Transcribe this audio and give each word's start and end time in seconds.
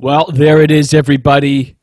Well, 0.00 0.26
there 0.32 0.60
it 0.62 0.70
is, 0.70 0.94
everybody. 0.94 1.76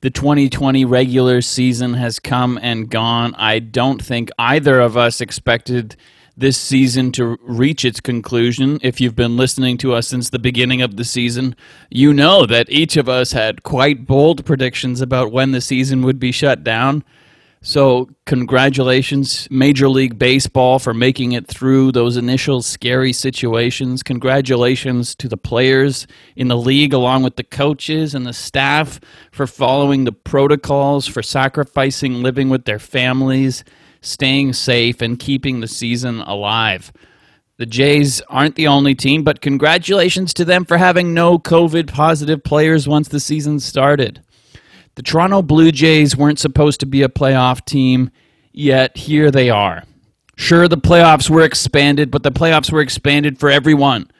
The 0.00 0.08
2020 0.08 0.86
regular 0.86 1.42
season 1.42 1.92
has 1.92 2.18
come 2.18 2.58
and 2.62 2.88
gone. 2.88 3.34
I 3.34 3.58
don't 3.58 4.02
think 4.02 4.30
either 4.38 4.80
of 4.80 4.96
us 4.96 5.20
expected 5.20 5.94
this 6.34 6.56
season 6.56 7.12
to 7.12 7.36
reach 7.42 7.84
its 7.84 8.00
conclusion. 8.00 8.78
If 8.80 9.02
you've 9.02 9.14
been 9.14 9.36
listening 9.36 9.76
to 9.78 9.92
us 9.92 10.08
since 10.08 10.30
the 10.30 10.38
beginning 10.38 10.80
of 10.80 10.96
the 10.96 11.04
season, 11.04 11.54
you 11.90 12.14
know 12.14 12.46
that 12.46 12.70
each 12.70 12.96
of 12.96 13.06
us 13.06 13.32
had 13.32 13.64
quite 13.64 14.06
bold 14.06 14.46
predictions 14.46 15.02
about 15.02 15.30
when 15.30 15.52
the 15.52 15.60
season 15.60 16.00
would 16.04 16.18
be 16.18 16.32
shut 16.32 16.64
down. 16.64 17.04
So, 17.60 18.08
congratulations, 18.24 19.48
Major 19.50 19.88
League 19.88 20.16
Baseball, 20.16 20.78
for 20.78 20.94
making 20.94 21.32
it 21.32 21.48
through 21.48 21.90
those 21.90 22.16
initial 22.16 22.62
scary 22.62 23.12
situations. 23.12 24.04
Congratulations 24.04 25.16
to 25.16 25.28
the 25.28 25.36
players 25.36 26.06
in 26.36 26.46
the 26.46 26.56
league, 26.56 26.92
along 26.92 27.24
with 27.24 27.34
the 27.34 27.42
coaches 27.42 28.14
and 28.14 28.24
the 28.24 28.32
staff, 28.32 29.00
for 29.32 29.48
following 29.48 30.04
the 30.04 30.12
protocols, 30.12 31.08
for 31.08 31.20
sacrificing 31.20 32.22
living 32.22 32.48
with 32.48 32.64
their 32.64 32.78
families, 32.78 33.64
staying 34.02 34.52
safe, 34.52 35.02
and 35.02 35.18
keeping 35.18 35.58
the 35.58 35.66
season 35.68 36.20
alive. 36.20 36.92
The 37.56 37.66
Jays 37.66 38.20
aren't 38.28 38.54
the 38.54 38.68
only 38.68 38.94
team, 38.94 39.24
but 39.24 39.40
congratulations 39.40 40.32
to 40.34 40.44
them 40.44 40.64
for 40.64 40.76
having 40.76 41.12
no 41.12 41.40
COVID 41.40 41.88
positive 41.88 42.44
players 42.44 42.86
once 42.86 43.08
the 43.08 43.18
season 43.18 43.58
started. 43.58 44.22
The 44.98 45.04
Toronto 45.04 45.42
Blue 45.42 45.70
Jays 45.70 46.16
weren't 46.16 46.40
supposed 46.40 46.80
to 46.80 46.86
be 46.86 47.04
a 47.04 47.08
playoff 47.08 47.64
team, 47.64 48.10
yet 48.52 48.96
here 48.96 49.30
they 49.30 49.48
are. 49.48 49.84
Sure, 50.34 50.66
the 50.66 50.76
playoffs 50.76 51.30
were 51.30 51.42
expanded, 51.42 52.10
but 52.10 52.24
the 52.24 52.32
playoffs 52.32 52.72
were 52.72 52.80
expanded 52.80 53.38
for 53.38 53.48
everyone. 53.48 54.10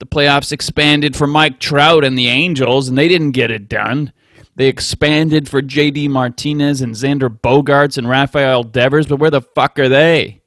The 0.00 0.06
playoffs 0.06 0.50
expanded 0.50 1.14
for 1.14 1.28
Mike 1.28 1.60
Trout 1.60 2.02
and 2.02 2.18
the 2.18 2.26
Angels, 2.26 2.88
and 2.88 2.98
they 2.98 3.06
didn't 3.06 3.30
get 3.30 3.52
it 3.52 3.68
done. 3.68 4.12
They 4.56 4.66
expanded 4.66 5.48
for 5.48 5.62
JD 5.62 6.10
Martinez 6.10 6.80
and 6.80 6.96
Xander 6.96 7.28
Bogaerts 7.28 7.96
and 7.96 8.08
Rafael 8.08 8.64
Devers, 8.64 9.06
but 9.06 9.20
where 9.20 9.30
the 9.30 9.40
fuck 9.40 9.78
are 9.78 9.88
they? 9.88 10.42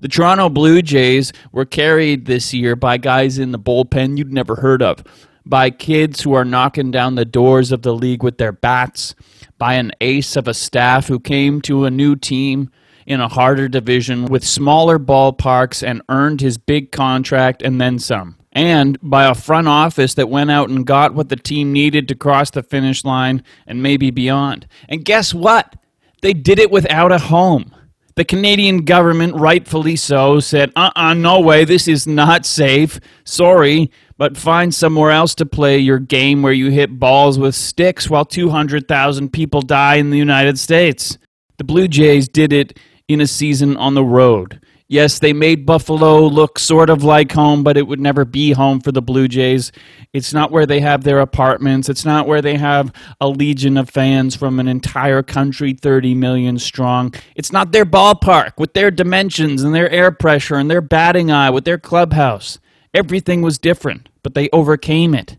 The 0.00 0.08
Toronto 0.08 0.48
Blue 0.48 0.80
Jays 0.80 1.34
were 1.52 1.66
carried 1.66 2.24
this 2.24 2.54
year 2.54 2.74
by 2.74 2.96
guys 2.96 3.38
in 3.38 3.52
the 3.52 3.58
bullpen 3.58 4.16
you'd 4.16 4.32
never 4.32 4.56
heard 4.56 4.80
of 4.82 5.04
by 5.46 5.70
kids 5.70 6.20
who 6.20 6.34
are 6.34 6.44
knocking 6.44 6.90
down 6.90 7.14
the 7.14 7.24
doors 7.24 7.72
of 7.72 7.82
the 7.82 7.94
league 7.94 8.22
with 8.22 8.36
their 8.36 8.52
bats, 8.52 9.14
by 9.58 9.74
an 9.74 9.92
ace 10.00 10.36
of 10.36 10.48
a 10.48 10.54
staff 10.54 11.06
who 11.06 11.20
came 11.20 11.62
to 11.62 11.84
a 11.84 11.90
new 11.90 12.16
team 12.16 12.70
in 13.06 13.20
a 13.20 13.28
harder 13.28 13.68
division 13.68 14.26
with 14.26 14.44
smaller 14.44 14.98
ballparks 14.98 15.86
and 15.86 16.02
earned 16.08 16.40
his 16.40 16.58
big 16.58 16.90
contract 16.90 17.62
and 17.62 17.80
then 17.80 17.98
some. 17.98 18.36
And 18.52 18.98
by 19.00 19.26
a 19.26 19.34
front 19.34 19.68
office 19.68 20.14
that 20.14 20.28
went 20.28 20.50
out 20.50 20.68
and 20.68 20.84
got 20.84 21.14
what 21.14 21.28
the 21.28 21.36
team 21.36 21.72
needed 21.72 22.08
to 22.08 22.14
cross 22.14 22.50
the 22.50 22.62
finish 22.62 23.04
line 23.04 23.44
and 23.66 23.82
maybe 23.82 24.10
beyond. 24.10 24.66
And 24.88 25.04
guess 25.04 25.32
what? 25.32 25.76
They 26.22 26.32
did 26.32 26.58
it 26.58 26.70
without 26.70 27.12
a 27.12 27.18
home. 27.18 27.72
The 28.16 28.24
Canadian 28.24 28.86
government, 28.86 29.34
rightfully 29.34 29.94
so, 29.94 30.40
said, 30.40 30.72
uh 30.74 30.90
uh-uh, 30.96 31.10
uh 31.10 31.14
no 31.14 31.38
way, 31.38 31.66
this 31.66 31.86
is 31.86 32.06
not 32.06 32.46
safe. 32.46 32.98
Sorry, 33.24 33.90
but 34.16 34.38
find 34.38 34.74
somewhere 34.74 35.10
else 35.10 35.34
to 35.34 35.44
play 35.44 35.78
your 35.78 35.98
game 35.98 36.40
where 36.40 36.54
you 36.54 36.70
hit 36.70 36.98
balls 36.98 37.38
with 37.38 37.54
sticks 37.54 38.08
while 38.08 38.24
200,000 38.24 39.34
people 39.34 39.60
die 39.60 39.96
in 39.96 40.08
the 40.08 40.16
United 40.16 40.58
States. 40.58 41.18
The 41.58 41.64
Blue 41.64 41.88
Jays 41.88 42.26
did 42.26 42.54
it 42.54 42.78
in 43.06 43.20
a 43.20 43.26
season 43.26 43.76
on 43.76 43.92
the 43.92 44.04
road. 44.04 44.60
Yes, 44.88 45.18
they 45.18 45.32
made 45.32 45.66
Buffalo 45.66 46.20
look 46.28 46.60
sort 46.60 46.90
of 46.90 47.02
like 47.02 47.32
home, 47.32 47.64
but 47.64 47.76
it 47.76 47.88
would 47.88 47.98
never 47.98 48.24
be 48.24 48.52
home 48.52 48.78
for 48.78 48.92
the 48.92 49.02
Blue 49.02 49.26
Jays. 49.26 49.72
It's 50.12 50.32
not 50.32 50.52
where 50.52 50.64
they 50.64 50.78
have 50.78 51.02
their 51.02 51.18
apartments. 51.18 51.88
It's 51.88 52.04
not 52.04 52.28
where 52.28 52.40
they 52.40 52.56
have 52.56 52.92
a 53.20 53.28
legion 53.28 53.76
of 53.78 53.90
fans 53.90 54.36
from 54.36 54.60
an 54.60 54.68
entire 54.68 55.24
country, 55.24 55.72
30 55.72 56.14
million 56.14 56.56
strong. 56.60 57.12
It's 57.34 57.50
not 57.50 57.72
their 57.72 57.84
ballpark 57.84 58.52
with 58.58 58.74
their 58.74 58.92
dimensions 58.92 59.64
and 59.64 59.74
their 59.74 59.90
air 59.90 60.12
pressure 60.12 60.54
and 60.54 60.70
their 60.70 60.80
batting 60.80 61.32
eye 61.32 61.50
with 61.50 61.64
their 61.64 61.78
clubhouse. 61.78 62.60
Everything 62.94 63.42
was 63.42 63.58
different, 63.58 64.08
but 64.22 64.34
they 64.34 64.48
overcame 64.52 65.16
it. 65.16 65.36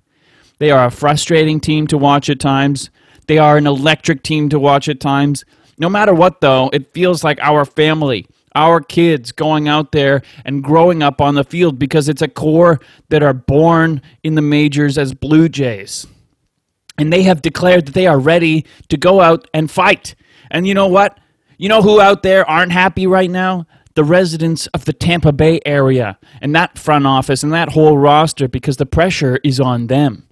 They 0.60 0.72
are 0.72 0.88
a 0.88 0.92
frustrating 0.92 1.62
team 1.62 1.88
to 1.88 1.98
watch 1.98 2.30
at 2.30 2.42
times. 2.42 2.90
They 3.28 3.38
are 3.38 3.56
an 3.56 3.66
electric 3.68 4.24
team 4.24 4.50
to 4.50 4.60
watch 4.60 4.90
at 4.90 5.00
times. 5.00 5.46
No 5.78 5.88
matter 5.88 6.14
what, 6.14 6.42
though, 6.42 6.70
it 6.74 6.94
feels 6.94 7.24
like 7.24 7.40
our 7.42 7.64
family, 7.64 8.28
our 8.58 8.82
kids 8.82 9.32
going 9.32 9.68
out 9.68 9.92
there 9.92 10.24
and 10.44 10.64
growing 10.64 11.04
up 11.04 11.22
on 11.22 11.36
the 11.36 11.44
field 11.44 11.78
because 11.78 12.10
it's 12.10 12.24
a 12.24 12.28
core 12.28 12.80
that 13.10 13.22
are 13.22 13.34
born 13.34 14.02
in 14.24 14.34
the 14.34 14.42
majors 14.42 14.98
as 14.98 15.14
Blue 15.14 15.48
Jays. 15.48 16.08
And 16.98 17.14
they 17.14 17.22
have 17.24 17.44
declared 17.44 17.86
that 17.86 17.94
they 17.94 18.08
are 18.08 18.20
ready 18.20 18.66
to 18.90 18.98
go 18.98 19.22
out 19.22 19.48
and 19.54 19.70
fight. 19.70 20.16
And 20.50 20.68
you 20.68 20.74
know 20.74 20.88
what? 20.88 21.20
You 21.60 21.70
know 21.70 21.84
who 21.84 22.02
out 22.02 22.24
there 22.24 22.50
aren't 22.50 22.72
happy 22.72 23.08
right 23.08 23.30
now? 23.30 23.68
the 23.94 24.04
residents 24.04 24.68
of 24.76 24.86
the 24.86 24.94
Tampa 24.94 25.32
Bay 25.32 25.60
area 25.66 26.20
and 26.40 26.56
that 26.56 26.78
front 26.78 27.08
office 27.08 27.42
and 27.42 27.52
that 27.52 27.72
whole 27.72 27.98
roster 27.98 28.48
because 28.48 28.78
the 28.78 28.86
pressure 28.86 29.40
is 29.44 29.60
on 29.60 29.88
them. 29.88 30.27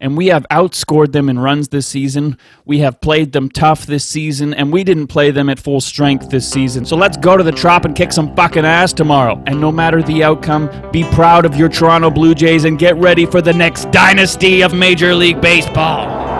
And 0.00 0.16
we 0.16 0.28
have 0.28 0.46
outscored 0.50 1.12
them 1.12 1.28
in 1.28 1.38
runs 1.38 1.68
this 1.68 1.86
season. 1.86 2.38
We 2.64 2.78
have 2.78 3.00
played 3.00 3.32
them 3.32 3.48
tough 3.48 3.86
this 3.86 4.04
season, 4.04 4.54
and 4.54 4.72
we 4.72 4.84
didn't 4.84 5.08
play 5.08 5.30
them 5.30 5.48
at 5.48 5.58
full 5.58 5.80
strength 5.80 6.30
this 6.30 6.48
season. 6.48 6.84
So 6.84 6.96
let's 6.96 7.16
go 7.16 7.36
to 7.36 7.42
the 7.42 7.52
Trop 7.52 7.84
and 7.84 7.96
kick 7.96 8.12
some 8.12 8.34
fucking 8.36 8.64
ass 8.64 8.92
tomorrow. 8.92 9.42
And 9.46 9.60
no 9.60 9.72
matter 9.72 10.02
the 10.02 10.22
outcome, 10.22 10.70
be 10.92 11.04
proud 11.12 11.44
of 11.44 11.56
your 11.56 11.68
Toronto 11.68 12.10
Blue 12.10 12.34
Jays 12.34 12.64
and 12.64 12.78
get 12.78 12.96
ready 12.96 13.26
for 13.26 13.42
the 13.42 13.52
next 13.52 13.90
dynasty 13.90 14.62
of 14.62 14.72
Major 14.72 15.14
League 15.14 15.40
Baseball. 15.40 16.37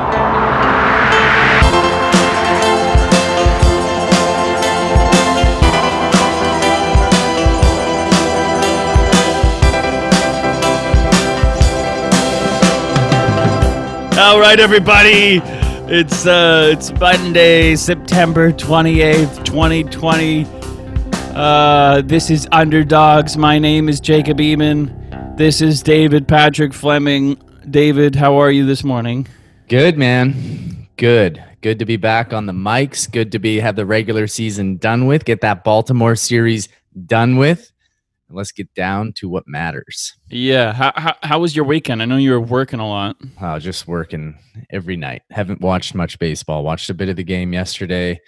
All 14.18 14.40
right, 14.40 14.58
everybody. 14.58 15.40
It's 15.86 16.26
uh, 16.26 16.70
it's 16.72 16.90
Monday, 16.98 17.76
September 17.76 18.50
twenty 18.50 19.00
eighth, 19.00 19.44
twenty 19.44 19.84
twenty. 19.84 20.44
Uh, 21.36 22.02
this 22.04 22.28
is 22.28 22.48
Underdogs. 22.50 23.36
My 23.36 23.60
name 23.60 23.88
is 23.88 24.00
Jacob 24.00 24.38
Eamon. 24.38 25.36
This 25.36 25.60
is 25.60 25.84
David 25.84 26.26
Patrick 26.26 26.74
Fleming. 26.74 27.40
David, 27.70 28.16
how 28.16 28.34
are 28.38 28.50
you 28.50 28.66
this 28.66 28.82
morning? 28.82 29.28
Good, 29.68 29.96
man. 29.96 30.88
Good. 30.96 31.40
Good 31.60 31.78
to 31.78 31.84
be 31.84 31.96
back 31.96 32.32
on 32.32 32.46
the 32.46 32.52
mics. 32.52 33.08
Good 33.08 33.30
to 33.32 33.38
be 33.38 33.60
have 33.60 33.76
the 33.76 33.86
regular 33.86 34.26
season 34.26 34.78
done 34.78 35.06
with. 35.06 35.26
Get 35.26 35.42
that 35.42 35.62
Baltimore 35.62 36.16
series 36.16 36.68
done 37.06 37.36
with 37.36 37.70
and 38.28 38.36
let's 38.36 38.52
get 38.52 38.72
down 38.74 39.12
to 39.14 39.28
what 39.28 39.44
matters. 39.46 40.14
Yeah. 40.28 40.72
How, 40.72 40.92
how, 40.96 41.16
how, 41.22 41.38
was 41.38 41.56
your 41.56 41.64
weekend? 41.64 42.02
I 42.02 42.04
know 42.04 42.16
you 42.16 42.32
were 42.32 42.40
working 42.40 42.80
a 42.80 42.88
lot. 42.88 43.16
Oh, 43.40 43.58
just 43.58 43.88
working 43.88 44.38
every 44.70 44.96
night. 44.96 45.22
Haven't 45.30 45.60
watched 45.60 45.94
much 45.94 46.18
baseball. 46.18 46.64
Watched 46.64 46.90
a 46.90 46.94
bit 46.94 47.08
of 47.08 47.16
the 47.16 47.24
game 47.24 47.52
yesterday. 47.52 48.20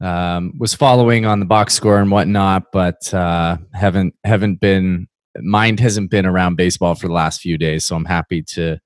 Um, 0.00 0.52
was 0.58 0.74
following 0.74 1.24
on 1.24 1.40
the 1.40 1.46
box 1.46 1.74
score 1.74 1.98
and 1.98 2.10
whatnot, 2.10 2.64
but 2.72 3.12
uh, 3.14 3.58
haven't 3.72 4.14
haven't 4.24 4.60
been 4.60 5.06
mind 5.36 5.80
hasn't 5.80 6.10
been 6.10 6.26
around 6.26 6.56
baseball 6.56 6.94
for 6.94 7.06
the 7.06 7.12
last 7.12 7.40
few 7.40 7.56
days. 7.56 7.86
So 7.86 7.96
I'm 7.96 8.04
happy 8.04 8.42
to 8.54 8.78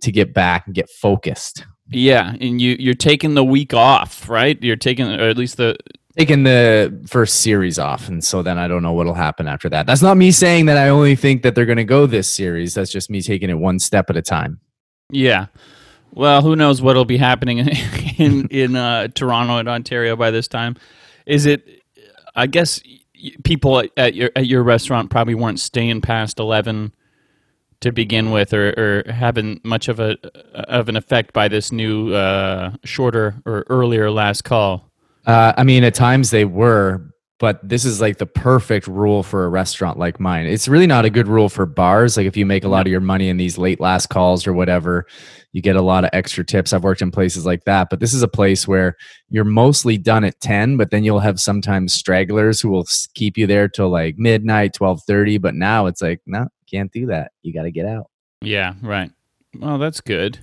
to 0.00 0.12
get 0.12 0.32
back 0.32 0.66
and 0.66 0.74
get 0.74 0.88
focused. 0.88 1.66
Yeah, 1.88 2.34
and 2.40 2.60
you 2.60 2.76
you're 2.78 2.94
taking 2.94 3.34
the 3.34 3.44
week 3.44 3.74
off, 3.74 4.28
right? 4.28 4.60
You're 4.62 4.76
taking, 4.76 5.06
or 5.06 5.28
at 5.28 5.36
least 5.36 5.56
the 5.56 5.76
taking 6.16 6.44
the 6.44 6.98
first 7.06 7.42
series 7.42 7.78
off 7.78 8.08
and 8.08 8.24
so 8.24 8.42
then 8.42 8.58
i 8.58 8.66
don't 8.66 8.82
know 8.82 8.92
what'll 8.92 9.14
happen 9.14 9.46
after 9.46 9.68
that. 9.68 9.86
That's 9.86 10.02
not 10.02 10.16
me 10.16 10.30
saying 10.30 10.66
that 10.66 10.76
i 10.76 10.88
only 10.88 11.16
think 11.16 11.42
that 11.42 11.54
they're 11.54 11.66
going 11.66 11.76
to 11.76 11.84
go 11.84 12.06
this 12.06 12.30
series. 12.32 12.74
That's 12.74 12.90
just 12.90 13.10
me 13.10 13.20
taking 13.20 13.50
it 13.50 13.58
one 13.58 13.78
step 13.78 14.10
at 14.10 14.16
a 14.16 14.22
time. 14.22 14.60
Yeah. 15.10 15.46
Well 16.12 16.42
who 16.42 16.56
knows 16.56 16.80
what'll 16.80 17.04
be 17.04 17.18
happening 17.18 17.58
in 17.58 18.48
in, 18.50 18.76
uh, 18.76 19.08
toronto 19.08 19.58
and 19.58 19.68
ontario 19.68 20.16
by 20.16 20.30
this 20.30 20.48
time. 20.48 20.76
Is 21.26 21.46
it 21.46 21.82
i 22.34 22.46
guess 22.46 22.80
people 23.44 23.82
at 23.96 24.14
your 24.14 24.30
at 24.36 24.46
your 24.46 24.62
restaurant 24.62 25.10
probably 25.10 25.34
weren't 25.34 25.60
staying 25.60 26.00
past 26.00 26.38
11 26.38 26.92
to 27.80 27.92
begin 27.92 28.30
with 28.30 28.54
or, 28.54 29.04
or 29.06 29.12
having 29.12 29.60
much 29.62 29.88
of 29.88 30.00
a 30.00 30.16
of 30.54 30.88
an 30.88 30.96
effect 30.96 31.32
by 31.32 31.48
this 31.48 31.72
new 31.72 32.14
uh, 32.14 32.72
shorter 32.84 33.36
or 33.44 33.64
earlier 33.68 34.10
last 34.10 34.44
call 34.44 34.90
uh, 35.26 35.52
I 35.56 35.64
mean, 35.64 35.84
at 35.84 35.94
times 35.94 36.30
they 36.30 36.44
were, 36.44 37.02
but 37.38 37.60
this 37.68 37.84
is 37.84 38.00
like 38.00 38.18
the 38.18 38.26
perfect 38.26 38.86
rule 38.86 39.22
for 39.22 39.44
a 39.44 39.48
restaurant 39.48 39.98
like 39.98 40.18
mine. 40.20 40.46
It's 40.46 40.68
really 40.68 40.86
not 40.86 41.04
a 41.04 41.10
good 41.10 41.28
rule 41.28 41.48
for 41.48 41.66
bars. 41.66 42.16
Like 42.16 42.26
if 42.26 42.36
you 42.36 42.46
make 42.46 42.64
a 42.64 42.68
lot 42.68 42.86
of 42.86 42.90
your 42.90 43.00
money 43.00 43.28
in 43.28 43.36
these 43.36 43.58
late 43.58 43.80
last 43.80 44.06
calls 44.06 44.46
or 44.46 44.52
whatever, 44.52 45.06
you 45.52 45.60
get 45.60 45.76
a 45.76 45.82
lot 45.82 46.04
of 46.04 46.10
extra 46.12 46.44
tips. 46.44 46.72
I've 46.72 46.84
worked 46.84 47.02
in 47.02 47.10
places 47.10 47.44
like 47.44 47.64
that, 47.64 47.88
but 47.90 47.98
this 47.98 48.14
is 48.14 48.22
a 48.22 48.28
place 48.28 48.68
where 48.68 48.96
you're 49.28 49.44
mostly 49.44 49.98
done 49.98 50.24
at 50.24 50.40
10, 50.40 50.76
but 50.76 50.90
then 50.90 51.02
you'll 51.02 51.20
have 51.20 51.40
sometimes 51.40 51.92
stragglers 51.92 52.60
who 52.60 52.68
will 52.68 52.86
keep 53.14 53.36
you 53.36 53.46
there 53.46 53.68
till 53.68 53.90
like 53.90 54.16
midnight, 54.18 54.74
12:30, 54.74 55.40
but 55.40 55.54
now 55.54 55.86
it's 55.86 56.02
like, 56.02 56.20
no, 56.26 56.46
can't 56.70 56.92
do 56.92 57.06
that. 57.06 57.32
You 57.42 57.52
got 57.52 57.62
to 57.62 57.70
get 57.70 57.86
out. 57.86 58.10
Yeah, 58.40 58.74
right. 58.82 59.10
Well, 59.58 59.78
that's 59.78 60.00
good. 60.00 60.38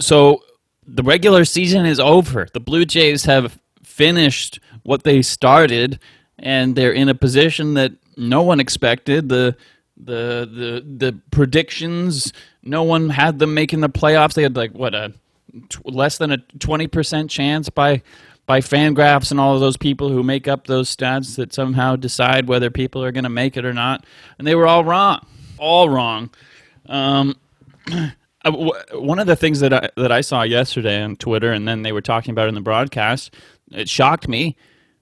So 0.00 0.42
the 0.86 1.02
regular 1.02 1.44
season 1.44 1.84
is 1.86 2.00
over. 2.00 2.48
The 2.52 2.60
Blue 2.60 2.84
Jays 2.84 3.24
have 3.24 3.58
finished 3.92 4.58
what 4.82 5.04
they 5.04 5.22
started, 5.22 5.98
and 6.38 6.74
they're 6.74 6.92
in 6.92 7.08
a 7.08 7.14
position 7.14 7.74
that 7.74 7.92
no 8.16 8.42
one 8.42 8.60
expected. 8.60 9.28
The 9.28 9.56
the 9.96 10.48
the 10.50 10.84
the 11.08 11.20
predictions, 11.30 12.32
no 12.62 12.82
one 12.82 13.10
had 13.10 13.38
them 13.38 13.54
making 13.54 13.80
the 13.80 13.88
playoffs. 13.88 14.34
They 14.34 14.42
had 14.42 14.56
like 14.56 14.72
what 14.72 14.94
a 14.94 15.12
less 15.84 16.18
than 16.18 16.32
a 16.32 16.38
twenty 16.58 16.86
percent 16.86 17.30
chance 17.30 17.68
by 17.68 18.02
by 18.46 18.60
Fangraphs 18.60 19.30
and 19.30 19.38
all 19.38 19.54
of 19.54 19.60
those 19.60 19.76
people 19.76 20.08
who 20.08 20.22
make 20.22 20.48
up 20.48 20.66
those 20.66 20.94
stats 20.94 21.36
that 21.36 21.52
somehow 21.52 21.96
decide 21.96 22.48
whether 22.48 22.70
people 22.70 23.04
are 23.04 23.12
going 23.12 23.24
to 23.24 23.30
make 23.30 23.56
it 23.56 23.64
or 23.64 23.72
not, 23.72 24.04
and 24.38 24.46
they 24.46 24.54
were 24.54 24.66
all 24.66 24.84
wrong, 24.84 25.24
all 25.58 25.88
wrong. 25.88 26.30
Um, 26.86 27.36
one 28.92 29.18
of 29.18 29.26
the 29.26 29.36
things 29.36 29.60
that 29.60 29.72
I 29.72 29.88
that 29.96 30.10
I 30.10 30.20
saw 30.20 30.42
yesterday 30.42 31.02
on 31.02 31.16
Twitter, 31.16 31.52
and 31.52 31.68
then 31.68 31.82
they 31.82 31.92
were 31.92 32.00
talking 32.00 32.32
about 32.32 32.48
in 32.48 32.54
the 32.54 32.60
broadcast, 32.60 33.34
it 33.74 33.88
shocked 33.88 34.28
me, 34.28 34.56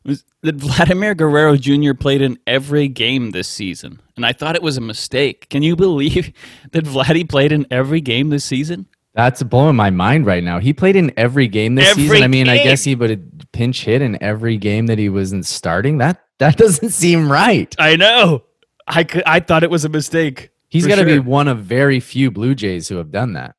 was 0.05 0.25
that 0.43 0.57
Vladimir 0.57 1.15
Guerrero 1.15 1.57
Jr. 1.57 1.95
played 1.95 2.23
in 2.23 2.39
every 2.47 2.89
game 2.89 3.31
this 3.31 3.49
season, 3.49 4.01
and 4.17 4.25
I 4.25 4.33
thought 4.33 4.57
it 4.57 4.63
was 4.63 4.77
a 4.77 4.81
mistake. 4.83 5.49
Can 5.51 5.63
you 5.63 5.77
believe 5.77 6.33
that 6.73 6.85
Vladdy 6.85 7.29
played 7.29 7.53
in 7.53 7.67
every 7.71 8.01
game 8.01 8.31
this 8.31 8.45
season? 8.45 8.87
That's 9.15 9.43
blowing 9.43 9.77
my 9.77 9.91
mind 9.91 10.25
right 10.25 10.43
now. 10.43 10.61
He 10.61 10.73
played 10.73 10.95
in 10.95 11.13
every 11.17 11.49
game 11.49 11.75
this 11.75 11.89
Every 11.89 12.05
season. 12.05 12.23
I 12.23 12.29
mean, 12.29 12.49
I 12.49 12.59
guess 12.59 12.85
he 12.85 12.95
would 12.95 13.49
pinch 13.53 13.85
hit 13.85 14.03
in 14.03 14.23
every 14.23 14.57
game 14.57 14.87
that 14.87 14.99
he 14.99 15.09
wasn't 15.09 15.47
starting. 15.47 15.99
That 15.99 16.23
that 16.39 16.57
doesn't 16.59 16.91
seem 16.91 17.31
right. 17.31 17.75
I 17.79 17.97
know. 17.97 18.45
I 18.87 19.05
could, 19.05 19.23
I 19.25 19.41
thought 19.41 19.63
it 19.63 19.71
was 19.71 19.85
a 19.85 19.89
mistake. 19.89 20.51
He's 20.69 20.87
got 20.87 20.97
to 20.97 21.05
be 21.05 21.19
one 21.19 21.49
of 21.49 21.59
very 21.59 21.99
few 21.99 22.31
Blue 22.31 22.55
Jays 22.55 22.89
who 22.89 22.97
have 22.97 23.11
done 23.11 23.33
that. 23.33 23.57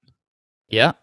Yeah, 0.70 0.94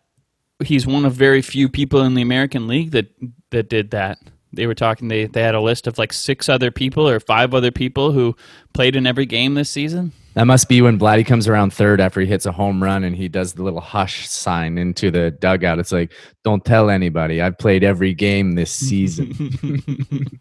he's 0.65 0.87
one 0.87 1.05
of 1.05 1.15
very 1.15 1.43
few 1.43 1.69
people 1.69 2.03
in 2.03 2.15
the 2.15 2.23
American 2.23 2.67
League 2.67 2.91
that 2.93 3.07
that 3.51 3.69
did 3.69 3.91
that. 3.91 4.19
They 4.53 4.67
were 4.67 4.75
talking. 4.75 5.09
They 5.09 5.27
they 5.27 5.43
had 5.43 5.55
a 5.55 5.61
list 5.61 5.87
of 5.87 5.99
like 5.99 6.13
six 6.13 6.49
other 6.49 6.71
people 6.71 7.09
or 7.09 7.21
five 7.21 7.55
other 7.55 7.71
people 7.71 8.13
who 8.13 8.35
played 8.73 8.97
in 8.97 9.07
every 9.07 9.27
game 9.27 9.55
this 9.55 9.71
season. 9.71 10.13
That 10.35 10.47
must 10.47 10.69
be 10.69 10.81
when 10.81 10.99
Vladdy 10.99 11.27
comes 11.27 11.49
around 11.49 11.73
third 11.73 12.01
after 12.01 12.21
he 12.21 12.27
hits 12.27 12.47
a 12.47 12.53
home 12.53 12.83
run 12.83 13.03
and 13.03 13.17
he 13.17 13.29
does 13.29 13.55
the 13.55 13.63
little 13.63 13.81
hush 13.81 14.29
sign 14.29 14.79
into 14.79 15.11
the 15.11 15.33
dugout. 15.33 15.81
It's 15.81 15.91
like, 15.91 16.13
don't 16.45 16.65
tell 16.65 16.91
anybody. 16.91 17.43
I've 17.43 17.59
played 17.59 17.83
every 17.83 18.15
game 18.15 18.53
this 18.53 18.71
season. 18.71 19.51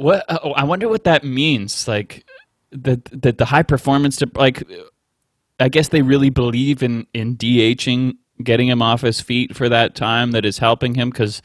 What 0.00 0.24
uh, 0.30 0.38
oh, 0.42 0.52
I 0.52 0.64
wonder 0.64 0.88
what 0.88 1.04
that 1.04 1.24
means. 1.24 1.86
Like 1.86 2.24
that 2.72 3.04
that 3.20 3.36
the 3.36 3.44
high 3.44 3.62
performance 3.62 4.22
like. 4.34 4.62
I 5.58 5.68
guess 5.68 5.88
they 5.88 6.00
really 6.00 6.30
believe 6.30 6.82
in 6.82 7.06
in 7.12 7.36
DHing, 7.36 8.14
getting 8.42 8.68
him 8.68 8.82
off 8.82 9.00
his 9.02 9.20
feet 9.20 9.54
for 9.56 9.68
that 9.68 9.94
time 9.94 10.32
that 10.32 10.44
is 10.44 10.58
helping 10.58 10.94
him 10.94 11.10
because. 11.10 11.42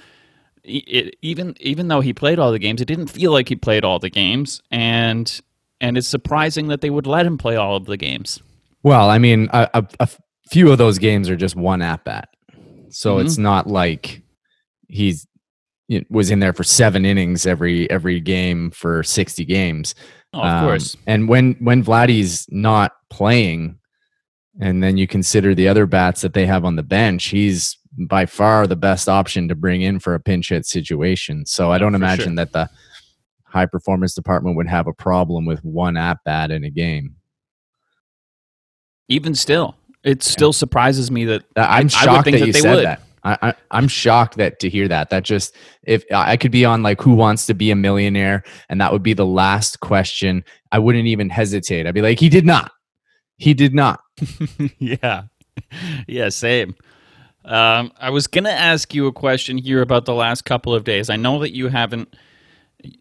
Even 0.68 1.54
even 1.60 1.90
though 1.90 2.02
he 2.02 2.12
played 2.12 2.40
all 2.40 2.52
the 2.52 2.58
games, 2.58 2.82
it 2.82 2.86
didn't 2.86 3.06
feel 3.12 3.32
like 3.32 3.48
he 3.50 3.56
played 3.56 3.86
all 3.86 4.00
the 4.00 4.10
games, 4.10 4.64
and 4.72 5.40
and 5.80 5.96
it's 5.96 6.08
surprising 6.08 6.70
that 6.70 6.82
they 6.82 6.90
would 6.90 7.06
let 7.06 7.24
him 7.24 7.38
play 7.38 7.56
all 7.56 7.76
of 7.76 7.86
the 7.86 7.98
games. 7.98 8.42
well, 8.82 9.10
I 9.12 9.20
mean, 9.20 9.48
a, 9.54 9.70
a, 9.76 9.88
a 10.00 10.10
few 10.50 10.72
of 10.72 10.80
those 10.80 10.98
games 10.98 11.30
are 11.30 11.36
just 11.36 11.56
one 11.56 11.84
at 11.84 12.04
bat. 12.04 12.30
So 12.90 13.18
Mhm. 13.18 13.26
it's 13.26 13.38
not 13.38 13.68
like 13.68 14.24
he's 14.88 15.28
was 16.10 16.32
in 16.32 16.40
there 16.40 16.54
for 16.54 16.64
seven 16.64 17.06
innings 17.06 17.46
every 17.46 17.88
every 17.92 18.20
game 18.20 18.72
for 18.72 19.04
60 19.04 19.46
games. 19.46 19.94
Oh, 20.34 20.40
of 20.42 20.48
Um, 20.48 20.66
course, 20.66 20.98
And 21.06 21.30
when 21.30 21.58
when 21.60 21.84
Vladdy's 21.84 22.48
not 22.50 22.94
playing, 23.12 23.78
and 24.60 24.82
then 24.84 24.98
you 24.98 25.08
consider 25.08 25.54
the 25.54 25.68
other 25.68 25.86
bats 25.86 26.22
that 26.22 26.34
they 26.34 26.46
have 26.46 26.66
on 26.66 26.76
the 26.76 26.84
bench, 26.84 27.26
he's 27.26 27.78
by 27.98 28.26
far 28.26 28.68
the 28.68 28.76
best 28.76 29.08
option 29.08 29.48
to 29.48 29.56
bring 29.56 29.82
in 29.82 30.00
for 30.00 30.16
a 30.16 30.20
pinch 30.20 30.50
hit 30.50 30.66
situation. 30.66 31.46
So 31.46 31.72
I 31.72 31.78
don't 31.78 31.94
for 31.94 31.98
imagine 31.98 32.36
sure. 32.36 32.36
that 32.36 32.52
the 32.52 32.70
high 33.44 33.66
performance 33.66 34.14
department 34.14 34.58
would 34.58 34.68
have 34.68 34.88
a 34.88 34.94
problem 34.94 35.46
with 35.46 35.64
one 35.64 35.96
at 35.98 36.18
bat 36.26 36.52
in 36.52 36.64
a 36.64 36.70
game. 36.70 37.16
even 39.08 39.36
still, 39.36 39.76
it 40.04 40.24
still 40.24 40.54
surprises 40.54 41.12
me 41.12 41.26
that 41.26 41.44
I'm 41.56 41.86
I 41.86 41.88
shocked 41.88 42.26
think 42.26 42.36
that 42.36 42.40
that 42.42 42.48
you 42.48 42.54
they 42.54 42.62
said 42.62 42.76
would. 42.76 42.86
that. 42.86 43.02
I, 43.24 43.38
I, 43.42 43.54
I'm 43.72 43.88
shocked 43.88 44.38
that 44.38 44.60
to 44.60 44.70
hear 44.70 44.88
that. 44.88 45.10
That 45.10 45.24
just 45.24 45.56
if 45.84 46.06
I 46.14 46.38
could 46.38 46.52
be 46.52 46.64
on 46.64 46.84
like 46.84 47.02
Who 47.02 47.16
Wants 47.16 47.48
to 47.48 47.54
Be 47.56 47.72
a 47.72 47.76
Millionaire, 47.76 48.44
and 48.70 48.80
that 48.82 48.92
would 48.92 49.04
be 49.04 49.14
the 49.14 49.26
last 49.26 49.80
question, 49.80 50.44
I 50.72 50.80
wouldn't 50.80 51.08
even 51.08 51.30
hesitate. 51.30 51.88
I'd 51.88 51.96
be 51.96 52.04
like, 52.04 52.20
he 52.20 52.30
did 52.30 52.46
not. 52.46 52.72
He 53.38 53.54
did 53.54 53.74
not. 53.74 54.00
yeah, 54.80 55.24
yeah, 56.08 56.30
same. 56.30 56.76
Um, 57.44 57.92
I 58.00 58.10
was 58.10 58.28
gonna 58.28 58.50
ask 58.50 58.94
you 58.94 59.08
a 59.08 59.12
question 59.12 59.58
here 59.58 59.82
about 59.82 60.06
the 60.06 60.14
last 60.14 60.46
couple 60.46 60.74
of 60.74 60.84
days. 60.84 61.10
I 61.10 61.16
know 61.16 61.40
that 61.40 61.56
you 61.56 61.68
haven't 61.68 62.16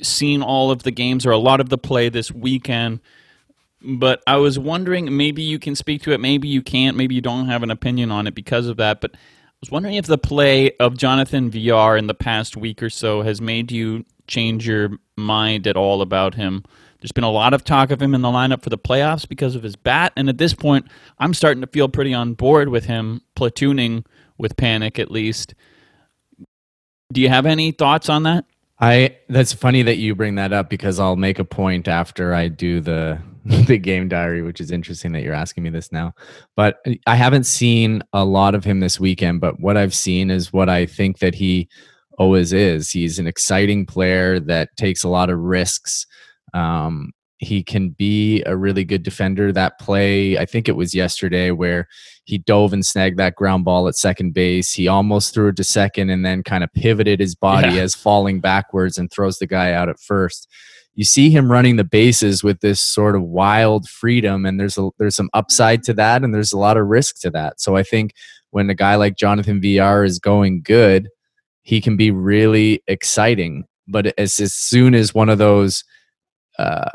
seen 0.03 0.43
all 0.43 0.71
of 0.71 0.83
the 0.83 0.91
games 0.91 1.27
or 1.27 1.31
a 1.31 1.39
lot 1.39 1.61
of 1.61 1.69
the 1.69 1.79
play 1.79 2.09
this 2.09 2.31
weekend, 2.31 3.01
but 3.81 4.23
I 4.27 4.37
was 4.37 4.59
wondering 4.59 5.17
maybe 5.17 5.43
you 5.43 5.59
can 5.59 5.75
speak 5.75 6.03
to 6.03 6.13
it, 6.13 6.21
maybe 6.21 6.49
you 6.49 6.63
can't, 6.63 6.97
maybe 6.97 7.15
you 7.15 7.21
don't 7.21 7.47
have 7.47 7.63
an 7.63 7.71
opinion 7.71 8.11
on 8.11 8.27
it 8.27 8.35
because 8.35 8.67
of 8.67 8.77
that. 8.79 9.01
But 9.01 9.13
I 9.15 9.19
was 9.61 9.71
wondering 9.71 9.95
if 9.95 10.07
the 10.07 10.19
play 10.19 10.73
of 10.79 10.97
Jonathan 10.97 11.51
Villar 11.51 11.97
in 11.97 12.07
the 12.07 12.15
past 12.15 12.57
week 12.57 12.83
or 12.83 12.91
so 12.91 13.23
has 13.23 13.41
made 13.41 13.71
you 13.73 14.05
change 14.27 14.67
your 14.67 14.91
mind 15.17 15.67
at 15.67 15.77
all 15.77 16.03
about 16.03 16.35
him. 16.35 16.65
There's 17.05 17.13
been 17.13 17.23
a 17.23 17.31
lot 17.31 17.53
of 17.53 17.65
talk 17.65 17.91
of 17.91 18.01
him 18.01 18.15
in 18.15 18.23
the 18.23 18.29
lineup 18.29 18.63
for 18.63 18.71
the 18.71 18.79
playoffs 18.79 19.29
because 19.29 19.55
of 19.55 19.63
his 19.63 19.77
bat, 19.77 20.15
and 20.17 20.31
at 20.31 20.39
this 20.39 20.55
point, 20.55 20.87
I'm 21.19 21.35
starting 21.35 21.61
to 21.61 21.67
feel 21.67 21.87
pretty 21.87 22.15
on 22.15 22.33
board 22.33 22.71
with 22.71 22.87
him 22.87 23.21
platooning 23.37 24.07
with 24.39 24.57
Panik 24.57 24.99
at 24.99 25.11
least. 25.11 25.55
Do 27.13 27.21
you 27.21 27.29
have 27.29 27.45
any 27.45 27.73
thoughts 27.73 28.09
on 28.09 28.23
that? 28.23 28.47
I 28.81 29.19
that's 29.29 29.53
funny 29.53 29.83
that 29.83 29.99
you 29.99 30.15
bring 30.15 30.37
that 30.37 30.55
up 30.55 30.71
because 30.71 30.99
I'll 30.99 31.15
make 31.15 31.39
a 31.39 31.45
point 31.45 31.89
after 31.89 32.33
I 32.33 32.49
do 32.49 32.81
the 32.81 33.21
the 33.45 33.77
game 33.77 34.09
diary, 34.09 34.41
which 34.41 34.63
is 34.63 34.71
interesting 34.71 35.13
that 35.13 35.23
you're 35.23 35.35
asking 35.35 35.63
me 35.63 35.69
this 35.69 35.93
now. 35.93 36.15
But 36.57 36.83
I 37.07 37.17
haven't 37.17 37.45
seen 37.45 38.03
a 38.15 38.25
lot 38.25 38.55
of 38.55 38.65
him 38.65 38.81
this 38.81 38.99
weekend, 38.99 39.43
but 39.43 39.61
what 39.61 39.77
I've 39.77 39.95
seen 39.95 40.31
is 40.31 40.55
what 40.55 40.71
I 40.71 40.87
think 40.87 41.19
that 41.19 41.35
he 41.35 41.69
always 42.17 42.55
is. 42.55 42.91
He's 42.91 43.19
an 43.19 43.27
exciting 43.27 43.85
player 43.85 44.41
that 44.41 44.75
takes 44.79 45.05
a 45.05 45.11
lot 45.11 45.29
of 45.29 45.39
risks. 45.39 46.07
Um, 46.55 47.13
he 47.39 47.63
can 47.63 47.91
be 47.91 48.43
a 48.45 48.57
really 48.57 48.85
good 48.85 49.03
defender. 49.03 49.53
That 49.53 49.79
play, 49.79 50.39
I 50.39 50.47
think 50.47 50.69
it 50.69 50.77
was 50.77 50.95
yesterday, 50.95 51.51
where 51.51 51.89
he 52.25 52.39
dove 52.39 52.73
and 52.73 52.87
snagged 52.87 53.19
that 53.19 53.35
ground 53.35 53.65
ball 53.65 53.87
at 53.89 53.97
second 53.97 54.33
base. 54.33 54.73
He 54.73 54.89
almost 54.89 55.35
threw 55.35 55.49
it 55.49 55.57
to 55.57 55.65
second 55.65 56.09
and 56.11 56.25
then 56.25 56.43
kind 56.43 56.65
of 56.65 56.73
pivoted 56.73 57.21
his 57.21 57.35
body 57.35 57.75
Yeah. 57.75 57.83
as 57.83 57.95
falling 57.95 58.41
backwards 58.41 58.97
and 58.97 59.11
throws 59.11 59.39
the 59.39 59.47
guy 59.47 59.73
out 59.73 59.89
at 59.91 60.01
first. 60.01 60.49
You 60.95 61.05
see 61.05 61.29
him 61.29 61.51
running 61.51 61.75
the 61.77 61.85
bases 61.85 62.45
with 62.45 62.61
this 62.61 62.81
sort 62.81 63.17
of 63.17 63.23
wild 63.23 63.89
freedom, 63.89 64.47
and 64.47 64.61
there's 64.61 64.79
a 64.79 64.91
there's 64.99 65.17
some 65.17 65.29
upside 65.35 65.83
to 65.85 65.95
that, 65.95 66.23
and 66.23 66.33
there's 66.33 66.53
a 66.53 66.59
lot 66.59 66.77
of 66.77 66.87
risk 66.87 67.21
to 67.23 67.31
that. 67.31 67.61
So 67.61 67.75
I 67.75 67.83
think 67.83 68.13
when 68.51 68.71
a 68.71 68.75
guy 68.75 68.95
like 68.95 69.17
Jonathan 69.17 69.61
Villar 69.61 70.05
is 70.05 70.21
going 70.21 70.63
good, 70.63 71.09
he 71.63 71.81
can 71.81 71.97
be 71.97 72.13
really 72.13 72.81
exciting. 72.87 73.65
But 73.89 74.15
as, 74.17 74.39
as 74.39 74.55
soon 74.55 74.95
as 74.95 75.13
one 75.13 75.29
of 75.29 75.39
those 75.39 75.83
uh, 76.59 76.91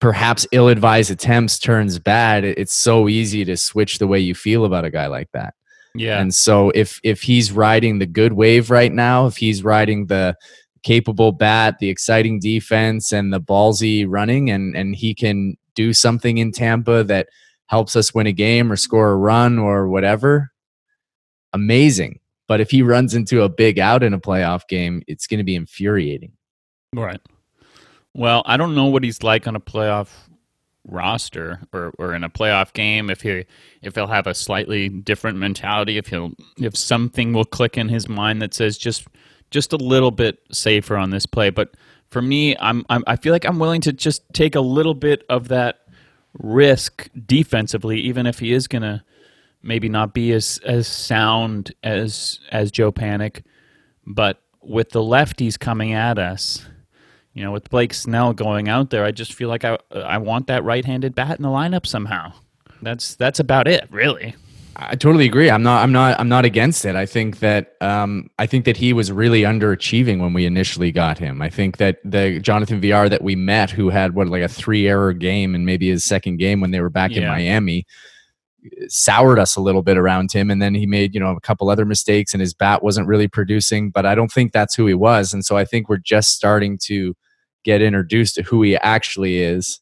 perhaps 0.00 0.46
ill-advised 0.52 1.10
attempts 1.10 1.58
turns 1.58 1.98
bad, 1.98 2.44
it's 2.44 2.74
so 2.74 3.08
easy 3.08 3.44
to 3.44 3.56
switch 3.56 3.98
the 3.98 4.06
way 4.06 4.18
you 4.18 4.34
feel 4.34 4.64
about 4.64 4.84
a 4.84 4.90
guy 4.90 5.06
like 5.06 5.30
that. 5.32 5.54
Yeah. 5.94 6.20
And 6.20 6.34
so 6.34 6.70
if 6.70 7.00
if 7.04 7.22
he's 7.22 7.52
riding 7.52 7.98
the 7.98 8.06
good 8.06 8.32
wave 8.32 8.70
right 8.70 8.92
now, 8.92 9.26
if 9.26 9.36
he's 9.36 9.62
riding 9.62 10.06
the 10.06 10.36
capable 10.82 11.32
bat, 11.32 11.78
the 11.78 11.88
exciting 11.88 12.40
defense 12.40 13.12
and 13.12 13.32
the 13.32 13.40
ballsy 13.40 14.04
running 14.06 14.50
and 14.50 14.76
and 14.76 14.96
he 14.96 15.14
can 15.14 15.56
do 15.74 15.92
something 15.92 16.38
in 16.38 16.52
Tampa 16.52 17.04
that 17.04 17.28
helps 17.66 17.96
us 17.96 18.14
win 18.14 18.26
a 18.26 18.32
game 18.32 18.70
or 18.70 18.76
score 18.76 19.12
a 19.12 19.16
run 19.16 19.58
or 19.58 19.88
whatever, 19.88 20.50
amazing. 21.52 22.20
But 22.46 22.60
if 22.60 22.70
he 22.70 22.82
runs 22.82 23.14
into 23.14 23.42
a 23.42 23.48
big 23.48 23.78
out 23.78 24.02
in 24.02 24.12
a 24.12 24.20
playoff 24.20 24.68
game, 24.68 25.02
it's 25.06 25.26
going 25.26 25.38
to 25.38 25.44
be 25.44 25.56
infuriating. 25.56 26.32
Right. 26.94 27.20
Well, 28.14 28.42
I 28.46 28.56
don't 28.56 28.74
know 28.76 28.86
what 28.86 29.02
he's 29.02 29.22
like 29.22 29.46
on 29.48 29.56
a 29.56 29.60
playoff 29.60 30.08
roster 30.86 31.60
or, 31.72 31.92
or 31.98 32.14
in 32.14 32.24
a 32.24 32.30
playoff 32.30 32.72
game. 32.72 33.10
If 33.10 33.22
he 33.22 33.44
if 33.82 33.94
he'll 33.94 34.06
have 34.06 34.26
a 34.26 34.34
slightly 34.34 34.88
different 34.88 35.38
mentality 35.38 35.98
if 35.98 36.08
he'll 36.08 36.32
if 36.58 36.76
something 36.76 37.32
will 37.32 37.44
click 37.44 37.76
in 37.78 37.88
his 37.88 38.08
mind 38.08 38.42
that 38.42 38.54
says 38.54 38.78
just 38.78 39.06
just 39.50 39.72
a 39.72 39.76
little 39.76 40.10
bit 40.10 40.38
safer 40.52 40.96
on 40.96 41.10
this 41.10 41.26
play. 41.26 41.50
But 41.50 41.74
for 42.10 42.20
me 42.22 42.56
I'm, 42.58 42.84
I'm 42.90 43.02
I 43.06 43.16
feel 43.16 43.32
like 43.32 43.46
I'm 43.46 43.58
willing 43.58 43.80
to 43.82 43.92
just 43.92 44.22
take 44.32 44.54
a 44.54 44.60
little 44.60 44.94
bit 44.94 45.24
of 45.28 45.48
that 45.48 45.80
risk 46.38 47.08
defensively 47.26 48.00
even 48.00 48.26
if 48.26 48.38
he 48.40 48.52
is 48.52 48.68
going 48.68 48.82
to 48.82 49.02
maybe 49.62 49.88
not 49.88 50.12
be 50.12 50.32
as 50.32 50.60
as 50.66 50.86
sound 50.86 51.72
as 51.82 52.40
as 52.52 52.70
Joe 52.70 52.92
Panik. 52.92 53.42
But 54.06 54.42
with 54.60 54.90
the 54.90 55.00
lefties 55.00 55.58
coming 55.58 55.94
at 55.94 56.18
us 56.18 56.66
you 57.34 57.42
know, 57.42 57.50
with 57.50 57.68
Blake 57.68 57.92
Snell 57.92 58.32
going 58.32 58.68
out 58.68 58.90
there, 58.90 59.04
I 59.04 59.10
just 59.10 59.34
feel 59.34 59.48
like 59.48 59.64
I 59.64 59.76
I 59.92 60.18
want 60.18 60.46
that 60.46 60.64
right-handed 60.64 61.14
bat 61.14 61.36
in 61.36 61.42
the 61.42 61.48
lineup 61.48 61.86
somehow. 61.86 62.32
That's 62.80 63.16
that's 63.16 63.40
about 63.40 63.66
it, 63.68 63.88
really. 63.90 64.34
I 64.76 64.96
totally 64.96 65.26
agree. 65.26 65.50
I'm 65.50 65.62
not. 65.62 65.82
I'm 65.82 65.92
not. 65.92 66.18
I'm 66.18 66.28
not 66.28 66.44
against 66.44 66.84
it. 66.84 66.96
I 66.96 67.06
think 67.06 67.40
that. 67.40 67.74
Um, 67.80 68.30
I 68.38 68.46
think 68.46 68.64
that 68.64 68.76
he 68.76 68.92
was 68.92 69.12
really 69.12 69.42
underachieving 69.42 70.20
when 70.20 70.32
we 70.32 70.46
initially 70.46 70.90
got 70.90 71.18
him. 71.18 71.42
I 71.42 71.48
think 71.48 71.76
that 71.76 71.98
the 72.04 72.40
Jonathan 72.40 72.80
Villar 72.80 73.08
that 73.08 73.22
we 73.22 73.36
met, 73.36 73.70
who 73.70 73.90
had 73.90 74.14
what 74.14 74.28
like 74.28 74.42
a 74.42 74.48
three 74.48 74.88
error 74.88 75.12
game 75.12 75.54
and 75.54 75.64
maybe 75.64 75.90
his 75.90 76.04
second 76.04 76.38
game 76.38 76.60
when 76.60 76.70
they 76.70 76.80
were 76.80 76.90
back 76.90 77.12
yeah. 77.12 77.22
in 77.22 77.28
Miami, 77.28 77.86
soured 78.88 79.38
us 79.38 79.54
a 79.54 79.60
little 79.60 79.82
bit 79.82 79.96
around 79.96 80.32
him. 80.32 80.50
And 80.50 80.60
then 80.60 80.74
he 80.74 80.86
made 80.86 81.14
you 81.14 81.20
know 81.20 81.30
a 81.30 81.40
couple 81.40 81.70
other 81.70 81.84
mistakes, 81.84 82.32
and 82.32 82.40
his 82.40 82.54
bat 82.54 82.82
wasn't 82.82 83.06
really 83.06 83.28
producing. 83.28 83.90
But 83.90 84.06
I 84.06 84.16
don't 84.16 84.32
think 84.32 84.52
that's 84.52 84.74
who 84.74 84.86
he 84.86 84.94
was. 84.94 85.32
And 85.32 85.44
so 85.44 85.56
I 85.56 85.64
think 85.64 85.88
we're 85.88 85.98
just 85.98 86.32
starting 86.32 86.78
to 86.84 87.14
get 87.64 87.82
introduced 87.82 88.36
to 88.36 88.42
who 88.42 88.62
he 88.62 88.76
actually 88.76 89.38
is. 89.38 89.80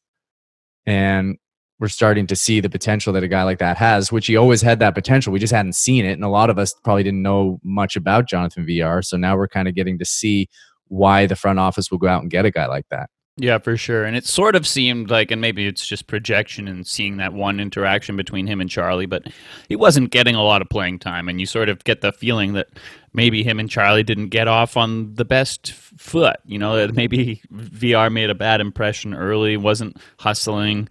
And 0.87 1.37
we're 1.79 1.89
starting 1.89 2.29
to 2.29 2.37
see 2.37 2.61
the 2.61 2.71
potential 2.71 3.13
that 3.13 3.25
a 3.25 3.29
guy 3.29 3.43
like 3.43 3.59
that 3.59 3.77
has, 3.77 4.13
which 4.13 4.29
he 4.29 4.37
always 4.37 4.63
had 4.63 4.79
that 4.79 4.95
potential. 4.95 5.33
We 5.33 5.41
just 5.41 5.53
hadn't 5.53 5.75
seen 5.75 6.05
it. 6.05 6.13
And 6.13 6.25
a 6.25 6.29
lot 6.29 6.49
of 6.49 6.59
us 6.59 6.73
probably 6.85 7.03
didn't 7.03 7.23
know 7.23 7.59
much 7.65 7.97
about 7.97 8.29
Jonathan 8.29 8.65
Villar. 8.65 9.03
So 9.03 9.17
now 9.17 9.37
we're 9.37 9.49
kind 9.49 9.67
of 9.67 9.75
getting 9.75 9.99
to 9.99 10.05
see 10.05 10.49
why 10.87 11.27
the 11.27 11.35
front 11.35 11.59
office 11.59 11.91
will 11.91 11.99
go 11.99 12.07
out 12.07 12.23
and 12.23 12.31
get 12.31 12.45
a 12.45 12.51
guy 12.51 12.67
like 12.67 12.87
that. 12.91 13.11
Yeah, 13.39 13.59
for 13.59 13.79
sure. 13.79 14.05
And 14.05 14.15
it 14.15 14.27
sort 14.27 14.55
of 14.55 14.67
seemed 14.67 15.11
like, 15.11 15.31
and 15.31 15.41
maybe 15.41 15.67
it's 15.67 15.87
just 15.87 16.07
projection 16.07 16.69
and 16.69 16.87
seeing 16.87 17.17
that 17.17 17.33
one 17.33 17.61
interaction 17.61 18.15
between 18.15 18.47
him 18.47 18.61
and 18.61 18.69
Charlie, 18.69 19.07
but 19.07 19.25
he 19.69 19.75
wasn't 19.75 20.11
getting 20.11 20.35
a 20.35 20.43
lot 20.43 20.61
of 20.61 20.69
playing 20.69 20.99
time. 20.99 21.29
And 21.29 21.41
you 21.41 21.47
sort 21.47 21.71
of 21.71 21.83
get 21.85 22.03
the 22.03 22.13
feeling 22.13 22.53
that 22.53 22.69
maybe 23.13 23.43
him 23.43 23.61
and 23.61 23.69
Charlie 23.69 24.03
didn't 24.03 24.29
get 24.29 24.49
off 24.49 24.77
on 24.77 25.15
the 25.15 25.25
best 25.25 25.73
foot. 25.73 26.37
You 26.45 26.59
know, 26.59 26.89
maybe 26.89 27.43
Villar 27.51 28.11
made 28.11 28.31
a 28.31 28.35
bad 28.35 28.61
impression 28.61 29.15
early, 29.15 29.57
wasn't 29.57 29.97
hustling 30.19 30.89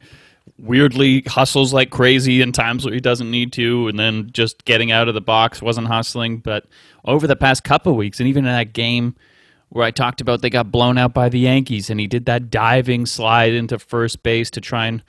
weirdly 0.58 1.24
hustles 1.28 1.74
like 1.74 1.90
crazy 1.90 2.42
in 2.42 2.52
times 2.52 2.86
where 2.86 2.94
he 2.94 3.00
doesn't 3.00 3.30
need 3.30 3.54
to, 3.54 3.88
and 3.88 4.00
then 4.00 4.30
just 4.32 4.64
getting 4.66 4.92
out 4.92 5.08
of 5.08 5.14
the 5.14 5.22
box 5.22 5.62
wasn't 5.62 5.88
hustling. 5.88 6.38
But 6.38 6.66
over 7.06 7.28
the 7.28 7.36
past 7.36 7.64
couple 7.64 7.96
weeks, 7.96 8.20
and 8.20 8.30
even 8.30 8.46
in 8.46 8.52
that 8.52 8.74
game 8.74 9.16
where 9.70 9.86
I 9.86 9.92
talked 9.92 10.20
about 10.20 10.42
they 10.42 10.50
got 10.50 10.72
blown 10.72 10.98
out 10.98 11.14
by 11.14 11.30
the 11.30 11.40
Yankees, 11.40 11.90
and 11.90 12.00
he 12.00 12.08
did 12.08 12.26
that 12.26 12.50
diving 12.50 13.06
slide 13.06 13.54
into 13.54 13.80
first 13.80 14.24
base 14.24 14.52
to 14.52 14.62
try 14.62 14.88
and 14.88 15.04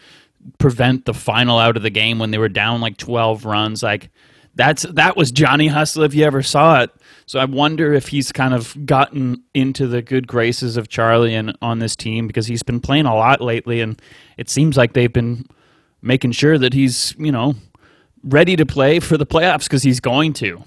prevent 0.59 1.05
the 1.05 1.15
final 1.15 1.59
out 1.59 1.77
of 1.77 1.83
the 1.83 1.91
game 1.91 2.19
when 2.19 2.31
they 2.31 2.39
were 2.39 2.49
down 2.49 2.81
like 2.81 2.97
12 2.97 3.45
runs. 3.45 3.83
Like 3.83 4.11
that's 4.55 4.83
that 4.83 5.17
was 5.17 5.31
Johnny 5.31 5.69
Hustle 5.69 6.05
if 6.05 6.15
you 6.15 6.25
ever 6.25 6.43
saw 6.43 6.83
it. 6.83 6.91
So 7.33 7.39
I 7.39 7.47
wonder 7.47 7.95
if 7.95 8.09
he's 8.09 8.31
kind 8.31 8.53
of 8.53 8.77
gotten 8.85 9.43
into 9.55 9.87
the 9.87 10.03
good 10.03 10.27
graces 10.27 10.77
of 10.77 10.89
Charlie 10.91 11.35
and 11.35 11.57
on 11.63 11.79
this 11.79 11.97
team 11.97 12.27
because 12.27 12.47
he's 12.47 12.63
been 12.63 12.79
playing 12.79 13.07
a 13.07 13.15
lot 13.15 13.41
lately, 13.41 13.81
and 13.81 13.99
it 14.37 14.51
seems 14.51 14.77
like 14.77 14.93
they've 14.93 15.11
been 15.11 15.47
making 16.03 16.33
sure 16.33 16.59
that 16.59 16.75
he's 16.75 17.15
you 17.19 17.33
know 17.33 17.55
ready 18.23 18.55
to 18.57 18.67
play 18.67 19.01
for 19.01 19.17
the 19.17 19.25
playoffs 19.25 19.63
because 19.63 19.83
he's 19.83 19.99
going 19.99 20.35
to. 20.35 20.63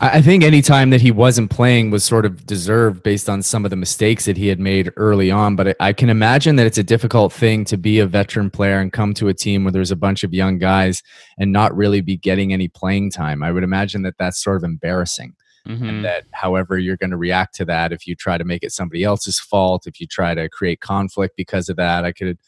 I 0.00 0.20
think 0.20 0.42
any 0.42 0.60
time 0.60 0.90
that 0.90 1.00
he 1.00 1.12
wasn't 1.12 1.52
playing 1.52 1.92
was 1.92 2.02
sort 2.02 2.26
of 2.26 2.44
deserved 2.44 3.04
based 3.04 3.28
on 3.28 3.40
some 3.40 3.64
of 3.64 3.70
the 3.70 3.76
mistakes 3.76 4.24
that 4.24 4.36
he 4.36 4.48
had 4.48 4.58
made 4.58 4.90
early 4.96 5.30
on. 5.30 5.54
But 5.54 5.76
I 5.78 5.92
can 5.92 6.10
imagine 6.10 6.56
that 6.56 6.66
it's 6.66 6.78
a 6.78 6.82
difficult 6.82 7.32
thing 7.32 7.64
to 7.66 7.76
be 7.76 8.00
a 8.00 8.06
veteran 8.06 8.50
player 8.50 8.80
and 8.80 8.92
come 8.92 9.14
to 9.14 9.28
a 9.28 9.34
team 9.34 9.62
where 9.62 9.72
there's 9.72 9.92
a 9.92 9.96
bunch 9.96 10.24
of 10.24 10.34
young 10.34 10.58
guys 10.58 11.00
and 11.38 11.52
not 11.52 11.76
really 11.76 12.00
be 12.00 12.16
getting 12.16 12.52
any 12.52 12.66
playing 12.66 13.12
time. 13.12 13.44
I 13.44 13.52
would 13.52 13.62
imagine 13.62 14.02
that 14.02 14.18
that's 14.18 14.42
sort 14.42 14.56
of 14.56 14.64
embarrassing. 14.64 15.36
Mm-hmm. 15.68 15.88
And 15.88 16.04
that, 16.04 16.24
however, 16.32 16.78
you're 16.78 16.96
going 16.96 17.10
to 17.10 17.16
react 17.16 17.54
to 17.56 17.64
that 17.66 17.92
if 17.92 18.06
you 18.06 18.14
try 18.14 18.38
to 18.38 18.44
make 18.44 18.62
it 18.62 18.72
somebody 18.72 19.04
else's 19.04 19.38
fault, 19.38 19.86
if 19.86 20.00
you 20.00 20.06
try 20.06 20.34
to 20.34 20.48
create 20.48 20.80
conflict 20.80 21.34
because 21.36 21.68
of 21.68 21.76
that, 21.76 22.04
I 22.04 22.12
could, 22.12 22.38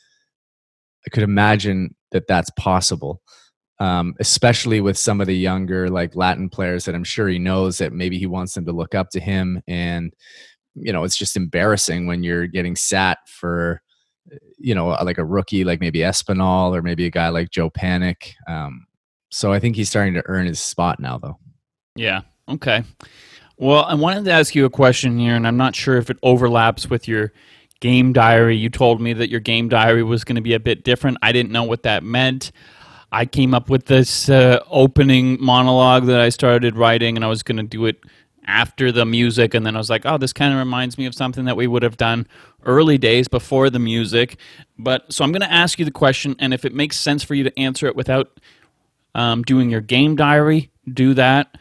I 1.07 1.11
could 1.11 1.23
imagine 1.23 1.95
that 2.13 2.27
that's 2.27 2.51
possible 2.57 3.21
um, 3.81 4.15
especially 4.21 4.83
with 4.83 4.99
some 4.99 5.21
of 5.21 5.27
the 5.27 5.37
younger 5.37 5.89
like 5.89 6.15
Latin 6.15 6.51
players 6.51 6.85
that 6.85 6.95
I'm 6.95 7.05
sure 7.05 7.29
he 7.29 7.39
knows 7.39 7.79
that 7.79 7.95
maybe 7.95 8.19
he 8.19 8.27
wants 8.27 8.55
them 8.55 8.67
to 8.67 8.73
look 8.73 8.95
up 8.95 9.09
to 9.11 9.21
him. 9.21 9.63
And, 9.67 10.13
you 10.75 10.93
know, 10.93 11.03
it's 11.03 11.17
just 11.17 11.37
embarrassing 11.37 12.07
when 12.07 12.23
you're 12.23 12.47
getting 12.47 12.77
sat 12.77 13.19
for, 13.27 13.81
you 14.59 14.75
know, 14.75 14.89
like 14.89 15.17
a 15.17 15.25
rookie 15.25 15.65
like 15.65 15.81
maybe 15.81 16.01
Espinal 16.01 16.77
or 16.77 16.83
maybe 16.83 17.07
a 17.07 17.11
guy 17.11 17.31
like 17.31 17.51
Joe 17.51 17.71
Panik. 17.71 18.35
Um, 18.47 18.87
so 19.31 19.51
I 19.51 19.59
think 19.59 19.77
he's 19.77 19.89
starting 19.89 20.15
to 20.15 20.23
earn 20.27 20.47
his 20.47 20.61
spot 20.61 21.01
now, 21.01 21.17
though. 21.17 21.39
Yeah. 21.97 22.21
Okay. 22.51 22.85
Well, 23.57 23.85
I 23.85 23.95
wanted 23.95 24.25
to 24.25 24.33
ask 24.33 24.55
you 24.55 24.65
a 24.65 24.71
question 24.71 25.19
here, 25.19 25.35
and 25.35 25.47
I'm 25.47 25.57
not 25.57 25.77
sure 25.77 25.99
if 25.99 26.11
it 26.11 26.19
overlaps 26.23 26.89
with 26.89 27.07
your 27.07 27.33
game 27.81 28.13
diary. 28.13 28.57
You 28.57 28.71
told 28.71 29.01
me 29.01 29.13
that 29.13 29.29
your 29.31 29.41
game 29.41 29.69
diary 29.69 30.03
was 30.03 30.25
going 30.25 30.37
to 30.37 30.43
be 30.43 30.55
a 30.55 30.61
bit 30.61 30.83
different. 30.83 31.19
I 31.23 31.33
didn't 31.33 31.53
know 31.53 31.65
what 31.65 31.83
that 31.85 32.03
meant. 32.03 32.53
I 33.13 33.27
came 33.27 33.55
up 33.55 33.69
with 33.69 33.87
this 33.87 34.29
uh, 34.29 34.61
opening 34.71 35.37
monologue 35.41 36.07
that 36.07 36.21
I 36.21 36.29
started 36.31 36.77
writing, 36.77 37.17
and 37.17 37.25
I 37.25 37.29
was 37.29 37.43
going 37.43 37.59
to 37.59 37.63
do 37.63 37.87
it 37.87 38.03
after 38.47 38.91
the 38.91 39.05
music. 39.05 39.55
And 39.55 39.67
then 39.67 39.77
I 39.77 39.79
was 39.79 39.91
like, 39.91 40.07
oh, 40.07 40.17
this 40.17 40.33
kind 40.33 40.53
of 40.53 40.59
reminds 40.59 40.97
me 40.97 41.07
of 41.07 41.15
something 41.15 41.45
that 41.45 41.57
we 41.57 41.67
would 41.67 41.83
have 41.83 41.97
done 41.97 42.27
early 42.65 42.99
days 42.99 43.29
before 43.29 43.69
the 43.69 43.79
music. 43.79 44.39
But 44.79 45.13
so 45.13 45.23
I'm 45.23 45.33
going 45.33 45.43
to 45.43 45.53
ask 45.53 45.79
you 45.79 45.85
the 45.85 45.91
question, 45.91 46.35
and 46.39 46.55
if 46.55 46.65
it 46.65 46.75
makes 46.75 46.99
sense 46.99 47.23
for 47.23 47.35
you 47.35 47.45
to 47.45 47.59
answer 47.59 47.87
it 47.87 47.95
without 47.95 48.41
um, 49.15 49.43
doing 49.43 49.71
your 49.71 49.81
game 49.81 50.17
diary, 50.17 50.71
do 50.93 51.15
that. 51.15 51.57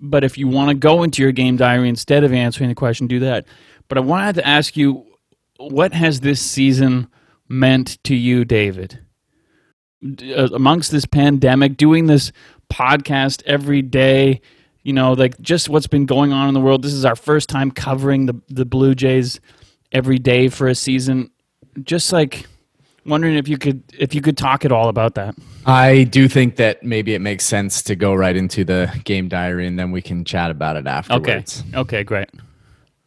But 0.00 0.24
if 0.24 0.38
you 0.38 0.48
want 0.48 0.68
to 0.70 0.74
go 0.74 1.02
into 1.02 1.22
your 1.22 1.32
game 1.32 1.56
diary 1.56 1.88
instead 1.88 2.24
of 2.24 2.32
answering 2.32 2.68
the 2.68 2.74
question, 2.74 3.06
do 3.06 3.20
that. 3.20 3.46
But 3.88 3.98
I 3.98 4.02
wanted 4.02 4.36
to 4.36 4.46
ask 4.46 4.76
you, 4.76 5.06
what 5.58 5.92
has 5.92 6.20
this 6.20 6.40
season 6.40 7.08
meant 7.48 8.02
to 8.04 8.14
you, 8.14 8.44
David? 8.44 9.00
uh, 10.04 10.48
amongst 10.54 10.90
this 10.90 11.04
pandemic, 11.04 11.76
doing 11.76 12.06
this 12.06 12.32
podcast 12.72 13.42
every 13.46 13.82
day, 13.82 14.40
you 14.82 14.92
know, 14.92 15.12
like 15.12 15.38
just 15.40 15.68
what's 15.68 15.86
been 15.86 16.06
going 16.06 16.32
on 16.32 16.48
in 16.48 16.54
the 16.54 16.60
world. 16.60 16.82
This 16.82 16.92
is 16.92 17.04
our 17.04 17.16
first 17.16 17.48
time 17.48 17.70
covering 17.70 18.26
the 18.26 18.40
the 18.48 18.64
Blue 18.64 18.94
Jays 18.94 19.40
every 19.92 20.18
day 20.18 20.48
for 20.48 20.68
a 20.68 20.74
season. 20.74 21.30
Just 21.82 22.12
like 22.12 22.46
wondering 23.08 23.34
if 23.34 23.48
you 23.48 23.58
could 23.58 23.82
if 23.98 24.14
you 24.14 24.20
could 24.20 24.36
talk 24.36 24.64
at 24.64 24.72
all 24.72 24.88
about 24.88 25.14
that. 25.14 25.34
I 25.66 26.04
do 26.04 26.28
think 26.28 26.56
that 26.56 26.82
maybe 26.82 27.14
it 27.14 27.20
makes 27.20 27.44
sense 27.44 27.82
to 27.82 27.96
go 27.96 28.14
right 28.14 28.36
into 28.36 28.64
the 28.64 28.92
game 29.04 29.28
diary 29.28 29.66
and 29.66 29.78
then 29.78 29.90
we 29.90 30.00
can 30.02 30.24
chat 30.24 30.50
about 30.50 30.76
it 30.76 30.86
afterwards. 30.86 31.64
Okay. 31.68 31.78
Okay, 31.78 32.04
great. 32.04 32.28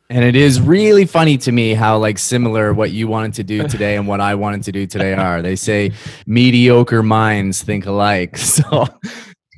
And 0.09 0.25
it 0.25 0.35
is 0.35 0.59
really 0.59 1.05
funny 1.05 1.37
to 1.37 1.53
me 1.53 1.73
how 1.73 1.97
like 1.97 2.17
similar 2.17 2.73
what 2.73 2.91
you 2.91 3.07
wanted 3.07 3.33
to 3.35 3.43
do 3.43 3.65
today 3.69 3.95
and 3.95 4.05
what 4.05 4.19
I 4.19 4.35
wanted 4.35 4.63
to 4.63 4.71
do 4.73 4.85
today 4.85 5.13
are. 5.13 5.41
They 5.41 5.55
say 5.55 5.93
mediocre 6.25 7.01
minds 7.01 7.63
think 7.63 7.85
alike. 7.85 8.37
So 8.61 8.87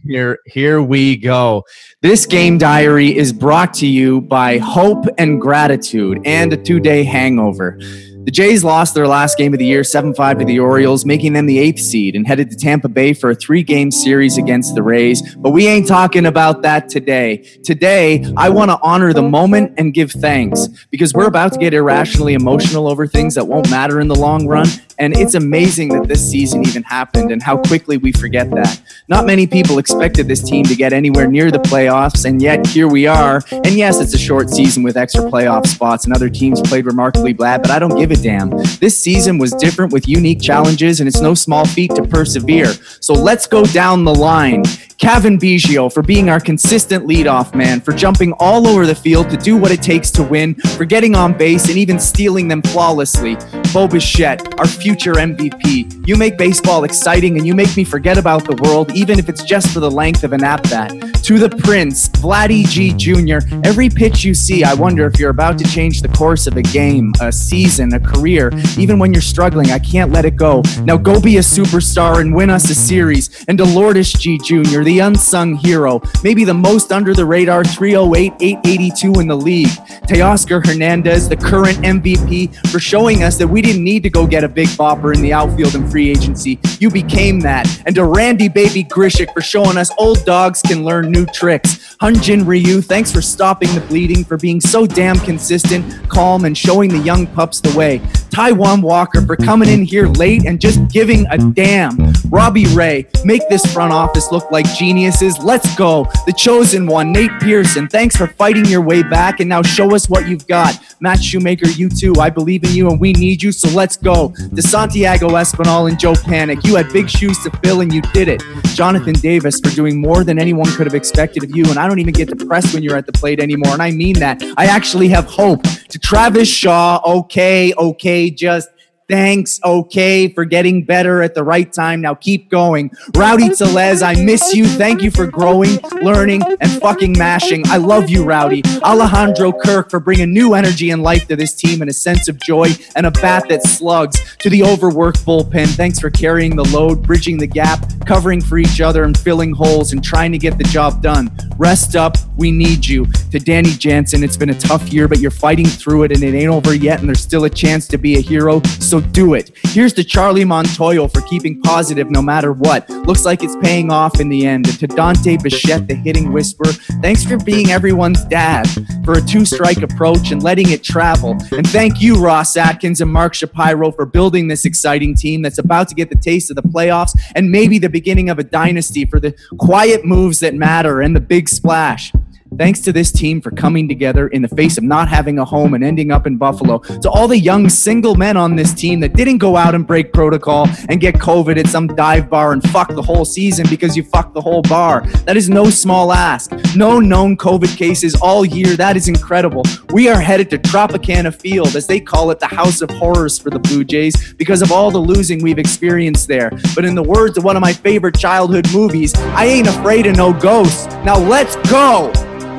here 0.05 0.37
here 0.45 0.81
we 0.81 1.17
go. 1.17 1.63
This 2.01 2.25
game 2.25 2.57
diary 2.57 3.15
is 3.17 3.33
brought 3.33 3.73
to 3.75 3.87
you 3.87 4.21
by 4.21 4.57
hope 4.59 5.05
and 5.17 5.41
gratitude 5.41 6.19
and 6.25 6.53
a 6.53 6.57
two-day 6.57 7.03
hangover. 7.03 7.79
The 8.23 8.31
Jays 8.31 8.63
lost 8.63 8.93
their 8.93 9.05
last 9.05 9.37
game 9.37 9.51
of 9.51 9.59
the 9.59 9.65
year 9.65 9.83
7 9.83 10.13
5 10.13 10.39
to 10.39 10.45
the 10.45 10.57
Orioles, 10.57 11.03
making 11.03 11.33
them 11.33 11.45
the 11.45 11.59
eighth 11.59 11.79
seed, 11.79 12.15
and 12.15 12.25
headed 12.25 12.49
to 12.51 12.55
Tampa 12.55 12.87
Bay 12.87 13.11
for 13.11 13.31
a 13.31 13.35
three 13.35 13.63
game 13.63 13.91
series 13.91 14.37
against 14.37 14.75
the 14.75 14.81
Rays. 14.81 15.35
But 15.35 15.49
we 15.49 15.67
ain't 15.67 15.89
talking 15.89 16.25
about 16.25 16.61
that 16.61 16.87
today. 16.87 17.37
Today, 17.65 18.25
I 18.37 18.47
want 18.47 18.71
to 18.71 18.79
honor 18.81 19.11
the 19.11 19.21
moment 19.21 19.73
and 19.77 19.93
give 19.93 20.11
thanks 20.11 20.69
because 20.89 21.13
we're 21.13 21.27
about 21.27 21.51
to 21.51 21.59
get 21.59 21.73
irrationally 21.73 22.33
emotional 22.33 22.87
over 22.87 23.07
things 23.07 23.35
that 23.35 23.45
won't 23.45 23.69
matter 23.69 23.99
in 23.99 24.07
the 24.07 24.15
long 24.15 24.47
run. 24.47 24.67
And 24.99 25.17
it's 25.17 25.33
amazing 25.33 25.89
that 25.89 26.07
this 26.07 26.29
season 26.29 26.65
even 26.65 26.83
happened 26.83 27.31
and 27.31 27.41
how 27.41 27.57
quickly 27.57 27.97
we 27.97 28.11
forget 28.11 28.49
that. 28.51 28.81
Not 29.09 29.25
many 29.25 29.47
people 29.47 29.79
expected 29.79 30.27
this 30.29 30.41
team 30.41 30.63
to 30.65 30.75
get 30.75 30.93
anywhere 30.93 31.27
near 31.27 31.51
the 31.51 31.57
playoffs, 31.57 32.25
and 32.25 32.41
yet 32.41 32.65
here 32.67 32.87
we 32.87 33.07
are. 33.07 33.41
And 33.51 33.71
yes, 33.71 33.99
it's 33.99 34.13
a 34.13 34.19
short 34.19 34.49
season 34.49 34.83
with 34.83 34.95
extra 34.95 35.23
playoff 35.23 35.67
spots, 35.67 36.05
and 36.05 36.13
other 36.15 36.29
teams 36.29 36.61
played 36.61 36.85
remarkably 36.85 37.33
bad, 37.33 37.63
but 37.63 37.71
I 37.71 37.79
don't 37.79 37.97
give 37.97 38.12
a 38.13 38.21
damn. 38.21 38.49
This 38.79 38.97
season 38.97 39.37
was 39.37 39.51
different 39.53 39.91
with 39.91 40.07
unique 40.07 40.41
challenges, 40.41 40.99
and 40.99 41.07
it's 41.07 41.19
no 41.19 41.33
small 41.33 41.65
feat 41.65 41.93
to 41.95 42.03
persevere. 42.03 42.73
So 42.99 43.13
let's 43.13 43.47
go 43.47 43.65
down 43.65 44.03
the 44.03 44.13
line. 44.13 44.63
Cavan 44.97 45.37
Biggio 45.37 45.91
for 45.91 46.01
being 46.01 46.29
our 46.29 46.39
consistent 46.39 47.05
leadoff 47.05 47.53
man, 47.53 47.81
for 47.81 47.91
jumping 47.91 48.33
all 48.39 48.67
over 48.67 48.85
the 48.85 48.95
field 48.95 49.29
to 49.31 49.37
do 49.37 49.57
what 49.57 49.71
it 49.71 49.81
takes 49.81 50.09
to 50.11 50.23
win, 50.23 50.55
for 50.55 50.85
getting 50.85 51.15
on 51.15 51.37
base 51.37 51.67
and 51.67 51.77
even 51.77 51.99
stealing 51.99 52.47
them 52.47 52.61
flawlessly. 52.61 53.35
Bo 53.73 53.87
Bichette, 53.87 54.59
our 54.59 54.67
future 54.67 55.13
MVP. 55.13 56.07
You 56.07 56.15
make 56.15 56.37
baseball 56.37 56.83
exciting 56.83 57.37
and 57.37 57.47
you 57.47 57.55
make 57.55 57.75
me 57.75 57.83
forget 57.83 58.19
about 58.19 58.45
the 58.45 58.55
world, 58.61 58.91
even 58.91 59.17
if 59.17 59.29
it's 59.29 59.43
just 59.43 59.69
for 59.69 59.79
the 59.79 59.89
length 59.89 60.23
of 60.23 60.31
an 60.31 60.43
at 60.43 60.61
bat. 60.69 60.91
To 61.23 61.39
the 61.39 61.49
Prince, 61.49 62.07
Vladdy 62.09 62.67
G 62.67 62.93
Jr., 62.93 63.39
every 63.63 63.89
pitch 63.89 64.23
you 64.23 64.35
see, 64.35 64.63
I 64.63 64.75
wonder 64.75 65.07
if 65.07 65.17
you're 65.17 65.31
about 65.31 65.57
to 65.57 65.63
change 65.63 66.03
the 66.03 66.09
course 66.09 66.45
of 66.45 66.55
a 66.55 66.61
game, 66.61 67.13
a 67.19 67.31
season, 67.31 67.91
a 67.95 67.99
career. 67.99 68.51
Even 68.77 68.99
when 68.99 69.11
you're 69.11 69.23
struggling, 69.23 69.71
I 69.71 69.79
can't 69.79 70.11
let 70.11 70.25
it 70.25 70.35
go. 70.35 70.61
Now 70.83 70.97
go 70.97 71.19
be 71.19 71.37
a 71.37 71.41
superstar 71.41 72.21
and 72.21 72.35
win 72.35 72.51
us 72.51 72.69
a 72.69 72.75
series. 72.75 73.43
And 73.47 73.57
to 73.57 73.63
Lourdes 73.63 74.13
G 74.13 74.37
Jr., 74.37 74.83
the 74.83 74.99
unsung 74.99 75.55
hero, 75.55 75.99
maybe 76.23 76.43
the 76.43 76.53
most 76.53 76.91
under 76.91 77.15
the 77.15 77.25
radar 77.25 77.63
308 77.63 78.33
882 78.39 79.19
in 79.19 79.27
the 79.27 79.35
league. 79.35 79.73
Teoscar 80.07 80.63
Hernandez, 80.63 81.27
the 81.27 81.37
current 81.37 81.77
MVP, 81.79 82.67
for 82.67 82.79
showing 82.79 83.23
us 83.23 83.37
that 83.37 83.47
we 83.47 83.62
didn't 83.63 83.83
need 83.83 84.03
to 84.03 84.09
go 84.09 84.27
get 84.27 84.43
a 84.43 84.49
big 84.49 84.67
bopper 84.69 85.13
in 85.15 85.21
the 85.21 85.33
outfield 85.33 85.75
and 85.75 85.89
free 85.89 86.09
agency. 86.09 86.59
You 86.79 86.89
became 86.89 87.39
that. 87.41 87.67
And 87.85 87.95
to 87.95 88.05
Randy 88.05 88.49
Baby 88.49 88.83
Grichuk 88.83 89.33
for 89.33 89.41
showing 89.41 89.77
us 89.77 89.91
old 89.97 90.23
dogs 90.25 90.61
can 90.61 90.83
learn 90.83 91.11
new 91.11 91.25
tricks. 91.27 91.95
Hunjin 92.01 92.45
Ryu, 92.45 92.81
thanks 92.81 93.11
for 93.11 93.21
stopping 93.21 93.73
the 93.73 93.81
bleeding, 93.81 94.23
for 94.23 94.37
being 94.37 94.59
so 94.59 94.85
damn 94.85 95.17
consistent, 95.19 96.09
calm, 96.09 96.45
and 96.45 96.57
showing 96.57 96.89
the 96.89 96.99
young 96.99 97.25
pups 97.27 97.61
the 97.61 97.75
way. 97.77 97.99
Taijuan 98.33 98.81
Walker 98.81 99.21
for 99.21 99.37
coming 99.37 99.69
in 99.69 99.83
here 99.83 100.07
late 100.07 100.45
and 100.45 100.59
just 100.59 100.85
giving 100.89 101.25
a 101.29 101.37
damn. 101.37 102.13
Robbie 102.29 102.65
Ray, 102.73 103.07
make 103.23 103.47
this 103.47 103.65
front 103.71 103.93
office 103.93 104.31
look 104.31 104.51
like 104.51 104.65
geniuses. 104.75 105.37
Let's 105.39 105.73
go. 105.75 106.05
The 106.25 106.33
chosen 106.33 106.87
one, 106.87 107.13
Nate 107.13 107.31
Pearson, 107.39 107.87
thanks 107.87 108.17
for 108.17 108.27
fighting 108.27 108.65
your 108.65 108.81
way 108.81 109.03
back 109.03 109.39
and 109.39 109.47
now 109.47 109.61
show 109.61 109.95
us 109.95 110.09
what 110.09 110.27
you've 110.27 110.47
got. 110.47 110.77
Matt 110.99 111.23
Shoemaker, 111.23 111.69
you 111.69 111.89
too. 111.89 112.15
I 112.19 112.29
believe 112.29 112.63
in 112.65 112.71
you 112.71 112.89
and 112.89 112.99
we 112.99 113.13
need 113.13 113.41
you, 113.41 113.52
so 113.53 113.69
let's 113.69 113.97
go. 113.97 114.33
To 114.55 114.61
Santiago 114.61 115.29
Espinal 115.29 115.89
and 115.89 115.99
Joe 115.99 116.13
Panik, 116.13 116.65
you 116.65 116.75
had 116.75 116.91
big 116.91 117.09
shoes 117.09 117.37
to 117.43 117.51
fill 117.63 117.81
and 117.81 117.93
you 117.93 118.01
did 118.13 118.27
it. 118.27 118.43
Jonathan 118.75 119.13
Davis 119.13 119.59
for 119.59 119.69
doing 119.75 120.01
more 120.01 120.23
than 120.23 120.39
anyone 120.39 120.69
could 120.71 120.87
have 120.87 120.95
expected 120.95 121.43
of 121.43 121.55
you, 121.55 121.63
and 121.65 121.77
I 121.77 121.87
don't 121.87 121.99
even 121.99 122.13
get 122.13 122.29
depressed 122.29 122.73
when 122.73 122.83
you're 122.83 122.97
at 122.97 123.05
the 123.05 123.11
plate 123.11 123.39
anymore, 123.39 123.73
and 123.73 123.81
I 123.81 123.91
mean 123.91 124.19
that. 124.19 124.41
I 124.57 124.65
actually 124.65 125.07
have 125.09 125.25
hope. 125.25 125.63
To 125.63 125.99
Travis 125.99 126.47
Shaw, 126.49 126.99
okay, 127.05 127.73
okay, 127.77 128.29
just 128.29 128.69
Thanks, 129.09 129.59
okay, 129.65 130.29
for 130.29 130.45
getting 130.45 130.83
better 130.85 131.21
at 131.21 131.35
the 131.35 131.43
right 131.43 131.71
time. 131.71 132.01
Now 132.01 132.15
keep 132.15 132.49
going. 132.49 132.89
Rowdy 133.15 133.49
Tellez, 133.49 134.01
I 134.01 134.15
miss 134.15 134.53
you. 134.53 134.65
Thank 134.65 135.01
you 135.01 135.11
for 135.11 135.27
growing, 135.27 135.77
learning, 136.01 136.41
and 136.61 136.71
fucking 136.81 137.17
mashing. 137.17 137.67
I 137.67 137.77
love 137.77 138.09
you, 138.09 138.23
Rowdy. 138.23 138.63
Alejandro 138.81 139.51
Kirk 139.51 139.89
for 139.89 139.99
bringing 139.99 140.33
new 140.33 140.53
energy 140.53 140.91
and 140.91 141.03
life 141.03 141.27
to 141.27 141.35
this 141.35 141.53
team 141.53 141.81
and 141.81 141.89
a 141.89 141.93
sense 141.93 142.27
of 142.27 142.39
joy 142.39 142.69
and 142.95 143.05
a 143.05 143.11
bat 143.11 143.49
that 143.49 143.63
slugs. 143.63 144.21
To 144.39 144.49
the 144.49 144.63
overworked 144.63 145.25
bullpen, 145.25 145.67
thanks 145.75 145.99
for 145.99 146.09
carrying 146.09 146.55
the 146.55 146.65
load, 146.65 147.03
bridging 147.03 147.37
the 147.37 147.47
gap, 147.47 147.85
covering 148.05 148.41
for 148.41 148.57
each 148.57 148.79
other, 148.79 149.03
and 149.03 149.17
filling 149.17 149.53
holes 149.53 149.91
and 149.91 150.03
trying 150.03 150.31
to 150.31 150.37
get 150.37 150.57
the 150.57 150.63
job 150.65 151.01
done. 151.01 151.29
Rest 151.57 151.95
up. 151.95 152.17
We 152.37 152.51
need 152.51 152.85
you. 152.85 153.05
To 153.31 153.39
Danny 153.39 153.71
Jansen, 153.71 154.23
it's 154.23 154.37
been 154.37 154.49
a 154.49 154.59
tough 154.59 154.91
year, 154.91 155.07
but 155.07 155.19
you're 155.19 155.31
fighting 155.31 155.65
through 155.65 156.03
it 156.03 156.11
and 156.11 156.23
it 156.23 156.33
ain't 156.33 156.49
over 156.49 156.73
yet, 156.73 156.99
and 156.99 157.07
there's 157.07 157.21
still 157.21 157.43
a 157.43 157.49
chance 157.49 157.87
to 157.89 157.97
be 157.97 158.17
a 158.17 158.21
hero. 158.21 158.61
So 158.79 158.92
do 159.01 159.35
it. 159.35 159.51
Here's 159.65 159.93
to 159.93 160.03
Charlie 160.03 160.45
Montoyo 160.45 161.11
for 161.11 161.21
keeping 161.21 161.61
positive 161.61 162.09
no 162.09 162.21
matter 162.21 162.53
what. 162.53 162.89
Looks 162.89 163.25
like 163.25 163.43
it's 163.43 163.55
paying 163.57 163.91
off 163.91 164.19
in 164.19 164.29
the 164.29 164.45
end. 164.45 164.67
And 164.67 164.79
to 164.79 164.87
Dante 164.87 165.37
Bichette, 165.37 165.87
the 165.87 165.95
hitting 165.95 166.31
whisper, 166.31 166.65
thanks 167.01 167.23
for 167.23 167.37
being 167.37 167.71
everyone's 167.71 168.23
dad, 168.25 168.67
for 169.03 169.13
a 169.13 169.21
two 169.21 169.45
strike 169.45 169.81
approach 169.81 170.31
and 170.31 170.41
letting 170.41 170.69
it 170.69 170.83
travel. 170.83 171.31
And 171.51 171.67
thank 171.67 172.01
you, 172.01 172.15
Ross 172.15 172.55
Atkins 172.55 173.01
and 173.01 173.11
Mark 173.11 173.33
Shapiro, 173.33 173.91
for 173.91 174.05
building 174.05 174.47
this 174.47 174.65
exciting 174.65 175.15
team 175.15 175.41
that's 175.41 175.57
about 175.57 175.87
to 175.89 175.95
get 175.95 176.09
the 176.09 176.15
taste 176.15 176.49
of 176.49 176.55
the 176.55 176.63
playoffs 176.63 177.17
and 177.35 177.51
maybe 177.51 177.77
the 177.79 177.89
beginning 177.89 178.29
of 178.29 178.39
a 178.39 178.43
dynasty 178.43 179.05
for 179.05 179.19
the 179.19 179.35
quiet 179.57 180.05
moves 180.05 180.39
that 180.39 180.53
matter 180.53 181.01
and 181.01 181.15
the 181.15 181.21
big 181.21 181.49
splash. 181.49 182.13
Thanks 182.57 182.79
to 182.81 182.93
this 182.93 183.11
team 183.11 183.41
for 183.41 183.49
coming 183.51 183.87
together 183.87 184.27
in 184.27 184.41
the 184.41 184.47
face 184.47 184.77
of 184.77 184.83
not 184.83 185.07
having 185.07 185.39
a 185.39 185.45
home 185.45 185.73
and 185.73 185.83
ending 185.83 186.11
up 186.11 186.27
in 186.27 186.37
Buffalo. 186.37 186.79
To 186.79 187.09
all 187.09 187.27
the 187.27 187.37
young 187.37 187.67
single 187.67 188.15
men 188.15 188.37
on 188.37 188.55
this 188.55 188.73
team 188.73 188.99
that 188.99 189.13
didn't 189.13 189.39
go 189.39 189.57
out 189.57 189.73
and 189.73 189.87
break 189.87 190.13
protocol 190.13 190.67
and 190.87 191.01
get 191.01 191.15
COVID 191.15 191.57
at 191.57 191.67
some 191.67 191.87
dive 191.87 192.29
bar 192.29 192.53
and 192.53 192.61
fuck 192.69 192.89
the 192.89 193.01
whole 193.01 193.25
season 193.25 193.65
because 193.69 193.97
you 193.97 194.03
fucked 194.03 194.33
the 194.35 194.41
whole 194.41 194.61
bar. 194.61 195.01
That 195.25 195.35
is 195.35 195.49
no 195.49 195.69
small 195.69 196.13
ask. 196.13 196.51
No 196.75 196.99
known 196.99 197.37
COVID 197.37 197.75
cases 197.75 198.15
all 198.15 198.45
year. 198.45 198.75
That 198.75 198.95
is 198.95 199.07
incredible. 199.07 199.63
We 199.91 200.07
are 200.09 200.19
headed 200.19 200.49
to 200.51 200.59
Tropicana 200.59 201.33
Field, 201.33 201.75
as 201.75 201.87
they 201.87 201.99
call 201.99 202.29
it, 202.31 202.39
the 202.39 202.47
house 202.47 202.81
of 202.81 202.89
horrors 202.91 203.39
for 203.39 203.49
the 203.49 203.59
Blue 203.59 203.83
Jays, 203.83 204.33
because 204.33 204.61
of 204.61 204.71
all 204.71 204.91
the 204.91 204.99
losing 204.99 205.41
we've 205.41 205.59
experienced 205.59 206.27
there. 206.27 206.51
But 206.75 206.85
in 206.85 206.93
the 206.93 207.03
words 207.03 207.37
of 207.37 207.43
one 207.43 207.55
of 207.55 207.61
my 207.61 207.73
favorite 207.73 208.17
childhood 208.17 208.71
movies, 208.71 209.13
I 209.15 209.45
ain't 209.45 209.67
afraid 209.67 210.05
of 210.05 210.15
no 210.15 210.33
ghosts. 210.33 210.85
Now 211.03 211.17
let's 211.17 211.55
go! 211.69 212.11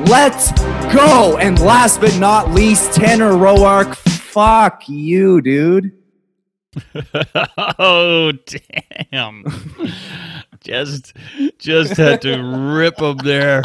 Let's 0.07 0.51
go. 0.93 1.37
And 1.39 1.59
last 1.59 1.99
but 1.99 2.17
not 2.19 2.51
least, 2.51 2.93
Tanner 2.93 3.31
Roark. 3.31 3.95
Fuck 3.95 4.87
you, 4.87 5.41
dude. 5.41 5.93
oh 7.79 8.31
damn! 9.11 9.45
just 10.61 11.13
just 11.57 11.97
had 11.97 12.21
to 12.21 12.37
rip 12.37 12.97
them 12.97 13.17
there. 13.17 13.63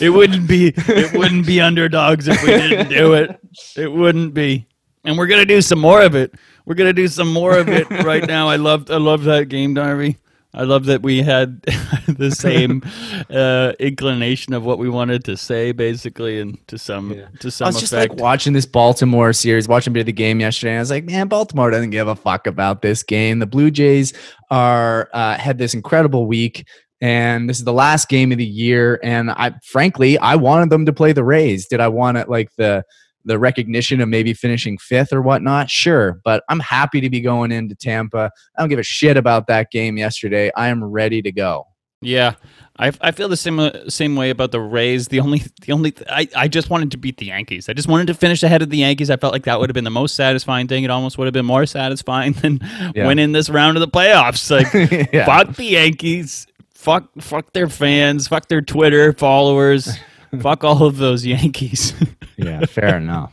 It 0.00 0.10
wouldn't 0.10 0.46
be 0.46 0.74
it 0.76 1.16
wouldn't 1.16 1.46
be 1.46 1.60
underdogs 1.60 2.28
if 2.28 2.42
we 2.42 2.48
didn't 2.48 2.88
do 2.88 3.14
it. 3.14 3.38
It 3.76 3.90
wouldn't 3.90 4.34
be. 4.34 4.66
And 5.04 5.16
we're 5.16 5.28
gonna 5.28 5.46
do 5.46 5.62
some 5.62 5.78
more 5.78 6.02
of 6.02 6.14
it. 6.14 6.34
We're 6.66 6.74
gonna 6.74 6.92
do 6.92 7.08
some 7.08 7.32
more 7.32 7.56
of 7.56 7.68
it 7.68 7.88
right 8.04 8.26
now. 8.26 8.48
I 8.48 8.56
love 8.56 8.90
I 8.90 8.96
love 8.96 9.24
that 9.24 9.48
game, 9.48 9.74
Darby. 9.74 10.16
I 10.52 10.64
love 10.64 10.86
that 10.86 11.02
we 11.02 11.22
had 11.22 11.62
the 12.08 12.30
same 12.30 12.82
uh, 13.30 13.72
inclination 13.78 14.52
of 14.52 14.64
what 14.64 14.78
we 14.78 14.88
wanted 14.88 15.24
to 15.24 15.36
say, 15.36 15.72
basically, 15.72 16.40
and 16.40 16.58
to 16.68 16.76
some 16.76 17.12
yeah. 17.12 17.26
to 17.40 17.50
some 17.50 17.66
I 17.66 17.68
was 17.68 17.76
effect. 17.76 17.80
just 17.80 17.92
like 17.92 18.14
watching 18.14 18.52
this 18.52 18.66
Baltimore 18.66 19.32
series, 19.32 19.68
watching 19.68 19.92
a 19.92 19.94
bit 19.94 20.00
of 20.00 20.06
the 20.06 20.12
game 20.12 20.40
yesterday. 20.40 20.76
I 20.76 20.80
was 20.80 20.90
like, 20.90 21.04
man, 21.04 21.28
Baltimore 21.28 21.70
doesn't 21.70 21.90
give 21.90 22.08
a 22.08 22.16
fuck 22.16 22.46
about 22.46 22.82
this 22.82 23.02
game. 23.02 23.38
The 23.38 23.46
Blue 23.46 23.70
Jays 23.70 24.12
are 24.50 25.08
uh, 25.12 25.38
had 25.38 25.58
this 25.58 25.74
incredible 25.74 26.26
week 26.26 26.66
and 27.00 27.48
this 27.48 27.58
is 27.58 27.64
the 27.64 27.72
last 27.72 28.08
game 28.08 28.30
of 28.30 28.38
the 28.38 28.44
year 28.44 29.00
and 29.02 29.30
i 29.30 29.52
frankly 29.64 30.18
i 30.18 30.36
wanted 30.36 30.70
them 30.70 30.84
to 30.84 30.92
play 30.92 31.12
the 31.12 31.24
rays 31.24 31.66
did 31.66 31.80
i 31.80 31.88
want 31.88 32.18
it 32.18 32.28
like 32.28 32.50
the 32.56 32.84
the 33.24 33.38
recognition 33.38 34.00
of 34.00 34.08
maybe 34.08 34.32
finishing 34.32 34.78
fifth 34.78 35.12
or 35.12 35.22
whatnot, 35.22 35.70
sure. 35.70 36.20
But 36.24 36.44
I'm 36.48 36.60
happy 36.60 37.00
to 37.00 37.10
be 37.10 37.20
going 37.20 37.52
into 37.52 37.74
Tampa. 37.74 38.30
I 38.56 38.62
don't 38.62 38.68
give 38.68 38.78
a 38.78 38.84
shit 38.84 39.16
about 39.16 39.46
that 39.48 39.70
game 39.70 39.96
yesterday. 39.96 40.50
I 40.56 40.68
am 40.68 40.82
ready 40.82 41.22
to 41.22 41.32
go. 41.32 41.66
Yeah, 42.02 42.34
I, 42.78 42.92
I 43.02 43.10
feel 43.10 43.28
the 43.28 43.36
same 43.36 43.60
uh, 43.60 43.72
same 43.88 44.16
way 44.16 44.30
about 44.30 44.52
the 44.52 44.60
Rays. 44.60 45.08
The 45.08 45.20
only 45.20 45.42
the 45.60 45.72
only 45.72 45.92
I, 46.08 46.26
I 46.34 46.48
just 46.48 46.70
wanted 46.70 46.90
to 46.92 46.96
beat 46.96 47.18
the 47.18 47.26
Yankees. 47.26 47.68
I 47.68 47.74
just 47.74 47.88
wanted 47.88 48.06
to 48.06 48.14
finish 48.14 48.42
ahead 48.42 48.62
of 48.62 48.70
the 48.70 48.78
Yankees. 48.78 49.10
I 49.10 49.18
felt 49.18 49.34
like 49.34 49.44
that 49.44 49.60
would 49.60 49.68
have 49.68 49.74
been 49.74 49.84
the 49.84 49.90
most 49.90 50.14
satisfying 50.14 50.66
thing. 50.66 50.84
It 50.84 50.90
almost 50.90 51.18
would 51.18 51.26
have 51.26 51.34
been 51.34 51.44
more 51.44 51.66
satisfying 51.66 52.32
than 52.40 52.60
yeah. 52.94 53.06
winning 53.06 53.32
this 53.32 53.50
round 53.50 53.76
of 53.76 53.82
the 53.82 53.88
playoffs. 53.88 54.50
Like 54.50 55.10
yeah. 55.12 55.26
fuck 55.26 55.56
the 55.56 55.64
Yankees. 55.64 56.46
Fuck 56.72 57.10
fuck 57.18 57.52
their 57.52 57.68
fans. 57.68 58.28
Fuck 58.28 58.48
their 58.48 58.62
Twitter 58.62 59.12
followers. 59.12 59.90
Fuck 60.40 60.64
all 60.64 60.84
of 60.84 60.96
those 60.96 61.26
Yankees. 61.26 61.94
yeah, 62.36 62.64
fair 62.66 62.96
enough. 62.96 63.32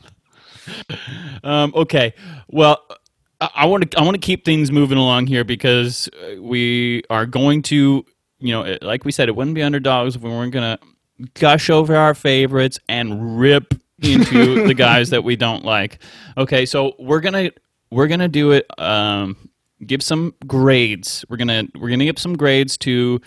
Um, 1.43 1.71
okay, 1.75 2.13
well, 2.49 2.81
I 3.39 3.65
want 3.65 3.91
to 3.91 3.99
I 3.99 4.03
want 4.03 4.15
to 4.15 4.25
keep 4.25 4.45
things 4.45 4.71
moving 4.71 4.97
along 4.97 5.27
here 5.27 5.43
because 5.43 6.09
uh, 6.09 6.41
we 6.41 7.03
are 7.09 7.25
going 7.25 7.61
to, 7.63 8.05
you 8.39 8.51
know, 8.51 8.77
like 8.81 9.05
we 9.05 9.11
said, 9.11 9.29
it 9.29 9.35
wouldn't 9.35 9.55
be 9.55 9.63
underdogs 9.63 10.15
if 10.15 10.21
we 10.21 10.29
weren't 10.29 10.53
gonna 10.53 10.79
gush 11.35 11.69
over 11.69 11.95
our 11.95 12.13
favorites 12.13 12.79
and 12.87 13.39
rip 13.39 13.73
into 14.01 14.63
the 14.67 14.73
guys 14.73 15.09
that 15.11 15.23
we 15.23 15.35
don't 15.35 15.63
like. 15.63 15.99
Okay, 16.37 16.65
so 16.65 16.93
we're 16.99 17.19
gonna 17.19 17.51
we're 17.91 18.07
gonna 18.07 18.27
do 18.27 18.51
it. 18.51 18.65
Um, 18.79 19.49
give 19.85 20.01
some 20.01 20.33
grades. 20.45 21.23
We're 21.29 21.37
gonna 21.37 21.63
we're 21.75 21.89
gonna 21.89 22.05
give 22.05 22.19
some 22.19 22.35
grades 22.35 22.77
to 22.79 23.21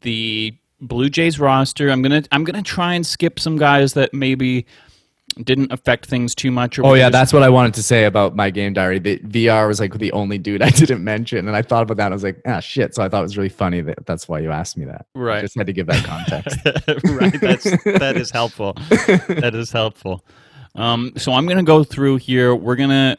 the 0.00 0.54
Blue 0.80 1.08
Jays 1.08 1.38
roster. 1.38 1.90
I'm 1.90 2.02
gonna 2.02 2.22
I'm 2.32 2.44
gonna 2.44 2.62
try 2.62 2.94
and 2.94 3.06
skip 3.06 3.38
some 3.38 3.56
guys 3.56 3.92
that 3.94 4.14
maybe 4.14 4.66
didn't 5.44 5.72
affect 5.72 6.06
things 6.06 6.34
too 6.34 6.50
much. 6.50 6.78
oh 6.78 6.94
yeah, 6.94 7.08
that's 7.08 7.32
what 7.32 7.42
I 7.42 7.48
wanted 7.48 7.74
to 7.74 7.82
say 7.82 8.04
about 8.04 8.34
my 8.34 8.50
game 8.50 8.72
diary. 8.72 8.98
The 8.98 9.20
Villar 9.22 9.68
was 9.68 9.80
like 9.80 9.94
the 9.98 10.12
only 10.12 10.38
dude 10.38 10.62
I 10.62 10.70
didn't 10.70 11.04
mention, 11.04 11.46
and 11.46 11.56
I 11.56 11.62
thought 11.62 11.82
about 11.82 11.96
that. 11.98 12.06
And 12.06 12.14
I 12.14 12.16
was 12.16 12.24
like, 12.24 12.40
ah, 12.46 12.60
shit. 12.60 12.94
So 12.94 13.02
I 13.02 13.08
thought 13.08 13.20
it 13.20 13.22
was 13.22 13.36
really 13.36 13.48
funny 13.48 13.80
that 13.82 14.06
that's 14.06 14.28
why 14.28 14.40
you 14.40 14.50
asked 14.50 14.76
me 14.76 14.84
that. 14.86 15.06
Right. 15.14 15.38
I 15.38 15.42
just 15.42 15.56
had 15.56 15.66
to 15.66 15.72
give 15.72 15.86
that 15.86 16.04
context. 16.04 16.58
right. 17.04 17.40
That's 17.40 17.64
that 17.84 18.16
is 18.16 18.30
helpful. 18.30 18.72
that 18.88 19.52
is 19.54 19.70
helpful. 19.70 20.24
Um, 20.74 21.12
so 21.16 21.32
I'm 21.32 21.46
gonna 21.46 21.62
go 21.62 21.84
through 21.84 22.16
here. 22.16 22.54
We're 22.54 22.76
gonna 22.76 23.16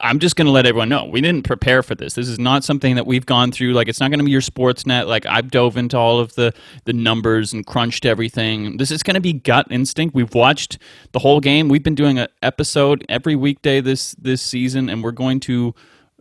I'm 0.00 0.18
just 0.18 0.36
going 0.36 0.46
to 0.46 0.52
let 0.52 0.66
everyone 0.66 0.88
know 0.88 1.04
we 1.04 1.20
didn't 1.20 1.44
prepare 1.44 1.82
for 1.82 1.94
this. 1.94 2.14
This 2.14 2.28
is 2.28 2.38
not 2.38 2.64
something 2.64 2.96
that 2.96 3.06
we've 3.06 3.26
gone 3.26 3.52
through. 3.52 3.72
Like 3.72 3.88
it's 3.88 4.00
not 4.00 4.10
going 4.10 4.18
to 4.18 4.24
be 4.24 4.30
your 4.30 4.40
Sportsnet. 4.40 5.06
Like 5.06 5.26
I've 5.26 5.50
dove 5.50 5.76
into 5.76 5.96
all 5.96 6.18
of 6.18 6.34
the 6.34 6.52
the 6.84 6.92
numbers 6.92 7.52
and 7.52 7.66
crunched 7.66 8.04
everything. 8.04 8.76
This 8.76 8.90
is 8.90 9.02
going 9.02 9.14
to 9.14 9.20
be 9.20 9.32
gut 9.32 9.66
instinct. 9.70 10.14
We've 10.14 10.34
watched 10.34 10.78
the 11.12 11.18
whole 11.18 11.40
game. 11.40 11.68
We've 11.68 11.82
been 11.82 11.94
doing 11.94 12.18
an 12.18 12.28
episode 12.42 13.04
every 13.08 13.36
weekday 13.36 13.80
this 13.80 14.12
this 14.12 14.42
season, 14.42 14.88
and 14.88 15.02
we're 15.02 15.12
going 15.12 15.40
to 15.40 15.74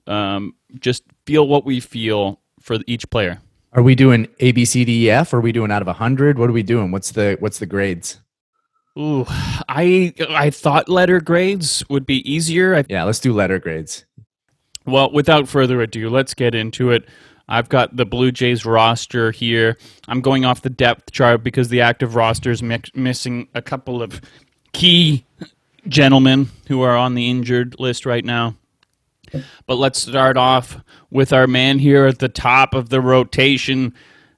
um, 0.07 0.55
just 0.79 1.03
feel 1.25 1.47
what 1.47 1.65
we 1.65 1.79
feel 1.79 2.39
for 2.61 2.77
each 2.87 3.09
player. 3.09 3.41
Are 3.73 3.83
we 3.83 3.95
doing 3.95 4.27
A 4.39 4.53
B 4.53 4.65
C 4.65 4.85
D 4.85 5.05
E 5.05 5.09
F? 5.11 5.33
Are 5.33 5.41
we 5.41 5.51
doing 5.51 5.71
out 5.71 5.81
of 5.81 5.95
hundred? 5.95 6.39
What 6.39 6.49
are 6.49 6.53
we 6.53 6.63
doing? 6.63 6.91
What's 6.91 7.11
the 7.11 7.37
what's 7.39 7.59
the 7.59 7.65
grades? 7.65 8.19
Ooh, 8.97 9.25
I 9.29 10.13
I 10.29 10.49
thought 10.49 10.89
letter 10.89 11.21
grades 11.21 11.83
would 11.89 12.05
be 12.05 12.29
easier. 12.29 12.75
I, 12.75 12.85
yeah, 12.89 13.03
let's 13.03 13.19
do 13.19 13.31
letter 13.33 13.59
grades. 13.59 14.05
Well, 14.85 15.11
without 15.11 15.47
further 15.47 15.81
ado, 15.81 16.09
let's 16.09 16.33
get 16.33 16.55
into 16.55 16.91
it. 16.91 17.07
I've 17.49 17.69
got 17.69 17.95
the 17.95 18.05
Blue 18.05 18.31
Jays 18.31 18.65
roster 18.65 19.31
here. 19.31 19.77
I'm 20.07 20.21
going 20.21 20.45
off 20.45 20.61
the 20.61 20.69
depth 20.69 21.11
chart 21.11 21.43
because 21.43 21.69
the 21.69 21.81
active 21.81 22.15
roster 22.15 22.51
is 22.51 22.63
mi- 22.63 22.81
missing 22.93 23.47
a 23.53 23.61
couple 23.61 24.01
of 24.01 24.19
key 24.73 25.25
gentlemen 25.87 26.49
who 26.67 26.81
are 26.81 26.97
on 26.97 27.13
the 27.13 27.29
injured 27.29 27.75
list 27.79 28.05
right 28.05 28.25
now. 28.25 28.55
But 29.65 29.75
let's 29.75 29.99
start 29.99 30.37
off 30.37 30.77
with 31.09 31.33
our 31.33 31.47
man 31.47 31.79
here 31.79 32.05
at 32.05 32.19
the 32.19 32.29
top 32.29 32.73
of 32.73 32.89
the 32.89 33.01
rotation, 33.01 33.93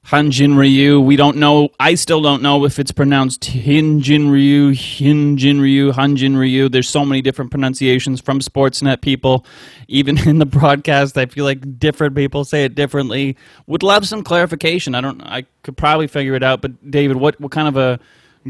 Hanjin 0.09 0.57
Ryu. 0.57 0.99
We 0.99 1.15
don't 1.17 1.37
know. 1.37 1.69
I 1.79 1.93
still 1.93 2.19
don't 2.19 2.41
know 2.41 2.65
if 2.65 2.79
it's 2.79 2.91
pronounced 2.91 3.41
Hinjin 3.41 4.31
Ryu, 4.31 4.71
Hinjin 4.71 5.61
Ryu, 5.61 5.91
Hanjin 5.91 6.35
Ryu. 6.35 6.67
There's 6.67 6.89
so 6.89 7.05
many 7.05 7.21
different 7.21 7.51
pronunciations 7.51 8.19
from 8.19 8.39
Sportsnet 8.39 9.01
people. 9.01 9.45
Even 9.87 10.17
in 10.27 10.39
the 10.39 10.47
broadcast, 10.47 11.15
I 11.15 11.27
feel 11.27 11.45
like 11.45 11.77
different 11.77 12.15
people 12.15 12.43
say 12.43 12.63
it 12.63 12.73
differently. 12.73 13.37
Would 13.67 13.83
love 13.83 14.07
some 14.07 14.23
clarification. 14.23 14.95
I 14.95 15.01
don't. 15.01 15.21
I 15.21 15.45
could 15.61 15.77
probably 15.77 16.07
figure 16.07 16.33
it 16.33 16.41
out. 16.41 16.61
But 16.61 16.89
David, 16.89 17.17
what 17.17 17.39
what 17.39 17.51
kind 17.51 17.67
of 17.67 17.77
a 17.77 17.99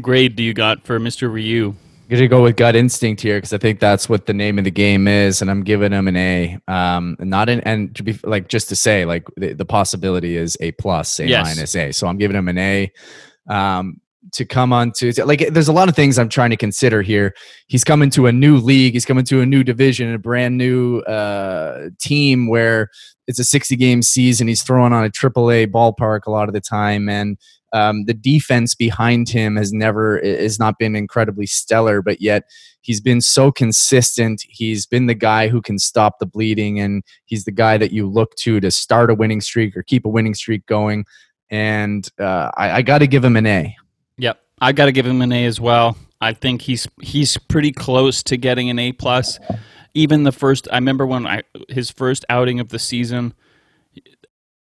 grade 0.00 0.36
do 0.36 0.42
you 0.42 0.54
got 0.54 0.86
for 0.86 0.98
Mr. 0.98 1.30
Ryu? 1.30 1.74
Gonna 2.10 2.28
go 2.28 2.42
with 2.42 2.56
gut 2.56 2.74
instinct 2.74 3.22
here 3.22 3.36
because 3.38 3.52
I 3.52 3.58
think 3.58 3.78
that's 3.78 4.08
what 4.08 4.26
the 4.26 4.34
name 4.34 4.58
of 4.58 4.64
the 4.64 4.70
game 4.70 5.06
is, 5.06 5.40
and 5.42 5.50
I'm 5.50 5.62
giving 5.62 5.92
him 5.92 6.08
an 6.08 6.16
A. 6.16 6.58
Um, 6.66 7.16
not 7.20 7.48
an 7.48 7.60
and 7.60 7.94
to 7.96 8.02
be 8.02 8.18
like 8.24 8.48
just 8.48 8.68
to 8.70 8.76
say 8.76 9.04
like 9.04 9.24
the, 9.36 9.52
the 9.52 9.64
possibility 9.64 10.36
is 10.36 10.56
A 10.60 10.72
plus, 10.72 11.20
A 11.20 11.26
Yes. 11.28 11.46
minus, 11.46 11.76
A. 11.76 11.92
So 11.92 12.06
I'm 12.08 12.18
giving 12.18 12.36
him 12.36 12.48
an 12.48 12.58
A. 12.58 12.92
Um, 13.48 14.00
to 14.32 14.44
come 14.44 14.72
on 14.72 14.92
to 14.92 15.12
like 15.24 15.48
there's 15.52 15.68
a 15.68 15.72
lot 15.72 15.88
of 15.88 15.96
things 15.96 16.18
I'm 16.18 16.28
trying 16.28 16.50
to 16.50 16.56
consider 16.56 17.00
here. 17.00 17.34
He's 17.68 17.84
coming 17.84 18.10
to 18.10 18.26
a 18.26 18.32
new 18.32 18.58
league, 18.58 18.92
he's 18.92 19.06
coming 19.06 19.24
to 19.26 19.40
a 19.40 19.46
new 19.46 19.64
division, 19.64 20.12
a 20.12 20.18
brand 20.18 20.58
new 20.58 20.98
uh 21.00 21.90
team 22.00 22.48
where 22.48 22.88
it's 23.28 23.38
a 23.38 23.44
60 23.44 23.76
game 23.76 24.02
season. 24.02 24.48
He's 24.48 24.62
throwing 24.62 24.92
on 24.92 25.04
a 25.04 25.10
triple 25.10 25.50
A 25.50 25.66
ballpark 25.66 26.26
a 26.26 26.30
lot 26.30 26.48
of 26.48 26.54
the 26.54 26.60
time, 26.60 27.08
and 27.08 27.38
um, 27.72 28.04
the 28.04 28.14
defense 28.14 28.74
behind 28.74 29.28
him 29.28 29.56
has 29.56 29.72
never 29.72 30.20
has 30.22 30.58
not 30.58 30.78
been 30.78 30.96
incredibly 30.96 31.46
stellar, 31.46 32.02
but 32.02 32.20
yet 32.20 32.44
he's 32.82 33.00
been 33.00 33.20
so 33.20 33.52
consistent. 33.52 34.44
He's 34.48 34.86
been 34.86 35.06
the 35.06 35.14
guy 35.14 35.48
who 35.48 35.62
can 35.62 35.78
stop 35.78 36.18
the 36.18 36.26
bleeding, 36.26 36.80
and 36.80 37.02
he's 37.24 37.44
the 37.44 37.52
guy 37.52 37.78
that 37.78 37.92
you 37.92 38.08
look 38.08 38.34
to 38.36 38.60
to 38.60 38.70
start 38.70 39.10
a 39.10 39.14
winning 39.14 39.40
streak 39.40 39.76
or 39.76 39.82
keep 39.82 40.04
a 40.04 40.08
winning 40.08 40.34
streak 40.34 40.66
going. 40.66 41.04
And 41.50 42.08
uh, 42.18 42.50
I, 42.56 42.70
I 42.70 42.82
got 42.82 42.98
to 42.98 43.06
give 43.06 43.24
him 43.24 43.36
an 43.36 43.46
A. 43.46 43.76
Yep, 44.18 44.40
I 44.60 44.72
got 44.72 44.86
to 44.86 44.92
give 44.92 45.06
him 45.06 45.22
an 45.22 45.32
A 45.32 45.44
as 45.44 45.60
well. 45.60 45.96
I 46.20 46.32
think 46.32 46.62
he's 46.62 46.86
he's 47.00 47.36
pretty 47.36 47.72
close 47.72 48.22
to 48.24 48.36
getting 48.36 48.70
an 48.70 48.78
A 48.78 48.92
plus. 48.92 49.38
Even 49.94 50.22
the 50.22 50.32
first, 50.32 50.68
I 50.70 50.76
remember 50.76 51.06
when 51.06 51.26
I 51.26 51.42
his 51.68 51.90
first 51.90 52.24
outing 52.28 52.60
of 52.60 52.68
the 52.68 52.78
season, 52.78 53.34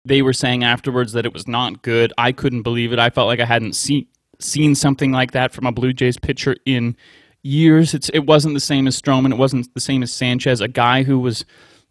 they 0.04 0.22
were 0.22 0.32
saying 0.32 0.64
afterwards 0.64 1.12
that 1.12 1.26
it 1.26 1.32
was 1.32 1.46
not 1.46 1.82
good. 1.82 2.12
I 2.16 2.32
couldn't 2.32 2.62
believe 2.62 2.92
it. 2.92 2.98
I 2.98 3.11
felt 3.11 3.26
like 3.26 3.40
I 3.40 3.44
hadn't 3.44 3.74
seen 3.74 4.06
seen 4.40 4.74
something 4.74 5.11
like 5.11 5.32
that 5.32 5.52
from 5.52 5.66
a 5.66 5.72
Blue 5.72 5.92
Jays 5.92 6.16
pitcher 6.16 6.56
in 6.64 6.96
years. 7.42 7.94
It's 7.94 8.08
it 8.11 8.26
wasn't 8.26 8.54
the 8.54 8.61
same 8.61 8.87
as 8.87 9.00
Stroman. 9.00 9.32
It 9.32 9.38
wasn't 9.38 9.72
the 9.74 9.80
same 9.80 10.02
as 10.02 10.12
Sanchez. 10.12 10.61
A 10.61 10.68
guy 10.68 11.02
who 11.02 11.18
was 11.18 11.44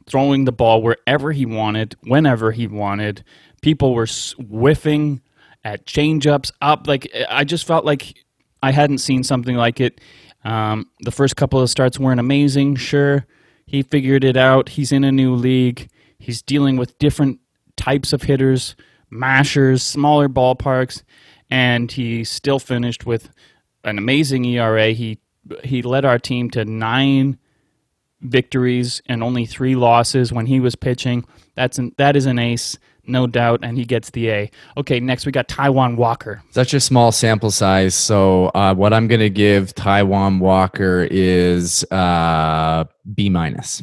throwing 0.05 0.45
the 0.45 0.51
ball 0.51 0.81
wherever 0.81 1.31
he 1.31 1.45
wanted, 1.45 1.95
whenever 2.03 2.51
he 2.51 2.67
wanted. 2.67 3.23
People 3.61 3.93
were 3.93 4.07
whiffing 4.37 5.21
at 5.63 5.85
changeups 5.85 6.51
up. 6.61 6.87
Like 6.87 7.11
I 7.29 7.43
just 7.43 7.67
felt 7.67 7.85
like 7.85 8.15
I 8.63 8.71
hadn't 8.71 8.99
seen 8.99 9.23
something 9.23 9.55
like 9.55 9.79
it. 9.79 9.99
Um, 10.43 10.89
the 11.01 11.11
first 11.11 11.35
couple 11.35 11.59
of 11.59 11.69
starts 11.69 11.99
weren't 11.99 12.19
amazing. 12.19 12.75
Sure, 12.75 13.25
he 13.65 13.83
figured 13.83 14.23
it 14.23 14.37
out. 14.37 14.69
He's 14.69 14.91
in 14.91 15.03
a 15.03 15.11
new 15.11 15.35
league. 15.35 15.89
He's 16.19 16.41
dealing 16.41 16.77
with 16.77 16.97
different 16.99 17.39
types 17.77 18.11
of 18.11 18.23
hitters, 18.23 18.75
mashers, 19.09 19.81
smaller 19.81 20.27
ballparks, 20.27 21.03
and 21.49 21.91
he 21.91 22.23
still 22.23 22.59
finished 22.59 23.05
with 23.05 23.29
an 23.83 23.97
amazing 23.97 24.43
ERA. 24.45 24.91
He 24.91 25.19
he 25.63 25.81
led 25.81 26.03
our 26.03 26.19
team 26.19 26.49
to 26.51 26.65
nine 26.65 27.37
victories 28.21 29.01
and 29.05 29.23
only 29.23 29.45
three 29.45 29.75
losses 29.75 30.33
when 30.33 30.45
he 30.45 30.59
was 30.59 30.75
pitching. 30.75 31.25
That's 31.55 31.77
an, 31.77 31.93
that 31.97 32.15
is 32.15 32.25
an 32.25 32.39
ace, 32.39 32.77
no 33.05 33.27
doubt, 33.27 33.61
and 33.63 33.77
he 33.77 33.85
gets 33.85 34.09
the 34.11 34.29
A. 34.29 34.51
Okay, 34.75 34.99
next 34.99 35.25
we 35.25 35.31
got 35.31 35.47
Taijuan 35.47 35.95
Walker. 35.95 36.41
Such 36.51 36.73
a 36.73 36.79
small 36.79 37.11
sample 37.11 37.51
size. 37.51 37.95
So 37.95 38.47
uh, 38.47 38.73
what 38.73 38.93
I'm 38.93 39.07
going 39.07 39.21
to 39.21 39.29
give 39.29 39.73
Taijuan 39.75 40.39
Walker 40.39 41.07
is 41.09 41.85
uh, 41.91 42.85
B 43.13 43.29
minus. 43.29 43.81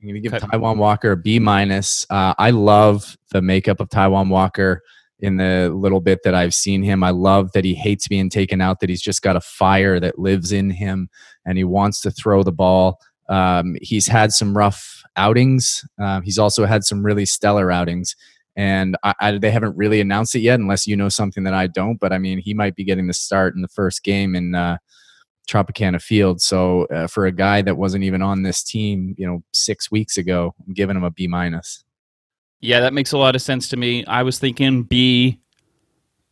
I'm 0.00 0.08
going 0.08 0.22
to 0.22 0.28
give. 0.28 0.32
Taijuan 0.32 0.76
Walker 0.76 1.12
a 1.12 1.16
B 1.16 1.38
minus. 1.38 2.06
Uh, 2.08 2.34
I 2.38 2.50
love 2.50 3.16
the 3.32 3.42
makeup 3.42 3.80
of 3.80 3.90
Taiwan 3.90 4.30
Walker 4.30 4.82
in 5.18 5.36
the 5.36 5.70
little 5.74 6.00
bit 6.00 6.20
that 6.24 6.34
I've 6.34 6.54
seen 6.54 6.82
him. 6.82 7.04
I 7.04 7.10
love 7.10 7.52
that 7.52 7.64
he 7.64 7.74
hates 7.74 8.08
being 8.08 8.30
taken 8.30 8.60
out, 8.62 8.80
that 8.80 8.88
he's 8.88 9.02
just 9.02 9.20
got 9.20 9.36
a 9.36 9.40
fire 9.40 10.00
that 10.00 10.18
lives 10.18 10.52
in 10.52 10.70
him 10.70 11.10
and 11.44 11.58
he 11.58 11.64
wants 11.64 12.00
to 12.02 12.10
throw 12.10 12.42
the 12.42 12.52
ball. 12.52 12.98
Um, 13.28 13.76
he's 13.82 14.06
had 14.06 14.32
some 14.32 14.56
rough 14.56 15.02
outings. 15.16 15.84
Um, 16.00 16.22
he's 16.22 16.38
also 16.38 16.64
had 16.64 16.84
some 16.84 17.04
really 17.04 17.26
stellar 17.26 17.70
outings. 17.70 18.16
And 18.56 18.96
I, 19.02 19.14
I, 19.20 19.38
they 19.38 19.50
haven't 19.50 19.76
really 19.76 20.00
announced 20.00 20.34
it 20.34 20.40
yet, 20.40 20.58
unless 20.58 20.86
you 20.86 20.96
know 20.96 21.08
something 21.08 21.44
that 21.44 21.54
I 21.54 21.66
don't. 21.66 22.00
But 22.00 22.12
I 22.12 22.18
mean, 22.18 22.38
he 22.38 22.54
might 22.54 22.74
be 22.74 22.84
getting 22.84 23.06
the 23.06 23.12
start 23.12 23.54
in 23.54 23.62
the 23.62 23.68
first 23.68 24.02
game 24.02 24.34
in 24.34 24.54
uh, 24.54 24.78
Tropicana 25.50 26.00
Field. 26.00 26.40
So 26.40 26.84
uh, 26.86 27.06
for 27.06 27.26
a 27.26 27.32
guy 27.32 27.62
that 27.62 27.76
wasn't 27.76 28.04
even 28.04 28.22
on 28.22 28.42
this 28.42 28.62
team, 28.62 29.14
you 29.18 29.26
know, 29.26 29.42
six 29.52 29.90
weeks 29.90 30.16
ago, 30.16 30.54
I'm 30.66 30.74
giving 30.74 30.96
him 30.96 31.04
a 31.04 31.10
B 31.10 31.26
minus. 31.26 31.84
Yeah, 32.60 32.80
that 32.80 32.92
makes 32.92 33.12
a 33.12 33.18
lot 33.18 33.34
of 33.34 33.42
sense 33.42 33.68
to 33.70 33.76
me. 33.76 34.04
I 34.06 34.22
was 34.22 34.38
thinking 34.38 34.82
B, 34.82 35.40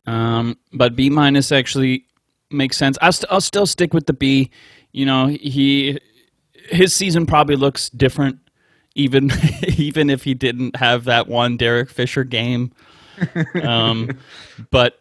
um, 0.05 0.57
but 0.71 0.95
B 0.95 1.09
minus 1.09 1.51
actually 1.51 2.05
makes 2.51 2.77
sense. 2.77 2.97
I'll, 3.01 3.11
st- 3.11 3.31
I'll 3.31 3.41
still 3.41 3.65
stick 3.65 3.93
with 3.93 4.05
the 4.05 4.13
B. 4.13 4.51
You 4.91 5.05
know, 5.05 5.27
he 5.27 5.99
his 6.69 6.93
season 6.93 7.25
probably 7.25 7.55
looks 7.55 7.89
different, 7.89 8.39
even 8.95 9.31
even 9.77 10.09
if 10.09 10.23
he 10.23 10.33
didn't 10.33 10.75
have 10.75 11.05
that 11.05 11.27
one 11.27 11.57
Derek 11.57 11.89
Fisher 11.89 12.23
game. 12.23 12.71
Um, 13.61 14.17
but 14.71 14.97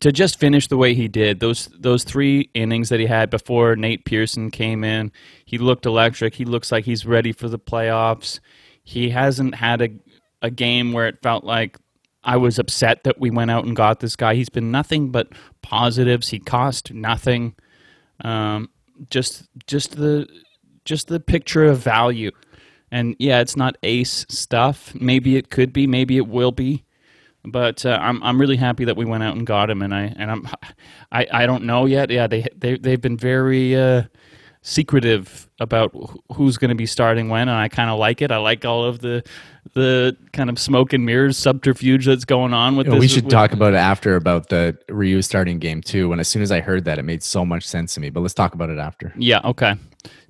to 0.00 0.12
just 0.12 0.38
finish 0.38 0.68
the 0.68 0.76
way 0.76 0.94
he 0.94 1.08
did 1.08 1.40
those 1.40 1.68
those 1.78 2.04
three 2.04 2.50
innings 2.54 2.90
that 2.90 3.00
he 3.00 3.06
had 3.06 3.30
before 3.30 3.76
Nate 3.76 4.04
Pearson 4.04 4.50
came 4.50 4.84
in, 4.84 5.12
he 5.44 5.58
looked 5.58 5.86
electric. 5.86 6.34
He 6.34 6.44
looks 6.44 6.70
like 6.70 6.84
he's 6.84 7.06
ready 7.06 7.32
for 7.32 7.48
the 7.48 7.58
playoffs. 7.58 8.40
He 8.84 9.10
hasn't 9.10 9.54
had 9.54 9.82
a 9.82 9.88
a 10.42 10.50
game 10.50 10.92
where 10.92 11.06
it 11.06 11.22
felt 11.22 11.44
like 11.44 11.78
I 12.22 12.36
was 12.36 12.58
upset 12.58 13.04
that 13.04 13.20
we 13.20 13.30
went 13.30 13.50
out 13.50 13.64
and 13.64 13.76
got 13.76 14.00
this 14.00 14.16
guy. 14.16 14.34
He's 14.34 14.48
been 14.48 14.70
nothing 14.70 15.10
but 15.10 15.28
positives. 15.62 16.28
He 16.28 16.40
cost 16.40 16.92
nothing. 16.92 17.54
Um, 18.22 18.70
just 19.10 19.48
just 19.66 19.96
the 19.96 20.28
just 20.84 21.08
the 21.08 21.20
picture 21.20 21.64
of 21.64 21.78
value. 21.78 22.32
And 22.90 23.16
yeah, 23.18 23.40
it's 23.40 23.56
not 23.56 23.76
ace 23.82 24.26
stuff. 24.28 24.94
Maybe 24.94 25.36
it 25.36 25.50
could 25.50 25.72
be. 25.72 25.86
Maybe 25.86 26.16
it 26.16 26.28
will 26.28 26.52
be. 26.52 26.85
But 27.46 27.86
uh, 27.86 27.98
I'm 28.00 28.22
I'm 28.22 28.40
really 28.40 28.56
happy 28.56 28.84
that 28.86 28.96
we 28.96 29.04
went 29.04 29.22
out 29.22 29.36
and 29.36 29.46
got 29.46 29.70
him. 29.70 29.82
And 29.82 29.94
I 29.94 30.12
and 30.16 30.30
I'm 30.30 30.48
I, 31.12 31.26
I 31.32 31.46
don't 31.46 31.64
know 31.64 31.86
yet. 31.86 32.10
Yeah, 32.10 32.26
they 32.26 32.46
they 32.56 32.76
they've 32.76 33.00
been 33.00 33.16
very 33.16 33.76
uh, 33.76 34.02
secretive 34.62 35.48
about 35.60 35.94
who's 36.32 36.58
going 36.58 36.70
to 36.70 36.74
be 36.74 36.86
starting 36.86 37.28
when, 37.28 37.48
and 37.48 37.56
I 37.56 37.68
kind 37.68 37.88
of 37.90 37.98
like 37.98 38.20
it. 38.20 38.30
I 38.30 38.38
like 38.38 38.64
all 38.64 38.84
of 38.84 38.98
the 39.00 39.22
the 39.74 40.16
kind 40.32 40.48
of 40.48 40.58
smoke 40.58 40.92
and 40.92 41.04
mirrors 41.04 41.36
subterfuge 41.36 42.06
that's 42.06 42.24
going 42.24 42.54
on 42.54 42.76
with 42.76 42.86
You 42.86 42.92
know, 42.92 42.96
this. 42.96 43.00
we 43.02 43.08
should 43.08 43.24
with- 43.24 43.32
talk 43.32 43.52
about 43.52 43.74
it 43.74 43.76
after 43.78 44.16
about 44.16 44.48
the 44.48 44.76
Ryu 44.88 45.22
starting 45.22 45.58
game 45.58 45.82
too. 45.82 46.12
And 46.12 46.20
as 46.20 46.28
soon 46.28 46.42
as 46.42 46.50
I 46.52 46.60
heard 46.60 46.84
that, 46.86 46.98
it 46.98 47.02
made 47.02 47.22
so 47.22 47.44
much 47.44 47.66
sense 47.66 47.94
to 47.94 48.00
me. 48.00 48.10
But 48.10 48.20
let's 48.20 48.34
talk 48.34 48.54
about 48.54 48.70
it 48.70 48.78
after. 48.78 49.12
Yeah. 49.16 49.40
Okay. 49.44 49.74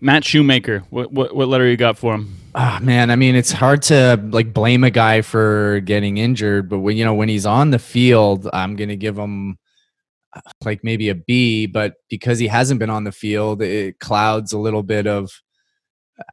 Matt 0.01 0.25
Shoemaker. 0.25 0.81
What 0.91 1.13
what, 1.13 1.35
what 1.35 1.49
letter 1.49 1.69
you 1.69 1.77
got 1.77 1.99
for 1.99 2.15
him? 2.15 2.37
Ah, 2.55 2.79
man, 2.83 3.11
I 3.11 3.17
mean, 3.17 3.35
it's 3.35 3.53
hard 3.53 3.83
to 3.83 4.19
like 4.31 4.55
blame 4.55 4.83
a 4.83 4.91
guy 4.91 5.21
for 5.21 5.81
getting 5.81 6.17
injured, 6.17 6.69
but 6.69 6.79
when 6.79 6.97
you 6.97 7.05
know 7.05 7.15
when 7.15 7.29
he's 7.29 7.47
on 7.47 7.71
the 7.71 7.79
field, 7.79 8.49
I'm 8.53 8.77
gonna 8.77 8.97
give 8.97 9.19
him 9.19 9.59
like 10.65 10.83
maybe 10.83 11.09
a 11.09 11.15
B. 11.15 11.67
But 11.67 11.95
because 12.09 12.39
he 12.39 12.47
hasn't 12.47 12.81
been 12.81 12.91
on 12.91 13.05
the 13.05 13.13
field, 13.13 13.63
it 13.63 13.99
clouds 13.99 14.53
a 14.53 14.59
little 14.59 14.83
bit 14.83 15.07
of 15.07 15.31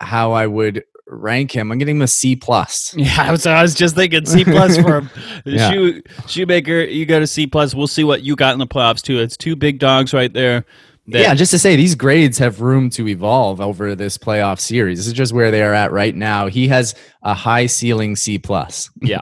how 0.02 0.32
I 0.32 0.48
would 0.48 0.84
rank 1.08 1.52
him. 1.52 1.72
I'm 1.72 1.78
getting 1.78 1.98
him 1.98 2.02
a 2.02 2.08
C 2.08 2.36
plus. 2.36 2.96
Yeah, 2.98 3.16
I 3.18 3.32
was, 3.32 3.46
I 3.46 3.62
was 3.62 3.76
just 3.76 3.96
thinking 3.96 4.26
C 4.26 4.44
plus 4.44 4.78
for 4.78 5.00
him. 5.00 5.10
Yeah. 5.46 5.72
Shoe, 5.72 6.02
Shoemaker, 6.28 6.84
you 6.84 7.06
got 7.06 7.22
a 7.22 7.28
C 7.28 7.48
plus. 7.48 7.76
We'll 7.76 7.88
see 7.88 8.04
what 8.04 8.24
you 8.24 8.36
got 8.36 8.54
in 8.54 8.60
the 8.60 8.68
playoffs 8.68 9.02
too. 9.02 9.20
It's 9.20 9.36
two 9.36 9.56
big 9.56 9.80
dogs 9.80 10.14
right 10.14 10.32
there. 10.32 10.66
That- 11.08 11.22
yeah, 11.22 11.34
just 11.36 11.52
to 11.52 11.60
say 11.60 11.76
these 11.76 11.96
grades 11.96 12.38
have 12.38 12.62
room 12.62 12.90
to 12.92 13.08
evolve 13.08 13.60
over 13.60 13.96
this 13.96 14.18
playoff 14.18 14.60
series. 14.60 15.00
This 15.00 15.08
is 15.08 15.14
just 15.14 15.34
where 15.34 15.52
they 15.52 15.62
are 15.64 15.74
at 15.74 15.92
right 15.92 16.16
now. 16.16 16.48
He 16.48 16.68
has 16.70 16.96
a 17.24 17.34
high 17.34 17.66
ceiling 17.66 18.16
C 18.16 18.38
plus. 18.40 18.90
yeah, 19.02 19.20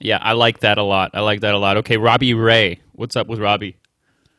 yeah. 0.00 0.18
I 0.20 0.32
like 0.32 0.60
that 0.60 0.78
a 0.78 0.82
lot. 0.82 1.12
I 1.14 1.20
like 1.20 1.40
that 1.42 1.54
a 1.54 1.58
lot. 1.58 1.76
Okay, 1.78 1.96
Robbie 1.96 2.34
Ray. 2.34 2.80
What's 2.92 3.14
up 3.16 3.28
with 3.28 3.38
Robbie? 3.38 3.76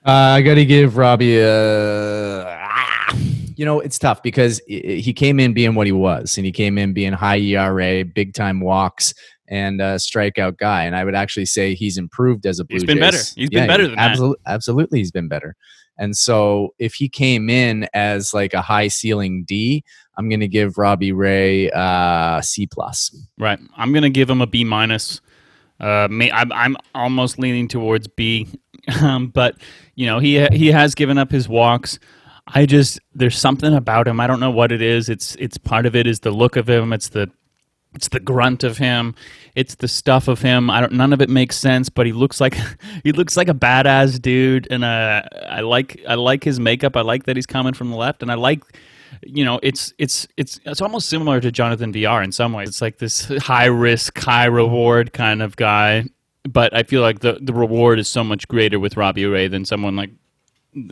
Uh, 0.05 0.11
I 0.11 0.41
got 0.41 0.55
to 0.55 0.65
give 0.65 0.97
Robbie 0.97 1.39
a. 1.39 2.43
ah, 2.47 3.15
You 3.55 3.65
know, 3.65 3.79
it's 3.81 3.99
tough 3.99 4.23
because 4.23 4.61
he 4.67 5.13
came 5.13 5.39
in 5.39 5.53
being 5.53 5.75
what 5.75 5.87
he 5.87 5.93
was, 5.93 6.37
and 6.37 6.45
he 6.45 6.51
came 6.51 6.77
in 6.77 6.93
being 6.93 7.11
high 7.13 7.37
ERA, 7.39 8.03
big 8.05 8.33
time 8.33 8.59
walks, 8.61 9.13
and 9.49 9.81
a 9.81 9.95
strikeout 9.95 10.57
guy. 10.57 10.85
And 10.85 10.95
I 10.95 11.03
would 11.03 11.15
actually 11.15 11.45
say 11.45 11.73
he's 11.73 11.97
improved 11.97 12.45
as 12.45 12.59
a 12.59 12.65
Blue 12.65 12.75
He's 12.75 12.85
been 12.85 12.97
Jays. 12.97 13.11
better. 13.11 13.23
He's 13.35 13.49
been 13.49 13.67
better 13.67 13.83
than 13.87 13.95
that. 13.95 14.11
absolutely, 14.11 14.41
Absolutely, 14.45 14.99
he's 14.99 15.11
been 15.11 15.27
better. 15.27 15.55
And 15.99 16.15
so 16.15 16.73
if 16.79 16.95
he 16.95 17.09
came 17.09 17.49
in 17.49 17.87
as 17.93 18.33
like 18.33 18.53
a 18.53 18.61
high 18.61 18.87
ceiling 18.87 19.43
D, 19.43 19.83
I'm 20.17 20.29
going 20.29 20.39
to 20.39 20.47
give 20.47 20.77
Robbie 20.77 21.11
Ray 21.11 21.69
uh, 21.69 22.41
C 22.41 22.65
plus. 22.65 23.15
Right. 23.37 23.59
I'm 23.77 23.93
gonna 23.93 24.09
give 24.09 24.29
him 24.29 24.41
a 24.41 24.47
B 24.47 24.63
minus. 24.63 25.21
Uh, 25.79 26.07
may, 26.09 26.31
I'm 26.31 26.51
I'm 26.51 26.75
almost 26.93 27.39
leaning 27.39 27.67
towards 27.67 28.07
B, 28.07 28.47
um, 29.01 29.27
but 29.27 29.55
you 29.95 30.05
know 30.05 30.19
he 30.19 30.45
he 30.47 30.67
has 30.67 30.95
given 30.95 31.17
up 31.17 31.31
his 31.31 31.47
walks. 31.47 31.99
I 32.47 32.65
just 32.65 32.99
there's 33.13 33.37
something 33.37 33.73
about 33.73 34.07
him. 34.07 34.19
I 34.19 34.27
don't 34.27 34.39
know 34.39 34.51
what 34.51 34.71
it 34.71 34.81
is. 34.81 35.07
It's 35.07 35.35
it's 35.35 35.57
part 35.57 35.85
of 35.85 35.95
it 35.95 36.07
is 36.07 36.19
the 36.21 36.31
look 36.31 36.55
of 36.55 36.67
him. 36.67 36.91
It's 36.91 37.09
the 37.09 37.29
it's 37.95 38.09
the 38.09 38.19
grunt 38.19 38.63
of 38.63 38.77
him. 38.77 39.15
It's 39.55 39.75
the 39.75 39.87
stuff 39.87 40.27
of 40.27 40.41
him. 40.41 40.69
I 40.69 40.81
don't. 40.81 40.93
None 40.93 41.13
of 41.13 41.21
it 41.21 41.29
makes 41.29 41.57
sense. 41.57 41.89
But 41.89 42.05
he 42.05 42.13
looks 42.13 42.39
like 42.39 42.57
he 43.03 43.11
looks 43.11 43.37
like 43.37 43.49
a 43.49 43.53
badass 43.53 44.21
dude, 44.21 44.67
and 44.71 44.83
uh, 44.83 45.23
I 45.49 45.61
like 45.61 46.01
I 46.07 46.15
like 46.15 46.43
his 46.43 46.59
makeup. 46.59 46.95
I 46.95 47.01
like 47.01 47.25
that 47.25 47.35
he's 47.35 47.45
coming 47.45 47.73
from 47.73 47.89
the 47.89 47.97
left, 47.97 48.21
and 48.21 48.31
I 48.31 48.35
like 48.35 48.63
you 49.23 49.43
know 49.43 49.59
it's 49.63 49.93
it's 49.97 50.27
it's 50.37 50.59
it's 50.65 50.81
almost 50.81 51.09
similar 51.09 51.39
to 51.41 51.51
Jonathan 51.51 51.91
Villar 51.91 52.21
in 52.21 52.31
some 52.31 52.53
ways. 52.53 52.69
It's 52.69 52.81
like 52.81 52.97
this 52.97 53.25
high 53.39 53.65
risk, 53.65 54.17
high 54.17 54.45
reward 54.45 55.13
kind 55.13 55.41
of 55.41 55.55
guy. 55.55 56.05
But 56.43 56.75
I 56.75 56.83
feel 56.83 57.01
like 57.01 57.19
the 57.19 57.39
the 57.41 57.53
reward 57.53 57.99
is 57.99 58.07
so 58.07 58.23
much 58.23 58.47
greater 58.47 58.79
with 58.79 58.97
Robbie 58.97 59.25
Ray 59.25 59.47
than 59.47 59.65
someone 59.65 59.95
like 59.95 60.11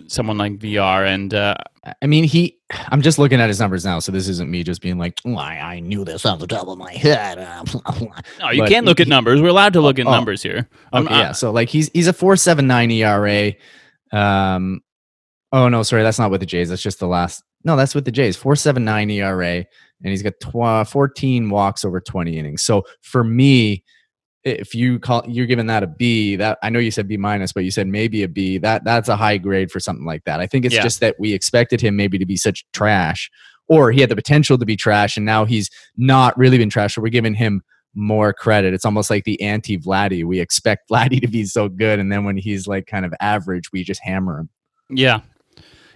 someone 0.08 0.38
like 0.38 0.58
Villar. 0.60 1.06
And 1.06 1.34
uh, 1.34 1.56
I 2.02 2.06
mean, 2.08 2.24
he. 2.24 2.58
I'm 2.90 3.02
just 3.02 3.18
looking 3.18 3.40
at 3.40 3.48
his 3.48 3.60
numbers 3.60 3.86
now, 3.86 4.00
so 4.00 4.12
this 4.12 4.28
isn't 4.28 4.52
me 4.52 4.64
just 4.64 4.82
being 4.82 4.98
like, 4.98 5.20
"Oh, 5.26 5.36
I, 5.36 5.76
I 5.76 5.80
knew 5.80 6.04
this 6.04 6.26
off 6.26 6.40
the 6.40 6.48
top 6.48 6.68
of 6.68 6.78
my 6.78 6.92
head. 6.92 7.38
no, 8.40 8.50
you 8.52 8.62
But 8.64 8.70
can 8.70 8.84
look 8.84 9.00
at 9.00 9.08
numbers. 9.08 9.42
We're 9.42 9.48
allowed 9.48 9.74
to 9.74 9.82
look 9.82 10.00
at 10.00 10.06
Oh, 10.06 10.12
numbers 10.12 10.44
here. 10.44 10.68
Okay, 10.94 11.14
yeah. 11.14 11.32
So 11.32 11.52
like 11.52 11.70
he's 11.70 11.90
he's 11.94 12.08
a 12.08 12.14
four 12.14 12.36
seven 12.36 12.68
nine 12.68 12.92
ERA. 12.92 13.54
Um, 14.12 14.82
oh 15.54 15.70
no, 15.70 15.84
sorry, 15.84 16.04
that's 16.04 16.20
not 16.20 16.32
with 16.32 16.42
the 16.42 16.46
Jays. 16.46 16.70
That's 16.70 16.82
just 16.82 17.00
the 17.00 17.08
last. 17.08 17.44
No, 17.64 17.76
that's 17.76 17.96
with 17.96 18.06
the 18.06 18.12
Jays. 18.12 18.36
Four 18.36 18.56
seven 18.58 18.84
nine 18.84 19.10
ERA, 19.10 19.56
and 19.56 19.66
he's 20.02 20.24
got 20.24 20.34
tw- 20.42 20.90
fourteen 20.90 21.50
walks 21.50 21.86
over 21.86 22.02
twenty 22.02 22.38
innings. 22.38 22.64
So 22.64 22.84
for 23.02 23.24
me, 23.24 23.84
if 24.48 24.74
you 24.74 25.00
call 25.00 25.24
you're 25.28 25.46
giving 25.46 25.68
that 25.68 25.84
a 25.84 25.88
B, 25.88 26.36
that 26.38 26.58
I 26.64 26.70
know 26.70 26.80
you 26.80 26.92
said 26.92 27.08
B 27.08 27.18
minus, 27.18 27.52
but 27.54 27.64
you 27.64 27.72
said 27.72 27.88
maybe 27.88 28.24
a 28.24 28.28
B. 28.28 28.58
That 28.58 28.84
that's 28.84 29.10
a 29.10 29.16
high 29.16 29.38
grade 29.38 29.72
for 29.72 29.80
something 29.80 30.06
like 30.06 30.24
that. 30.26 30.40
I 30.40 30.48
think 30.48 30.66
it's 30.66 30.76
Yeah. 30.76 30.84
just 30.84 31.00
that 31.02 31.16
we 31.20 31.34
expected 31.34 31.82
him 31.82 31.96
maybe 31.96 32.18
to 32.18 32.26
be 32.26 32.38
such 32.38 32.66
trash, 32.74 33.30
or 33.68 33.92
he 33.92 34.02
had 34.02 34.10
the 34.10 34.16
potential 34.16 34.58
to 34.58 34.66
be 34.66 34.76
trash, 34.76 35.18
and 35.18 35.26
now 35.26 35.46
he's 35.46 35.70
not 35.98 36.38
really 36.38 36.58
been 36.58 36.70
trash. 36.70 36.96
So 36.96 37.02
we're 37.02 37.10
giving 37.10 37.34
him 37.34 37.62
more 37.94 38.32
credit. 38.32 38.74
It's 38.74 38.86
almost 38.86 39.10
like 39.10 39.24
the 39.24 39.42
anti 39.42 39.78
Vladdy. 39.78 40.24
We 40.24 40.40
expect 40.40 40.90
Vladdy 40.92 41.20
to 41.22 41.28
be 41.28 41.46
so 41.46 41.68
good, 41.70 42.00
and 42.00 42.12
then 42.12 42.24
when 42.24 42.38
he's 42.38 42.68
like 42.68 42.88
kind 42.88 43.06
of 43.06 43.14
average, 43.20 43.72
we 43.72 43.84
just 43.84 44.02
hammer 44.04 44.40
him. 44.40 44.50
Yeah, 44.90 45.22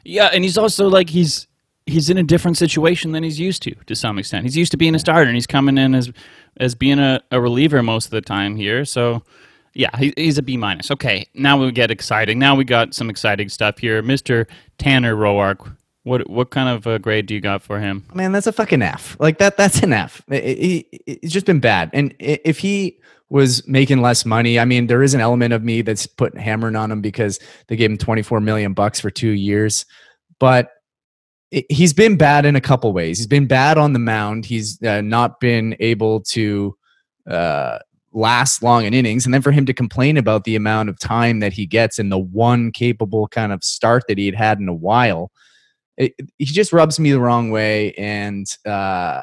yeah, 0.03 0.27
and 0.33 0.43
he's 0.43 0.57
also 0.57 0.87
like 0.87 1.09
he's 1.09 1.47
he's 1.87 2.09
in 2.09 2.17
a 2.17 2.23
different 2.23 2.57
situation 2.57 3.11
than 3.11 3.23
he's 3.23 3.39
used 3.39 3.63
to 3.63 3.73
to 3.85 3.95
some 3.95 4.19
extent. 4.19 4.43
He's 4.43 4.55
used 4.57 4.71
to 4.71 4.77
being 4.77 4.95
a 4.95 4.99
starter, 4.99 5.27
and 5.27 5.35
he's 5.35 5.47
coming 5.47 5.77
in 5.77 5.95
as 5.95 6.11
as 6.57 6.75
being 6.75 6.99
a, 6.99 7.21
a 7.31 7.39
reliever 7.41 7.81
most 7.83 8.05
of 8.05 8.11
the 8.11 8.21
time 8.21 8.55
here. 8.55 8.85
So, 8.85 9.23
yeah, 9.73 9.95
he, 9.97 10.13
he's 10.17 10.37
a 10.37 10.41
B 10.41 10.57
minus. 10.57 10.91
Okay, 10.91 11.27
now 11.33 11.57
we 11.57 11.71
get 11.71 11.91
exciting. 11.91 12.37
Now 12.39 12.55
we 12.55 12.63
got 12.65 12.93
some 12.93 13.09
exciting 13.09 13.49
stuff 13.49 13.77
here, 13.77 14.01
Mister 14.01 14.47
Tanner 14.77 15.15
Roark. 15.15 15.75
What 16.03 16.29
what 16.29 16.49
kind 16.49 16.67
of 16.67 16.87
a 16.87 16.97
grade 16.99 17.27
do 17.27 17.33
you 17.35 17.41
got 17.41 17.61
for 17.61 17.79
him? 17.79 18.03
Man, 18.13 18.31
that's 18.31 18.47
a 18.47 18.51
fucking 18.51 18.81
F. 18.81 19.15
Like 19.19 19.37
that. 19.37 19.55
That's 19.57 19.81
an 19.83 19.93
F. 19.93 20.21
It- 20.29 20.43
it- 20.43 20.85
it- 20.91 21.19
it's 21.23 21.31
just 21.33 21.45
been 21.45 21.59
bad. 21.59 21.89
And 21.93 22.13
if 22.19 22.57
he 22.59 22.97
was 23.29 23.65
making 23.67 24.01
less 24.01 24.25
money, 24.25 24.59
I 24.59 24.65
mean, 24.65 24.87
there 24.87 25.03
is 25.03 25.13
an 25.13 25.21
element 25.21 25.53
of 25.53 25.63
me 25.63 25.83
that's 25.83 26.05
putting 26.05 26.39
hammering 26.41 26.75
on 26.75 26.91
him 26.91 26.99
because 27.01 27.39
they 27.67 27.77
gave 27.77 27.89
him 27.91 27.97
24 27.97 28.41
million 28.41 28.73
bucks 28.73 28.99
for 28.99 29.09
two 29.09 29.29
years. 29.29 29.85
But 30.39 30.71
he's 31.51 31.93
been 31.93 32.17
bad 32.17 32.45
in 32.45 32.55
a 32.55 32.61
couple 32.61 32.91
ways. 32.93 33.17
He's 33.17 33.27
been 33.27 33.47
bad 33.47 33.77
on 33.77 33.93
the 33.93 33.99
mound. 33.99 34.45
He's 34.45 34.81
uh, 34.83 35.01
not 35.01 35.39
been 35.39 35.75
able 35.79 36.21
to 36.21 36.75
uh, 37.29 37.79
last 38.13 38.63
long 38.63 38.85
in 38.85 38.93
innings. 38.93 39.25
And 39.25 39.33
then 39.33 39.41
for 39.41 39.51
him 39.51 39.65
to 39.65 39.73
complain 39.73 40.17
about 40.17 40.45
the 40.45 40.55
amount 40.55 40.89
of 40.89 40.99
time 40.99 41.39
that 41.39 41.53
he 41.53 41.65
gets 41.65 41.99
in 41.99 42.09
the 42.09 42.17
one 42.17 42.71
capable 42.71 43.27
kind 43.27 43.51
of 43.51 43.63
start 43.63 44.03
that 44.07 44.17
he 44.17 44.25
had 44.25 44.35
had 44.35 44.59
in 44.59 44.69
a 44.69 44.73
while, 44.73 45.31
it, 45.97 46.13
he 46.37 46.45
just 46.45 46.71
rubs 46.71 46.99
me 46.99 47.11
the 47.11 47.19
wrong 47.19 47.51
way. 47.51 47.93
And 47.93 48.47
uh, 48.65 49.21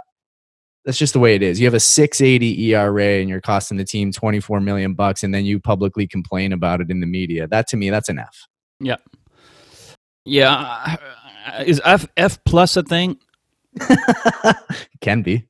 that's 0.85 0.99
just 0.99 1.15
the 1.15 1.19
way 1.19 1.35
it 1.35 1.43
is. 1.43 1.59
You 1.59 1.67
have 1.67 1.75
a 1.75 1.81
680 1.81 2.75
ERA 2.75 3.21
and 3.21 3.29
you're 3.29 3.41
costing 3.41 3.79
the 3.79 3.85
team 3.85 4.13
24 4.13 4.61
million 4.61 4.95
bucks, 4.95 5.23
and 5.23 5.35
then 5.35 5.45
you 5.45 5.61
publicly 5.61 6.07
complain 6.07 6.53
about 6.53 6.81
it 6.81 6.91
in 6.91 7.01
the 7.01 7.07
media. 7.07 7.47
That 7.47 7.69
to 7.69 7.77
me, 7.77 7.91
that's 7.91 8.09
an 8.09 8.19
F. 8.19 8.47
Yeah, 10.25 10.51
uh, 10.53 10.97
is 11.67 11.81
F 11.85 12.07
F 12.17 12.43
plus 12.45 12.77
a 12.77 12.83
thing? 12.83 13.19
Can 15.01 15.23
be. 15.23 15.47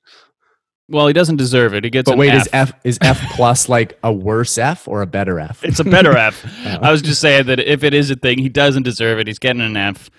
Well, 0.90 1.06
he 1.06 1.12
doesn't 1.12 1.36
deserve 1.36 1.74
it. 1.74 1.84
He 1.84 1.90
gets 1.90 2.08
But 2.10 2.16
wait, 2.16 2.30
F. 2.30 2.42
is 2.42 2.48
F 2.52 2.72
is 2.82 2.98
F 3.02 3.20
plus 3.34 3.68
like 3.68 3.98
a 4.02 4.12
worse 4.12 4.56
F 4.56 4.88
or 4.88 5.02
a 5.02 5.06
better 5.06 5.38
F? 5.38 5.62
It's 5.62 5.80
a 5.80 5.84
better 5.84 6.16
F. 6.16 6.44
Oh. 6.64 6.78
I 6.82 6.90
was 6.90 7.02
just 7.02 7.20
saying 7.20 7.46
that 7.46 7.60
if 7.60 7.84
it 7.84 7.92
is 7.92 8.10
a 8.10 8.16
thing, 8.16 8.38
he 8.38 8.48
doesn't 8.48 8.84
deserve 8.84 9.18
it. 9.18 9.26
He's 9.26 9.38
getting 9.38 9.60
an 9.60 9.76
F. 9.76 10.10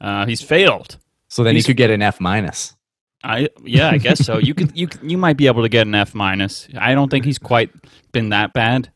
Uh, 0.00 0.26
he's 0.26 0.42
failed. 0.42 0.98
So 1.28 1.44
then 1.44 1.54
he 1.54 1.62
could 1.62 1.76
get 1.76 1.90
an 1.90 2.02
F 2.02 2.20
minus. 2.20 2.74
I 3.22 3.48
yeah, 3.64 3.90
I 3.90 3.98
guess 3.98 4.24
so. 4.24 4.38
You 4.38 4.54
could 4.54 4.76
you 4.76 4.88
you 5.02 5.18
might 5.18 5.36
be 5.36 5.46
able 5.46 5.62
to 5.62 5.68
get 5.68 5.86
an 5.86 5.94
F 5.94 6.14
minus. 6.14 6.68
I 6.76 6.94
don't 6.94 7.10
think 7.10 7.24
he's 7.24 7.38
quite 7.38 7.70
been 8.12 8.30
that 8.30 8.52
bad. 8.52 8.90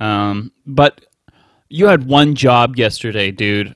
Um, 0.00 0.52
but 0.66 1.04
you 1.68 1.86
had 1.86 2.04
one 2.04 2.34
job 2.34 2.76
yesterday, 2.76 3.30
dude. 3.30 3.74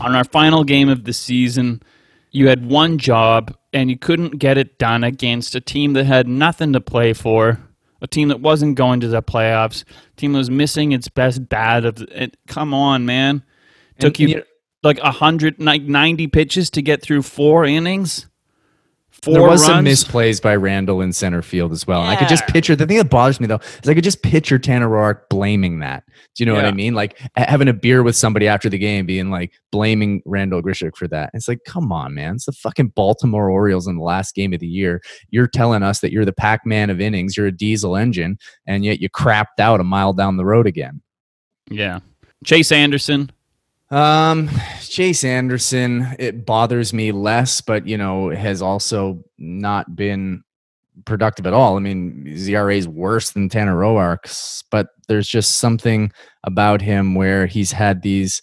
On 0.00 0.14
our 0.14 0.24
final 0.24 0.64
game 0.64 0.88
of 0.88 1.04
the 1.04 1.12
season, 1.12 1.82
you 2.30 2.48
had 2.48 2.66
one 2.66 2.98
job 2.98 3.56
and 3.72 3.90
you 3.90 3.98
couldn't 3.98 4.38
get 4.38 4.58
it 4.58 4.78
done 4.78 5.04
against 5.04 5.54
a 5.54 5.60
team 5.60 5.94
that 5.94 6.04
had 6.04 6.28
nothing 6.28 6.72
to 6.72 6.80
play 6.80 7.12
for, 7.12 7.60
a 8.00 8.06
team 8.06 8.28
that 8.28 8.40
wasn't 8.40 8.76
going 8.76 9.00
to 9.00 9.08
the 9.08 9.22
playoffs, 9.22 9.84
a 10.12 10.16
team 10.16 10.32
that 10.32 10.38
was 10.38 10.50
missing 10.50 10.92
its 10.92 11.08
best 11.08 11.48
bat 11.48 11.84
of 11.84 12.02
it, 12.12 12.36
come 12.46 12.72
on, 12.72 13.04
man. 13.06 13.42
Took 13.98 14.20
And, 14.20 14.30
you, 14.30 14.36
you 14.36 14.44
like 14.82 14.98
a 15.00 15.10
hundred 15.10 15.60
like 15.60 15.82
ninety 15.82 16.26
pitches 16.26 16.70
to 16.70 16.82
get 16.82 17.02
through 17.02 17.22
four 17.22 17.64
innings. 17.64 18.26
Four 19.22 19.34
there 19.34 19.42
was 19.42 19.68
runs. 19.68 20.00
some 20.00 20.12
misplays 20.12 20.40
by 20.40 20.56
Randal 20.56 21.02
in 21.02 21.12
center 21.12 21.42
field 21.42 21.72
as 21.72 21.86
well. 21.86 22.00
And 22.00 22.10
I 22.10 22.16
could 22.16 22.28
just 22.28 22.46
picture 22.46 22.74
the 22.74 22.86
thing 22.86 22.96
that 22.96 23.10
bothers 23.10 23.38
me 23.38 23.46
though 23.46 23.60
is 23.82 23.88
I 23.88 23.94
could 23.94 24.04
just 24.04 24.22
picture 24.22 24.58
Tanner 24.58 24.88
Roark 24.88 25.28
blaming 25.28 25.80
that. 25.80 26.04
Do 26.34 26.42
you 26.42 26.46
know 26.46 26.54
what 26.54 26.64
I 26.64 26.72
mean? 26.72 26.94
Like 26.94 27.18
having 27.36 27.68
a 27.68 27.74
beer 27.74 28.02
with 28.02 28.16
somebody 28.16 28.48
after 28.48 28.70
the 28.70 28.78
game, 28.78 29.04
being 29.04 29.30
like 29.30 29.52
blaming 29.72 30.22
Randal 30.24 30.62
Grichuk 30.62 30.96
for 30.96 31.06
that. 31.08 31.30
It's 31.34 31.48
like, 31.48 31.60
come 31.66 31.92
on, 31.92 32.14
man! 32.14 32.36
It's 32.36 32.46
the 32.46 32.52
fucking 32.52 32.88
Baltimore 32.88 33.50
Orioles 33.50 33.86
in 33.86 33.96
the 33.96 34.04
last 34.04 34.34
game 34.34 34.54
of 34.54 34.60
the 34.60 34.66
year. 34.66 35.02
You're 35.30 35.48
telling 35.48 35.82
us 35.82 36.00
that 36.00 36.12
you're 36.12 36.24
the 36.24 36.32
Pac-Man 36.32 36.88
of 36.88 37.00
innings, 37.00 37.36
you're 37.36 37.46
a 37.46 37.52
diesel 37.52 37.96
engine, 37.96 38.38
and 38.66 38.84
yet 38.84 39.00
you 39.00 39.10
crapped 39.10 39.58
out 39.58 39.80
a 39.80 39.84
mile 39.84 40.12
down 40.12 40.36
the 40.38 40.46
road 40.46 40.66
again. 40.66 41.02
Yeah. 41.70 42.00
Chase 42.44 42.72
Anderson. 42.72 43.30
Um, 43.90 44.48
Chase 44.82 45.24
Anderson, 45.24 46.14
it 46.18 46.46
bothers 46.46 46.92
me 46.92 47.10
less, 47.12 47.60
but 47.60 47.86
you 47.86 47.98
know, 47.98 48.30
has 48.30 48.62
also 48.62 49.24
not 49.38 49.96
been 49.96 50.42
productive 51.04 51.46
at 51.46 51.52
all. 51.52 51.76
I 51.76 51.80
mean, 51.80 52.24
ZRA 52.28 52.76
is 52.76 52.86
worse 52.86 53.30
than 53.30 53.48
Tanner 53.48 53.76
Roark's, 53.76 54.62
but 54.70 54.88
there's 55.08 55.28
just 55.28 55.56
something 55.56 56.12
about 56.44 56.80
him 56.82 57.14
where 57.14 57.46
he's 57.46 57.72
had 57.72 58.02
these 58.02 58.42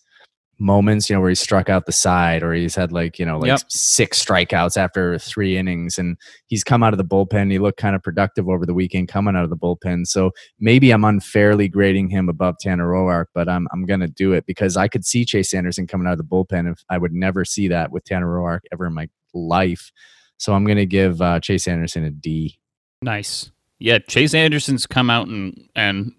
moments, 0.59 1.09
you 1.09 1.15
know, 1.15 1.19
where 1.19 1.29
he 1.29 1.35
struck 1.35 1.69
out 1.69 1.85
the 1.85 1.91
side 1.91 2.41
or 2.43 2.53
he's 2.53 2.75
had 2.75 2.91
like, 2.91 3.19
you 3.19 3.25
know, 3.25 3.37
like 3.37 3.47
Yep. 3.47 3.61
six 3.69 4.23
strikeouts 4.23 4.75
after 4.77 5.19
three 5.19 5.57
innings 5.57 5.97
and 5.97 6.17
he's 6.47 6.63
come 6.63 6.81
out 6.81 6.93
of 6.93 6.97
the 6.97 7.05
bullpen. 7.05 7.51
He 7.51 7.59
looked 7.59 7.79
kind 7.79 7.95
of 7.95 8.01
productive 8.01 8.49
over 8.49 8.65
the 8.65 8.73
weekend 8.73 9.07
coming 9.07 9.35
out 9.35 9.43
of 9.43 9.49
the 9.49 9.57
bullpen. 9.57 10.07
So 10.07 10.31
maybe 10.59 10.91
I'm 10.91 11.03
unfairly 11.05 11.67
grading 11.67 12.09
him 12.09 12.27
above 12.29 12.57
Tanner 12.59 12.87
Roark, 12.87 13.25
but 13.33 13.47
I'm 13.47 13.67
I'm 13.71 13.85
gonna 13.85 14.07
do 14.07 14.33
it 14.33 14.45
because 14.47 14.77
I 14.77 14.87
could 14.87 15.05
see 15.05 15.25
Chase 15.25 15.53
Anderson 15.53 15.85
coming 15.87 16.07
out 16.07 16.13
of 16.13 16.17
the 16.17 16.23
bullpen 16.23 16.71
if 16.71 16.83
I 16.89 16.97
would 16.97 17.13
never 17.13 17.45
see 17.45 17.67
that 17.67 17.91
with 17.91 18.03
Tanner 18.05 18.27
Roark 18.27 18.61
ever 18.71 18.87
in 18.87 18.93
my 18.93 19.09
life. 19.33 19.91
So 20.37 20.53
I'm 20.53 20.65
gonna 20.65 20.85
give 20.85 21.21
uh, 21.21 21.39
Chase 21.39 21.67
Anderson 21.67 22.03
a 22.03 22.09
D. 22.09 22.57
Nice. 23.01 23.51
Yeah, 23.79 23.99
Chase 23.99 24.33
Anderson's 24.33 24.87
come 24.87 25.09
out 25.11 25.27
and 25.27 25.69
and 25.75 26.13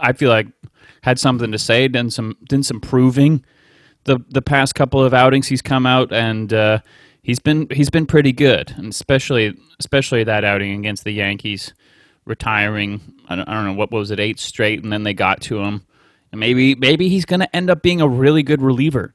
I 0.00 0.14
feel 0.14 0.30
like 0.30 0.46
had 1.04 1.18
something 1.18 1.52
to 1.52 1.58
say, 1.58 1.86
done 1.86 2.08
some 2.08 2.34
done 2.48 2.62
some 2.62 2.80
proving. 2.80 3.44
The 4.04 4.20
the 4.30 4.40
past 4.40 4.74
couple 4.74 5.04
of 5.04 5.12
outings 5.12 5.48
he's 5.48 5.60
come 5.60 5.84
out 5.84 6.14
and 6.14 6.50
uh, 6.52 6.78
he's 7.22 7.38
been 7.38 7.68
he's 7.70 7.90
been 7.90 8.06
pretty 8.06 8.32
good, 8.32 8.72
and 8.78 8.88
especially 8.88 9.54
especially 9.78 10.24
that 10.24 10.44
outing 10.44 10.78
against 10.78 11.04
the 11.04 11.12
Yankees, 11.12 11.74
retiring. 12.24 13.02
I 13.28 13.36
don't, 13.36 13.46
I 13.46 13.52
don't 13.52 13.66
know 13.66 13.74
what 13.74 13.92
was 13.92 14.10
it 14.10 14.18
eight 14.18 14.40
straight, 14.40 14.82
and 14.82 14.90
then 14.90 15.02
they 15.02 15.12
got 15.12 15.42
to 15.42 15.58
him, 15.58 15.84
and 16.32 16.40
maybe 16.40 16.74
maybe 16.74 17.10
he's 17.10 17.26
going 17.26 17.40
to 17.40 17.54
end 17.54 17.68
up 17.68 17.82
being 17.82 18.00
a 18.00 18.08
really 18.08 18.42
good 18.42 18.62
reliever. 18.62 19.14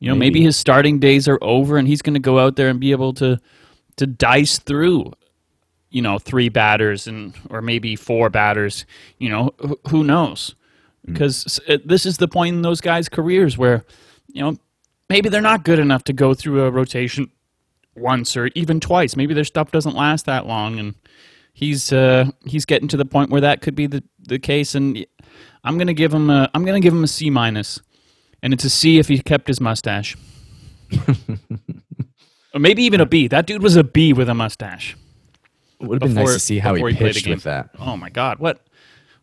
You 0.00 0.10
know, 0.10 0.14
maybe, 0.14 0.40
Maybe. 0.40 0.44
his 0.44 0.56
starting 0.58 0.98
days 0.98 1.26
are 1.26 1.38
over, 1.40 1.78
and 1.78 1.88
he's 1.88 2.02
going 2.02 2.14
to 2.14 2.20
go 2.20 2.38
out 2.38 2.56
there 2.56 2.68
and 2.68 2.78
be 2.78 2.90
able 2.90 3.14
to 3.14 3.38
to 3.96 4.06
dice 4.06 4.58
through 4.58 5.12
you 5.88 6.02
know 6.02 6.18
three 6.18 6.50
batters 6.50 7.06
and 7.06 7.32
or 7.48 7.62
maybe 7.62 7.96
four 7.96 8.28
batters 8.28 8.84
you 9.16 9.30
know 9.30 9.54
who, 9.58 9.80
who 9.88 10.04
knows 10.04 10.54
because 11.04 11.60
uh, 11.68 11.78
this 11.84 12.06
is 12.06 12.18
the 12.18 12.28
point 12.28 12.56
in 12.56 12.62
those 12.62 12.80
guys' 12.80 13.08
careers 13.08 13.56
where 13.56 13.84
you 14.28 14.42
know 14.42 14.56
maybe 15.08 15.28
they're 15.28 15.40
not 15.40 15.64
good 15.64 15.78
enough 15.78 16.04
to 16.04 16.12
go 16.12 16.34
through 16.34 16.64
a 16.64 16.70
rotation 16.70 17.30
once 17.96 18.36
or 18.36 18.50
even 18.54 18.80
twice. 18.80 19.16
Maybe 19.16 19.34
their 19.34 19.44
stuff 19.44 19.70
doesn't 19.70 19.94
last 19.94 20.26
that 20.26 20.46
long, 20.46 20.78
and 20.78 20.94
he's 21.52 21.92
uh, 21.92 22.30
he's 22.46 22.64
getting 22.64 22.88
to 22.88 22.96
the 22.96 23.04
point 23.04 23.30
where 23.30 23.40
that 23.40 23.60
could 23.60 23.74
be 23.74 23.86
the, 23.86 24.02
the 24.20 24.38
case. 24.38 24.74
And 24.74 25.04
I'm 25.64 25.78
gonna 25.78 25.94
give 25.94 26.12
him 26.12 26.30
a 26.30 26.50
I'm 26.54 26.64
gonna 26.64 26.80
give 26.80 26.92
him 26.92 27.04
a 27.04 27.08
C 27.08 27.30
minus, 27.30 27.80
and 28.42 28.52
it's 28.52 28.64
a 28.64 28.70
C 28.70 28.98
if 28.98 29.08
he 29.08 29.18
kept 29.20 29.48
his 29.48 29.60
mustache, 29.60 30.16
or 32.54 32.60
maybe 32.60 32.82
even 32.84 33.00
a 33.00 33.06
B. 33.06 33.28
That 33.28 33.46
dude 33.46 33.62
was 33.62 33.76
a 33.76 33.84
B 33.84 34.12
with 34.12 34.28
a 34.28 34.34
mustache. 34.34 34.96
It 35.80 35.86
Would 35.86 36.02
have 36.02 36.14
been 36.14 36.24
nice 36.24 36.34
to 36.34 36.40
see 36.40 36.58
how 36.58 36.74
he 36.74 36.82
he 36.82 36.94
pitched 36.94 37.28
with 37.28 37.44
that. 37.44 37.70
Oh 37.78 37.96
my 37.96 38.10
God, 38.10 38.38
what 38.38 38.66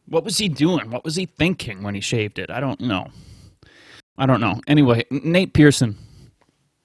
what 0.08 0.24
was 0.24 0.38
he 0.38 0.50
doing? 0.50 0.92
What 0.92 1.04
was 1.04 1.16
he 1.16 1.26
thinking 1.26 1.84
when 1.84 1.96
he 1.96 2.02
shaved 2.02 2.40
it? 2.40 2.50
I 2.50 2.60
don't 2.60 2.80
know. 2.80 3.08
I 4.18 4.26
don't 4.26 4.42
know. 4.42 4.62
Anyway, 4.68 5.04
Nate 5.12 5.54
Pearson. 5.54 5.98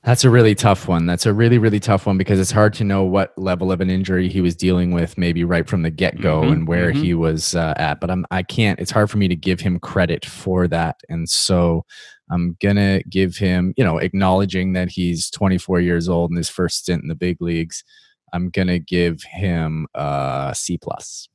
That's 0.03 0.25
a 0.25 0.31
really 0.31 0.55
tough 0.55 0.89
one. 0.89 1.05
That's 1.05 1.27
a 1.27 1.35
really, 1.35 1.59
really 1.59 1.79
tough 1.79 2.07
one 2.07 2.17
because 2.17 2.41
it's 2.41 2.51
hard 2.51 2.73
to 2.75 2.85
know 2.85 3.05
what 3.05 3.37
level 3.37 3.71
of 3.71 3.83
an 3.83 3.91
injury 3.91 4.31
he 4.31 4.41
was 4.41 4.57
dealing 4.57 4.93
with, 4.93 5.19
maybe 5.19 5.45
right 5.45 5.69
from 5.69 5.83
the 5.83 5.91
get 5.91 6.23
go, 6.23 6.41
Mhm, 6.41 6.53
and 6.53 6.69
where 6.69 6.91
mhm. 6.91 7.03
he 7.03 7.13
was 7.13 7.55
uh, 7.55 7.75
at. 7.77 8.01
But 8.01 8.11
I'm, 8.11 8.25
I 8.31 8.43
can't. 8.43 8.81
It's 8.81 8.91
hard 8.91 9.11
for 9.11 9.19
me 9.19 9.29
to 9.29 9.37
give 9.37 9.61
him 9.61 9.79
credit 9.79 10.25
for 10.25 10.67
that, 10.69 10.97
and 11.11 11.29
so 11.29 11.85
I'm 12.31 12.57
gonna 12.63 13.03
give 13.11 13.37
him, 13.37 13.75
you 13.77 13.85
know, 13.85 13.99
acknowledging 13.99 14.73
that 14.73 14.89
he's 14.89 15.29
24 15.31 15.81
years 15.81 16.09
old 16.09 16.31
in 16.31 16.37
his 16.39 16.49
first 16.49 16.79
stint 16.79 17.03
in 17.03 17.09
the 17.09 17.15
big 17.15 17.43
leagues. 17.43 17.85
I'm 18.33 18.49
gonna 18.49 18.79
give 18.79 19.23
him 19.25 19.87
a 19.95 20.55
C 20.57 20.79
plus. 20.79 21.29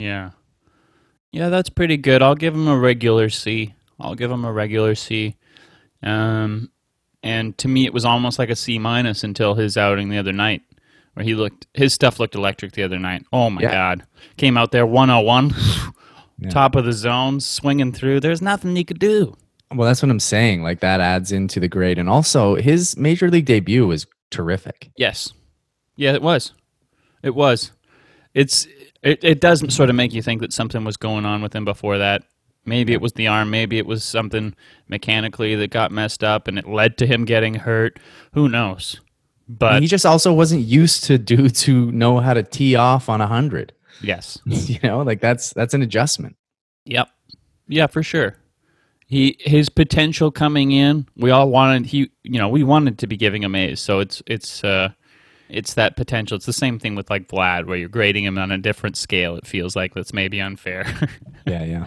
Yeah. 0.00 0.30
Yeah, 1.32 1.48
that's 1.48 1.70
pretty 1.70 1.96
good. 1.96 2.22
I'll 2.22 2.34
give 2.34 2.54
him 2.54 2.66
a 2.68 2.76
regular 2.78 3.28
C. 3.30 3.74
I'll 4.00 4.14
give 4.14 4.30
him 4.30 4.44
a 4.44 4.52
regular 4.52 4.94
C. 4.94 5.36
Um, 6.02 6.70
and 7.22 7.56
to 7.58 7.68
me, 7.68 7.84
it 7.84 7.92
was 7.92 8.04
almost 8.04 8.38
like 8.38 8.50
a 8.50 8.56
C 8.56 8.78
minus 8.78 9.22
until 9.24 9.54
his 9.54 9.76
outing 9.76 10.08
the 10.08 10.18
other 10.18 10.32
night, 10.32 10.62
where 11.14 11.24
he 11.24 11.34
looked 11.34 11.66
his 11.74 11.92
stuff 11.92 12.18
looked 12.18 12.34
electric 12.34 12.72
the 12.72 12.82
other 12.82 12.98
night. 12.98 13.24
Oh 13.32 13.50
my 13.50 13.60
Yeah. 13.62 13.70
god, 13.72 14.06
came 14.38 14.56
out 14.56 14.72
there 14.72 14.86
101, 14.86 15.52
Yeah. 16.38 16.48
top 16.50 16.74
of 16.74 16.84
the 16.84 16.92
zone, 16.92 17.40
swinging 17.40 17.92
through. 17.92 18.20
There's 18.20 18.40
nothing 18.42 18.74
he 18.74 18.84
could 18.84 18.98
do. 18.98 19.36
Well, 19.72 19.86
that's 19.86 20.02
what 20.02 20.10
I'm 20.10 20.18
saying. 20.18 20.62
Like 20.62 20.80
that 20.80 21.00
adds 21.00 21.30
into 21.30 21.60
the 21.60 21.68
grade, 21.68 21.98
and 21.98 22.08
also 22.08 22.54
his 22.56 22.96
major 22.96 23.30
league 23.30 23.44
debut 23.46 23.86
was 23.86 24.06
terrific. 24.30 24.90
Yes. 24.96 25.32
Yeah, 25.96 26.14
it 26.14 26.22
was. 26.22 26.52
It 27.22 27.34
was. 27.34 27.70
It's 28.32 28.66
it, 29.02 29.22
it 29.22 29.40
doesn't 29.40 29.70
sort 29.70 29.90
of 29.90 29.96
make 29.96 30.12
you 30.12 30.22
think 30.22 30.40
that 30.40 30.52
something 30.52 30.84
was 30.84 30.96
going 30.96 31.24
on 31.24 31.42
with 31.42 31.54
him 31.54 31.64
before 31.64 31.98
that. 31.98 32.22
Maybe 32.66 32.92
it 32.92 33.00
was 33.00 33.14
the 33.14 33.26
arm, 33.26 33.50
maybe 33.50 33.78
it 33.78 33.86
was 33.86 34.04
something 34.04 34.54
mechanically 34.88 35.54
that 35.56 35.70
got 35.70 35.92
messed 35.92 36.22
up 36.22 36.46
and 36.46 36.58
it 36.58 36.68
led 36.68 36.98
to 36.98 37.06
him 37.06 37.24
getting 37.24 37.54
hurt. 37.54 37.98
Who 38.34 38.48
knows? 38.48 39.00
But 39.48 39.82
he 39.82 39.88
just 39.88 40.06
also 40.06 40.32
wasn't 40.32 40.62
used 40.62 41.04
to 41.04 41.18
dudes 41.18 41.62
who 41.62 41.90
know 41.90 42.18
how 42.18 42.34
to 42.34 42.42
tee 42.42 42.76
off 42.76 43.08
on 43.08 43.20
a 43.20 43.26
hundred. 43.26 43.72
yes. 44.02 44.38
you 44.44 44.78
know, 44.82 45.02
like 45.02 45.20
that's 45.20 45.52
that's 45.54 45.74
an 45.74 45.82
adjustment. 45.82 46.36
Yep. 46.84 47.08
Yeah, 47.66 47.86
for 47.86 48.02
sure. 48.02 48.36
He 49.06 49.36
his 49.40 49.68
potential 49.68 50.30
coming 50.30 50.70
in, 50.70 51.08
we 51.16 51.30
all 51.30 51.50
wanted 51.50 51.86
he 51.86 52.10
you 52.22 52.38
know, 52.38 52.48
we 52.48 52.62
wanted 52.62 52.98
to 52.98 53.06
be 53.06 53.16
giving 53.16 53.42
him 53.42 53.54
A's. 53.56 53.80
So 53.80 53.98
it's 53.98 54.22
it's 54.26 54.62
uh 54.62 54.90
it's 55.50 55.74
that 55.74 55.96
potential. 55.96 56.36
It's 56.36 56.46
the 56.46 56.52
same 56.52 56.78
thing 56.78 56.94
with 56.94 57.10
like 57.10 57.28
Vlad 57.28 57.66
where 57.66 57.76
you're 57.76 57.88
grading 57.88 58.24
him 58.24 58.38
on 58.38 58.50
a 58.52 58.58
different 58.58 58.96
scale. 58.96 59.36
It 59.36 59.46
feels 59.46 59.74
like 59.76 59.94
that's 59.94 60.12
maybe 60.12 60.40
unfair. 60.40 60.84
Yeah, 61.46 61.86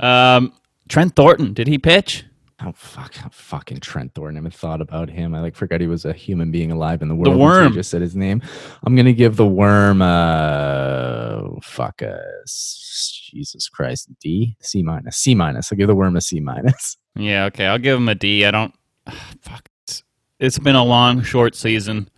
yeah. 0.00 0.34
um 0.34 0.52
Trent 0.88 1.16
Thornton, 1.16 1.52
did 1.54 1.66
he 1.68 1.78
pitch? 1.78 2.24
Oh 2.64 2.72
fuck, 2.74 3.14
i 3.24 3.28
fucking 3.30 3.80
Trent 3.80 4.14
Thornton. 4.14 4.36
I 4.36 4.38
haven't 4.40 4.54
thought 4.54 4.80
about 4.80 5.08
him. 5.10 5.34
I 5.34 5.40
like 5.40 5.54
forgot 5.54 5.80
he 5.80 5.86
was 5.86 6.04
a 6.04 6.12
human 6.12 6.50
being 6.50 6.70
alive 6.72 7.02
in 7.02 7.08
the 7.08 7.14
world. 7.14 7.36
you 7.36 7.42
worm. 7.42 7.72
just 7.74 7.90
said 7.90 8.00
his 8.02 8.16
name. 8.16 8.42
I'm 8.84 8.96
gonna 8.96 9.12
give 9.12 9.36
the 9.36 9.46
worm. 9.46 10.00
Uh, 10.02 11.60
fuck. 11.62 12.02
Uh, 12.02 12.16
s- 12.44 13.30
Jesus 13.32 13.68
Christ. 13.68 14.08
D 14.20 14.56
C 14.62 14.82
minus. 14.82 15.16
C 15.18 15.34
minus. 15.34 15.70
I'll 15.72 15.76
give 15.78 15.88
the 15.88 15.94
worm 15.94 16.16
a 16.16 16.20
C 16.20 16.40
minus. 16.40 16.96
Yeah, 17.14 17.44
okay. 17.46 17.66
I'll 17.66 17.78
give 17.78 17.96
him 17.96 18.08
a 18.08 18.14
D. 18.14 18.44
I 18.44 18.50
don't 18.50 18.74
fuck. 19.42 19.68
It's, 19.84 20.02
it's 20.38 20.58
been 20.58 20.76
a 20.76 20.84
long 20.84 21.22
short 21.22 21.54
season. 21.54 22.08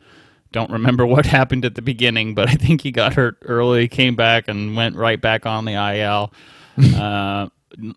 Don't 0.59 0.73
remember 0.73 1.07
what 1.14 1.25
happened 1.25 1.64
at 1.64 1.77
the 1.77 1.83
beginning, 1.83 2.35
but 2.35 2.49
I 2.49 2.55
think 2.55 2.81
he 2.81 2.90
got 2.90 3.14
hurt 3.14 3.38
early, 3.42 3.87
came 3.87 4.16
back 4.16 4.49
and 4.49 4.75
went 4.75 4.97
right 4.97 5.21
back 5.21 5.47
on 5.47 5.64
the 5.64 5.75
IL. 5.75 6.33
uh, 6.97 7.49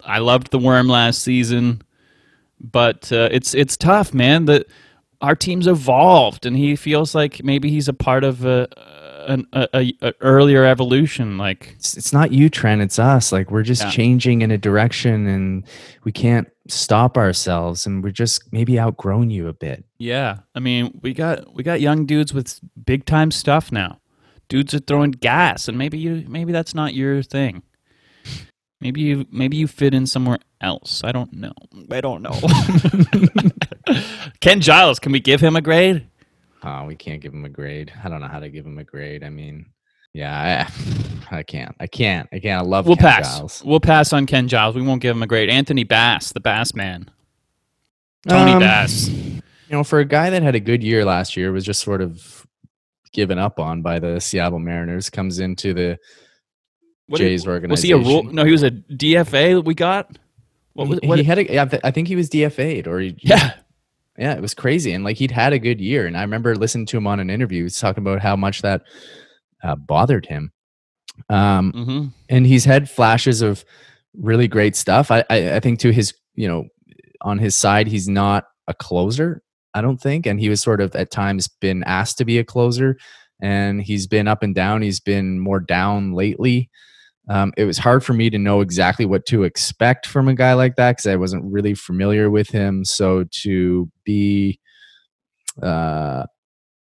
I 0.03 0.19
loved 0.19 0.51
the 0.51 0.59
worm 0.59 0.87
last 0.87 1.23
season, 1.23 1.81
but 2.59 3.11
uh, 3.11 3.29
it's 3.31 3.55
it's 3.55 3.75
tough, 3.75 4.13
man. 4.13 4.45
That 4.45 4.67
our 5.21 5.35
team's 5.35 5.65
evolved, 5.65 6.45
and 6.45 6.55
he 6.55 6.75
feels 6.75 7.15
like 7.15 7.43
maybe 7.43 7.71
he's 7.71 7.87
a 7.87 7.93
part 7.93 8.23
of 8.23 8.45
a, 8.45 8.67
an 9.27 9.47
a, 9.53 9.67
a, 9.73 9.93
a 10.01 10.13
earlier 10.21 10.65
evolution. 10.65 11.37
Like 11.37 11.73
It's, 11.77 11.95
it's 11.97 12.13
not 12.13 12.31
you, 12.31 12.49
Trent. 12.49 12.81
It's 12.81 12.99
us. 12.99 13.31
Like 13.31 13.51
we're 13.51 13.63
just 13.63 13.83
Yeah. 13.83 13.89
changing 13.91 14.41
in 14.41 14.51
a 14.51 14.57
direction, 14.57 15.27
and 15.27 15.63
we 16.03 16.11
can't 16.11 16.47
stop 16.67 17.17
ourselves, 17.17 17.85
and 17.85 18.03
we're 18.03 18.11
just 18.11 18.51
maybe 18.53 18.79
outgrown 18.79 19.29
you 19.29 19.47
a 19.47 19.53
bit. 19.53 19.83
Yeah, 19.97 20.39
I 20.55 20.59
mean, 20.59 20.99
we 21.01 21.13
got 21.13 21.53
we 21.53 21.63
got 21.63 21.81
young 21.81 22.05
dudes 22.05 22.33
with 22.33 22.59
big 22.85 23.05
time 23.05 23.31
stuff 23.31 23.71
now. 23.71 23.99
Dudes 24.49 24.73
are 24.73 24.79
throwing 24.79 25.11
gas, 25.11 25.67
and 25.67 25.77
maybe 25.77 25.97
you 25.97 26.25
maybe 26.27 26.51
that's 26.51 26.73
not 26.75 26.93
your 26.93 27.23
thing. 27.23 27.63
Maybe 28.81 29.01
you 29.01 29.25
maybe 29.31 29.57
you 29.57 29.67
fit 29.67 29.93
in 29.93 30.07
somewhere 30.07 30.39
else. 30.59 31.03
I 31.03 31.11
don't 31.11 31.31
know. 31.33 31.53
I 31.91 32.01
don't 32.01 32.21
know. 32.23 32.37
Ken 34.41 34.59
Giles, 34.61 34.99
can 34.99 35.11
we 35.11 35.19
give 35.19 35.41
him 35.41 35.55
a 35.55 35.61
grade? 35.61 36.07
Oh, 36.63 36.85
we 36.85 36.95
can't 36.95 37.21
give 37.21 37.33
him 37.33 37.45
a 37.45 37.49
grade. 37.49 37.91
I 38.03 38.09
don't 38.09 38.21
know 38.21 38.27
how 38.27 38.39
to 38.39 38.49
give 38.49 38.65
him 38.65 38.77
a 38.77 38.83
grade. 38.83 39.23
I 39.23 39.29
mean, 39.29 39.65
yeah, 40.13 40.67
I, 41.31 41.37
I 41.37 41.43
can't. 41.43 41.75
I 41.79 41.87
can't. 41.87 42.27
I 42.31 42.39
can't. 42.39 42.61
I 42.61 42.65
love 42.65 42.85
We'll 42.87 42.95
Ken 42.97 43.05
pass. 43.05 43.37
Giles. 43.37 43.63
We'll 43.65 43.79
pass 43.79 44.13
on 44.13 44.25
Ken 44.25 44.47
Giles. 44.47 44.75
We 44.75 44.81
won't 44.81 45.01
give 45.01 45.15
him 45.15 45.23
a 45.23 45.27
grade. 45.27 45.49
Anthony 45.49 45.83
Bass, 45.83 46.31
the 46.33 46.39
Bass 46.39 46.73
man. 46.75 47.09
Tony 48.27 48.51
Um, 48.53 48.59
Bass. 48.59 49.09
You 49.09 49.41
know, 49.77 49.83
for 49.83 49.99
a 49.99 50.05
guy 50.05 50.29
that 50.29 50.43
had 50.43 50.53
a 50.53 50.59
good 50.59 50.83
year 50.83 51.05
last 51.05 51.35
year, 51.37 51.51
was 51.51 51.63
just 51.65 51.81
sort 51.81 52.01
of 52.01 52.45
given 53.13 53.39
up 53.39 53.59
on 53.59 53.81
by 53.81 53.99
the 53.99 54.19
Seattle 54.19 54.59
Mariners, 54.59 55.09
comes 55.09 55.39
into 55.39 55.73
the 55.73 55.97
What 57.07 57.17
Jays 57.19 57.43
did- 57.43 57.69
Was 57.69 57.81
he 57.81 57.91
a 57.91 57.97
rule? 57.97 58.23
No, 58.23 58.43
he 58.45 58.51
was 58.51 58.63
a 58.63 58.71
DFA 58.71 59.55
that 59.55 59.61
we 59.65 59.73
got. 59.73 60.17
What 60.73 60.87
was 60.87 60.99
he, 61.01 61.07
what? 61.07 61.17
he 61.17 61.23
had 61.25 61.39
a, 61.39 61.51
yeah, 61.53 61.63
I 61.63 61.65
th- 61.65 61.81
I 61.85 61.91
think 61.91 62.07
he 62.07 62.15
was 62.15 62.29
DFA'd 62.29 62.87
or 62.87 62.99
he, 62.99 63.15
yeah, 63.19 63.53
yeah, 64.21 64.33
it 64.35 64.41
was 64.41 64.53
crazy. 64.53 64.93
And 64.93 65.03
like 65.03 65.17
he'd 65.17 65.31
had 65.31 65.51
a 65.51 65.57
good 65.57 65.81
year. 65.81 66.05
And 66.05 66.15
I 66.15 66.21
remember 66.21 66.55
listening 66.55 66.85
to 66.87 66.97
him 66.97 67.07
on 67.07 67.19
an 67.19 67.31
interview. 67.31 67.63
He's 67.63 67.79
talking 67.79 68.03
about 68.03 68.21
how 68.21 68.35
much 68.35 68.61
that 68.61 68.83
uh, 69.63 69.75
bothered 69.75 70.27
him. 70.27 70.51
Um, 71.27 71.71
hmm 71.71 72.07
and 72.29 72.45
he's 72.45 72.63
had 72.63 72.89
flashes 72.89 73.41
of 73.41 73.65
really 74.15 74.47
great 74.47 74.75
stuff. 74.75 75.09
I, 75.11 75.23
I 75.29 75.55
I 75.55 75.59
think 75.59 75.79
to 75.79 75.91
his 75.91 76.13
you 76.35 76.47
know 76.47 76.65
on 77.21 77.39
his 77.39 77.55
side 77.55 77.87
he's 77.87 78.07
not 78.07 78.45
a 78.67 78.73
closer. 78.73 79.41
I 79.73 79.81
don't 79.81 79.99
think, 79.99 80.25
and 80.27 80.39
he 80.39 80.49
was 80.49 80.61
sort 80.61 80.81
of 80.81 80.95
at 80.95 81.11
times 81.11 81.47
been 81.47 81.83
asked 81.85 82.17
to 82.19 82.25
be 82.25 82.37
a 82.37 82.43
closer, 82.43 82.97
and 83.41 83.81
he's 83.81 84.05
been 84.05 84.27
up 84.27 84.43
and 84.43 84.53
down. 84.53 84.83
He's 84.83 84.99
been 84.99 85.39
more 85.39 85.59
down 85.59 86.13
lately. 86.13 86.69
Um, 87.29 87.53
it 87.55 87.65
was 87.65 87.77
hard 87.77 88.03
for 88.03 88.13
me 88.13 88.29
to 88.29 88.37
know 88.37 88.61
exactly 88.61 89.05
what 89.05 89.25
to 89.27 89.43
expect 89.43 90.07
from 90.07 90.27
a 90.27 90.33
guy 90.33 90.53
like 90.53 90.75
that 90.75 90.93
because 90.93 91.05
I 91.05 91.15
wasn't 91.15 91.45
really 91.45 91.75
familiar 91.75 92.29
with 92.29 92.49
him. 92.49 92.83
So 92.83 93.25
to 93.43 93.89
be 94.03 94.59
uh, 95.61 96.25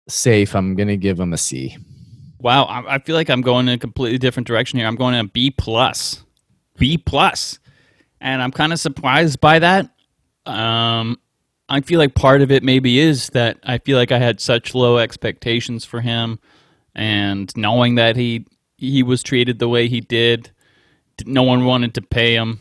safe, 0.07 0.55
I'm 0.55 0.75
gonna 0.75 0.97
give 0.97 1.19
him 1.19 1.33
a 1.33 1.37
C. 1.37 1.77
Wow, 2.39 2.65
I, 2.65 2.95
I 2.95 2.99
feel 2.99 3.15
like 3.15 3.29
I'm 3.29 3.41
going 3.41 3.67
in 3.67 3.73
a 3.73 3.77
completely 3.77 4.17
different 4.17 4.47
direction 4.47 4.79
here. 4.79 4.87
I'm 4.87 4.95
going 4.95 5.13
in 5.13 5.25
a 5.25 5.29
B 5.29 5.51
plus, 5.51 6.23
B 6.77 6.97
plus, 6.97 7.59
and 8.21 8.41
I'm 8.41 8.51
kind 8.51 8.71
of 8.71 8.79
surprised 8.79 9.41
by 9.41 9.59
that. 9.59 9.89
Um, 10.45 11.17
I 11.67 11.81
feel 11.81 11.99
like 11.99 12.15
part 12.15 12.41
of 12.41 12.51
it 12.51 12.63
maybe 12.63 12.99
is 12.99 13.27
that 13.29 13.59
I 13.63 13.79
feel 13.79 13.97
like 13.97 14.11
I 14.11 14.19
had 14.19 14.39
such 14.39 14.73
low 14.73 14.97
expectations 14.97 15.85
for 15.85 16.01
him, 16.01 16.39
and 16.95 17.51
knowing 17.57 17.95
that 17.95 18.15
he 18.15 18.45
he 18.79 19.03
was 19.03 19.23
treated 19.23 19.59
the 19.59 19.69
way 19.69 19.87
he 19.87 20.01
did, 20.01 20.51
no 21.25 21.43
one 21.43 21.65
wanted 21.65 21.93
to 21.95 22.01
pay 22.01 22.33
him. 22.33 22.59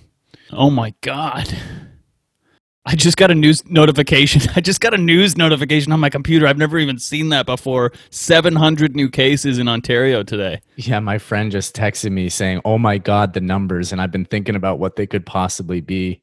Oh 0.51 0.71
my 0.71 0.95
god. 1.01 1.57
I 2.85 2.95
just 2.95 3.19
got 3.19 3.31
a 3.31 3.35
news 3.35 3.69
notification. 3.69 4.43
I 4.57 4.61
just 4.63 4.81
got 4.81 4.95
a 4.95 4.99
news 4.99 5.37
notification 5.37 5.93
on 5.93 6.01
my 6.01 6.09
computer. 6.09 6.47
I've 6.47 6.57
never 6.57 6.79
even 6.79 6.99
seen 6.99 7.29
that 7.29 7.45
before. 7.45 7.93
700 8.11 8.97
new 8.97 9.11
cases 9.11 9.59
in 9.59 9.69
Ontario 9.69 10.23
today. 10.23 10.63
Yeah, 10.77 10.99
my 11.01 11.19
friend 11.19 11.53
just 11.53 11.77
texted 11.77 12.13
me 12.13 12.31
saying, 12.31 12.63
"Oh 12.65 12.79
my 12.79 12.97
god, 12.97 13.35
the 13.35 13.43
numbers," 13.43 13.93
and 13.93 14.01
I've 14.01 14.11
been 14.11 14.25
thinking 14.25 14.57
about 14.57 14.79
what 14.79 14.97
they 14.97 15.07
could 15.07 15.27
possibly 15.27 15.83
be. 15.83 16.23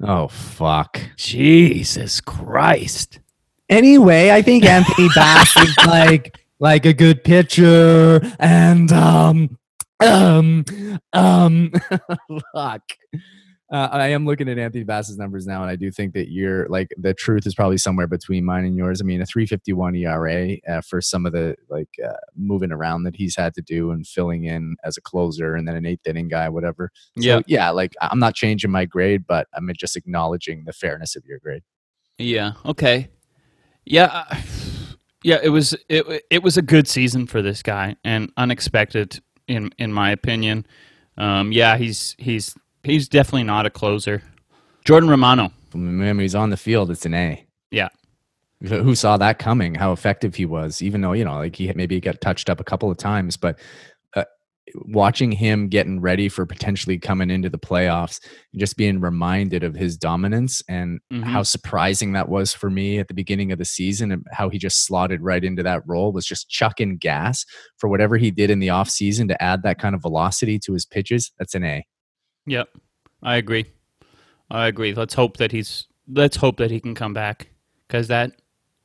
Oh 0.00 0.28
fuck. 0.28 1.00
Jesus 1.16 2.20
Christ. 2.20 3.18
Anyway, 3.68 4.30
I 4.30 4.42
think 4.42 4.64
Anthony 4.64 5.08
Bass 5.12 5.56
is 5.56 5.76
like 5.88 6.38
like 6.60 6.86
a 6.86 6.92
good 6.92 7.24
pitcher, 7.24 8.20
and 8.38 8.90
um 8.92 9.58
um 10.04 10.64
um 11.12 11.72
fuck. 12.54 12.82
Uh, 13.68 13.88
I 13.90 14.08
am 14.10 14.24
looking 14.24 14.48
at 14.48 14.58
Anthony 14.58 14.84
Bass's 14.84 15.18
numbers 15.18 15.44
now, 15.44 15.60
and 15.62 15.68
I 15.68 15.74
do 15.74 15.90
think 15.90 16.14
that 16.14 16.30
you're 16.30 16.68
like 16.68 16.86
the 16.96 17.12
truth 17.12 17.48
is 17.48 17.54
probably 17.56 17.78
somewhere 17.78 18.06
between 18.06 18.44
mine 18.44 18.64
and 18.64 18.76
yours. 18.76 19.00
I 19.00 19.04
mean, 19.04 19.20
a 19.20 19.26
351 19.26 19.96
ERA 19.96 20.56
uh, 20.68 20.80
for 20.82 21.00
some 21.00 21.26
of 21.26 21.32
the 21.32 21.56
like 21.68 21.88
uh, 22.04 22.12
moving 22.36 22.70
around 22.70 23.02
that 23.04 23.16
he's 23.16 23.34
had 23.34 23.54
to 23.54 23.62
do 23.62 23.90
and 23.90 24.06
filling 24.06 24.44
in 24.44 24.76
as 24.84 24.96
a 24.96 25.00
closer, 25.00 25.56
and 25.56 25.66
then 25.66 25.74
an 25.74 25.84
eighth 25.84 26.06
inning 26.06 26.28
guy, 26.28 26.48
whatever. 26.48 26.92
So, 27.18 27.22
Yeah. 27.24 27.40
yeah. 27.48 27.70
Like 27.70 27.94
I'm 28.00 28.20
not 28.20 28.36
changing 28.36 28.70
my 28.70 28.84
grade, 28.84 29.26
but 29.26 29.48
I'm 29.52 29.68
just 29.76 29.96
acknowledging 29.96 30.62
the 30.64 30.72
fairness 30.72 31.16
of 31.16 31.24
your 31.26 31.40
grade. 31.40 31.62
Yeah. 32.18 32.52
Okay. 32.64 33.08
Yeah. 33.84 34.24
uh, 34.30 34.36
Yeah. 35.26 35.40
It 35.42 35.48
was 35.50 35.74
it. 35.88 36.24
It 36.30 36.42
was 36.42 36.56
a 36.56 36.62
good 36.62 36.86
season 36.86 37.26
for 37.26 37.42
this 37.42 37.62
guy 37.62 37.96
and 38.04 38.32
unexpected 38.36 39.20
in 39.48 39.70
in 39.78 39.92
my 39.92 40.10
opinion. 40.10 40.66
Um, 41.18 41.52
yeah. 41.52 41.76
He's 41.76 42.14
he's 42.18 42.54
he's 42.84 43.08
definitely 43.08 43.44
not 43.44 43.66
a 43.66 43.70
closer. 43.70 44.22
Jordan 44.84 45.10
Romano. 45.10 45.50
When 45.72 46.18
he's 46.18 46.34
on 46.34 46.50
the 46.50 46.56
field, 46.56 46.90
it's 46.90 47.04
an 47.04 47.14
A. 47.14 47.44
Yeah. 47.70 47.88
Who 48.62 48.94
saw 48.94 49.16
that 49.18 49.38
coming? 49.38 49.74
How 49.74 49.92
effective 49.92 50.36
he 50.36 50.46
was, 50.46 50.80
even 50.80 51.00
though 51.02 51.12
you 51.12 51.24
know, 51.24 51.36
like 51.38 51.56
he 51.56 51.70
maybe 51.74 52.00
got 52.00 52.20
touched 52.20 52.48
up 52.48 52.60
a 52.60 52.64
couple 52.64 52.90
of 52.90 52.96
times, 52.96 53.36
but 53.36 53.58
watching 54.74 55.30
him 55.32 55.68
getting 55.68 56.00
ready 56.00 56.28
for 56.28 56.44
potentially 56.44 56.98
coming 56.98 57.30
into 57.30 57.48
the 57.48 57.58
playoffs, 57.58 58.20
and 58.52 58.60
just 58.60 58.76
being 58.76 59.00
reminded 59.00 59.62
of 59.62 59.74
his 59.74 59.96
dominance 59.96 60.62
and 60.68 61.00
Mhm. 61.12 61.22
how 61.24 61.42
surprising 61.42 62.12
that 62.12 62.28
was 62.28 62.52
for 62.52 62.68
me 62.68 62.98
at 62.98 63.08
the 63.08 63.14
beginning 63.14 63.52
of 63.52 63.58
the 63.58 63.64
season, 63.64 64.10
and 64.12 64.24
how 64.32 64.48
he 64.48 64.58
just 64.58 64.84
slotted 64.84 65.22
right 65.22 65.44
into 65.44 65.62
that 65.62 65.82
role 65.86 66.12
was 66.12 66.26
just 66.26 66.48
chucking 66.48 66.96
gas 66.96 67.44
for 67.78 67.88
whatever 67.88 68.16
he 68.16 68.30
did 68.30 68.50
in 68.50 68.58
the 68.58 68.70
off 68.70 68.90
season 68.90 69.28
to 69.28 69.42
add 69.42 69.62
that 69.62 69.78
kind 69.78 69.94
of 69.94 70.02
velocity 70.02 70.58
to 70.58 70.72
his 70.72 70.84
pitches. 70.84 71.32
That's 71.38 71.54
an 71.54 71.64
A. 71.64 71.84
Yep. 72.46 72.68
I 73.22 73.36
agree. 73.36 73.66
I 74.50 74.66
agree. 74.66 74.94
Let's 74.94 75.14
hope 75.14 75.36
that 75.38 75.52
he's. 75.52 75.86
Let's 76.08 76.36
hope 76.36 76.56
that 76.58 76.70
he 76.70 76.78
can 76.78 76.94
come 76.94 77.12
back 77.12 77.48
because 77.88 78.06
that 78.08 78.32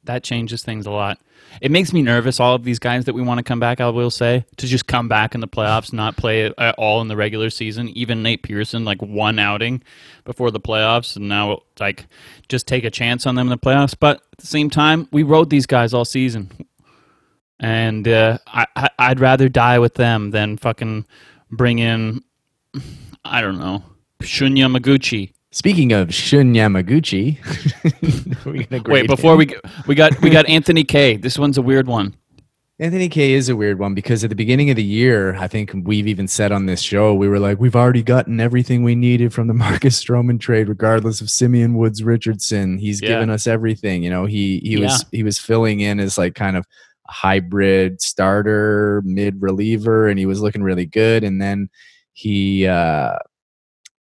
that 0.04 0.24
changes 0.24 0.64
things 0.64 0.86
a 0.86 0.91
lot. 0.91 1.20
It 1.62 1.72
makes 1.72 1.91
me 1.91 2.02
nervous. 2.02 2.39
All 2.39 2.56
of 2.56 2.64
these 2.64 2.80
guys 2.80 3.06
that 3.06 3.14
we 3.14 3.22
want 3.22 3.39
to 3.39 3.43
come 3.43 3.60
back, 3.60 3.82
I 3.82 3.89
will 3.89 4.10
say, 4.10 4.45
to 4.58 4.68
just 4.68 4.88
come 4.88 5.08
back 5.08 5.36
in 5.36 5.41
the 5.41 5.47
playoffs, 5.47 5.91
not 5.91 6.16
play 6.16 6.45
at 6.45 6.76
all 6.78 7.02
in 7.02 7.08
the 7.08 7.18
regular 7.18 7.49
season. 7.49 7.89
Even 7.89 8.24
Nate 8.24 8.43
Pearson, 8.43 8.86
like 8.86 9.02
one 9.02 9.38
outing 9.38 9.84
before 10.24 10.49
the 10.52 10.62
playoffs, 10.62 11.16
and 11.16 11.28
now 11.28 11.60
like 11.80 12.08
just 12.47 12.68
take 12.68 12.84
a 12.84 12.89
chance 12.89 13.26
on 13.26 13.36
them 13.36 13.47
in 13.47 13.52
the 13.52 13.58
playoffs. 13.58 13.95
But 13.99 14.22
at 14.32 14.39
the 14.39 14.47
same 14.47 14.70
time, 14.70 15.08
we 15.12 15.24
rode 15.24 15.49
these 15.49 15.66
guys 15.66 15.93
all 15.93 16.06
season, 16.06 16.49
and 17.60 18.08
uh, 18.08 18.38
I, 18.47 18.89
I'd 18.97 19.20
rather 19.20 19.49
die 19.49 19.80
with 19.80 19.95
them 19.95 20.32
than 20.32 20.58
fucking 20.58 21.06
bring 21.52 21.80
in 21.80 22.24
I 23.26 23.41
don't 23.41 23.60
know 23.60 23.84
Shunya 24.22 24.66
Yamaguchi. 24.66 25.34
Speaking 25.52 25.91
of 25.91 26.14
Shun 26.14 26.54
Yamaguchi, 26.54 27.38
Wait, 28.88 29.08
before 29.08 29.34
him. 29.34 29.38
we 29.39 29.56
we 29.88 29.95
got 29.95 30.20
we 30.22 30.30
got 30.30 30.47
Anthony 30.49 30.84
Kay. 30.84 31.18
This 31.18 31.38
one's 31.38 31.58
a 31.58 31.62
weird 31.62 31.88
one. 31.88 32.16
Anthony 32.80 33.10
Kay 33.10 33.34
is 33.34 33.47
a 33.49 33.56
weird 33.56 33.78
one 33.78 33.93
because 33.93 34.24
at 34.24 34.32
the 34.32 34.36
beginning 34.36 34.72
of 34.72 34.76
the 34.76 34.84
year, 34.84 35.36
I 35.36 35.47
think 35.47 35.72
we've 35.84 36.08
even 36.08 36.28
said 36.28 36.52
on 36.52 36.66
this 36.66 36.82
show, 36.82 37.14
we 37.14 37.28
were 37.28 37.38
like, 37.38 37.60
we've 37.60 37.76
already 37.76 38.02
gotten 38.02 38.39
everything 38.39 38.82
we 38.82 38.95
needed 38.95 39.34
from 39.34 39.47
the 39.47 39.54
Marcus 39.66 40.04
Stroman 40.04 40.39
trade, 40.39 40.68
regardless 40.68 41.22
of 41.22 41.30
Simeon 41.30 41.76
Woods 41.76 42.02
Richardson. 42.02 42.78
He's 42.80 43.02
Yeah. 43.02 43.10
given 43.10 43.30
us 43.30 43.45
everything. 43.45 44.04
You 44.04 44.10
know, 44.10 44.26
he 44.26 44.60
he 44.64 44.78
was 44.78 45.06
he 45.12 45.22
was 45.22 45.38
filling 45.38 45.82
in 45.82 45.99
as 45.99 46.18
like 46.18 46.34
kind 46.34 46.56
of 46.58 46.66
a 47.08 47.12
hybrid 47.12 48.02
starter, 48.02 49.04
mid 49.06 49.41
reliever, 49.41 50.08
and 50.08 50.18
he 50.18 50.26
was 50.26 50.41
looking 50.41 50.64
really 50.64 50.86
good. 50.88 51.24
And 51.24 51.39
then 51.41 51.70
he 52.14 52.66
uh 52.68 53.16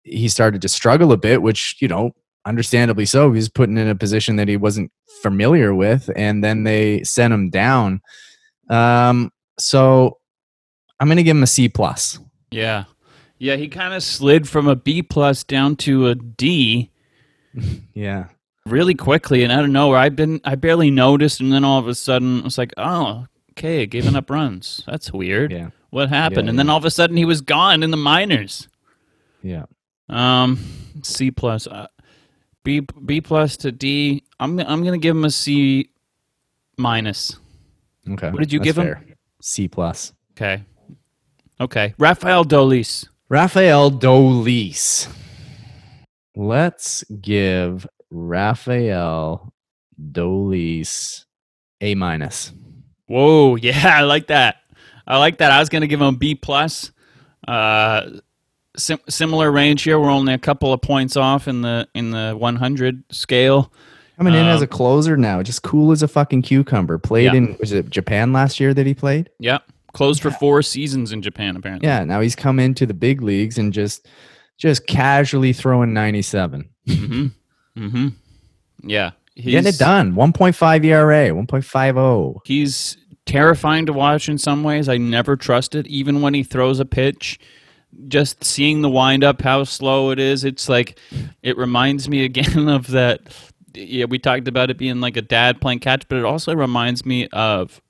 he 0.06 0.30
started 0.30 0.62
to 0.62 0.70
struggle 0.70 1.12
a 1.12 1.18
bit, 1.18 1.42
which, 1.42 1.76
you 1.82 1.88
know, 1.88 2.12
understandably 2.46 3.06
so. 3.06 3.32
He 3.32 3.38
was 3.38 3.50
putting 3.50 3.78
in 3.78 3.88
a 3.90 3.96
position 3.96 4.36
that 4.38 4.48
he 4.48 4.56
wasn't 4.56 4.92
familiar 5.22 5.74
with, 5.74 6.10
and 6.16 6.44
then 6.44 6.64
they 6.64 7.04
sent 7.04 7.34
him 7.34 7.50
down. 7.50 8.02
Um, 8.70 9.32
so 9.60 10.20
I'm 11.00 11.08
gonna 11.08 11.24
give 11.24 11.36
him 11.36 11.44
a 11.44 11.48
C 11.48 11.68
plus. 11.70 12.20
Yeah, 12.52 12.86
yeah. 13.40 13.56
He 13.56 13.68
kind 13.68 13.94
of 13.94 14.04
slid 14.04 14.48
from 14.48 14.68
a 14.68 14.76
B 14.76 15.02
plus 15.02 15.44
down 15.44 15.76
to 15.78 16.08
a 16.08 16.16
D 16.16 16.92
Yeah. 17.94 18.26
really 18.66 18.94
quickly, 18.96 19.44
and 19.44 19.52
I 19.52 19.58
don't 19.58 19.74
know. 19.74 19.90
where 19.90 19.98
I've 19.98 20.16
been 20.16 20.40
I 20.44 20.56
barely 20.56 20.92
noticed, 20.92 21.42
and 21.42 21.52
then 21.52 21.64
all 21.64 21.80
of 21.80 21.88
a 21.88 21.96
sudden, 21.96 22.42
I 22.42 22.44
was 22.44 22.58
like, 22.58 22.74
oh, 22.78 23.26
okay, 23.52 23.86
giving 23.86 24.16
up 24.16 24.30
runs. 24.30 24.84
That's 24.86 25.12
weird. 25.12 25.52
Yeah. 25.52 25.70
What 25.90 26.10
happened? 26.10 26.46
Yeah, 26.46 26.50
and 26.52 26.60
then 26.60 26.70
all 26.70 26.78
of 26.78 26.86
a 26.86 26.92
sudden, 26.92 27.16
he 27.18 27.26
was 27.26 27.42
gone 27.42 27.82
in 27.82 27.92
the 27.92 27.98
minors. 27.98 28.68
Yeah. 29.42 29.66
Um, 30.10 30.60
C 31.04 31.32
plus, 31.32 31.68
uh, 31.68 31.88
B 32.64 32.82
B 33.06 33.22
plus 33.22 33.58
to 33.58 33.72
D. 33.72 34.24
I'm 34.40 34.60
I'm 34.60 34.84
gonna 34.84 34.98
give 34.98 35.16
him 35.16 35.26
a 35.26 35.32
C 35.32 35.90
minus. 36.78 37.38
Okay. 38.10 38.30
What 38.30 38.40
did 38.40 38.54
you 38.54 38.60
That's 38.60 38.74
give 38.74 38.78
him? 38.78 39.16
C 39.42 39.68
plus. 39.68 40.14
Okay, 40.34 40.64
okay. 41.60 41.94
Rafael 41.98 42.44
Dolis. 42.44 43.08
Rafael 43.30 43.92
Dolis. 43.92 45.08
Let's 46.36 47.04
give 47.22 47.88
Rafael 48.12 49.54
Dolis 50.00 51.26
a 51.82 51.96
minus. 51.96 52.52
Whoa, 53.08 53.56
yeah, 53.62 53.98
I 53.98 54.02
like 54.02 54.28
that. 54.28 54.58
I 55.08 55.18
like 55.18 55.38
that. 55.38 55.52
I 55.52 55.60
was 55.60 55.70
gonna 55.70 55.88
give 55.88 56.02
him 56.02 56.16
B 56.16 56.36
plus. 56.36 56.92
Uh, 57.48 58.10
sim- 58.78 59.00
similar 59.10 59.52
range 59.52 59.84
here. 59.84 60.00
We're 60.00 60.10
only 60.12 60.34
a 60.34 60.38
couple 60.38 60.74
of 60.74 60.82
points 60.82 61.16
off 61.18 61.48
in 61.48 61.62
the 61.62 61.88
in 61.96 62.12
the 62.12 62.34
100 62.38 63.04
scale. 63.12 63.72
Coming 64.18 64.34
in 64.34 64.46
as 64.46 64.58
Um, 64.62 64.64
a 64.64 64.68
closer 64.68 65.18
now, 65.18 65.44
just 65.44 65.62
cool 65.64 65.92
as 65.92 66.02
a 66.02 66.08
fucking 66.08 66.44
cucumber. 66.44 66.98
Played 66.98 67.26
Yeah. 67.26 67.34
in 67.34 67.58
was 67.60 67.74
it 67.74 67.90
Japan 67.90 68.32
last 68.32 68.60
year 68.60 68.74
that 68.74 68.86
he 68.86 68.94
played? 68.94 69.30
Yep, 69.40 69.64
closed 69.94 70.22
for 70.22 70.32
four 70.32 70.62
seasons 70.62 71.12
in 71.12 71.22
Japan 71.22 71.56
apparently. 71.58 71.88
Yeah, 71.88 72.04
now 72.06 72.22
he's 72.22 72.36
come 72.36 72.58
into 72.60 72.86
the 72.86 72.94
big 72.94 73.22
leagues 73.22 73.58
and 73.58 73.74
just 73.74 74.08
just 74.58 74.88
casually 74.88 75.52
throwing 75.52 75.94
97. 75.94 76.70
Mm-hmm. 76.88 77.26
Mm-hmm. 77.78 78.08
Yeah. 78.90 79.12
Getting 79.36 79.54
it 79.60 79.64
he's- 79.66 79.78
done. 79.78 80.14
1.5 80.16 80.86
ERA, 80.86 81.30
1.50. 81.34 82.38
He's 82.46 82.96
terrifying 83.26 83.86
to 83.88 83.92
watch 83.92 84.30
in 84.30 84.38
some 84.38 84.64
ways. 84.64 84.88
I 84.88 84.96
never 84.98 85.36
trust 85.36 85.76
it, 85.76 85.88
even 85.88 86.22
when 86.22 86.34
he 86.34 86.44
throws 86.44 86.80
a 86.80 86.86
pitch. 86.86 87.38
Just 88.08 88.44
seeing 88.44 88.82
the 88.82 88.90
wind 88.90 89.24
up, 89.24 89.42
how 89.42 89.64
slow 89.64 90.12
it 90.12 90.20
is, 90.20 90.44
it's 90.44 90.70
like 90.70 91.00
it 91.42 91.58
reminds 91.58 92.10
me 92.10 92.24
again 92.26 92.68
of 92.70 92.88
that. 92.88 93.22
Yeah, 93.74 94.06
we 94.06 94.20
talked 94.20 94.48
about 94.48 94.70
it 94.70 94.78
being 94.78 95.02
like 95.02 95.18
a 95.18 95.22
dad 95.22 95.60
playing 95.60 95.80
catch, 95.80 96.08
but 96.08 96.18
it 96.18 96.24
also 96.24 96.56
reminds 96.56 97.06
me 97.06 97.28
of 97.30 97.82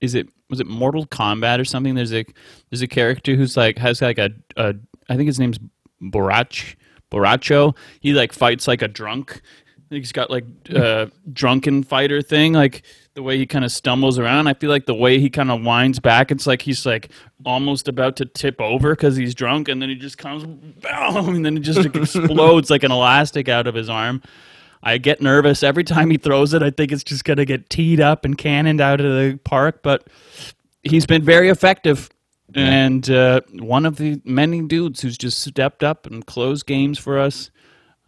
is 0.00 0.14
it 0.14 0.28
was 0.50 0.60
it 0.60 0.66
Mortal 0.66 1.06
Kombat 1.06 1.58
or 1.58 1.64
something? 1.64 1.94
There's 1.94 2.12
a 2.12 2.24
there's 2.70 2.82
a 2.82 2.86
character 2.86 3.34
who's 3.34 3.56
like 3.56 3.78
has 3.78 4.02
like 4.02 4.18
a, 4.18 4.30
a 4.56 4.74
I 5.08 5.16
think 5.16 5.26
his 5.26 5.40
name's 5.40 5.58
Borach 6.02 6.76
Boracho. 7.10 7.76
He 8.00 8.12
like 8.12 8.32
fights 8.32 8.68
like 8.68 8.82
a 8.82 8.88
drunk. 8.88 9.40
He's 9.88 10.10
got 10.12 10.30
like 10.30 10.44
uh 10.74 11.06
drunken 11.32 11.84
fighter 11.84 12.20
thing, 12.20 12.52
like 12.52 12.82
the 13.14 13.22
way 13.22 13.38
he 13.38 13.46
kind 13.46 13.64
of 13.64 13.70
stumbles 13.70 14.18
around. 14.18 14.48
I 14.48 14.54
feel 14.54 14.68
like 14.68 14.86
the 14.86 14.94
way 14.94 15.20
he 15.20 15.30
kind 15.30 15.50
of 15.50 15.62
winds 15.64 16.00
back, 16.00 16.30
it's 16.32 16.46
like 16.46 16.62
he's 16.62 16.84
like 16.84 17.10
almost 17.44 17.86
about 17.86 18.16
to 18.16 18.24
tip 18.24 18.60
over 18.60 18.94
because 18.94 19.16
he's 19.16 19.34
drunk, 19.34 19.68
and 19.68 19.80
then 19.80 19.88
he 19.88 19.94
just 19.94 20.18
comes, 20.18 20.44
boom, 20.44 21.36
and 21.36 21.46
then 21.46 21.56
it 21.56 21.60
just 21.60 21.78
like, 21.78 21.94
explodes 21.94 22.68
like 22.68 22.82
an 22.82 22.90
elastic 22.90 23.48
out 23.48 23.66
of 23.68 23.74
his 23.74 23.88
arm. 23.88 24.22
I 24.82 24.98
get 24.98 25.22
nervous 25.22 25.62
every 25.62 25.84
time 25.84 26.10
he 26.10 26.16
throws 26.16 26.52
it. 26.52 26.62
I 26.62 26.70
think 26.70 26.90
it's 26.90 27.04
just 27.04 27.24
gonna 27.24 27.44
get 27.44 27.70
teed 27.70 28.00
up 28.00 28.24
and 28.24 28.36
cannoned 28.36 28.80
out 28.80 29.00
of 29.00 29.06
the 29.06 29.38
park, 29.44 29.82
but 29.82 30.08
he's 30.82 31.06
been 31.06 31.22
very 31.22 31.48
effective. 31.48 32.10
And 32.54 33.08
uh, 33.10 33.40
one 33.52 33.86
of 33.86 33.96
the 33.96 34.20
many 34.24 34.62
dudes 34.62 35.00
who's 35.00 35.18
just 35.18 35.40
stepped 35.42 35.82
up 35.82 36.06
and 36.06 36.24
closed 36.26 36.66
games 36.66 36.98
for 36.98 37.18
us. 37.18 37.50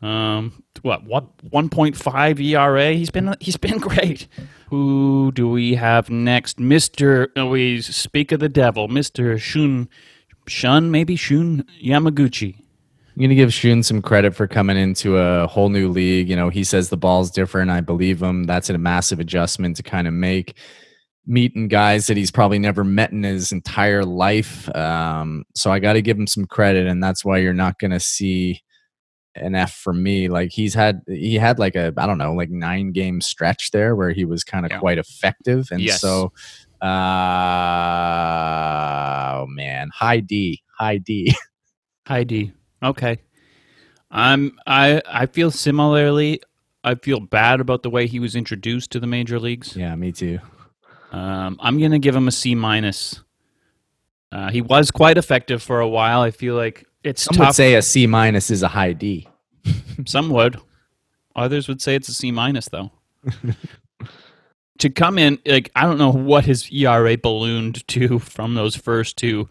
Um, 0.01 0.62
what 0.82 1.05
what 1.05 1.36
1.5 1.38 2.40
ERA? 2.40 2.92
He's 2.92 3.11
been 3.11 3.34
he's 3.40 3.57
been 3.57 3.78
great. 3.78 4.28
Who 4.68 5.32
do 5.32 5.49
we 5.51 5.74
have 5.74 6.11
next? 6.11 6.61
Mister. 6.61 7.32
oh, 7.36 7.46
we 7.46 7.80
speak 7.80 8.32
of 8.32 8.40
the 8.40 8.49
devil, 8.49 8.88
Mister 8.88 9.38
Shun, 9.38 9.88
Shun 10.46 10.90
maybe 10.90 11.16
Shun 11.16 11.64
Yamaguchi. 11.82 12.57
I'm 13.16 13.28
to 13.28 13.34
give 13.34 13.53
Shun 13.53 13.82
some 13.82 14.01
credit 14.01 14.36
for 14.36 14.46
coming 14.46 14.76
into 14.76 15.18
a 15.18 15.49
whole 15.49 15.70
new 15.70 15.88
league. 15.88 16.28
You 16.28 16.36
know, 16.36 16.51
he 16.51 16.62
says 16.62 16.88
the 16.88 16.96
ball's 16.96 17.32
different. 17.32 17.68
I 17.68 17.80
believe 17.80 18.22
him. 18.22 18.44
That's 18.44 18.70
a 18.70 18.78
massive 18.78 19.18
adjustment 19.18 19.76
to 19.76 19.82
kind 19.82 20.07
of 20.07 20.14
make. 20.14 20.57
Meeting 21.26 21.68
guys 21.68 22.07
that 22.07 22.16
he's 22.16 22.30
probably 22.30 22.59
never 22.59 22.84
met 22.84 23.11
in 23.11 23.22
his 23.22 23.53
entire 23.53 24.03
life. 24.03 24.74
Um, 24.74 25.44
so 25.55 25.70
I 25.70 25.78
got 25.78 25.94
to 25.94 26.01
give 26.01 26.16
him 26.16 26.26
some 26.26 26.46
credit, 26.46 26.86
and 26.86 27.03
that's 27.03 27.22
why 27.22 27.38
you're 27.38 27.53
not 27.53 27.78
going 27.78 27.90
to 27.90 28.01
see 28.01 28.62
an 29.41 29.55
F 29.55 29.74
for 29.74 29.93
me. 29.93 30.28
Like 30.28 30.51
he's 30.53 30.74
had, 30.74 31.03
he 31.07 31.34
had 31.36 31.59
like 31.59 31.74
a, 31.76 31.93
I 31.97 32.07
don't 32.07 32.18
know, 32.18 32.32
like 32.34 32.51
nine 32.51 32.93
game 32.93 33.20
stretch 33.20 33.70
there 33.70 33.95
where 33.97 34.11
he 34.11 34.24
was 34.24 34.45
kind 34.45 34.64
of 34.66 34.72
Yeah. 34.72 34.78
quite 34.78 34.99
effective, 34.99 35.68
and 35.70 35.80
Yes. 35.80 36.01
so, 36.01 36.32
uh, 38.09 39.34
oh 39.43 39.47
man, 39.47 39.91
high 39.95 40.20
D, 40.20 40.62
high 40.78 40.99
D. 40.99 41.34
high 42.07 42.24
D. 42.24 42.53
Okay. 42.82 43.18
I'm 44.11 44.59
I 44.66 45.03
I 45.07 45.26
feel 45.26 45.51
similarly. 45.51 46.41
I 46.84 46.95
feel 46.95 47.20
bad 47.20 47.61
about 47.61 47.82
the 47.82 47.91
way 47.91 48.07
he 48.07 48.20
was 48.20 48.34
introduced 48.34 48.91
to 48.93 49.01
the 49.01 49.07
major 49.07 49.39
leagues. 49.39 49.76
Yeah, 49.76 49.95
me 49.97 50.12
too. 50.12 50.39
Um, 51.12 51.59
I'm 51.61 51.78
gonna 51.80 51.99
give 51.99 52.16
him 52.16 52.28
a 52.28 52.32
C 52.32 52.55
minus. 52.55 53.20
Uh, 54.32 54.51
he 54.51 54.61
was 54.62 54.91
quite 54.91 55.18
effective 55.18 55.62
for 55.62 55.80
a 55.80 55.89
while. 55.89 56.20
I 56.22 56.30
feel 56.30 56.55
like 56.55 56.86
it's 57.05 57.22
Some 57.22 57.34
tough. 57.36 57.49
would 57.49 57.55
say 57.55 57.74
a 57.74 57.82
C 57.82 58.07
minus 58.07 58.51
is 58.51 58.62
a 58.62 58.68
high 58.68 58.93
D. 58.93 59.28
Some 60.06 60.30
would. 60.30 60.59
Others 61.36 61.68
would 61.68 61.80
say 61.80 61.94
it's 61.94 62.09
a 62.09 62.14
C 62.14 62.30
minus, 62.30 62.68
though. 62.68 62.90
to 64.78 64.90
come 64.90 65.18
in, 65.18 65.38
like 65.46 65.70
I 65.74 65.82
don't 65.82 65.98
know 65.98 66.12
what 66.12 66.44
his 66.44 66.70
ERA 66.72 67.16
ballooned 67.16 67.86
to 67.88 68.18
from 68.18 68.54
those 68.54 68.76
first 68.76 69.16
two 69.16 69.48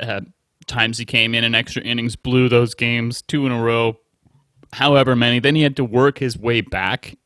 uh, 0.00 0.20
times 0.66 0.98
he 0.98 1.04
came 1.04 1.34
in 1.34 1.44
in 1.44 1.54
extra 1.54 1.82
innings, 1.82 2.16
blew 2.16 2.48
those 2.48 2.74
games 2.74 3.22
two 3.22 3.46
in 3.46 3.52
a 3.52 3.62
row, 3.62 3.98
however 4.72 5.16
many. 5.16 5.40
Then 5.40 5.54
he 5.54 5.62
had 5.62 5.76
to 5.76 5.84
work 5.84 6.18
his 6.18 6.38
way 6.38 6.60
back 6.60 7.16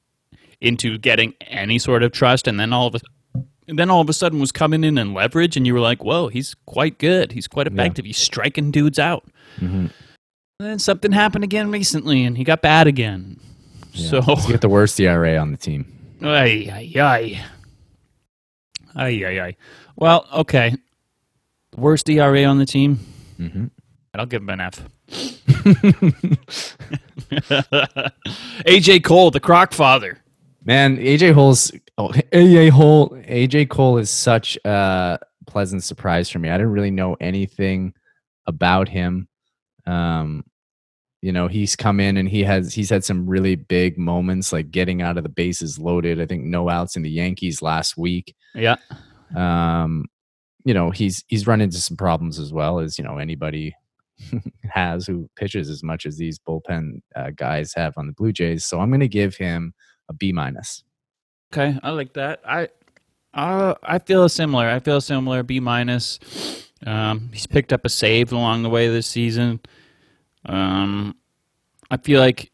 into 0.60 0.98
getting 0.98 1.34
any 1.42 1.78
sort 1.78 2.02
of 2.02 2.12
trust, 2.12 2.48
and 2.48 2.58
then 2.58 2.72
all 2.72 2.86
of 2.88 2.94
a 2.96 3.00
and 3.68 3.78
then 3.78 3.90
all 3.90 4.00
of 4.00 4.08
a 4.08 4.12
sudden 4.12 4.38
was 4.38 4.52
coming 4.52 4.84
in 4.84 4.96
and 4.96 5.12
leverage, 5.12 5.56
and 5.56 5.66
you 5.66 5.74
were 5.74 5.80
like, 5.80 6.04
"Whoa, 6.04 6.28
he's 6.28 6.54
quite 6.66 6.98
good. 6.98 7.32
He's 7.32 7.48
quite 7.48 7.66
effective. 7.66 8.04
He's 8.04 8.16
striking 8.16 8.70
dudes 8.70 8.98
out." 8.98 9.28
Mhm. 9.58 9.90
And 10.58 10.70
then 10.70 10.78
something 10.78 11.12
happened 11.12 11.44
again 11.44 11.70
recently, 11.70 12.24
and 12.24 12.36
he 12.36 12.42
got 12.44 12.62
bad 12.62 12.86
again. 12.86 13.38
Yeah. 13.92 14.08
So, 14.08 14.20
Let's 14.20 14.46
get 14.46 14.60
the 14.62 14.68
worst 14.70 14.98
ERA 14.98 15.36
on 15.36 15.50
the 15.50 15.58
team. 15.58 15.92
ay, 16.22 16.70
ay, 16.72 16.92
ay. 17.00 17.44
Ay, 18.94 19.24
ay, 19.26 19.40
ay. 19.40 19.56
Well, 19.96 20.26
okay. 20.32 20.74
Worst 21.76 22.08
ERA 22.08 22.44
on 22.44 22.58
the 22.58 22.66
team? 22.66 22.96
hmm 23.36 23.66
I'll 24.14 24.24
give 24.24 24.40
him 24.40 24.48
an 24.48 24.60
F. 24.62 24.82
AJ 28.64 29.04
Cole, 29.04 29.30
the 29.30 29.40
Croc 29.40 29.74
Father. 29.74 30.18
Man, 30.64 30.96
AJ 30.96 31.34
Hole's 31.34 31.70
oh, 31.98 32.08
AJ 32.08 32.70
Hole 32.70 33.10
AJ 33.10 33.68
Cole 33.68 33.98
is 33.98 34.08
such 34.08 34.56
a 34.64 35.18
pleasant 35.46 35.82
surprise 35.84 36.30
for 36.30 36.38
me. 36.38 36.48
I 36.48 36.56
didn't 36.56 36.72
really 36.72 36.90
know 36.90 37.14
anything 37.20 37.92
about 38.46 38.88
him. 38.88 39.28
Um, 39.86 40.44
you 41.22 41.32
know, 41.32 41.48
he's 41.48 41.74
come 41.74 41.98
in 41.98 42.16
and 42.16 42.28
he 42.28 42.42
has 42.44 42.74
he's 42.74 42.90
had 42.90 43.04
some 43.04 43.26
really 43.26 43.56
big 43.56 43.98
moments, 43.98 44.52
like 44.52 44.70
getting 44.70 45.02
out 45.02 45.16
of 45.16 45.22
the 45.22 45.28
bases 45.28 45.78
loaded. 45.78 46.20
I 46.20 46.26
think 46.26 46.44
no 46.44 46.68
outs 46.68 46.96
in 46.96 47.02
the 47.02 47.10
Yankees 47.10 47.62
last 47.62 47.96
week. 47.96 48.34
Yeah. 48.54 48.76
Um, 49.34 50.06
you 50.64 50.74
know, 50.74 50.90
he's 50.90 51.24
he's 51.28 51.46
run 51.46 51.60
into 51.60 51.78
some 51.78 51.96
problems 51.96 52.38
as 52.38 52.52
well 52.52 52.78
as 52.78 52.98
you 52.98 53.04
know 53.04 53.18
anybody 53.18 53.74
has 54.70 55.06
who 55.06 55.28
pitches 55.36 55.68
as 55.68 55.82
much 55.82 56.06
as 56.06 56.16
these 56.16 56.38
bullpen 56.38 57.00
uh, 57.14 57.30
guys 57.34 57.72
have 57.74 57.94
on 57.96 58.06
the 58.06 58.12
Blue 58.12 58.32
Jays. 58.32 58.64
So 58.64 58.80
I'm 58.80 58.90
going 58.90 59.00
to 59.00 59.08
give 59.08 59.36
him 59.36 59.74
a 60.08 60.12
B 60.12 60.32
minus. 60.32 60.84
Okay, 61.52 61.78
I 61.82 61.90
like 61.90 62.12
that. 62.14 62.40
I 62.46 62.68
uh, 63.34 63.74
I 63.82 63.98
feel 63.98 64.28
similar. 64.28 64.68
I 64.68 64.80
feel 64.80 65.00
similar. 65.00 65.42
B 65.42 65.60
minus. 65.60 66.18
Um, 66.84 67.30
he's 67.32 67.46
picked 67.46 67.72
up 67.72 67.84
a 67.84 67.88
save 67.88 68.32
along 68.32 68.62
the 68.62 68.68
way 68.70 68.88
this 68.88 69.06
season. 69.06 69.60
Um, 70.44 71.16
I 71.90 71.96
feel 71.96 72.20
like 72.20 72.50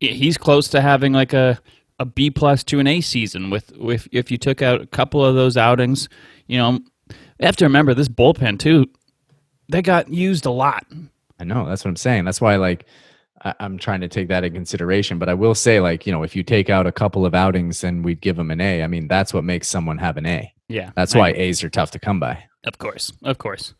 he's 0.00 0.38
close 0.38 0.68
to 0.68 0.80
having 0.80 1.12
like 1.12 1.32
a, 1.32 1.58
a 1.98 2.04
B 2.04 2.30
plus 2.30 2.62
to 2.64 2.78
an 2.80 2.86
A 2.86 3.00
season 3.00 3.50
with 3.50 3.76
with 3.76 4.08
if 4.12 4.30
you 4.30 4.38
took 4.38 4.62
out 4.62 4.80
a 4.80 4.86
couple 4.86 5.24
of 5.24 5.34
those 5.34 5.56
outings. 5.56 6.08
You 6.46 6.58
know, 6.58 6.70
you 7.10 7.46
have 7.46 7.56
to 7.56 7.64
remember 7.64 7.94
this 7.94 8.08
bullpen 8.08 8.58
too. 8.58 8.86
They 9.68 9.82
got 9.82 10.08
used 10.08 10.46
a 10.46 10.50
lot. 10.50 10.84
I 11.40 11.44
know 11.44 11.66
that's 11.66 11.84
what 11.84 11.90
I'm 11.90 11.96
saying. 11.96 12.24
That's 12.24 12.40
why 12.40 12.56
like 12.56 12.86
I, 13.44 13.54
I'm 13.60 13.78
trying 13.78 14.00
to 14.02 14.08
take 14.08 14.28
that 14.28 14.44
in 14.44 14.52
consideration. 14.52 15.18
But 15.18 15.28
I 15.28 15.34
will 15.34 15.54
say 15.54 15.80
like 15.80 16.06
you 16.06 16.12
know 16.12 16.22
if 16.22 16.36
you 16.36 16.42
take 16.42 16.70
out 16.70 16.86
a 16.86 16.92
couple 16.92 17.26
of 17.26 17.34
outings, 17.34 17.82
and 17.84 18.04
we'd 18.04 18.20
give 18.20 18.36
them 18.36 18.50
an 18.50 18.60
A. 18.60 18.82
I 18.82 18.86
mean 18.86 19.08
that's 19.08 19.32
what 19.34 19.44
makes 19.44 19.68
someone 19.68 19.98
have 19.98 20.16
an 20.16 20.26
A. 20.26 20.52
Yeah, 20.68 20.90
That's 20.94 21.14
I- 21.14 21.18
why 21.18 21.28
A's 21.32 21.62
are 21.64 21.68
tough 21.70 21.90
to 21.92 21.98
come 21.98 22.18
by. 22.20 22.44
Of 22.64 22.78
course, 22.78 23.12
of 23.24 23.38
course. 23.38 23.74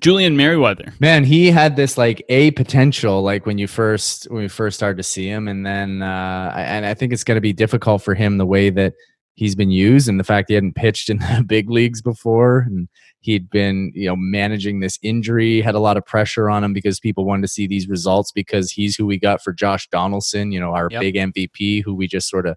Julian 0.00 0.36
Merryweather. 0.36 0.92
Man, 1.00 1.24
he 1.24 1.50
had 1.50 1.76
this 1.76 1.96
like 1.96 2.22
a 2.28 2.50
potential 2.52 3.22
like 3.22 3.46
when 3.46 3.58
you 3.58 3.66
first 3.66 4.24
when 4.30 4.42
we 4.42 4.48
first 4.48 4.76
started 4.76 4.98
to 4.98 5.02
see 5.02 5.26
him, 5.28 5.48
and 5.48 5.64
then 5.64 6.02
uh, 6.02 6.52
and 6.56 6.84
I 6.84 6.94
think 6.94 7.12
it's 7.12 7.24
going 7.24 7.36
to 7.36 7.40
be 7.42 7.52
difficult 7.54 8.02
for 8.02 8.14
him 8.14 8.36
the 8.38 8.46
way 8.46 8.70
that 8.70 8.92
he's 9.34 9.54
been 9.54 9.70
used, 9.70 10.08
and 10.08 10.20
the 10.20 10.24
fact 10.24 10.48
he 10.48 10.54
hadn't 10.54 10.74
pitched 10.74 11.08
in 11.08 11.18
the 11.36 11.44
big 11.46 11.70
leagues 11.70 12.02
before, 12.02 12.66
and 12.68 12.86
he'd 13.20 13.48
been 13.48 13.90
you 13.94 14.06
know 14.08 14.16
managing 14.16 14.80
this 14.80 14.98
injury, 15.02 15.62
had 15.62 15.74
a 15.74 15.80
lot 15.80 15.96
of 15.96 16.04
pressure 16.04 16.50
on 16.50 16.62
him 16.62 16.74
because 16.74 17.00
people 17.00 17.24
wanted 17.24 17.42
to 17.42 17.48
see 17.48 17.66
these 17.66 17.88
results 17.88 18.30
because 18.30 18.70
he's 18.70 18.94
who 18.94 19.06
we 19.06 19.18
got 19.18 19.42
for 19.42 19.54
Josh 19.54 19.88
Donaldson, 19.88 20.52
you 20.52 20.60
know, 20.60 20.74
our 20.74 20.88
Yep. 20.90 21.00
big 21.00 21.14
MVP, 21.14 21.82
who 21.82 21.94
we 21.94 22.06
just 22.06 22.28
sort 22.28 22.46
of 22.46 22.56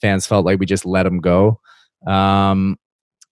fans 0.00 0.26
felt 0.26 0.44
like 0.44 0.58
we 0.58 0.66
just 0.66 0.84
let 0.84 1.06
him 1.06 1.20
go. 1.20 1.60
Um, 2.06 2.76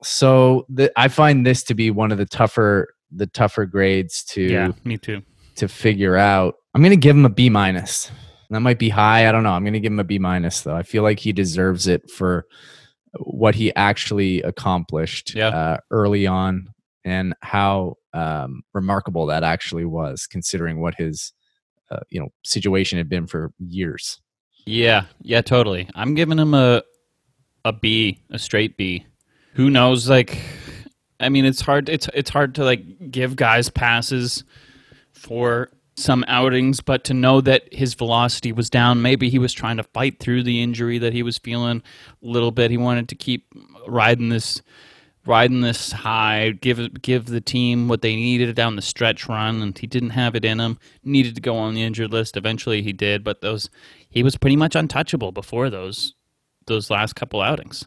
so 0.04 0.66
the, 0.68 0.92
I 0.96 1.08
find 1.08 1.44
this 1.46 1.62
to 1.64 1.74
be 1.74 1.90
one 1.90 2.12
of 2.12 2.18
the 2.18 2.26
tougher 2.26 2.88
the 3.10 3.26
tougher 3.26 3.64
grades 3.66 4.24
to 4.24 4.42
Yeah, 4.42 4.72
me 4.84 4.98
too. 4.98 5.22
to 5.56 5.68
figure 5.68 6.16
out. 6.16 6.54
I'm 6.74 6.82
gonna 6.82 6.96
give 6.96 7.16
him 7.16 7.24
a 7.24 7.28
B 7.30 7.48
minus. 7.48 8.10
That 8.50 8.60
might 8.60 8.78
be 8.78 8.88
high. 8.88 9.28
I 9.28 9.32
don't 9.32 9.42
know. 9.44 9.50
I'm 9.52 9.64
gonna 9.64 9.80
give 9.80 9.92
him 9.92 10.00
a 10.00 10.04
B 10.04 10.18
minus 10.18 10.62
though. 10.62 10.74
I 10.76 10.82
feel 10.82 11.02
like 11.02 11.18
he 11.20 11.32
deserves 11.32 11.86
it 11.86 12.10
for 12.10 12.46
what 13.20 13.54
he 13.54 13.74
actually 13.76 14.42
accomplished 14.42 15.34
Yeah. 15.34 15.48
uh, 15.48 15.76
early 15.90 16.26
on 16.26 16.68
and 17.04 17.34
how 17.42 17.94
um, 18.12 18.62
remarkable 18.72 19.26
that 19.26 19.44
actually 19.44 19.84
was, 19.84 20.26
considering 20.26 20.80
what 20.80 20.94
his 20.96 21.32
uh, 21.90 22.00
you 22.10 22.18
know 22.20 22.28
situation 22.44 22.98
had 22.98 23.08
been 23.08 23.26
for 23.28 23.52
years. 23.60 24.20
Yeah, 24.66 25.04
yeah, 25.20 25.42
totally. 25.42 25.88
I'm 25.94 26.14
giving 26.14 26.38
him 26.38 26.54
a 26.54 26.82
a 27.64 27.72
B, 27.72 28.20
a 28.30 28.38
straight 28.38 28.76
B. 28.76 29.06
Who 29.54 29.70
knows? 29.70 30.08
Like, 30.08 30.38
I 31.20 31.28
mean, 31.28 31.44
it's 31.44 31.60
hard. 31.60 31.88
It's 31.88 32.08
it's 32.14 32.30
hard 32.30 32.54
to 32.56 32.64
like 32.64 33.10
give 33.10 33.36
guys 33.36 33.70
passes 33.70 34.44
for 35.12 35.70
some 35.96 36.24
outings, 36.26 36.80
but 36.80 37.04
to 37.04 37.14
know 37.14 37.40
that 37.40 37.72
his 37.72 37.94
velocity 37.94 38.52
was 38.52 38.68
down, 38.68 39.00
maybe 39.00 39.28
he 39.28 39.38
was 39.38 39.52
trying 39.52 39.76
to 39.76 39.84
fight 39.84 40.18
through 40.18 40.42
the 40.42 40.60
injury 40.60 40.98
that 40.98 41.12
he 41.12 41.22
was 41.22 41.38
feeling 41.38 41.82
a 42.22 42.26
little 42.26 42.50
bit. 42.50 42.70
He 42.70 42.76
wanted 42.76 43.08
to 43.10 43.14
keep 43.14 43.46
riding 43.86 44.28
this 44.28 44.60
riding 45.26 45.62
this 45.62 45.92
high, 45.92 46.50
give 46.50 47.00
give 47.00 47.26
the 47.26 47.40
team 47.40 47.88
what 47.88 48.02
they 48.02 48.14
needed 48.16 48.54
down 48.56 48.76
the 48.76 48.82
stretch 48.82 49.28
run, 49.28 49.62
and 49.62 49.78
he 49.78 49.86
didn't 49.86 50.10
have 50.10 50.34
it 50.34 50.44
in 50.44 50.58
him. 50.58 50.78
Needed 51.04 51.36
to 51.36 51.40
go 51.40 51.56
on 51.56 51.74
the 51.74 51.82
injured 51.82 52.12
list. 52.12 52.36
Eventually, 52.36 52.82
he 52.82 52.92
did, 52.92 53.22
but 53.22 53.40
those 53.40 53.70
he 54.08 54.22
was 54.22 54.36
pretty 54.36 54.56
much 54.56 54.74
untouchable 54.74 55.32
before 55.32 55.70
those 55.70 56.14
those 56.66 56.90
last 56.90 57.14
couple 57.14 57.40
outings. 57.40 57.86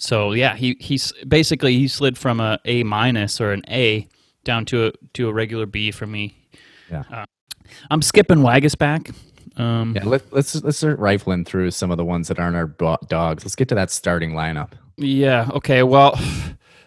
So 0.00 0.32
yeah, 0.32 0.56
he 0.56 0.76
he's 0.80 1.12
basically 1.28 1.76
he 1.78 1.86
slid 1.86 2.16
from 2.18 2.40
a 2.40 2.58
A 2.64 2.82
minus 2.82 3.40
or 3.40 3.52
an 3.52 3.62
A 3.68 4.08
down 4.44 4.64
to 4.66 4.86
a 4.86 4.92
to 5.14 5.28
a 5.28 5.32
regular 5.32 5.66
B 5.66 5.90
for 5.90 6.06
me. 6.06 6.34
Yeah. 6.90 7.04
Uh, 7.12 7.24
I'm 7.90 8.02
skipping 8.02 8.38
Waguespack. 8.38 9.14
Um, 9.56 9.92
Yeah, 9.94 10.04
let, 10.04 10.32
let's 10.32 10.54
let's 10.64 10.78
start 10.78 10.98
rifling 10.98 11.44
through 11.44 11.70
some 11.72 11.90
of 11.90 11.98
the 11.98 12.04
ones 12.04 12.28
that 12.28 12.38
aren't 12.38 12.56
our 12.56 12.66
dogs. 13.08 13.44
Let's 13.44 13.54
get 13.54 13.68
to 13.68 13.74
that 13.74 13.90
starting 13.90 14.32
lineup. 14.32 14.72
yeah. 14.96 15.48
Okay. 15.54 15.82
Well. 15.82 16.18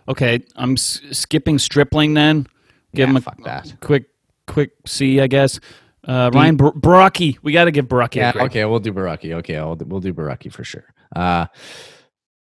Okay. 0.06 0.44
I'm 0.58 0.74
s- 0.74 1.00
skipping 1.12 1.58
Stripling 1.58 2.14
then. 2.14 2.48
Give 2.94 3.08
Yeah, 3.08 3.12
him 3.12 3.16
a 3.16 3.22
fuck 3.22 3.42
that. 3.46 3.74
quick 3.80 4.10
quick 4.48 4.72
C, 4.86 5.22
I 5.22 5.28
guess. 5.28 5.62
Uh, 6.06 6.30
Ryan 6.34 6.58
Bar- 6.58 6.74
Borucki. 6.74 7.38
We 7.42 7.54
got 7.54 7.66
to 7.66 7.72
give 7.72 7.86
Borucki 7.88 8.16
Yeah, 8.16 8.34
okay, 8.36 8.66
we'll 8.66 8.82
do 8.82 8.92
Borucki. 8.92 9.34
Okay, 9.36 9.56
I'll, 9.56 9.78
we'll 9.78 10.02
do 10.02 10.14
Borucki 10.14 10.52
for 10.52 10.66
sure. 10.66 10.84
Uh, 11.16 11.46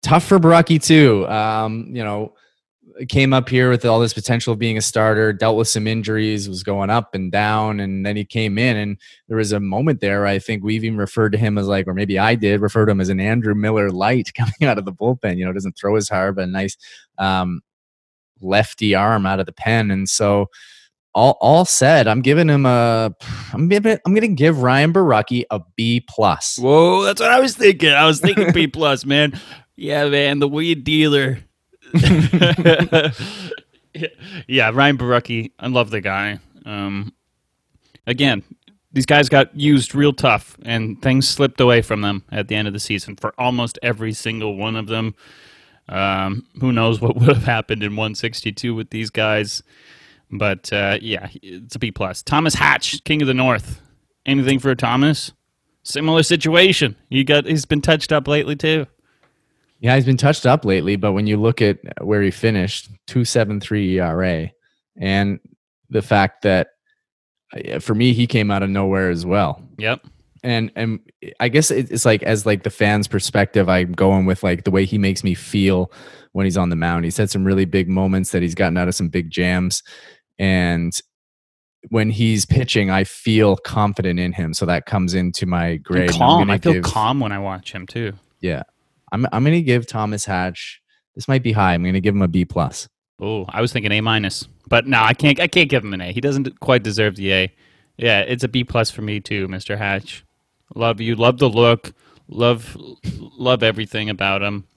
tough 0.06 0.24
for 0.24 0.40
Borucki 0.40 0.82
too. 0.82 1.28
Um, 1.28 1.90
you 1.92 2.04
know, 2.04 2.34
came 3.10 3.34
up 3.34 3.50
here 3.50 3.70
with 3.70 3.84
all 3.84 4.00
this 4.00 4.14
potential 4.14 4.54
of 4.54 4.60
being 4.60 4.78
a 4.78 4.82
starter, 4.82 5.34
dealt 5.34 5.58
with 5.58 5.68
some 5.68 5.88
injuries, 5.88 6.48
was 6.48 6.64
going 6.64 6.90
up 6.90 7.16
and 7.16 7.32
down, 7.32 7.80
and 7.80 8.06
then 8.06 8.16
he 8.16 8.24
came 8.24 8.58
in, 8.58 8.78
and 8.78 8.98
there 9.28 9.38
was 9.38 9.52
a 9.52 9.60
moment 9.60 10.00
there. 10.00 10.26
I 10.26 10.40
think 10.40 10.64
we've 10.64 10.84
even 10.84 10.98
referred 10.98 11.32
to 11.32 11.38
him 11.38 11.58
as 11.58 11.68
like, 11.68 11.88
or 11.88 11.94
maybe 11.94 12.20
I 12.20 12.36
did 12.36 12.62
refer 12.62 12.86
to 12.86 12.92
him 12.92 13.02
as 13.02 13.10
an 13.10 13.20
Andrew 13.20 13.56
Miller 13.56 13.90
light 13.90 14.32
coming 14.38 14.54
out 14.64 14.78
of 14.78 14.86
the 14.86 14.94
bullpen. 14.94 15.38
You 15.38 15.46
know, 15.46 15.54
doesn't 15.54 15.78
throw 15.78 15.96
as 15.96 16.08
hard, 16.08 16.36
but 16.36 16.44
a 16.44 16.52
nice 16.52 16.78
um, 17.18 17.62
lefty 18.40 18.94
arm 18.94 19.26
out 19.26 19.40
of 19.40 19.48
the 19.48 19.54
pen, 19.54 19.90
and 19.90 20.08
so 20.08 20.50
all 21.16 21.38
all 21.42 21.66
said, 21.66 22.08
I'm 22.08 22.22
giving 22.22 22.50
him 22.50 22.66
a 22.66 23.12
I'm 23.54 23.68
giving 23.68 23.98
I'm 24.06 24.14
gonna 24.14 24.28
give 24.28 24.62
Ryan 24.62 24.94
Borucki 24.94 25.46
a 25.50 25.62
B 25.76 26.06
plus. 26.08 26.58
Whoa, 26.60 27.04
that's 27.04 27.20
what 27.20 27.32
I 27.32 27.40
was 27.40 27.56
thinking. 27.56 27.92
I 27.92 28.06
was 28.06 28.20
thinking 28.20 28.52
B 28.54 28.68
plus, 28.68 29.06
man. 29.06 29.40
Yeah, 29.76 30.08
man, 30.10 30.40
the 30.40 30.48
weed 30.48 30.84
dealer. 30.84 31.40
yeah, 34.48 34.72
Ryan 34.74 34.98
Borucki. 34.98 35.52
I 35.60 35.68
love 35.68 35.90
the 35.90 36.02
guy. 36.02 36.40
Um, 36.66 37.14
again, 38.08 38.44
these 38.94 39.06
guys 39.06 39.28
got 39.28 39.54
used 39.60 39.94
real 39.94 40.14
tough, 40.14 40.58
and 40.64 41.02
things 41.02 41.28
slipped 41.28 41.60
away 41.60 41.82
from 41.82 42.02
them 42.02 42.24
at 42.32 42.48
the 42.48 42.56
end 42.56 42.68
of 42.68 42.74
the 42.74 42.80
season 42.80 43.18
for 43.18 43.34
almost 43.38 43.78
every 43.84 44.14
single 44.14 44.56
one 44.56 44.78
of 44.78 44.88
them. 44.88 45.16
Um, 45.90 46.48
who 46.60 46.72
knows 46.72 47.02
what 47.02 47.16
would 47.18 47.28
have 47.28 47.44
happened 47.44 47.84
in 47.84 47.92
162 47.92 48.74
with 48.74 48.90
these 48.92 49.10
guys? 49.10 49.62
But 50.32 50.72
uh, 50.72 50.98
yeah, 51.02 51.28
it's 51.34 51.76
a 51.76 51.80
B 51.80 51.92
plus. 51.92 52.24
Thomas 52.24 52.56
Hatch, 52.56 53.04
King 53.04 53.22
of 53.22 53.28
the 53.28 53.34
North. 53.34 53.82
Anything 54.26 54.60
for 54.60 54.74
Thomas? 54.74 55.34
Similar 55.84 56.24
situation. 56.24 56.96
You 57.10 57.24
got 57.24 57.46
he's 57.46 57.66
been 57.66 57.82
touched 57.82 58.12
up 58.12 58.28
lately 58.28 58.56
too. 58.56 58.88
Yeah, 59.80 59.96
he's 59.96 60.06
been 60.06 60.18
touched 60.18 60.46
up 60.46 60.66
lately, 60.66 60.96
but 60.96 61.14
when 61.14 61.28
you 61.28 61.38
look 61.38 61.62
at 61.62 61.78
where 62.02 62.22
he 62.22 62.32
finished, 62.32 62.90
273 63.08 64.00
ERA, 64.00 64.52
and 64.98 65.40
the 65.90 66.02
fact 66.02 66.44
that 66.44 66.70
uh, 67.54 67.80
for 67.80 67.94
me 67.94 68.14
he 68.14 68.28
came 68.28 68.52
out 68.52 68.64
of 68.64 68.70
nowhere 68.70 69.10
as 69.10 69.26
well. 69.26 69.62
Yep. 69.78 70.06
And 70.44 70.72
and 70.76 71.00
I 71.40 71.50
guess 71.50 71.72
it's 71.72 72.06
like 72.06 72.22
as 72.22 72.46
like 72.46 72.64
the 72.64 72.70
fans' 72.70 73.08
perspective, 73.08 73.68
I'm 73.68 73.94
going 73.94 74.26
with 74.26 74.44
like 74.44 74.64
the 74.64 74.72
way 74.72 74.86
he 74.86 75.00
makes 75.00 75.24
me 75.24 75.34
feel 75.34 75.92
when 76.34 76.46
he's 76.46 76.58
on 76.58 76.70
the 76.70 76.76
mound. 76.76 77.06
He's 77.06 77.18
had 77.18 77.32
some 77.32 77.46
really 77.46 77.66
big 77.66 77.90
moments 77.90 78.32
that 78.32 78.44
he's 78.44 78.54
gotten 78.54 78.78
out 78.78 78.88
of 78.88 78.94
some 78.94 79.10
big 79.10 79.32
jams. 79.32 79.82
And 80.38 80.94
when 81.90 82.12
he's 82.12 82.46
pitching, 82.46 82.92
I 82.92 83.06
feel 83.06 83.56
confident 83.56 84.20
in 84.20 84.34
him. 84.34 84.54
So 84.54 84.66
that 84.66 84.86
comes 84.86 85.14
into 85.14 85.46
my 85.46 85.78
grade. 85.78 86.12
Calm. 86.12 86.50
I 86.50 86.58
feel 86.58 86.74
give, 86.74 86.84
calm 86.84 87.20
when 87.20 87.32
I 87.32 87.40
watch 87.40 87.72
him 87.72 87.88
too. 87.88 88.14
Yeah. 88.40 88.64
I'm 89.16 89.26
I'm 89.32 89.44
gonna 89.46 89.62
give 89.62 89.88
Thomas 89.88 90.26
Hatch. 90.26 90.82
This 91.16 91.28
might 91.30 91.42
be 91.42 91.54
high. 91.54 91.74
I'm 91.74 91.84
gonna 91.84 92.02
give 92.02 92.14
him 92.14 92.22
a 92.22 92.28
B 92.28 92.44
plus. 92.44 92.90
Oh, 93.22 93.46
I 93.48 93.62
was 93.62 93.72
thinking 93.72 93.94
A 93.94 94.02
minus, 94.02 94.46
but 94.68 94.88
no, 94.88 95.02
I 95.02 95.14
can't. 95.14 95.40
I 95.40 95.48
can't 95.48 95.70
give 95.70 95.84
him 95.84 95.94
an 95.94 96.02
A. 96.02 96.12
He 96.12 96.20
doesn't 96.20 96.60
quite 96.60 96.84
deserve 96.84 97.16
the 97.16 97.32
A. 97.34 97.56
Yeah, 97.98 98.22
it's 98.22 98.44
a 98.44 98.50
B 98.50 98.66
plus 98.66 98.92
for 98.92 99.02
me 99.02 99.22
too, 99.22 99.48
Mr. 99.48 99.78
Hatch. 99.78 100.26
Love 100.76 101.00
you. 101.00 101.16
Love 101.16 101.38
the 101.38 101.50
look. 101.50 101.94
Love 102.28 102.76
love 103.38 103.64
everything 103.64 104.10
about 104.10 104.42
him. 104.42 104.68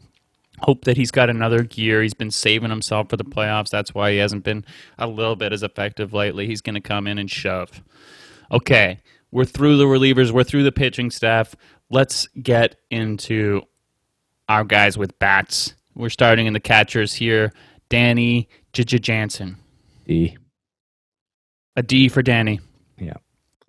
Hope 0.61 0.85
that 0.85 0.97
he's 0.97 1.11
got 1.11 1.31
another 1.31 1.65
gear. 1.65 2.01
He's 2.03 2.15
been 2.15 2.31
saving 2.31 2.71
himself 2.71 3.09
for 3.11 3.17
the 3.17 3.25
playoffs. 3.25 3.71
That's 3.71 3.93
why 3.93 4.13
he 4.13 4.19
hasn't 4.19 4.45
been 4.45 4.65
a 4.99 5.07
little 5.09 5.37
bit 5.37 5.53
as 5.53 5.63
effective 5.65 6.13
lately. 6.13 6.47
He's 6.47 6.61
going 6.61 6.75
to 6.75 6.81
come 6.81 7.07
in 7.07 7.19
and 7.19 7.31
shove. 7.31 7.83
Okay, 8.51 8.99
we're 9.31 9.45
through 9.45 9.77
the 9.77 9.85
relievers. 9.85 10.33
We're 10.33 10.43
through 10.43 10.65
the 10.65 10.73
pitching 10.73 11.11
staff. 11.13 11.55
Let's 11.91 12.27
get 12.43 12.77
into 12.91 13.63
our 14.49 14.65
guys 14.65 14.97
with 14.97 15.19
bats. 15.19 15.75
We're 15.95 16.11
starting 16.11 16.47
in 16.47 16.53
the 16.53 16.61
catchers 16.61 17.13
here. 17.13 17.53
Danny 17.89 18.49
J. 18.73 18.85
Jansen. 18.85 19.57
D. 20.07 20.37
A 21.77 21.83
D 21.83 22.09
for 22.09 22.23
Danny. 22.23 22.61
Yeah. 22.99 23.15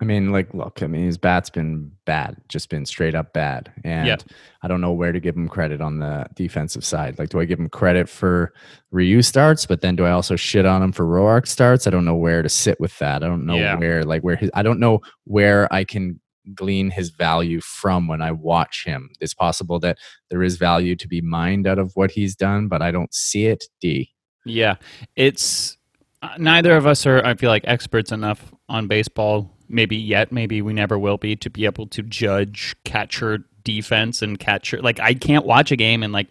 I 0.02 0.06
mean, 0.06 0.32
like, 0.32 0.54
look, 0.54 0.82
I 0.82 0.86
mean, 0.86 1.04
his 1.04 1.18
bat's 1.18 1.50
been 1.50 1.92
bad, 2.06 2.38
just 2.48 2.70
been 2.70 2.86
straight 2.86 3.14
up 3.14 3.34
bad. 3.34 3.70
And 3.84 4.06
yep. 4.06 4.22
I 4.62 4.68
don't 4.68 4.80
know 4.80 4.92
where 4.92 5.12
to 5.12 5.20
give 5.20 5.36
him 5.36 5.46
credit 5.46 5.82
on 5.82 5.98
the 5.98 6.26
defensive 6.34 6.86
side. 6.86 7.18
Like, 7.18 7.28
do 7.28 7.38
I 7.38 7.44
give 7.44 7.58
him 7.58 7.68
credit 7.68 8.08
for 8.08 8.54
Ryu 8.90 9.20
starts, 9.20 9.66
but 9.66 9.82
then 9.82 9.96
do 9.96 10.06
I 10.06 10.12
also 10.12 10.36
shit 10.36 10.64
on 10.64 10.82
him 10.82 10.92
for 10.92 11.04
Roark 11.04 11.46
starts? 11.46 11.86
I 11.86 11.90
don't 11.90 12.06
know 12.06 12.16
where 12.16 12.40
to 12.40 12.48
sit 12.48 12.80
with 12.80 12.98
that. 12.98 13.22
I 13.22 13.26
don't 13.26 13.44
know 13.44 13.56
yeah. 13.56 13.76
where, 13.76 14.02
like, 14.02 14.22
where 14.22 14.36
his, 14.36 14.50
I 14.54 14.62
don't 14.62 14.80
know 14.80 15.02
where 15.24 15.70
I 15.70 15.84
can 15.84 16.18
glean 16.54 16.90
his 16.90 17.10
value 17.10 17.60
from 17.60 18.08
when 18.08 18.22
I 18.22 18.32
watch 18.32 18.84
him. 18.84 19.10
It's 19.20 19.34
possible 19.34 19.78
that 19.80 19.98
there 20.30 20.42
is 20.42 20.56
value 20.56 20.96
to 20.96 21.08
be 21.08 21.20
mined 21.20 21.66
out 21.66 21.78
of 21.78 21.92
what 21.94 22.10
he's 22.10 22.36
done, 22.36 22.68
but 22.68 22.82
I 22.82 22.90
don't 22.90 23.12
see 23.14 23.46
it. 23.46 23.64
D. 23.80 24.10
Yeah, 24.44 24.76
it's 25.16 25.76
uh, 26.22 26.30
neither 26.38 26.76
of 26.76 26.86
us 26.86 27.06
are. 27.06 27.24
I 27.24 27.34
feel 27.34 27.50
like 27.50 27.64
experts 27.66 28.12
enough 28.12 28.52
on 28.68 28.86
baseball. 28.86 29.50
Maybe 29.68 29.96
yet, 29.96 30.32
maybe 30.32 30.62
we 30.62 30.72
never 30.72 30.98
will 30.98 31.18
be 31.18 31.36
to 31.36 31.50
be 31.50 31.64
able 31.64 31.86
to 31.88 32.02
judge 32.02 32.74
catcher 32.84 33.44
defense 33.64 34.22
and 34.22 34.38
catcher. 34.38 34.80
Like 34.80 35.00
I 35.00 35.14
can't 35.14 35.46
watch 35.46 35.70
a 35.70 35.76
game 35.76 36.02
and 36.02 36.12
like 36.12 36.28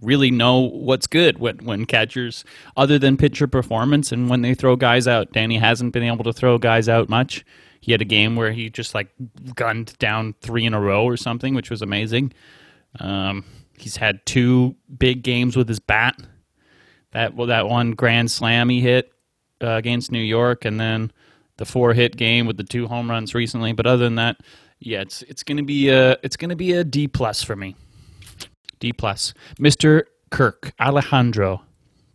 really 0.00 0.30
know 0.30 0.60
what's 0.60 1.06
good 1.06 1.38
when 1.38 1.58
when 1.58 1.86
catchers 1.86 2.44
other 2.76 2.98
than 2.98 3.16
pitcher 3.16 3.46
performance 3.46 4.12
and 4.12 4.28
when 4.28 4.42
they 4.42 4.54
throw 4.54 4.76
guys 4.76 5.06
out. 5.06 5.32
Danny 5.32 5.58
hasn't 5.58 5.92
been 5.92 6.02
able 6.02 6.24
to 6.24 6.32
throw 6.32 6.58
guys 6.58 6.88
out 6.88 7.08
much. 7.08 7.44
He 7.80 7.92
had 7.92 8.02
a 8.02 8.06
game 8.06 8.36
where 8.36 8.52
he 8.52 8.68
just 8.68 8.94
like 8.94 9.08
gunned 9.54 9.96
down 9.98 10.34
three 10.40 10.66
in 10.66 10.74
a 10.74 10.80
row 10.80 11.04
or 11.04 11.16
something, 11.16 11.54
which 11.54 11.70
was 11.70 11.82
amazing. 11.82 12.32
Um, 12.98 13.44
he's 13.78 13.96
had 13.96 14.24
two 14.26 14.76
big 14.98 15.22
games 15.22 15.56
with 15.56 15.68
his 15.68 15.80
bat. 15.80 16.16
That 17.12 17.34
well, 17.34 17.46
that 17.48 17.68
one 17.68 17.92
grand 17.92 18.30
slam 18.30 18.68
he 18.68 18.80
hit 18.80 19.12
uh, 19.62 19.70
against 19.70 20.12
New 20.12 20.20
York, 20.20 20.64
and 20.64 20.78
then 20.78 21.10
the 21.56 21.64
four 21.64 21.92
hit 21.94 22.16
game 22.16 22.46
with 22.46 22.56
the 22.56 22.64
two 22.64 22.86
home 22.86 23.10
runs 23.10 23.34
recently. 23.34 23.72
But 23.72 23.86
other 23.86 24.04
than 24.04 24.16
that, 24.16 24.40
yeah, 24.78 25.00
it's 25.00 25.22
it's 25.22 25.42
gonna 25.42 25.62
be 25.62 25.88
a 25.88 26.18
it's 26.22 26.36
gonna 26.36 26.56
be 26.56 26.72
a 26.72 26.84
D 26.84 27.08
plus 27.08 27.42
for 27.42 27.56
me. 27.56 27.76
D 28.78 28.92
plus, 28.92 29.34
Mister 29.58 30.06
Kirk 30.30 30.72
Alejandro 30.80 31.62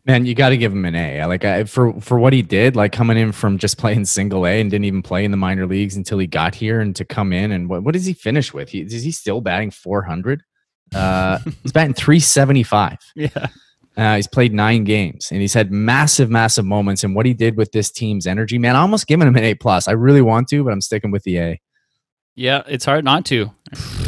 Man, 0.07 0.27
you 0.27 0.35
got 0.35 0.49
to 0.49 0.57
give 0.57 0.71
him 0.71 0.85
an 0.85 0.93
A. 0.93 1.25
Like 1.25 1.45
I, 1.45 1.63
for 1.63 1.99
for 1.99 2.19
what 2.19 2.31
he 2.31 2.43
did, 2.43 2.75
like 2.75 2.91
coming 2.91 3.17
in 3.17 3.31
from 3.31 3.57
just 3.57 3.77
playing 3.79 4.05
single 4.05 4.45
A 4.45 4.61
and 4.61 4.69
didn't 4.69 4.85
even 4.85 5.01
play 5.01 5.25
in 5.25 5.31
the 5.31 5.37
minor 5.37 5.65
leagues 5.65 5.95
until 5.95 6.19
he 6.19 6.27
got 6.27 6.53
here, 6.53 6.79
and 6.79 6.95
to 6.95 7.05
come 7.05 7.33
in 7.33 7.51
and 7.51 7.69
what 7.69 7.83
what 7.83 7.93
does 7.93 8.05
he 8.05 8.13
finish 8.13 8.53
with? 8.53 8.69
He, 8.69 8.81
is 8.81 9.03
he 9.03 9.11
still 9.11 9.41
batting 9.41 9.71
400? 9.71 10.43
Uh, 10.93 11.39
he's 11.63 11.71
batting 11.71 11.95
375. 11.95 12.99
Yeah. 13.15 13.47
Uh, 13.97 14.17
he's 14.17 14.27
played 14.27 14.53
nine 14.53 14.83
games 14.83 15.29
and 15.31 15.39
he's 15.39 15.53
had 15.53 15.71
massive, 15.71 16.29
massive 16.29 16.65
moments. 16.65 17.03
And 17.03 17.15
what 17.15 17.25
he 17.25 17.33
did 17.33 17.55
with 17.55 17.71
this 17.71 17.89
team's 17.89 18.27
energy, 18.27 18.57
man, 18.57 18.75
I'm 18.75 18.83
almost 18.83 19.07
giving 19.07 19.25
him 19.25 19.37
an 19.37 19.43
A 19.43 19.55
plus. 19.55 19.87
I 19.87 19.93
really 19.93 20.21
want 20.21 20.49
to, 20.49 20.63
but 20.65 20.73
I'm 20.73 20.81
sticking 20.81 21.11
with 21.11 21.23
the 21.23 21.37
A. 21.37 21.61
Yeah, 22.35 22.63
it's 22.67 22.83
hard 22.83 23.05
not 23.05 23.23
to. 23.25 23.51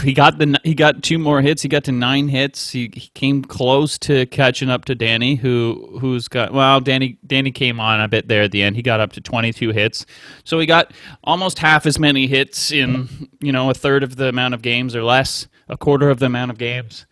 He 0.03 0.13
got 0.13 0.37
the 0.37 0.59
he 0.63 0.75
got 0.75 1.01
two 1.01 1.17
more 1.17 1.41
hits. 1.41 1.61
He 1.61 1.69
got 1.69 1.85
to 1.85 1.93
nine 1.93 2.27
hits. 2.27 2.69
He, 2.71 2.91
he 2.93 3.09
came 3.13 3.41
close 3.41 3.97
to 3.99 4.25
catching 4.27 4.69
up 4.69 4.83
to 4.85 4.95
Danny, 4.95 5.35
who 5.35 5.97
who's 6.01 6.27
got 6.27 6.51
well. 6.51 6.81
Danny 6.81 7.17
Danny 7.25 7.51
came 7.51 7.79
on 7.79 8.01
a 8.01 8.07
bit 8.07 8.27
there 8.27 8.43
at 8.43 8.51
the 8.51 8.63
end. 8.63 8.75
He 8.75 8.81
got 8.81 8.99
up 8.99 9.13
to 9.13 9.21
22 9.21 9.71
hits, 9.71 10.05
so 10.43 10.59
he 10.59 10.65
got 10.65 10.91
almost 11.23 11.59
half 11.59 11.85
as 11.85 11.99
many 11.99 12.27
hits 12.27 12.71
in 12.71 13.29
you 13.39 13.53
know 13.53 13.69
a 13.69 13.73
third 13.73 14.03
of 14.03 14.17
the 14.17 14.27
amount 14.27 14.53
of 14.53 14.61
games 14.61 14.93
or 14.93 15.03
less, 15.03 15.47
a 15.69 15.77
quarter 15.77 16.09
of 16.09 16.19
the 16.19 16.25
amount 16.25 16.51
of 16.51 16.57
games. 16.57 17.05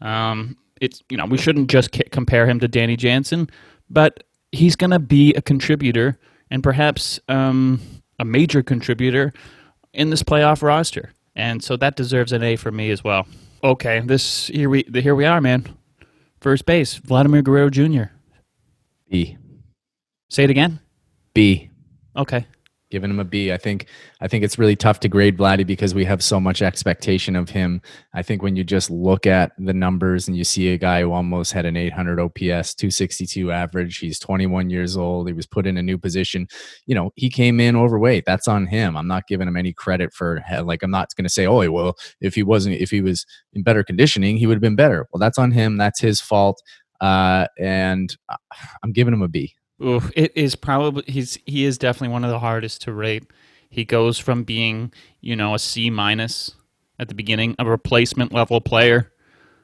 Um, 0.00 0.56
it's 0.80 1.02
you 1.08 1.16
know 1.16 1.26
we 1.26 1.38
shouldn't 1.38 1.70
just 1.70 1.96
compare 2.10 2.48
him 2.48 2.58
to 2.60 2.68
Danny 2.68 2.96
Jansen, 2.96 3.48
but 3.88 4.24
he's 4.50 4.74
going 4.74 4.90
to 4.90 4.98
be 4.98 5.34
a 5.34 5.42
contributor 5.42 6.18
and 6.50 6.64
perhaps 6.64 7.20
um, 7.28 7.80
a 8.18 8.24
major 8.24 8.62
contributor 8.62 9.32
in 9.98 10.08
this 10.10 10.22
playoff 10.22 10.62
roster, 10.62 11.12
and 11.36 11.62
so 11.62 11.76
that 11.76 11.96
deserves 11.96 12.32
an 12.32 12.42
A 12.42 12.56
for 12.56 12.72
me 12.72 12.90
as 12.90 13.04
well. 13.04 13.26
Okay, 13.62 14.00
this 14.00 14.46
here 14.46 14.70
we 14.70 14.84
here 14.94 15.14
we 15.14 15.26
are, 15.26 15.40
man. 15.40 15.66
First 16.40 16.64
base, 16.64 16.94
Vladimir 16.94 17.42
Guerrero 17.42 17.68
Jr. 17.68 18.04
B. 19.10 19.36
Say 20.30 20.44
it 20.44 20.50
again. 20.50 20.80
B. 21.34 21.70
Okay 22.16 22.46
giving 22.90 23.10
him 23.10 23.18
a 23.18 23.24
B. 23.24 23.52
I 23.52 23.56
think 23.56 23.86
I 24.20 24.28
think 24.28 24.44
it's 24.44 24.58
really 24.58 24.76
tough 24.76 25.00
to 25.00 25.08
grade 25.08 25.36
Vladdy 25.36 25.66
because 25.66 25.94
we 25.94 26.04
have 26.04 26.22
so 26.22 26.40
much 26.40 26.62
expectation 26.62 27.36
of 27.36 27.50
him. 27.50 27.80
I 28.14 28.22
think 28.22 28.42
when 28.42 28.56
you 28.56 28.64
just 28.64 28.90
look 28.90 29.26
at 29.26 29.52
the 29.58 29.74
numbers 29.74 30.28
and 30.28 30.36
you 30.36 30.44
see 30.44 30.68
a 30.68 30.78
guy 30.78 31.02
who 31.02 31.12
almost 31.12 31.52
had 31.52 31.66
an 31.66 31.76
800 31.76 32.20
OPS, 32.20 32.74
262 32.74 33.52
average, 33.52 33.98
he's 33.98 34.18
21 34.18 34.70
years 34.70 34.96
old, 34.96 35.28
he 35.28 35.34
was 35.34 35.46
put 35.46 35.66
in 35.66 35.76
a 35.76 35.82
new 35.82 35.98
position. 35.98 36.48
You 36.86 36.94
know, 36.94 37.10
he 37.16 37.30
came 37.30 37.60
in 37.60 37.76
overweight. 37.76 38.24
That's 38.26 38.48
on 38.48 38.66
him. 38.66 38.96
I'm 38.96 39.08
not 39.08 39.26
giving 39.26 39.48
him 39.48 39.56
any 39.56 39.72
credit 39.72 40.12
for 40.12 40.42
like 40.62 40.82
I'm 40.82 40.90
not 40.90 41.14
going 41.16 41.24
to 41.24 41.30
say, 41.30 41.46
"Oh, 41.46 41.70
well, 41.70 41.96
if 42.20 42.34
he 42.34 42.42
wasn't 42.42 42.76
if 42.76 42.90
he 42.90 43.00
was 43.00 43.26
in 43.52 43.62
better 43.62 43.84
conditioning, 43.84 44.36
he 44.36 44.46
would 44.46 44.54
have 44.54 44.62
been 44.62 44.76
better." 44.76 45.06
Well, 45.12 45.20
that's 45.20 45.38
on 45.38 45.52
him. 45.52 45.76
That's 45.76 46.00
his 46.00 46.20
fault. 46.20 46.62
Uh, 47.00 47.46
and 47.58 48.16
I'm 48.82 48.92
giving 48.92 49.14
him 49.14 49.22
a 49.22 49.28
B. 49.28 49.54
Ooh, 49.82 50.02
it 50.16 50.32
is 50.34 50.56
probably 50.56 51.04
he's 51.06 51.38
he 51.46 51.64
is 51.64 51.78
definitely 51.78 52.12
one 52.12 52.24
of 52.24 52.30
the 52.30 52.38
hardest 52.38 52.82
to 52.82 52.92
rate. 52.92 53.24
He 53.70 53.84
goes 53.84 54.18
from 54.18 54.44
being 54.44 54.92
you 55.20 55.36
know 55.36 55.54
a 55.54 55.58
C 55.58 55.88
minus 55.90 56.52
at 56.98 57.08
the 57.08 57.14
beginning, 57.14 57.54
a 57.58 57.64
replacement 57.64 58.32
level 58.32 58.60
player, 58.60 59.12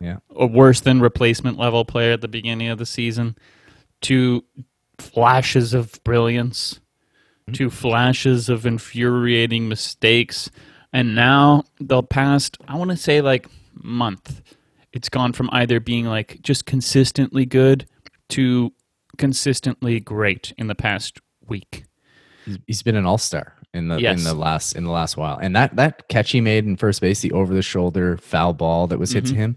yeah, 0.01 0.19
a 0.31 0.47
worse 0.47 0.81
than 0.81 1.01
replacement 1.01 1.59
level 1.59 1.85
player 1.85 2.12
at 2.12 2.21
the 2.21 2.29
beginning 2.29 2.69
of 2.69 2.79
the 2.79 2.87
season, 2.87 3.37
to 4.03 4.45
flashes 4.99 5.75
of 5.75 6.03
brilliance, 6.05 6.75
mm-hmm. 7.43 7.55
to 7.55 7.71
flashes 7.71 8.49
of 8.49 8.67
infuriating 8.67 9.69
mistakes, 9.69 10.49
and 10.93 11.17
now 11.17 11.65
the 11.81 12.05
past 12.05 12.57
I 12.69 12.77
want 12.77 12.93
to 12.93 12.97
say 12.97 13.21
like 13.21 13.49
month, 13.73 14.43
it's 14.93 15.09
gone 15.09 15.33
from 15.33 15.51
either 15.53 15.81
being 15.81 16.05
like 16.07 16.41
just 16.41 16.67
consistently 16.67 17.47
good 17.47 17.89
to 18.29 18.73
consistently 19.15 20.01
great 20.01 20.53
in 20.59 20.67
the 20.67 20.75
past 20.75 21.21
week. 21.47 21.85
He's 22.67 22.83
been 22.83 22.97
an 22.97 23.07
all 23.07 23.19
star 23.19 23.55
in 23.73 23.89
the 23.89 23.99
yes. 23.99 24.19
in 24.19 24.25
the 24.25 24.35
last 24.35 24.77
in 24.77 24.85
the 24.85 24.91
last 24.91 25.17
while, 25.17 25.39
and 25.39 25.57
that 25.57 25.77
that 25.77 26.09
catch 26.09 26.31
he 26.31 26.41
made 26.41 26.67
in 26.67 26.77
first 26.77 27.01
base, 27.01 27.21
the 27.21 27.33
over 27.33 27.55
the 27.55 27.62
shoulder 27.62 28.19
foul 28.19 28.53
ball 28.53 28.87
that 28.89 28.99
was 28.99 29.12
hit 29.12 29.25
mm-hmm. 29.25 29.35
to 29.35 29.41
him, 29.41 29.57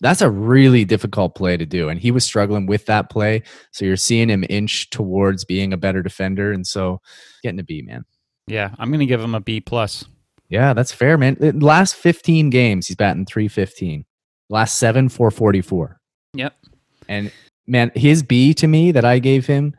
that's 0.00 0.22
a 0.22 0.30
really 0.30 0.84
difficult 0.84 1.34
play 1.34 1.56
to 1.56 1.66
do, 1.66 1.88
and 1.88 2.00
he 2.00 2.10
was 2.10 2.24
struggling 2.24 2.66
with 2.66 2.86
that 2.86 3.10
play. 3.10 3.42
So 3.72 3.84
you're 3.84 3.96
seeing 3.96 4.28
him 4.28 4.44
inch 4.48 4.90
towards 4.90 5.44
being 5.44 5.72
a 5.72 5.76
better 5.76 6.02
defender, 6.02 6.52
and 6.52 6.66
so 6.66 7.00
getting 7.42 7.60
a 7.60 7.64
B, 7.64 7.82
man. 7.82 8.04
Yeah, 8.46 8.70
I'm 8.78 8.90
gonna 8.92 9.06
give 9.06 9.20
him 9.20 9.34
a 9.34 9.40
B 9.40 9.60
plus. 9.60 10.04
Yeah, 10.48 10.74
that's 10.74 10.92
fair, 10.92 11.16
man. 11.16 11.36
last 11.60 11.94
15 11.94 12.50
games, 12.50 12.86
he's 12.86 12.96
batting 12.96 13.24
315. 13.24 14.04
Last 14.50 14.76
seven, 14.76 15.08
444. 15.08 15.98
Yep. 16.34 16.54
And 17.08 17.32
man, 17.72 17.90
his 17.94 18.22
B 18.22 18.52
to 18.54 18.68
me 18.68 18.92
that 18.92 19.04
I 19.04 19.18
gave 19.18 19.46
him 19.46 19.74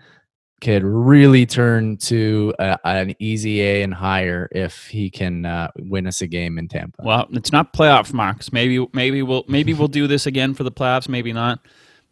could 0.62 0.84
really 0.84 1.46
turn 1.46 1.98
to 1.98 2.54
a, 2.58 2.80
an 2.86 3.16
easy 3.20 3.62
A 3.62 3.84
and 3.84 3.94
higher 3.94 4.50
if 4.52 4.88
he 4.88 5.10
can 5.10 5.46
uh, 5.46 5.70
win 5.78 6.08
us 6.08 6.22
a 6.22 6.28
game 6.28 6.58
in 6.58 6.68
Tampa. 6.68 7.04
Well, 7.04 7.28
it's 7.32 7.52
not 7.52 7.74
playoff 7.74 8.12
Marks. 8.12 8.52
Maybe 8.52 8.86
maybe 8.94 9.22
we'll 9.22 9.46
maybe 9.48 9.74
we'll 9.74 9.88
do 9.90 10.08
this 10.08 10.26
again 10.26 10.54
for 10.54 10.64
the 10.64 10.72
playoffs. 10.72 11.08
Maybe 11.08 11.32
not. 11.32 11.60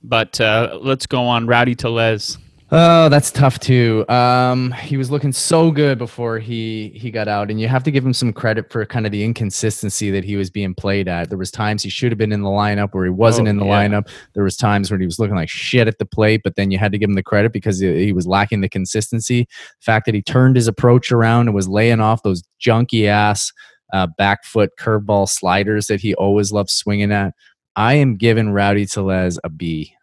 But 0.03 0.39
uh, 0.39 0.79
let's 0.81 1.05
go 1.05 1.23
on, 1.23 1.47
Rowdy 1.47 1.75
Tellez. 1.75 2.37
Oh, 2.73 3.09
that's 3.09 3.31
tough 3.31 3.59
too. 3.59 4.05
Um, 4.07 4.71
he 4.71 4.95
was 4.95 5.11
looking 5.11 5.33
so 5.33 5.71
good 5.71 5.97
before 5.97 6.39
he 6.39 6.93
he 6.95 7.11
got 7.11 7.27
out, 7.27 7.51
and 7.51 7.59
you 7.59 7.67
have 7.67 7.83
to 7.83 7.91
give 7.91 8.05
him 8.05 8.13
some 8.13 8.31
credit 8.31 8.71
for 8.71 8.85
kind 8.85 9.05
of 9.05 9.11
the 9.11 9.25
inconsistency 9.25 10.09
that 10.11 10.23
he 10.23 10.37
was 10.37 10.49
being 10.49 10.73
played 10.73 11.09
at. 11.09 11.27
There 11.27 11.37
was 11.37 11.51
times 11.51 11.83
he 11.83 11.89
should 11.89 12.13
have 12.13 12.17
been 12.17 12.31
in 12.31 12.43
the 12.43 12.49
lineup 12.49 12.93
where 12.93 13.03
he 13.03 13.09
wasn't 13.09 13.49
Oh, 13.49 13.51
in 13.51 13.57
the 13.57 13.65
yeah. 13.65 13.87
lineup. 13.87 14.07
There 14.35 14.45
was 14.45 14.55
times 14.55 14.89
when 14.89 15.01
he 15.01 15.05
was 15.05 15.19
looking 15.19 15.35
like 15.35 15.49
shit 15.49 15.89
at 15.89 15.97
the 15.99 16.05
plate, 16.05 16.41
but 16.45 16.55
then 16.55 16.71
you 16.71 16.77
had 16.77 16.93
to 16.93 16.97
give 16.97 17.09
him 17.09 17.15
the 17.15 17.23
credit 17.23 17.51
because 17.51 17.79
he, 17.79 18.05
he 18.05 18.13
was 18.13 18.25
lacking 18.25 18.61
the 18.61 18.69
consistency. 18.69 19.41
The 19.41 19.83
fact 19.83 20.05
that 20.05 20.15
he 20.15 20.21
turned 20.21 20.55
his 20.55 20.69
approach 20.69 21.11
around 21.11 21.47
and 21.49 21.55
was 21.55 21.67
laying 21.67 21.99
off 21.99 22.23
those 22.23 22.41
junky 22.65 23.05
ass 23.07 23.51
uh, 23.91 24.07
back 24.17 24.45
foot 24.45 24.71
curveball 24.79 25.27
sliders 25.27 25.87
that 25.87 25.99
he 25.99 26.15
always 26.15 26.53
loved 26.53 26.69
swinging 26.69 27.11
at. 27.11 27.33
I 27.75 27.95
am 27.95 28.15
giving 28.15 28.51
Rowdy 28.51 28.85
Tellez 28.85 29.37
a 29.43 29.49
B. 29.49 29.93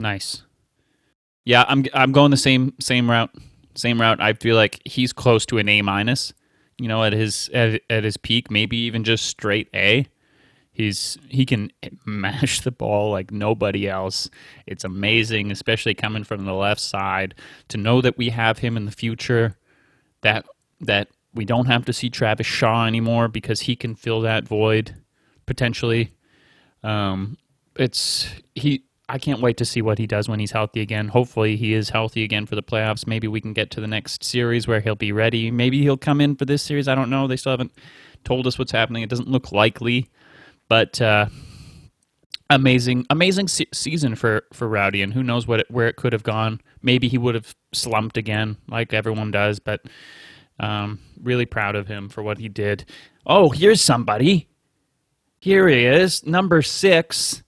Nice. 0.00 0.42
Yeah, 1.44 1.64
I'm 1.68 1.84
I'm 1.94 2.12
going 2.12 2.30
the 2.30 2.36
same 2.36 2.74
same 2.80 3.10
route. 3.10 3.30
Same 3.74 4.00
route. 4.00 4.20
I 4.20 4.34
feel 4.34 4.56
like 4.56 4.80
he's 4.84 5.12
close 5.12 5.46
to 5.46 5.58
an 5.58 5.68
A 5.68 5.82
minus. 5.82 6.32
You 6.78 6.88
know, 6.88 7.04
at 7.04 7.12
his 7.12 7.50
at, 7.52 7.80
at 7.90 8.04
his 8.04 8.16
peak, 8.16 8.50
maybe 8.50 8.76
even 8.78 9.04
just 9.04 9.26
straight 9.26 9.68
A. 9.74 10.06
He's 10.72 11.18
he 11.28 11.44
can 11.44 11.70
mash 12.06 12.60
the 12.60 12.70
ball 12.70 13.10
like 13.10 13.30
nobody 13.30 13.88
else. 13.88 14.30
It's 14.66 14.84
amazing, 14.84 15.50
especially 15.50 15.94
coming 15.94 16.24
from 16.24 16.44
the 16.44 16.54
left 16.54 16.80
side. 16.80 17.34
To 17.68 17.78
know 17.78 18.00
that 18.00 18.16
we 18.16 18.30
have 18.30 18.58
him 18.58 18.76
in 18.76 18.86
the 18.86 18.92
future, 18.92 19.58
that 20.22 20.46
that 20.80 21.08
we 21.34 21.44
don't 21.44 21.66
have 21.66 21.84
to 21.86 21.92
see 21.92 22.10
Travis 22.10 22.46
Shaw 22.46 22.86
anymore 22.86 23.28
because 23.28 23.60
he 23.60 23.76
can 23.76 23.94
fill 23.94 24.20
that 24.22 24.46
void 24.46 24.96
potentially. 25.46 26.12
Um, 26.82 27.38
it's 27.76 28.28
he. 28.54 28.84
I 29.12 29.18
can't 29.18 29.42
wait 29.42 29.58
to 29.58 29.66
see 29.66 29.82
what 29.82 29.98
he 29.98 30.06
does 30.06 30.26
when 30.26 30.40
he's 30.40 30.52
healthy 30.52 30.80
again. 30.80 31.08
Hopefully, 31.08 31.54
he 31.56 31.74
is 31.74 31.90
healthy 31.90 32.24
again 32.24 32.46
for 32.46 32.54
the 32.54 32.62
playoffs. 32.62 33.06
Maybe 33.06 33.28
we 33.28 33.42
can 33.42 33.52
get 33.52 33.70
to 33.72 33.80
the 33.80 33.86
next 33.86 34.24
series 34.24 34.66
where 34.66 34.80
he'll 34.80 34.94
be 34.94 35.12
ready. 35.12 35.50
Maybe 35.50 35.82
he'll 35.82 35.98
come 35.98 36.18
in 36.18 36.34
for 36.34 36.46
this 36.46 36.62
series. 36.62 36.88
I 36.88 36.94
don't 36.94 37.10
know. 37.10 37.26
They 37.26 37.36
still 37.36 37.52
haven't 37.52 37.72
told 38.24 38.46
us 38.46 38.58
what's 38.58 38.72
happening. 38.72 39.02
It 39.02 39.10
doesn't 39.10 39.28
look 39.28 39.52
likely, 39.52 40.08
but 40.66 40.98
uh, 41.02 41.26
amazing, 42.48 43.04
amazing 43.10 43.48
se- 43.48 43.66
season 43.74 44.14
for 44.14 44.44
for 44.54 44.66
Rowdy, 44.66 45.02
and 45.02 45.12
who 45.12 45.22
knows 45.22 45.46
what 45.46 45.60
it, 45.60 45.70
where 45.70 45.88
it 45.88 45.96
could 45.96 46.14
have 46.14 46.22
gone. 46.22 46.62
Maybe 46.80 47.06
he 47.06 47.18
would 47.18 47.34
have 47.34 47.54
slumped 47.74 48.16
again, 48.16 48.56
like 48.66 48.94
everyone 48.94 49.30
does. 49.30 49.58
But 49.58 49.82
um, 50.58 51.00
really 51.22 51.44
proud 51.44 51.76
of 51.76 51.86
him 51.86 52.08
for 52.08 52.22
what 52.22 52.38
he 52.38 52.48
did. 52.48 52.86
Oh, 53.26 53.50
here's 53.50 53.82
somebody. 53.82 54.48
Here 55.38 55.68
he 55.68 55.84
is, 55.84 56.24
number 56.24 56.62
six, 56.62 57.42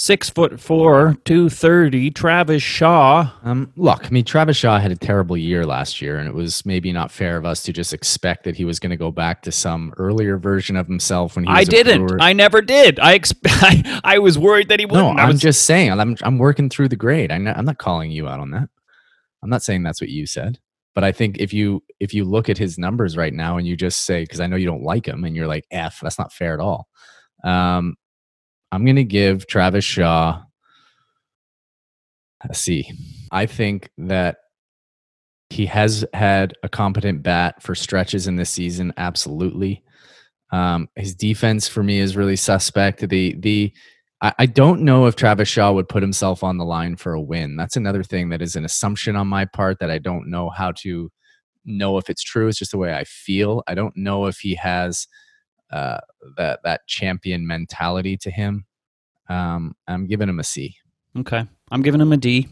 six 0.00 0.30
foot 0.30 0.58
four, 0.58 1.18
two 1.26 1.50
thirty, 1.50 2.10
Travis 2.10 2.62
Shaw. 2.62 3.30
Um, 3.44 3.70
look, 3.76 4.06
I 4.06 4.08
mean, 4.08 4.24
Travis 4.24 4.56
Shaw 4.56 4.78
had 4.78 4.90
a 4.90 4.96
terrible 4.96 5.36
year 5.36 5.66
last 5.66 6.00
year, 6.00 6.18
and 6.18 6.26
it 6.26 6.34
was 6.34 6.64
maybe 6.64 6.90
not 6.90 7.12
fair 7.12 7.36
of 7.36 7.44
us 7.44 7.62
to 7.64 7.72
just 7.72 7.92
expect 7.92 8.44
that 8.44 8.56
he 8.56 8.64
was 8.64 8.80
going 8.80 8.90
to 8.90 8.96
go 8.96 9.10
back 9.10 9.42
to 9.42 9.52
some 9.52 9.92
earlier 9.98 10.38
version 10.38 10.74
of 10.76 10.86
himself 10.86 11.36
when 11.36 11.44
he 11.44 11.50
was 11.50 11.58
I 11.58 11.64
didn't. 11.64 12.06
Brewer. 12.06 12.18
I 12.20 12.32
never 12.32 12.62
did. 12.62 12.98
I, 12.98 13.18
exp- 13.18 13.40
I 13.44 14.00
I 14.02 14.18
was 14.18 14.38
worried 14.38 14.68
that 14.70 14.80
he 14.80 14.86
no, 14.86 14.94
wouldn't. 14.94 15.20
I 15.20 15.24
I'm 15.24 15.32
was, 15.32 15.40
just 15.40 15.66
saying. 15.66 15.92
I'm 15.92 16.16
I'm 16.22 16.38
working 16.38 16.70
through 16.70 16.88
the 16.88 16.96
grade. 16.96 17.30
I'm 17.30 17.44
not, 17.44 17.58
I'm 17.58 17.66
not 17.66 17.78
calling 17.78 18.10
you 18.10 18.26
out 18.26 18.40
on 18.40 18.50
that. 18.52 18.70
I'm 19.42 19.50
not 19.50 19.62
saying 19.62 19.82
that's 19.82 20.00
what 20.00 20.10
you 20.10 20.26
said, 20.26 20.58
but 20.94 21.04
I 21.04 21.12
think 21.12 21.38
if 21.38 21.52
you 21.52 21.82
if 22.00 22.14
you 22.14 22.24
look 22.24 22.48
at 22.48 22.58
his 22.58 22.78
numbers 22.78 23.18
right 23.18 23.34
now 23.34 23.58
and 23.58 23.66
you 23.66 23.76
just 23.76 24.06
say 24.06 24.22
because 24.22 24.40
I 24.40 24.46
know 24.46 24.56
you 24.56 24.66
don't 24.66 24.82
like 24.82 25.06
him 25.06 25.24
and 25.24 25.36
you're 25.36 25.46
like 25.46 25.66
F, 25.70 26.00
that's 26.00 26.18
not 26.18 26.32
fair 26.32 26.54
at 26.54 26.60
all. 26.60 26.88
Um, 27.44 27.96
I'm 28.72 28.84
gonna 28.84 29.04
give 29.04 29.46
Travis 29.46 29.84
Shaw 29.84 30.42
a 32.48 32.54
C. 32.54 32.90
I 33.30 33.46
think 33.46 33.90
that 33.98 34.38
he 35.50 35.66
has 35.66 36.04
had 36.14 36.54
a 36.62 36.68
competent 36.68 37.22
bat 37.22 37.62
for 37.62 37.74
stretches 37.74 38.26
in 38.26 38.36
this 38.36 38.50
season. 38.50 38.92
Absolutely. 38.96 39.82
Um, 40.52 40.88
his 40.94 41.14
defense 41.14 41.68
for 41.68 41.82
me 41.82 41.98
is 41.98 42.16
really 42.16 42.36
suspect. 42.36 43.08
The 43.08 43.34
the 43.34 43.72
I, 44.20 44.32
I 44.40 44.46
don't 44.46 44.82
know 44.82 45.06
if 45.06 45.16
Travis 45.16 45.48
Shaw 45.48 45.72
would 45.72 45.88
put 45.88 46.02
himself 46.02 46.44
on 46.44 46.58
the 46.58 46.64
line 46.64 46.96
for 46.96 47.12
a 47.12 47.20
win. 47.20 47.56
That's 47.56 47.76
another 47.76 48.02
thing 48.02 48.28
that 48.30 48.42
is 48.42 48.56
an 48.56 48.64
assumption 48.64 49.16
on 49.16 49.26
my 49.26 49.44
part 49.44 49.78
that 49.80 49.90
I 49.90 49.98
don't 49.98 50.30
know 50.30 50.50
how 50.50 50.72
to 50.78 51.10
know 51.64 51.98
if 51.98 52.08
it's 52.08 52.22
true. 52.22 52.48
It's 52.48 52.58
just 52.58 52.70
the 52.72 52.78
way 52.78 52.94
I 52.94 53.04
feel. 53.04 53.62
I 53.66 53.74
don't 53.74 53.96
know 53.96 54.26
if 54.26 54.38
he 54.38 54.54
has 54.56 55.06
uh, 55.72 55.98
that 56.36 56.60
that 56.64 56.86
champion 56.86 57.46
mentality 57.46 58.16
to 58.18 58.30
him. 58.30 58.64
Um, 59.28 59.74
I'm 59.86 60.06
giving 60.06 60.28
him 60.28 60.40
a 60.40 60.44
C. 60.44 60.76
okay. 61.16 61.46
I'm 61.70 61.82
giving 61.82 62.00
him 62.00 62.12
a 62.12 62.16
D. 62.16 62.48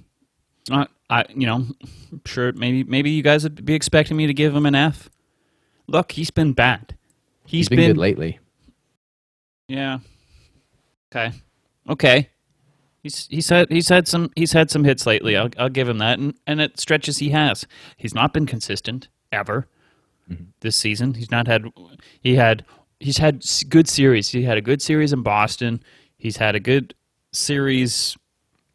Uh, 0.70 0.86
I 1.10 1.24
you 1.34 1.46
know, 1.46 1.66
sure 2.26 2.52
maybe 2.52 2.84
maybe 2.84 3.10
you 3.10 3.22
guys 3.22 3.42
would 3.42 3.64
be 3.64 3.74
expecting 3.74 4.16
me 4.16 4.26
to 4.26 4.34
give 4.34 4.54
him 4.54 4.66
an 4.66 4.74
F. 4.74 5.08
Look, 5.86 6.12
he's 6.12 6.30
been 6.30 6.52
bad. 6.52 6.96
he's 7.46 7.68
been, 7.68 7.78
good 7.78 7.96
lately. 7.96 8.38
Yeah. 9.68 9.98
Okay. 11.10 11.32
Okay. 11.88 12.28
He's 13.02 13.26
he's 13.28 13.48
had 13.48 13.70
he's 13.70 13.88
had 13.88 14.06
some 14.06 14.30
he's 14.36 14.52
had 14.52 14.70
some 14.70 14.84
hits 14.84 15.06
lately. 15.06 15.36
I'll 15.36 15.50
I'll 15.58 15.68
give 15.68 15.88
him 15.88 15.98
that, 15.98 16.18
and 16.18 16.34
and 16.46 16.60
at 16.60 16.78
stretches 16.78 17.18
he 17.18 17.30
has. 17.30 17.66
He's 17.96 18.14
not 18.14 18.32
been 18.32 18.46
consistent 18.46 19.08
ever 19.32 19.66
this 20.60 20.76
season. 20.76 21.14
He's 21.14 21.30
not 21.30 21.46
had 21.46 21.64
he 22.20 22.36
had 22.36 22.64
he's 23.00 23.18
had 23.18 23.44
good 23.68 23.88
series. 23.88 24.28
He 24.30 24.42
had 24.42 24.58
a 24.58 24.62
good 24.62 24.82
series 24.82 25.12
in 25.12 25.22
Boston. 25.22 25.82
He's 26.16 26.36
had 26.36 26.54
a 26.54 26.60
good 26.60 26.94
series 27.32 28.16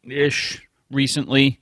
ish 0.02 0.66
recently. 0.90 1.60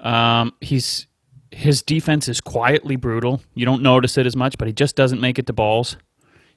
Um, 0.00 0.52
he's 0.60 1.06
his 1.50 1.82
defense 1.82 2.28
is 2.28 2.40
quietly 2.40 2.96
brutal. 2.96 3.40
You 3.54 3.64
don't 3.64 3.82
notice 3.82 4.18
it 4.18 4.26
as 4.26 4.36
much, 4.36 4.58
but 4.58 4.68
he 4.68 4.74
just 4.74 4.96
doesn't 4.96 5.20
make 5.20 5.38
it 5.38 5.46
to 5.46 5.52
balls. 5.52 5.96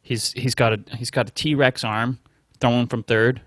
He's 0.02 0.32
he's 0.34 0.56
got 0.56 0.74
a 0.74 0.80
he's 0.98 1.12
got 1.12 1.30
a 1.30 1.32
T 1.32 1.56
Rex 1.56 1.84
arm 1.84 2.20
throwing 2.60 2.88
from 2.88 3.04
third. 3.04 3.42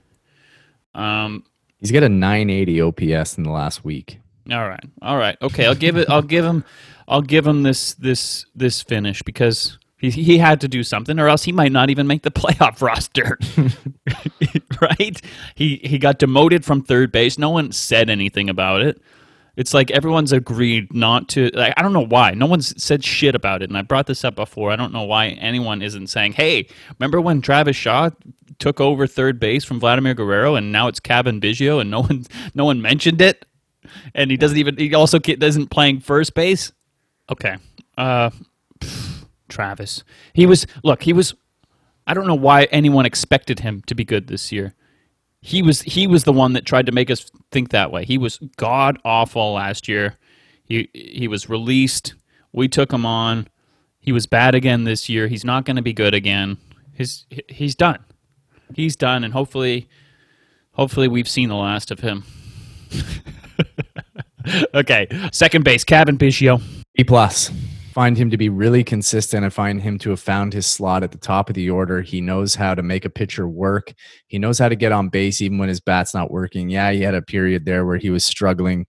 Um, 0.95 1.45
He's 1.79 1.91
got 1.91 2.05
a 2.05 2.09
980 2.09 2.81
OPS 2.81 3.37
in 3.39 3.43
the 3.45 3.51
last 3.51 3.85
week. 3.85 4.21
all 4.51 4.69
right, 4.69 4.85
all 5.01 5.17
right, 5.17 5.37
okay. 5.43 5.67
I'll 5.67 5.75
give 5.75 5.97
it. 5.97 6.09
I'll 6.09 6.23
give 6.23 6.45
him. 6.45 6.65
I'll 7.09 7.23
give 7.23 7.47
him 7.47 7.63
this 7.65 7.95
this 7.95 8.47
this 8.55 8.83
finish 8.83 9.23
because 9.23 9.79
he 10.03 10.11
he 10.11 10.39
had 10.39 10.61
to 10.61 10.69
do 10.69 10.83
something, 10.83 11.19
or 11.19 11.29
else 11.29 11.45
he 11.45 11.53
might 11.53 11.73
not 11.73 11.89
even 11.89 12.07
make 12.07 12.23
the 12.23 12.31
playoff 12.43 12.83
roster. 12.83 13.39
right? 14.83 15.21
He 15.55 15.81
he 15.85 15.99
got 15.99 16.19
demoted 16.19 16.65
from 16.65 16.83
third 16.83 17.13
base. 17.13 17.39
No 17.39 17.51
one 17.51 17.73
said 17.73 18.11
anything 18.11 18.51
about 18.51 18.83
it. 18.83 19.01
It's 19.55 19.73
like 19.73 19.91
everyone's 19.91 20.33
agreed 20.33 20.93
not 20.93 21.29
to. 21.31 21.51
Like, 21.55 21.75
I 21.77 21.83
don't 21.83 21.93
know 21.93 22.05
why. 22.05 22.33
No 22.33 22.47
one's 22.47 22.83
said 22.83 23.05
shit 23.05 23.35
about 23.35 23.63
it. 23.63 23.71
And 23.71 23.79
I 23.79 23.83
brought 23.83 24.07
this 24.07 24.25
up 24.25 24.35
before. 24.35 24.73
I 24.73 24.77
don't 24.77 24.93
know 24.93 25.05
why 25.05 25.29
anyone 25.29 25.83
isn't 25.83 26.09
saying, 26.09 26.33
"Hey, 26.33 26.67
remember 26.99 27.21
when 27.21 27.41
Travis 27.41 27.77
Shaw 27.77 28.11
took 28.59 28.81
over 28.81 29.07
third 29.07 29.39
base 29.39 29.65
from 29.65 29.79
Vladimir 29.79 30.15
Guerrero, 30.15 30.57
and 30.57 30.73
now 30.73 30.89
it's 30.89 31.01
Cavan 31.01 31.41
Biggio, 31.41 31.81
and 31.81 31.91
no 31.91 32.03
one 32.03 32.25
no 32.55 32.65
one 32.65 32.83
mentioned 32.83 33.21
it, 33.21 33.47
and 34.17 34.33
he 34.33 34.37
doesn't 34.37 34.59
even 34.59 34.77
he 34.77 34.95
also 34.95 35.21
isn't 35.25 35.69
playing 35.69 36.01
first 36.01 36.35
base." 36.35 36.73
Okay, 37.31 37.57
uh, 37.97 38.31
Travis. 39.53 40.03
He 40.33 40.47
was 40.47 40.67
look. 40.83 41.03
He 41.03 41.13
was. 41.13 41.35
I 42.07 42.15
don't 42.15 42.27
know 42.27 42.35
why 42.35 42.65
anyone 42.65 43.07
expected 43.07 43.61
him 43.61 43.83
to 43.87 43.95
be 43.95 44.05
good 44.05 44.27
this 44.27 44.51
year 44.51 44.75
he 45.43 45.61
was 45.61 45.83
he 45.83 46.07
was 46.07 46.23
the 46.25 46.33
one 46.33 46.53
that 46.53 46.65
tried 46.65 46.87
to 46.87 46.93
make 46.93 47.11
us 47.11 47.31
think 47.51 47.71
that 47.71 47.91
way. 47.91 48.05
He 48.05 48.17
was 48.17 48.39
god 48.57 48.99
awful 49.05 49.55
last 49.55 49.89
year. 49.89 50.17
He 50.65 50.89
he 50.95 51.27
was 51.29 51.49
released. 51.49 52.15
We 52.53 52.69
took 52.69 52.93
him 52.93 53.05
on. 53.05 53.49
He 53.99 54.13
was 54.13 54.27
bad 54.27 54.55
again 54.55 54.85
this 54.85 55.09
year. 55.09 55.27
He's 55.27 55.45
not 55.45 55.65
going 55.65 55.77
to 55.77 55.83
be 55.83 55.93
good 55.93 56.15
again. 56.15 56.59
His 56.93 57.27
he's 57.49 57.75
done. 57.75 57.99
He's 58.75 58.97
done, 58.97 59.25
and 59.25 59.35
hopefully, 59.35 59.89
hopefully 60.73 61.09
we've 61.09 61.29
seen 61.29 61.49
the 61.49 61.57
last 61.57 61.91
of 61.91 62.01
him. 62.01 62.25
okay, 64.75 65.09
second 65.33 65.65
base, 65.65 65.85
Cavan 65.85 66.17
Biggio. 66.17 66.63
B 66.95 67.05
plus. 67.05 67.51
Find 67.93 68.17
him 68.17 68.31
to 68.31 68.39
be 68.39 68.49
really 68.49 68.83
consistent. 68.83 69.45
I 69.45 69.51
find 69.51 69.81
him 69.83 69.99
to 69.99 70.11
have 70.11 70.21
found 70.21 70.55
his 70.55 70.67
slot 70.67 71.03
at 71.03 71.13
the 71.13 71.19
top 71.19 71.51
of 71.51 71.55
the 71.55 71.69
order. 71.69 72.01
He 72.01 72.23
knows 72.23 72.55
how 72.55 72.75
to 72.75 72.83
make 72.83 73.05
a 73.05 73.11
pitcher 73.11 73.47
work. 73.47 73.93
He 74.29 74.39
knows 74.39 74.59
how 74.59 74.71
to 74.71 74.77
get 74.77 74.93
on 74.93 75.11
base 75.11 75.43
even 75.43 75.59
when 75.59 75.69
his 75.69 75.81
bat's 75.81 76.15
not 76.15 76.31
working. 76.31 76.71
Yeah, 76.71 76.93
he 76.93 77.03
had 77.03 77.15
a 77.15 77.21
period 77.21 77.67
there 77.67 77.85
where 77.85 77.99
he 77.99 78.09
was 78.09 78.25
struggling 78.25 78.87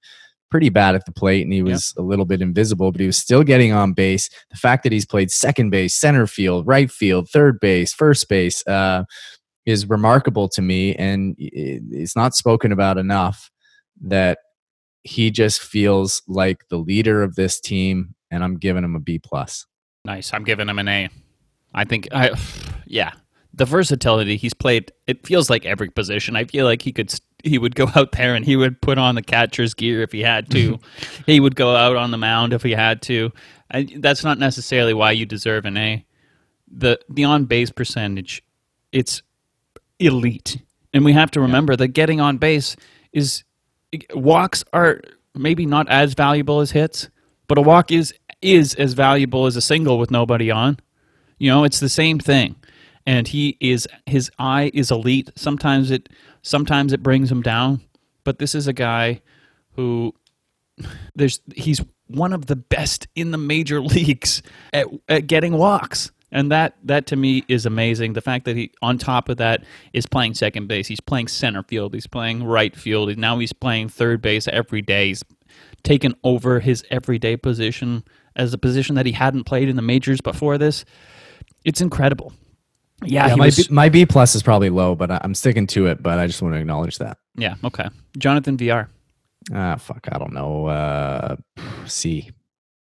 pretty 0.50 0.70
bad 0.70 0.94
at 0.94 1.04
the 1.06 1.12
plate 1.12 1.42
and 1.42 1.52
he 1.52 1.64
was 1.64 1.96
a 1.98 2.02
little 2.02 2.26
bit 2.26 2.40
invisible, 2.40 2.92
but 2.92 3.02
he 3.02 3.08
was 3.08 3.18
still 3.18 3.44
getting 3.44 3.74
on 3.74 3.92
base. 3.92 4.30
The 4.52 4.58
fact 4.58 4.84
that 4.84 4.92
he's 4.92 5.06
played 5.06 5.32
second 5.32 5.72
base, 5.72 5.96
center 5.96 6.28
field, 6.28 6.68
right 6.68 6.92
field, 6.92 7.28
third 7.28 7.60
base, 7.60 7.92
first 7.92 8.30
base 8.30 8.66
uh, 8.68 9.04
is 9.66 9.90
remarkable 9.90 10.48
to 10.50 10.62
me. 10.62 10.96
And 10.96 11.36
it's 11.40 12.16
not 12.16 12.36
spoken 12.36 12.72
about 12.72 13.00
enough 13.00 13.50
that 14.02 14.38
he 15.02 15.32
just 15.32 15.60
feels 15.60 16.22
like 16.28 16.68
the 16.70 16.78
leader 16.78 17.24
of 17.24 17.36
this 17.36 17.60
team, 17.60 18.14
and 18.34 18.44
I'm 18.44 18.58
giving 18.58 18.84
him 18.84 18.96
a 18.96 19.00
B 19.00 19.20
plus. 19.20 19.68
Nice. 20.04 20.34
I'm 20.34 20.44
giving 20.44 20.68
him 20.68 20.80
an 20.80 20.88
A. 20.88 21.10
I 21.74 21.86
think 21.86 22.08
I 22.12 22.32
yeah. 22.86 23.12
The 23.56 23.66
versatility 23.66 24.36
he's 24.36 24.56
played, 24.56 24.92
it 25.06 25.28
feels 25.28 25.48
like 25.48 25.64
every 25.64 25.90
position. 25.90 26.36
I 26.36 26.46
feel 26.46 26.66
like 26.66 26.82
he 26.82 26.92
could 26.92 27.14
he 27.44 27.60
would 27.60 27.76
go 27.76 27.88
out 27.96 28.14
there 28.14 28.34
and 28.34 28.44
he 28.44 28.56
would 28.56 28.82
put 28.82 28.98
on 28.98 29.14
the 29.14 29.22
catcher's 29.22 29.76
gear 29.76 30.02
if 30.02 30.12
he 30.12 30.22
had 30.22 30.50
to. 30.52 30.80
he 31.28 31.40
would 31.40 31.56
go 31.56 31.76
out 31.76 31.96
on 31.96 32.10
the 32.10 32.18
mound 32.18 32.54
if 32.54 32.64
he 32.64 32.72
had 32.72 33.04
to. 33.04 33.32
I, 33.70 33.88
that's 33.98 34.24
not 34.24 34.40
necessarily 34.40 34.94
why 34.96 35.12
you 35.12 35.28
deserve 35.28 35.66
an 35.66 35.78
A. 35.78 36.04
The 36.76 37.00
the 37.10 37.26
on 37.26 37.46
base 37.46 37.70
percentage, 37.70 38.44
it's 38.92 39.22
elite, 40.00 40.58
and 40.92 41.06
we 41.06 41.14
have 41.14 41.30
to 41.32 41.42
remember 41.42 41.76
that 41.76 41.90
getting 41.90 42.20
on 42.20 42.38
base 42.38 42.76
is 43.12 43.44
walks 44.16 44.64
are 44.74 45.02
maybe 45.36 45.68
not 45.68 45.88
as 45.90 46.16
valuable 46.16 46.62
as 46.62 46.72
hits, 46.72 47.10
but 47.48 47.60
a 47.60 47.62
walk 47.62 47.92
is 47.92 48.14
is 48.44 48.74
as 48.76 48.94
valuable 48.94 49.46
as 49.46 49.56
a 49.56 49.62
single 49.62 49.98
with 49.98 50.12
nobody 50.12 50.52
on. 50.52 50.78
You 51.40 51.50
know, 51.50 51.64
it's 51.64 51.80
the 51.80 51.90
same 51.90 52.20
thing. 52.20 52.56
And 53.06 53.28
he 53.28 53.58
is 53.60 53.88
his 54.06 54.32
eye 54.40 54.72
is 54.74 54.92
elite. 54.92 55.30
Sometimes 55.36 55.92
it 55.92 56.10
sometimes 56.42 56.94
it 56.94 57.04
brings 57.04 57.32
him 57.32 57.42
down, 57.42 57.82
but 58.24 58.40
this 58.40 58.56
is 58.56 58.68
a 58.68 58.74
guy 58.74 59.22
who 59.72 60.14
there's 61.16 61.42
he's 61.56 61.82
one 62.08 62.34
of 62.34 62.46
the 62.46 62.56
best 62.56 63.08
in 63.16 63.32
the 63.32 63.38
major 63.38 63.82
leagues 63.96 64.42
at, 64.72 64.88
at 65.10 65.28
getting 65.28 65.58
walks. 65.58 66.12
And 66.32 66.52
that 66.52 66.76
that 66.84 67.06
to 67.08 67.16
me 67.16 67.44
is 67.48 67.66
amazing. 67.66 68.14
The 68.14 68.22
fact 68.22 68.46
that 68.46 68.56
he 68.56 68.72
on 68.82 68.98
top 68.98 69.30
of 69.30 69.38
that 69.38 69.64
is 69.92 70.06
playing 70.06 70.34
second 70.34 70.68
base, 70.68 70.88
he's 70.88 71.02
playing 71.02 71.28
center 71.28 71.62
field, 71.64 71.94
he's 71.94 72.08
playing 72.08 72.44
right 72.44 72.76
field, 72.76 73.10
and 73.10 73.20
now 73.20 73.38
he's 73.38 73.54
playing 73.54 73.90
third 73.90 74.22
base 74.22 74.48
every 74.48 74.82
day. 74.82 75.10
He's 75.10 75.24
taken 75.84 76.16
over 76.24 76.60
his 76.60 76.84
everyday 76.90 77.38
position 77.38 78.04
as 78.36 78.54
a 78.54 78.58
position 78.58 78.96
that 78.96 79.06
he 79.06 79.12
hadn't 79.12 79.44
played 79.46 79.70
in 79.70 79.76
the 79.76 79.82
majors 79.82 80.22
before 80.22 80.58
this. 80.58 80.86
It's 81.66 81.82
incredible. 81.82 82.34
Yeah, 83.04 83.28
Yeah, 83.28 83.36
my, 83.36 83.46
was- 83.46 83.68
B, 83.68 83.74
my 83.74 83.90
B 83.90 84.06
plus 84.06 84.36
is 84.36 84.44
probably 84.44 84.70
low, 84.70 84.96
but 84.96 85.12
I- 85.12 85.22
I'm 85.24 85.36
sticking 85.36 85.68
to 85.68 85.88
it. 85.88 86.02
But 86.02 86.20
I 86.20 86.28
just 86.28 86.42
want 86.42 86.56
to 86.56 86.60
acknowledge 86.60 86.98
that. 87.00 87.18
yeah, 87.36 87.56
okay. 87.64 87.90
Jonathan 88.18 88.58
Villar. 88.58 88.90
Ah, 89.54 89.76
fuck, 89.76 90.08
I 90.12 90.18
don't 90.18 90.34
know. 90.34 90.68
Uh, 90.68 91.36
C. 91.86 92.32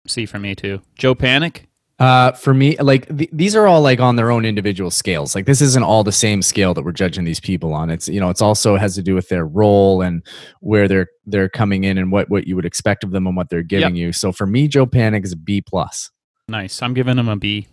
C 0.06 0.24
for 0.26 0.38
me 0.38 0.54
too. 0.54 0.80
Joe 0.96 1.14
Panik. 1.14 1.64
Uh, 1.98 2.30
for 2.32 2.54
me, 2.54 2.76
like 2.76 3.08
th- 3.16 3.30
these 3.32 3.56
are 3.56 3.66
all 3.66 3.80
like 3.80 3.98
on 3.98 4.14
their 4.14 4.30
own 4.30 4.44
individual 4.44 4.90
scales. 4.90 5.34
Like 5.34 5.46
this 5.46 5.60
isn't 5.60 5.82
all 5.82 6.04
the 6.04 6.12
same 6.12 6.42
scale 6.42 6.72
that 6.74 6.84
we're 6.84 6.92
judging 6.92 7.24
these 7.24 7.40
people 7.40 7.74
on. 7.74 7.90
It's 7.90 8.08
you 8.08 8.20
know, 8.20 8.30
it's 8.30 8.40
also 8.40 8.76
has 8.76 8.94
to 8.94 9.02
do 9.02 9.16
with 9.16 9.28
their 9.28 9.44
role 9.44 10.00
and 10.00 10.24
where 10.60 10.86
they're 10.86 11.08
they're 11.26 11.48
coming 11.48 11.82
in 11.82 11.98
and 11.98 12.12
what 12.12 12.30
what 12.30 12.46
you 12.46 12.54
would 12.54 12.64
expect 12.64 13.02
of 13.02 13.10
them 13.10 13.26
and 13.26 13.36
what 13.36 13.50
they're 13.50 13.64
giving 13.64 13.96
you. 13.96 14.12
So 14.12 14.30
for 14.30 14.46
me, 14.46 14.68
Joe 14.68 14.86
Panik 14.86 15.24
is 15.24 15.32
a 15.32 15.36
B 15.36 15.60
plus. 15.60 16.10
Nice. 16.48 16.80
I'm 16.82 16.94
giving 16.94 17.18
him 17.18 17.28
a 17.28 17.36
B. 17.36 17.66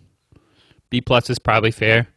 B 0.90 1.00
plus 1.00 1.30
is 1.30 1.38
probably 1.38 1.70
fair. 1.70 2.08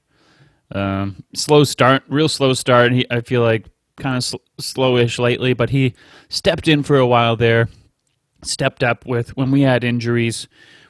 Um, 0.72 1.24
slow 1.36 1.64
start, 1.64 2.04
real 2.08 2.30
slow 2.30 2.54
start. 2.54 2.92
He, 2.92 3.06
I 3.10 3.22
feel 3.22 3.42
like 3.42 3.68
kind 4.00 4.18
of 4.18 4.24
sl- 4.24 4.38
slowish 4.60 5.20
lately, 5.20 5.54
but 5.54 5.70
he 5.70 5.94
stepped 6.30 6.68
in 6.68 6.82
for 6.84 6.98
a 6.98 7.08
while 7.08 7.36
there. 7.36 7.70
Stepped 8.44 8.84
up 8.84 9.06
with 9.06 9.36
when 9.36 9.52
we 9.52 9.62
had 9.62 9.84
injuries, 9.84 10.48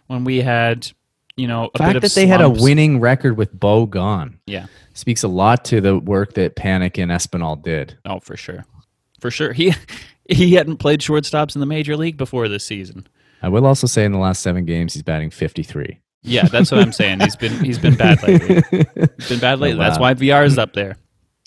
when 0.07 0.23
we 0.23 0.41
had 0.41 0.91
you 1.39 1.47
know 1.47 1.65
a 1.65 1.69
The 1.73 1.77
fact 1.79 1.89
bit 1.89 1.95
of 1.97 2.01
that 2.03 2.15
they 2.15 2.27
had 2.27 2.41
a 2.41 2.49
winning 2.49 2.99
record 2.99 3.37
with 3.37 3.57
Bo 3.57 3.85
gone 3.85 4.39
Yeah. 4.45 4.67
speaks 4.93 5.23
a 5.23 5.27
lot 5.27 5.65
to 5.65 5.81
the 5.81 5.97
work 5.97 6.33
that 6.33 6.55
Panik 6.55 7.01
and 7.01 7.11
Espinal 7.11 7.61
did. 7.61 7.97
Oh, 8.05 8.19
for 8.19 8.35
sure, 8.35 8.65
for 9.19 9.31
sure. 9.31 9.53
He 9.53 9.73
he 10.29 10.53
hadn't 10.53 10.77
played 10.77 10.99
shortstops 10.99 11.55
in 11.55 11.59
the 11.61 11.65
major 11.65 11.95
league 11.95 12.17
before 12.17 12.47
this 12.47 12.65
season. 12.65 13.07
I 13.41 13.47
will 13.49 13.65
also 13.65 13.87
say 13.87 14.03
in 14.03 14.11
the 14.11 14.17
last 14.17 14.41
seven 14.41 14.65
games 14.65 14.93
he's 14.93 15.03
batting 15.03 15.29
53. 15.29 15.99
Yeah, 16.23 16.47
that's 16.47 16.69
what 16.71 16.81
I'm 16.81 16.91
saying. 16.91 17.21
He's 17.21 17.37
been 17.37 17.63
he's 17.63 17.79
been 17.79 17.95
bad 17.95 18.21
lately. 18.27 18.61
He's 19.17 19.29
been 19.29 19.39
bad 19.39 19.59
lately. 19.59 19.79
That's 19.79 19.97
wow. 19.97 20.07
why 20.07 20.13
Villar 20.13 20.43
is 20.43 20.57
up 20.57 20.73
there. 20.73 20.97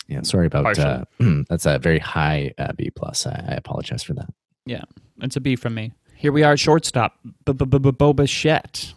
Yeah, 0.08 0.22
sorry 0.22 0.46
about 0.46 0.78
uh, 0.78 1.04
that's 1.48 1.66
a 1.66 1.78
very 1.78 1.98
high 1.98 2.54
uh, 2.58 2.72
B 2.72 2.90
plus. 2.90 3.26
I, 3.26 3.44
I 3.48 3.54
apologize 3.54 4.02
for 4.02 4.14
that. 4.14 4.32
Yeah, 4.64 4.82
it's 5.20 5.36
a 5.36 5.40
B 5.40 5.56
from 5.56 5.74
me. 5.74 5.92
Here 6.16 6.32
we 6.32 6.42
are, 6.44 6.56
shortstop, 6.56 7.18
Boba 7.44 8.14
Bichette. 8.16 8.94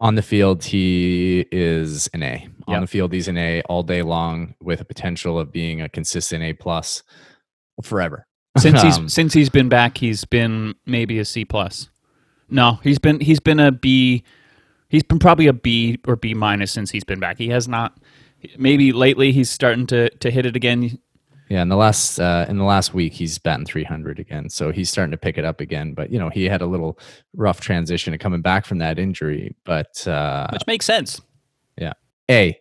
On 0.00 0.14
the 0.14 0.22
field, 0.22 0.64
he 0.64 1.46
is 1.52 2.08
an 2.14 2.22
A. 2.22 2.48
On 2.66 2.74
Yep. 2.74 2.80
the 2.82 2.86
field, 2.86 3.12
he's 3.12 3.28
an 3.28 3.36
A 3.36 3.60
all 3.62 3.82
day 3.82 4.02
long 4.02 4.54
with 4.62 4.80
a 4.80 4.84
potential 4.84 5.38
of 5.38 5.52
being 5.52 5.80
a 5.82 5.88
consistent 5.88 6.42
A 6.42 6.52
plus 6.54 7.02
forever. 7.82 8.26
Since 8.58 8.82
he's 8.82 8.98
Um, 8.98 9.08
since 9.08 9.32
he's 9.34 9.50
been 9.50 9.68
back, 9.68 9.98
he's 9.98 10.24
been 10.24 10.74
maybe 10.86 11.18
a 11.18 11.24
C 11.24 11.44
plus. 11.44 11.90
No, 12.48 12.80
he's 12.82 12.98
been 12.98 13.20
he's 13.20 13.40
been 13.40 13.60
a 13.60 13.70
B. 13.70 14.24
He's 14.88 15.02
been 15.04 15.18
probably 15.18 15.46
a 15.46 15.52
B 15.52 15.98
or 16.06 16.16
B 16.16 16.34
minus 16.34 16.72
since 16.72 16.90
he's 16.90 17.04
been 17.04 17.20
back. 17.20 17.38
He 17.38 17.48
has 17.50 17.68
not. 17.68 17.96
Maybe 18.58 18.92
lately 18.92 19.32
he's 19.32 19.50
starting 19.50 19.86
to 19.88 20.08
to 20.10 20.30
hit 20.30 20.46
it 20.46 20.56
again. 20.56 20.98
Yeah, 21.50 21.62
in 21.62 21.68
the 21.68 21.76
last 21.76 22.20
uh, 22.20 22.46
in 22.48 22.58
the 22.58 22.64
last 22.64 22.94
week, 22.94 23.12
he's 23.12 23.36
batting 23.36 23.66
300 23.66 24.20
again, 24.20 24.48
so 24.48 24.70
he's 24.70 24.88
starting 24.88 25.10
to 25.10 25.16
pick 25.16 25.36
it 25.36 25.44
up 25.44 25.60
again. 25.60 25.94
But 25.94 26.12
you 26.12 26.18
know, 26.20 26.28
he 26.28 26.44
had 26.44 26.62
a 26.62 26.66
little 26.66 26.96
rough 27.34 27.60
transition 27.60 28.12
to 28.12 28.18
coming 28.18 28.40
back 28.40 28.64
from 28.64 28.78
that 28.78 29.00
injury. 29.00 29.56
But 29.64 30.06
uh, 30.06 30.46
which 30.52 30.62
makes 30.68 30.86
sense. 30.86 31.20
Yeah, 31.76 31.94
a, 32.30 32.56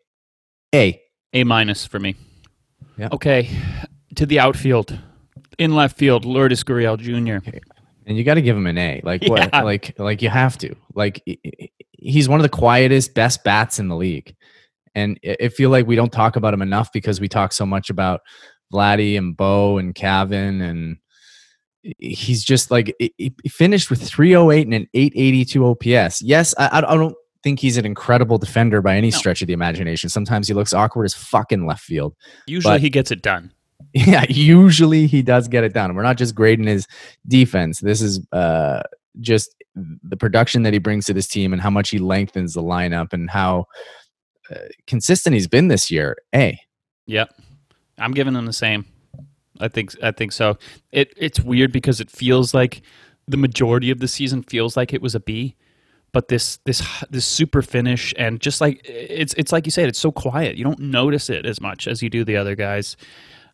A, 0.74 1.00
A 1.34 1.44
minus 1.44 1.86
for 1.86 2.00
me. 2.00 2.16
Yep. 2.98 3.14
Okay, 3.14 3.50
to 4.16 4.26
the 4.26 4.40
outfield, 4.40 4.98
in 5.60 5.76
left 5.76 5.96
field, 5.96 6.26
Lourdes 6.26 6.64
Gurriel 6.64 6.98
Jr. 6.98 7.48
and 8.08 8.18
you 8.18 8.24
got 8.24 8.34
to 8.34 8.42
give 8.42 8.58
him 8.58 8.66
an 8.66 8.80
A. 8.80 9.02
Like 9.04 9.24
what? 9.26 9.50
Yeah. 9.54 9.62
Like 9.62 10.00
like 10.00 10.24
you 10.24 10.30
have 10.30 10.58
to. 10.58 10.76
Like 10.96 11.24
he's 11.92 12.28
one 12.28 12.40
of 12.40 12.44
the 12.44 12.50
quietest, 12.50 13.14
best 13.14 13.44
bats 13.44 13.78
in 13.78 13.88
the 13.88 13.96
league, 13.96 14.36
and 14.96 15.20
I 15.24 15.38
I 15.44 15.50
feel 15.50 15.70
like 15.70 15.86
we 15.86 15.96
don't 15.96 16.12
talk 16.12 16.38
about 16.38 16.56
him 16.56 16.64
enough 16.64 16.92
because 16.92 17.22
we 17.22 17.28
talk 17.28 17.54
so 17.54 17.68
much 17.68 17.92
about 17.92 18.22
Vladdy 18.74 19.17
and 19.17 19.36
Bo 19.36 19.78
and 19.78 19.93
Cavan, 19.95 20.61
and 20.61 20.97
he's 21.97 22.43
just 22.43 22.72
like 22.72 22.93
he 22.99 23.13
he 23.17 23.49
finished 23.49 23.89
with 23.89 24.01
308 24.01 24.65
and 24.67 24.74
an 24.74 24.88
882 24.93 25.65
OPS. 25.65 26.22
Yes, 26.22 26.53
I, 26.57 26.70
I 26.88 26.95
don't 26.95 27.15
think 27.43 27.59
he's 27.59 27.78
an 27.78 27.86
incredible 27.86 28.38
defender 28.38 28.82
by 28.82 28.95
any 28.97 29.11
No. 29.11 29.17
stretch 29.17 29.41
of 29.41 29.47
the 29.47 29.53
imagination. 29.53 30.09
Sometimes 30.09 30.47
he 30.47 30.53
looks 30.53 30.74
awkward 30.74 31.05
as 31.05 31.13
fucking 31.13 31.65
left 31.65 31.82
field. 31.84 32.15
Usually 32.47 32.74
But- 32.76 32.82
he 32.82 32.89
gets 32.89 33.11
it 33.11 33.22
done. 33.22 33.53
Yeah, 33.93 34.26
usually 34.30 35.07
he 35.07 35.24
does 35.24 35.47
get 35.47 35.63
it 35.63 35.74
done. 35.74 35.95
We're 35.95 36.03
not 36.03 36.17
just 36.17 36.36
grading 36.36 36.67
his 36.67 36.86
defense. 37.28 37.80
This 37.80 38.01
is 38.03 38.20
uh, 38.32 38.84
just 39.20 39.55
the 40.03 40.15
production 40.17 40.61
that 40.63 40.74
he 40.74 40.80
brings 40.80 41.05
to 41.07 41.13
this 41.13 41.28
team 41.28 41.53
and 41.53 41.61
how 41.61 41.72
much 41.72 41.89
he 41.89 41.97
lengthens 41.97 42.53
the 42.53 42.61
lineup 42.61 43.13
and 43.13 43.32
how 43.32 43.65
uh, 44.53 44.59
consistent 44.86 45.34
he's 45.34 45.47
been 45.47 45.70
this 45.70 45.89
year. 45.89 46.17
A. 46.36 46.59
Yep. 47.07 47.34
I'm 48.00 48.12
giving 48.12 48.34
them 48.34 48.45
the 48.45 48.54
same. 48.54 48.86
I 49.60 49.68
think 49.68 49.91
I 50.02 50.12
think 50.12 50.32
so. 50.32 50.58
It 50.91 51.14
it's 51.18 51.39
weird 51.39 51.72
because 51.72 52.00
it 52.00 52.10
feels 52.10 52.54
like 52.54 52.82
the 53.28 53.38
majority 53.38 53.91
of 53.91 54.00
the 54.00 54.08
season 54.08 54.41
feels 54.43 54.78
like 54.78 54.93
it 54.93 55.02
was 55.02 55.16
a 55.16 55.20
B, 55.20 55.56
but 56.12 56.30
this 56.30 56.58
this 56.66 56.82
this 57.10 57.26
super 57.26 57.62
finish 57.62 58.14
and 58.18 58.39
just 58.39 58.62
like 58.62 58.82
it's 58.86 59.34
it's 59.36 59.52
like 59.52 59.66
you 59.66 59.72
said, 59.72 59.89
it's 59.89 60.00
so 60.00 60.12
quiet. 60.12 60.56
You 60.56 60.64
don't 60.64 60.80
notice 60.80 61.30
it 61.30 61.45
as 61.45 61.62
much 61.62 61.88
as 61.88 62.02
you 62.02 62.10
do 62.10 62.24
the 62.24 62.38
other 62.38 62.56
guys. 62.56 62.95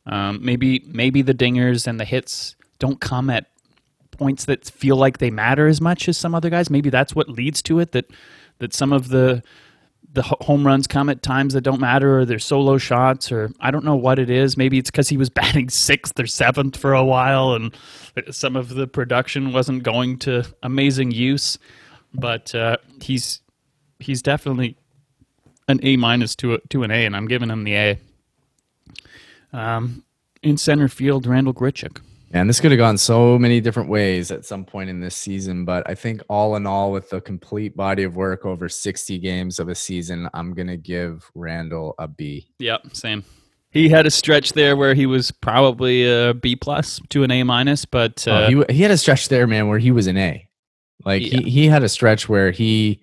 Um, 0.06 0.40
maybe 0.42 0.84
maybe 0.88 1.22
the 1.22 1.34
dingers 1.34 1.88
and 1.88 2.00
the 2.00 2.06
hits 2.06 2.56
don't 2.80 3.02
come 3.02 3.30
at 3.30 3.48
points 4.12 4.46
that 4.46 4.66
feel 4.66 4.96
like 4.96 5.18
they 5.18 5.32
matter 5.32 5.68
as 5.68 5.82
much 5.82 6.08
as 6.08 6.18
some 6.18 6.36
other 6.36 6.50
guys. 6.50 6.70
Maybe 6.70 6.90
that's 6.90 7.16
what 7.16 7.30
leads 7.30 7.62
to 7.64 7.80
it 7.80 7.92
that 7.94 8.12
that 8.60 8.74
some 8.74 8.94
of 8.94 9.10
the 9.10 9.44
the 10.16 10.24
home 10.24 10.66
runs 10.66 10.88
come 10.88 11.10
at 11.10 11.22
times 11.22 11.54
that 11.54 11.62
don't 11.62 11.80
matter 11.80 12.20
or 12.20 12.26
they're 12.26 12.40
solo 12.40 12.78
shots 12.78 13.32
or 13.32 13.52
I 13.60 13.70
don't 13.70 13.86
know 13.86 13.96
what 13.96 14.18
it 14.18 14.30
is. 14.30 14.58
Maybe 14.58 14.78
it's 14.78 14.90
because 14.90 15.10
he 15.10 15.18
was 15.18 15.30
batting 15.42 15.70
sixth 15.70 16.20
or 16.20 16.26
seventh 16.26 16.78
for 16.78 16.94
a 16.94 17.04
while 17.04 17.54
and 17.54 17.76
some 18.32 18.56
of 18.56 18.70
the 18.70 18.88
production 18.88 19.52
wasn't 19.52 19.84
going 19.84 20.18
to 20.20 20.44
amazing 20.64 21.12
use. 21.12 21.60
But 22.14 22.56
uh, 22.56 22.78
he's 23.02 23.42
he's 24.00 24.22
definitely 24.22 24.78
an 25.68 25.80
A 25.84 25.98
minus 25.98 26.36
to 26.38 26.56
a, 26.56 26.60
to 26.70 26.84
an 26.84 26.92
A, 26.92 27.06
and 27.06 27.16
I'm 27.16 27.28
giving 27.28 27.50
him 27.50 27.66
the 27.66 27.76
A. 27.76 28.00
Um, 29.52 30.04
in 30.42 30.58
center 30.58 30.88
field, 30.88 31.28
Randal 31.28 31.54
Grichuk. 31.54 32.00
And 32.36 32.50
this 32.50 32.60
could 32.60 32.72
have 32.72 32.78
gone 32.78 32.98
so 32.98 33.40
many 33.40 33.62
different 33.62 33.88
ways 33.88 34.30
at 34.30 34.44
some 34.44 34.66
point 34.66 34.90
in 34.90 35.00
this 35.00 35.16
season, 35.16 35.64
but 35.64 35.90
I 35.90 35.96
think 35.96 36.22
all 36.28 36.58
in 36.58 36.68
all, 36.68 36.92
with 36.92 37.10
the 37.10 37.22
complete 37.22 37.78
body 37.78 38.04
of 38.04 38.18
work 38.18 38.46
over 38.46 38.68
60 38.68 39.18
games 39.20 39.58
of 39.58 39.70
a 39.70 39.74
season, 39.76 40.28
I'm 40.34 40.54
going 40.54 40.68
to 40.68 40.76
give 40.76 41.32
Randal 41.34 41.96
a 41.98 42.10
B. 42.10 42.50
Yep, 42.60 42.94
same. 42.94 43.24
He 43.72 43.88
had 43.88 44.06
a 44.06 44.12
stretch 44.12 44.52
there 44.52 44.76
where 44.76 44.94
he 44.94 45.06
was 45.06 45.32
probably 45.32 46.06
a 46.12 46.34
B 46.34 46.58
plus 46.58 47.00
to 47.08 47.24
an 47.24 47.32
A 47.32 47.44
minus, 47.44 47.86
but 47.86 48.26
Oh, 48.28 48.34
uh, 48.34 48.50
he, 48.68 48.74
he 48.76 48.82
had 48.82 48.92
a 48.92 48.98
stretch 48.98 49.30
there, 49.30 49.48
man, 49.48 49.70
where 49.70 49.80
he 49.80 49.92
was 49.92 50.08
an 50.08 50.18
A. 50.18 50.46
Like 51.06 51.22
Yeah. 51.22 51.40
he, 51.40 51.50
he 51.50 51.68
had 51.68 51.84
a 51.84 51.90
stretch 51.90 52.28
where 52.28 52.52
he 52.52 53.00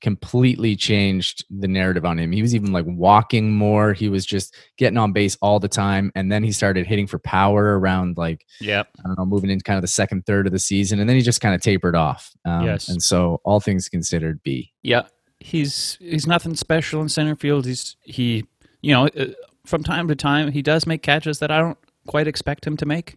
completely 0.00 0.76
changed 0.76 1.44
the 1.50 1.68
narrative 1.68 2.04
on 2.04 2.18
him. 2.18 2.32
He 2.32 2.42
was 2.42 2.54
even 2.54 2.72
like 2.72 2.86
walking 2.86 3.52
more. 3.52 3.92
He 3.92 4.08
was 4.08 4.24
just 4.24 4.54
getting 4.78 4.98
on 4.98 5.12
base 5.12 5.36
all 5.42 5.60
the 5.60 5.68
time. 5.68 6.10
And 6.14 6.30
then 6.30 6.42
he 6.42 6.52
started 6.52 6.86
hitting 6.86 7.06
for 7.06 7.18
power 7.18 7.78
around 7.78 8.16
like, 8.16 8.44
Yep. 8.60 8.88
I 8.98 9.08
don't 9.08 9.18
know, 9.18 9.26
moving 9.26 9.50
into 9.50 9.62
kind 9.62 9.76
of 9.76 9.82
the 9.82 9.88
second 9.88 10.26
third 10.26 10.46
of 10.46 10.52
the 10.52 10.58
season. 10.58 11.00
And 11.00 11.08
then 11.08 11.16
he 11.16 11.22
just 11.22 11.40
kind 11.40 11.54
of 11.54 11.60
tapered 11.60 11.96
off. 11.96 12.30
Um, 12.44 12.64
Yes. 12.64 12.88
And 12.88 13.02
so 13.02 13.40
all 13.44 13.60
things 13.60 13.88
considered, 13.88 14.42
B. 14.42 14.72
Yeah, 14.82 15.02
he's 15.40 15.96
he's 16.00 16.26
nothing 16.26 16.54
special 16.54 17.02
in 17.02 17.08
center 17.08 17.36
field. 17.36 17.66
He's 17.66 17.96
he, 18.02 18.46
you 18.82 18.92
know, 18.94 19.06
uh, 19.08 19.26
from 19.66 19.82
time 19.82 20.08
to 20.08 20.14
time 20.14 20.52
he 20.52 20.62
does 20.62 20.86
make 20.86 21.02
catches 21.02 21.38
that 21.40 21.50
I 21.50 21.58
don't 21.58 21.78
quite 22.06 22.26
expect 22.26 22.66
him 22.66 22.76
to 22.78 22.86
make. 22.86 23.16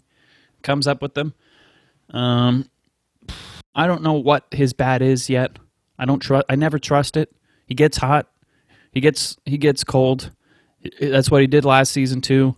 Comes 0.61 0.87
up 0.87 1.01
with 1.01 1.13
them. 1.13 1.33
Um, 2.09 2.69
I 3.75 3.87
don't 3.87 4.03
know 4.03 4.13
what 4.13 4.45
his 4.51 4.73
bat 4.73 5.01
is 5.01 5.29
yet. 5.29 5.57
I 5.97 6.05
don't 6.05 6.19
trust. 6.19 6.45
I 6.49 6.55
never 6.55 6.79
trust 6.79 7.17
it. 7.17 7.33
He 7.65 7.75
gets 7.75 7.97
hot. 7.97 8.29
He 8.91 8.99
gets 8.99 9.37
he 9.45 9.57
gets 9.57 9.83
cold. 9.83 10.31
That's 10.99 11.31
what 11.31 11.41
he 11.41 11.47
did 11.47 11.65
last 11.65 11.91
season 11.91 12.21
too. 12.21 12.55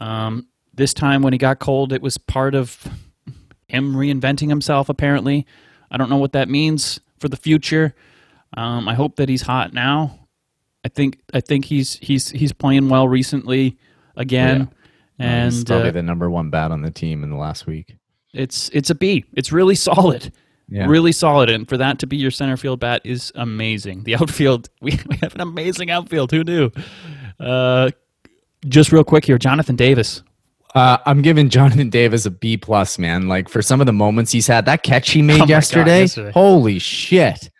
Um, 0.00 0.48
this 0.72 0.92
time 0.92 1.22
when 1.22 1.32
he 1.32 1.38
got 1.38 1.58
cold, 1.60 1.92
it 1.92 2.02
was 2.02 2.18
part 2.18 2.54
of 2.54 2.86
him 3.68 3.94
reinventing 3.94 4.48
himself. 4.48 4.88
Apparently, 4.88 5.46
I 5.90 5.96
don't 5.96 6.10
know 6.10 6.16
what 6.16 6.32
that 6.32 6.48
means 6.48 7.00
for 7.18 7.28
the 7.28 7.36
future. 7.36 7.94
Um, 8.56 8.88
I 8.88 8.94
hope 8.94 9.16
that 9.16 9.28
he's 9.28 9.42
hot 9.42 9.72
now. 9.72 10.18
I 10.84 10.88
think 10.88 11.18
I 11.32 11.40
think 11.40 11.64
he's 11.64 11.94
he's 11.94 12.28
he's 12.28 12.52
playing 12.52 12.88
well 12.88 13.08
recently 13.08 13.78
again, 14.16 14.68
he's 15.18 15.58
and 15.58 15.66
probably 15.66 15.88
uh, 15.88 15.92
the 15.92 16.02
number 16.02 16.30
one 16.30 16.50
bat 16.50 16.70
on 16.70 16.82
the 16.82 16.90
team 16.90 17.24
in 17.24 17.30
the 17.30 17.36
last 17.36 17.66
week. 17.66 17.96
it's 18.34 18.68
it's 18.70 18.90
a 18.90 18.94
B. 18.94 19.24
It's 19.32 19.50
really 19.50 19.74
solid, 19.90 20.32
Yeah. 20.68 20.86
really 20.86 21.12
solid, 21.12 21.50
and 21.50 21.68
for 21.68 21.76
that 21.76 21.98
to 22.00 22.06
be 22.06 22.16
your 22.16 22.30
center 22.30 22.56
field 22.56 22.80
bat 22.80 23.02
is 23.04 23.30
amazing. 23.34 24.04
The 24.04 24.16
outfield, 24.20 24.70
we, 24.80 24.98
we 25.08 25.16
have 25.18 25.34
an 25.34 25.40
amazing 25.42 25.90
outfield. 25.90 26.30
Who 26.32 26.42
knew? 26.44 26.70
Uh, 27.38 27.90
just 28.66 28.92
real 28.92 29.04
quick 29.04 29.24
here, 29.24 29.38
Jonathan 29.38 29.76
Davis. 29.76 30.22
Uh, 30.74 30.98
I'm 31.06 31.22
giving 31.22 31.50
Jonathan 31.50 31.88
Davis 31.90 32.26
a 32.26 32.30
B 32.30 32.56
plus, 32.56 32.98
man. 32.98 33.28
Like 33.28 33.48
for 33.48 33.62
some 33.62 33.80
of 33.80 33.86
the 33.86 33.92
moments 33.92 34.32
he's 34.32 34.46
had, 34.46 34.64
that 34.66 34.82
catch 34.82 35.10
he 35.10 35.22
made 35.22 35.34
Oh 35.34 35.38
my 35.40 35.44
God, 35.44 35.48
yesterday, 35.50 36.00
yesterday. 36.00 36.32
holy 36.32 36.78
shit! 36.80 37.50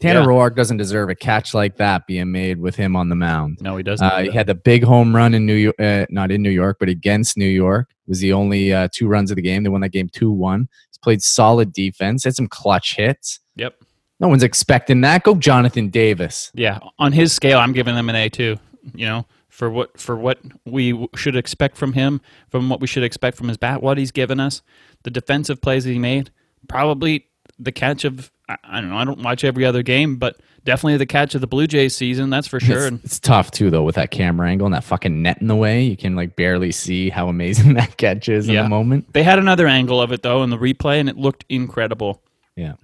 Tanner 0.00 0.20
Yeah. 0.20 0.26
Roark 0.26 0.56
doesn't 0.56 0.78
deserve 0.78 1.10
a 1.10 1.14
catch 1.14 1.52
like 1.54 1.76
that 1.76 2.06
being 2.06 2.32
made 2.32 2.58
with 2.60 2.74
him 2.74 2.96
on 2.96 3.08
the 3.08 3.14
mound. 3.14 3.58
No, 3.60 3.76
he 3.76 3.82
doesn't. 3.82 4.06
Uh, 4.06 4.22
he 4.22 4.30
had 4.30 4.46
the 4.46 4.54
big 4.54 4.84
home 4.84 5.14
run 5.14 5.34
in 5.34 5.44
New 5.44 5.54
York, 5.54 5.76
uh, 5.78 6.06
not 6.10 6.30
in 6.32 6.42
New 6.42 6.50
York, 6.50 6.78
but 6.80 6.88
against 6.88 7.36
New 7.36 7.44
York. 7.44 7.88
It 7.90 8.08
was 8.08 8.20
the 8.20 8.32
only 8.32 8.72
uh, 8.72 8.88
two 8.92 9.06
runs 9.06 9.30
of 9.30 9.36
the 9.36 9.42
game. 9.42 9.62
They 9.64 9.68
won 9.68 9.80
that 9.82 9.90
game 9.90 10.08
two 10.08 10.30
one. 10.32 10.68
Played 11.02 11.22
solid 11.22 11.72
defense. 11.72 12.24
Had 12.24 12.36
some 12.36 12.48
clutch 12.48 12.96
hits. 12.96 13.40
yep. 13.56 13.76
No 14.20 14.28
one's 14.28 14.44
expecting 14.44 15.00
that. 15.00 15.24
Go 15.24 15.34
Jonathan 15.34 15.88
Davis. 15.88 16.52
Yeah, 16.54 16.78
on 17.00 17.10
his 17.10 17.32
scale, 17.32 17.58
I'm 17.58 17.72
giving 17.72 17.96
them 17.96 18.08
an 18.08 18.14
A 18.14 18.28
too. 18.28 18.56
You 18.94 19.06
know, 19.06 19.26
for 19.48 19.68
what 19.68 19.98
for 19.98 20.16
what 20.16 20.38
we 20.64 21.08
should 21.16 21.34
expect 21.34 21.76
from 21.76 21.94
him, 21.94 22.20
from 22.48 22.68
what 22.68 22.80
we 22.80 22.86
should 22.86 23.02
expect 23.02 23.36
from 23.36 23.48
his 23.48 23.56
bat, 23.56 23.82
what 23.82 23.98
he's 23.98 24.12
given 24.12 24.38
us, 24.38 24.62
the 25.02 25.10
defensive 25.10 25.60
plays 25.60 25.82
that 25.84 25.90
he 25.90 25.98
made, 25.98 26.30
probably 26.68 27.26
the 27.58 27.72
catch 27.72 28.04
of 28.04 28.30
I, 28.48 28.56
I 28.64 28.80
don't 28.80 28.90
know. 28.90 28.96
I 28.96 29.04
don't 29.04 29.22
watch 29.22 29.44
every 29.44 29.64
other 29.64 29.82
game, 29.82 30.16
but 30.16 30.40
definitely 30.64 30.96
the 30.96 31.06
catch 31.06 31.34
of 31.34 31.40
the 31.40 31.46
Blue 31.46 31.66
Jays 31.66 31.94
season. 31.96 32.30
That's 32.30 32.46
for 32.46 32.60
sure. 32.60 32.88
It's, 32.88 33.04
it's 33.04 33.20
tough 33.20 33.50
too, 33.50 33.70
though, 33.70 33.82
with 33.82 33.94
that 33.96 34.10
camera 34.10 34.48
angle 34.48 34.66
and 34.66 34.74
that 34.74 34.84
fucking 34.84 35.22
net 35.22 35.40
in 35.40 35.46
the 35.46 35.56
way. 35.56 35.82
You 35.82 35.96
can 35.96 36.16
like 36.16 36.36
barely 36.36 36.72
see 36.72 37.10
how 37.10 37.28
amazing 37.28 37.74
that 37.74 37.96
catch 37.96 38.28
is 38.28 38.48
in 38.48 38.54
the 38.56 38.68
moment. 38.68 39.12
they 39.12 39.22
had 39.22 39.38
another 39.38 39.66
angle 39.66 40.00
of 40.00 40.12
it 40.12 40.22
though 40.22 40.42
in 40.42 40.50
the 40.50 40.58
replay, 40.58 41.00
and 41.00 41.08
it 41.08 41.16
looked 41.16 41.44
incredible. 41.48 42.22
Yeah. 42.56 42.74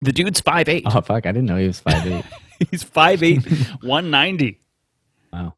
The 0.00 0.12
dude's 0.12 0.40
five 0.40 0.68
eight. 0.68 0.84
Oh 0.86 1.00
fuck! 1.00 1.26
I 1.26 1.32
didn't 1.32 1.46
know 1.46 1.56
he 1.56 1.66
was 1.66 1.80
five 1.80 2.06
eight. 2.06 2.24
He's 2.70 2.82
5'8", 2.84 3.82
190. 3.82 4.58
Wow. 5.32 5.54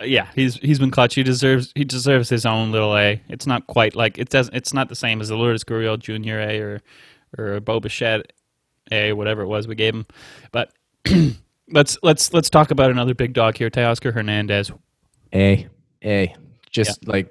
Uh, 0.00 0.04
yeah, 0.04 0.28
he's 0.34 0.56
he's 0.56 0.78
been 0.78 0.90
clutch. 0.90 1.14
He 1.14 1.22
deserves 1.22 1.70
he 1.74 1.84
deserves 1.84 2.28
his 2.28 2.44
own 2.44 2.72
little 2.72 2.96
A. 2.96 3.22
It's 3.28 3.46
not 3.46 3.66
quite 3.66 3.94
like 3.94 4.18
it 4.18 4.28
doesn't. 4.28 4.54
It's 4.54 4.74
not 4.74 4.88
the 4.88 4.96
same 4.96 5.20
as 5.20 5.28
the 5.28 5.36
Lourdes 5.36 5.64
Gurriel 5.64 5.98
Jr. 5.98 6.38
A 6.38 6.58
or 6.60 6.80
or 7.38 7.54
a 7.54 7.60
Bo 7.60 7.80
Bichette 7.80 8.32
A, 8.90 9.12
whatever 9.12 9.42
it 9.42 9.48
was 9.48 9.66
we 9.68 9.74
gave 9.74 9.94
him. 9.94 10.06
But 10.52 10.72
let's 11.70 11.98
let's 12.02 12.32
let's 12.32 12.50
talk 12.50 12.70
about 12.70 12.90
another 12.90 13.14
big 13.14 13.32
dog 13.32 13.56
here, 13.56 13.70
Teoscar 13.70 14.12
Hernandez. 14.12 14.70
A 15.34 15.66
A. 16.04 16.34
Just 16.70 17.06
like 17.06 17.30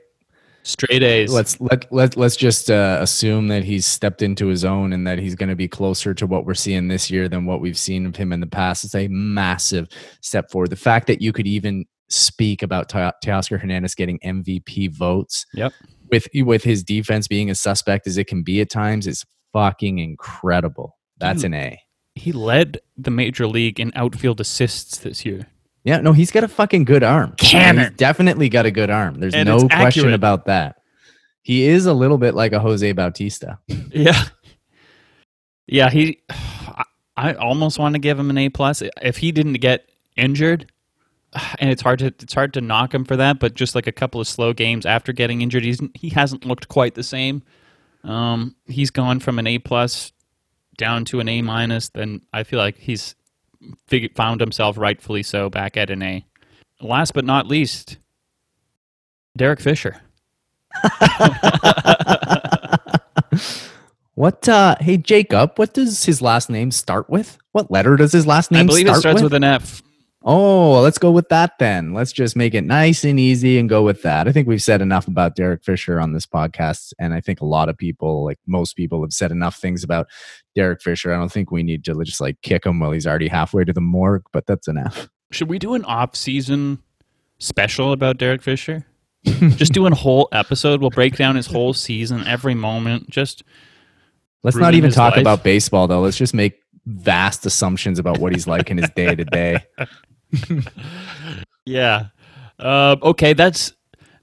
Straight 0.63 1.01
A's. 1.01 1.33
let's 1.33 1.59
let 1.59 1.91
let 1.91 2.15
let's 2.15 2.35
just 2.35 2.69
uh, 2.69 2.97
assume 3.01 3.47
that 3.47 3.63
he's 3.63 3.85
stepped 3.85 4.21
into 4.21 4.45
his 4.47 4.63
own 4.63 4.93
and 4.93 5.07
that 5.07 5.17
he's 5.17 5.33
going 5.33 5.49
to 5.49 5.55
be 5.55 5.67
closer 5.67 6.13
to 6.13 6.27
what 6.27 6.45
we're 6.45 6.53
seeing 6.53 6.87
this 6.87 7.09
year 7.09 7.27
than 7.27 7.45
what 7.45 7.61
we've 7.61 7.77
seen 7.77 8.05
of 8.05 8.15
him 8.15 8.31
in 8.31 8.39
the 8.39 8.47
past. 8.47 8.83
It's 8.83 8.93
a 8.93 9.07
massive 9.07 9.87
step 10.21 10.51
forward. 10.51 10.69
The 10.69 10.75
fact 10.75 11.07
that 11.07 11.19
you 11.21 11.33
could 11.33 11.47
even 11.47 11.85
speak 12.09 12.61
about 12.61 12.89
Te- 12.89 13.09
Teoscar 13.25 13.59
Hernandez 13.59 13.95
getting 13.95 14.19
MVP 14.19 14.91
votes 14.93 15.45
Yep. 15.55 15.73
with 16.11 16.27
with 16.35 16.63
his 16.63 16.83
defense 16.83 17.27
being 17.27 17.49
as 17.49 17.59
suspect 17.59 18.05
as 18.05 18.17
it 18.19 18.27
can 18.27 18.43
be 18.43 18.61
at 18.61 18.69
times 18.69 19.07
is 19.07 19.25
fucking 19.53 19.99
incredible. 19.99 20.97
That's 21.17 21.43
an 21.43 21.53
A. 21.53 21.79
He 22.15 22.31
led 22.31 22.79
the 22.97 23.11
major 23.11 23.47
league 23.47 23.79
in 23.79 23.91
outfield 23.95 24.41
assists 24.41 24.97
this 24.99 25.25
year. 25.25 25.47
Yeah, 25.83 26.01
no, 26.01 26.13
he's 26.13 26.29
got 26.31 26.43
a 26.43 26.47
fucking 26.47 26.83
good 26.85 27.03
arm. 27.03 27.33
Cannon. 27.37 27.87
He's 27.89 27.97
definitely 27.97 28.49
got 28.49 28.65
a 28.65 28.71
good 28.71 28.89
arm. 28.89 29.15
There's 29.19 29.33
And 29.33 29.47
no 29.47 29.59
question 29.67 29.77
accurate. 29.87 30.13
about 30.13 30.45
that. 30.45 30.77
He 31.41 31.63
is 31.63 31.85
a 31.87 31.93
little 31.93 32.17
bit 32.17 32.35
like 32.35 32.51
a 32.53 32.59
Jose 32.59 32.91
Bautista. 32.91 33.59
Yeah. 33.93 34.23
Yeah, 35.67 35.89
he 35.89 36.19
I- 36.29 36.83
I 37.17 37.33
almost 37.35 37.77
want 37.77 37.93
to 37.93 37.99
give 37.99 38.17
him 38.17 38.29
an 38.29 38.37
A 38.37 38.49
plus 38.49 38.81
if 39.01 39.17
he 39.17 39.31
didn't 39.31 39.53
get 39.61 39.89
injured. 40.15 40.71
And 41.59 41.69
it's 41.69 41.81
hard 41.81 41.99
to 41.99 42.07
it's 42.07 42.33
hard 42.33 42.53
to 42.55 42.61
knock 42.61 42.93
him 42.93 43.05
for 43.05 43.15
that, 43.15 43.39
but 43.39 43.53
just 43.53 43.73
like 43.73 43.87
a 43.87 43.91
couple 43.93 44.19
of 44.19 44.27
slow 44.27 44.51
games 44.53 44.85
after 44.85 45.13
getting 45.13 45.41
injured, 45.41 45.63
he's 45.63 45.79
he 45.93 46.09
hasn't 46.09 46.45
looked 46.45 46.67
quite 46.67 46.93
the 46.95 47.03
same. 47.03 47.41
Um, 48.03 48.55
he's 48.65 48.91
gone 48.91 49.19
from 49.19 49.39
an 49.39 49.47
A 49.47 49.59
plus 49.59 50.11
down 50.77 51.05
to 51.05 51.19
an 51.19 51.29
A 51.29 51.41
minus. 51.41 51.89
Then 51.89 52.21
I 52.33 52.43
feel 52.43 52.59
like 52.59 52.77
he's 52.77 53.15
fig- 53.87 54.15
found 54.15 54.41
himself 54.41 54.77
rightfully 54.77 55.23
so 55.23 55.49
back 55.49 55.77
at 55.77 55.89
an 55.89 56.01
A. 56.01 56.25
Last 56.81 57.13
but 57.13 57.25
not 57.25 57.47
least, 57.47 57.97
Derek 59.37 59.59
Fisher. 59.59 60.01
What 64.15 64.47
uh 64.49 64.75
hey 64.79 64.97
Jacob, 64.97 65.53
what 65.55 65.73
does 65.73 66.03
his 66.03 66.21
last 66.21 66.49
name 66.49 66.69
start 66.71 67.09
with? 67.09 67.37
What 67.53 67.71
letter 67.71 67.95
does 67.95 68.11
his 68.11 68.27
last 68.27 68.51
name 68.51 68.65
I 68.65 68.67
believe 68.67 68.87
start 68.87 68.97
it 68.97 69.01
starts 69.01 69.15
with? 69.15 69.23
with 69.31 69.33
an 69.33 69.43
F. 69.43 69.81
Oh, 70.23 70.81
let's 70.81 70.99
go 70.99 71.09
with 71.09 71.29
that 71.29 71.57
then. 71.57 71.93
Let's 71.95 72.11
just 72.11 72.35
make 72.35 72.53
it 72.53 72.63
nice 72.63 73.03
and 73.03 73.19
easy 73.19 73.57
and 73.57 73.67
go 73.67 73.81
with 73.81 74.03
that. 74.03 74.27
I 74.27 74.31
think 74.31 74.47
we've 74.47 74.61
said 74.61 74.79
enough 74.79 75.07
about 75.07 75.35
Derek 75.35 75.63
Fisher 75.63 75.99
on 75.99 76.13
this 76.13 76.27
podcast. 76.27 76.93
And 76.99 77.13
I 77.13 77.21
think 77.21 77.41
a 77.41 77.45
lot 77.45 77.69
of 77.69 77.77
people, 77.77 78.23
like 78.23 78.37
most 78.45 78.75
people, 78.75 79.01
have 79.01 79.13
said 79.13 79.31
enough 79.31 79.55
things 79.55 79.83
about 79.83 80.07
Derek 80.53 80.81
Fisher. 80.81 81.11
I 81.11 81.17
don't 81.17 81.31
think 81.31 81.49
we 81.49 81.63
need 81.63 81.83
to 81.85 81.95
just 82.03 82.21
like 82.21 82.39
kick 82.43 82.67
him 82.67 82.79
while 82.79 82.91
he's 82.91 83.07
already 83.07 83.29
halfway 83.29 83.63
to 83.63 83.73
the 83.73 83.81
morgue, 83.81 84.23
but 84.31 84.45
that's 84.45 84.67
enough. 84.67 85.09
Should 85.31 85.49
we 85.49 85.57
do 85.57 85.73
an 85.73 85.83
off-season 85.85 86.83
special 87.39 87.91
about 87.91 88.17
Derek 88.17 88.43
Fisher? 88.43 88.85
just 89.23 89.73
do 89.73 89.87
a 89.87 89.95
whole 89.95 90.29
episode. 90.31 90.81
We'll 90.81 90.89
break 90.91 91.15
down 91.15 91.35
his 91.35 91.47
whole 91.47 91.73
season, 91.73 92.27
every 92.27 92.53
moment. 92.53 93.09
Just 93.09 93.43
Let's 94.43 94.57
not 94.57 94.75
even 94.75 94.91
talk 94.91 95.13
life. 95.13 95.21
about 95.21 95.43
baseball 95.43 95.87
though. 95.87 96.01
Let's 96.01 96.17
just 96.17 96.33
make 96.33 96.59
vast 96.85 97.45
assumptions 97.45 97.99
about 97.99 98.17
what 98.17 98.33
he's 98.33 98.47
like 98.47 98.71
in 98.71 98.77
his 98.77 98.89
day 98.91 99.15
to 99.15 99.25
day. 99.25 99.63
yeah. 101.65 102.07
Uh, 102.59 102.95
okay, 103.01 103.33
that's 103.33 103.73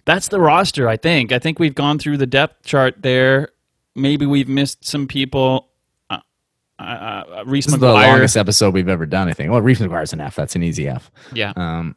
that's 0.04 0.28
the 0.28 0.40
roster. 0.40 0.88
I 0.88 0.96
think. 0.96 1.32
I 1.32 1.38
think 1.38 1.58
we've 1.58 1.74
gone 1.74 1.98
through 1.98 2.16
the 2.18 2.26
depth 2.26 2.64
chart 2.64 2.96
there. 3.02 3.50
Maybe 3.94 4.26
we've 4.26 4.48
missed 4.48 4.84
some 4.84 5.06
people. 5.08 5.68
Uh, 6.08 6.18
uh, 6.78 6.82
uh, 6.82 7.44
Reese 7.46 7.66
This 7.66 7.74
is 7.74 7.80
the 7.80 7.92
longest 7.92 8.36
episode 8.36 8.74
we've 8.74 8.88
ever 8.88 9.06
done, 9.06 9.28
I 9.28 9.32
think. 9.32 9.50
Well, 9.50 9.60
Reese 9.60 9.80
McGuire's 9.80 10.12
an 10.12 10.20
F. 10.20 10.36
That's 10.36 10.54
an 10.54 10.62
easy 10.62 10.88
F. 10.88 11.10
Yeah. 11.32 11.52
Um, 11.56 11.96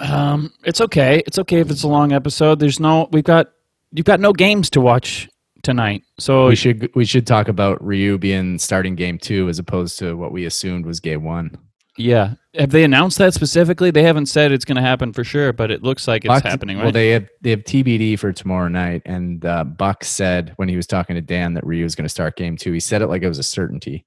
Um, 0.00 0.52
it's 0.64 0.80
okay. 0.80 1.22
It's 1.26 1.38
okay 1.38 1.60
if 1.60 1.70
it's 1.70 1.82
a 1.82 1.88
long 1.88 2.12
episode. 2.12 2.58
There's 2.58 2.80
no. 2.80 3.08
We've 3.12 3.24
got. 3.24 3.52
You've 3.92 4.06
got 4.06 4.20
no 4.20 4.32
games 4.32 4.70
to 4.70 4.80
watch 4.80 5.28
tonight. 5.62 6.02
So 6.18 6.48
we 6.48 6.56
should 6.56 6.90
we 6.94 7.04
should 7.04 7.26
talk 7.26 7.48
about 7.48 7.84
Ryu 7.84 8.16
being 8.18 8.58
starting 8.58 8.94
game 8.94 9.18
two 9.18 9.48
as 9.50 9.58
opposed 9.58 9.98
to 9.98 10.16
what 10.16 10.32
we 10.32 10.46
assumed 10.46 10.86
was 10.86 10.98
game 10.98 11.22
one. 11.24 11.56
Yeah. 11.96 12.34
Have 12.54 12.70
they 12.70 12.84
announced 12.84 13.18
that 13.18 13.34
specifically? 13.34 13.90
They 13.90 14.02
haven't 14.02 14.26
said 14.26 14.52
it's 14.52 14.64
going 14.64 14.76
to 14.76 14.82
happen 14.82 15.12
for 15.12 15.24
sure, 15.24 15.52
but 15.52 15.70
it 15.70 15.82
looks 15.82 16.08
like 16.08 16.24
it's 16.24 16.28
Buck- 16.28 16.44
happening, 16.44 16.76
right? 16.76 16.84
Well, 16.84 16.92
they 16.92 17.10
have 17.10 17.28
they 17.40 17.50
have 17.50 17.60
TBD 17.60 18.18
for 18.18 18.32
tomorrow 18.32 18.68
night, 18.68 19.02
and 19.04 19.44
uh, 19.44 19.64
Buck 19.64 20.04
said 20.04 20.52
when 20.56 20.68
he 20.68 20.76
was 20.76 20.86
talking 20.86 21.14
to 21.16 21.22
Dan 21.22 21.54
that 21.54 21.66
Ryu 21.66 21.84
was 21.84 21.94
going 21.94 22.04
to 22.04 22.10
start 22.10 22.36
game 22.36 22.56
two. 22.56 22.72
He 22.72 22.80
said 22.80 23.02
it 23.02 23.08
like 23.08 23.22
it 23.22 23.28
was 23.28 23.38
a 23.38 23.42
certainty, 23.42 24.04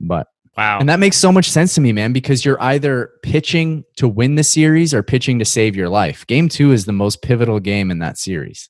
but 0.00 0.28
wow. 0.56 0.78
and 0.78 0.88
that 0.88 1.00
makes 1.00 1.16
so 1.16 1.30
much 1.30 1.50
sense 1.50 1.74
to 1.76 1.80
me, 1.80 1.92
man, 1.92 2.12
because 2.12 2.44
you're 2.44 2.60
either 2.62 3.12
pitching 3.22 3.84
to 3.96 4.08
win 4.08 4.34
the 4.34 4.44
series 4.44 4.92
or 4.92 5.02
pitching 5.02 5.38
to 5.38 5.44
save 5.44 5.76
your 5.76 5.88
life. 5.88 6.26
Game 6.26 6.48
two 6.48 6.72
is 6.72 6.84
the 6.84 6.92
most 6.92 7.22
pivotal 7.22 7.60
game 7.60 7.90
in 7.90 7.98
that 8.00 8.18
series. 8.18 8.68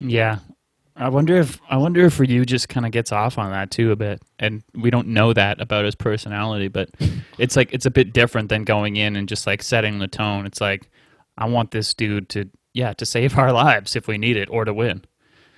yeah. 0.00 0.38
I 0.94 1.08
wonder 1.08 1.36
if 1.36 1.58
I 1.68 1.78
wonder 1.78 2.04
if 2.04 2.18
Ryu 2.18 2.44
just 2.44 2.68
kind 2.68 2.84
of 2.84 2.92
gets 2.92 3.12
off 3.12 3.38
on 3.38 3.50
that 3.50 3.70
too 3.70 3.92
a 3.92 3.96
bit, 3.96 4.22
and 4.38 4.62
we 4.74 4.90
don't 4.90 5.08
know 5.08 5.32
that 5.32 5.60
about 5.60 5.84
his 5.84 5.94
personality. 5.94 6.68
But 6.68 6.90
it's 7.38 7.56
like 7.56 7.72
it's 7.72 7.86
a 7.86 7.90
bit 7.90 8.12
different 8.12 8.48
than 8.48 8.64
going 8.64 8.96
in 8.96 9.16
and 9.16 9.28
just 9.28 9.46
like 9.46 9.62
setting 9.62 9.98
the 9.98 10.08
tone. 10.08 10.46
It's 10.46 10.60
like 10.60 10.90
I 11.38 11.46
want 11.46 11.70
this 11.70 11.94
dude 11.94 12.28
to 12.30 12.50
yeah 12.74 12.92
to 12.94 13.06
save 13.06 13.38
our 13.38 13.52
lives 13.64 13.96
if 13.96 14.06
we 14.06 14.18
need 14.18 14.36
it 14.36 14.50
or 14.50 14.64
to 14.64 14.74
win. 14.74 15.04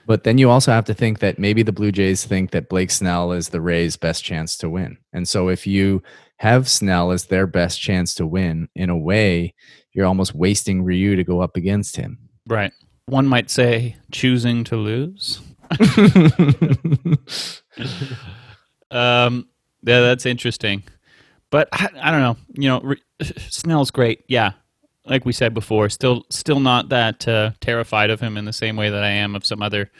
But 0.06 0.24
then 0.24 0.38
you 0.38 0.50
also 0.50 0.70
have 0.70 0.84
to 0.86 0.94
think 0.94 1.20
that 1.20 1.38
maybe 1.38 1.62
the 1.62 1.72
Blue 1.72 1.90
Jays 1.90 2.24
think 2.24 2.50
that 2.50 2.68
Blake 2.68 2.90
Snell 2.90 3.32
is 3.32 3.48
the 3.48 3.60
Rays' 3.60 3.96
best 3.96 4.22
chance 4.22 4.56
to 4.58 4.68
win. 4.68 4.98
And 5.14 5.26
so 5.26 5.48
if 5.48 5.66
you 5.66 6.02
have 6.38 6.68
Snell 6.68 7.10
as 7.10 7.24
their 7.24 7.46
best 7.46 7.80
chance 7.80 8.14
to 8.16 8.26
win, 8.26 8.68
in 8.74 8.90
a 8.90 8.98
way, 8.98 9.54
you're 9.92 10.06
almost 10.06 10.34
wasting 10.34 10.82
Ryu 10.82 11.16
to 11.16 11.24
go 11.24 11.40
up 11.40 11.56
against 11.56 11.96
him. 11.96 12.18
Right. 12.46 12.72
One 13.06 13.26
might 13.26 13.50
say 13.50 13.96
choosing 14.12 14.64
to 14.64 14.76
lose. 14.76 15.40
um, 18.90 19.48
yeah, 19.82 20.00
that's 20.00 20.26
interesting. 20.26 20.82
But 21.50 21.68
I, 21.72 21.88
I 22.00 22.10
don't 22.10 22.20
know. 22.20 22.36
You 22.54 22.68
know, 22.68 22.80
Re- 22.80 23.02
Snell's 23.50 23.90
great. 23.90 24.24
Yeah, 24.28 24.52
like 25.06 25.24
we 25.24 25.32
said 25.32 25.54
before, 25.54 25.88
still 25.88 26.24
still 26.30 26.60
not 26.60 26.88
that 26.88 27.26
uh, 27.28 27.50
terrified 27.60 28.10
of 28.10 28.20
him 28.20 28.36
in 28.36 28.44
the 28.44 28.52
same 28.52 28.76
way 28.76 28.90
that 28.90 29.02
I 29.04 29.10
am 29.10 29.34
of 29.34 29.44
some 29.44 29.62
other 29.62 29.90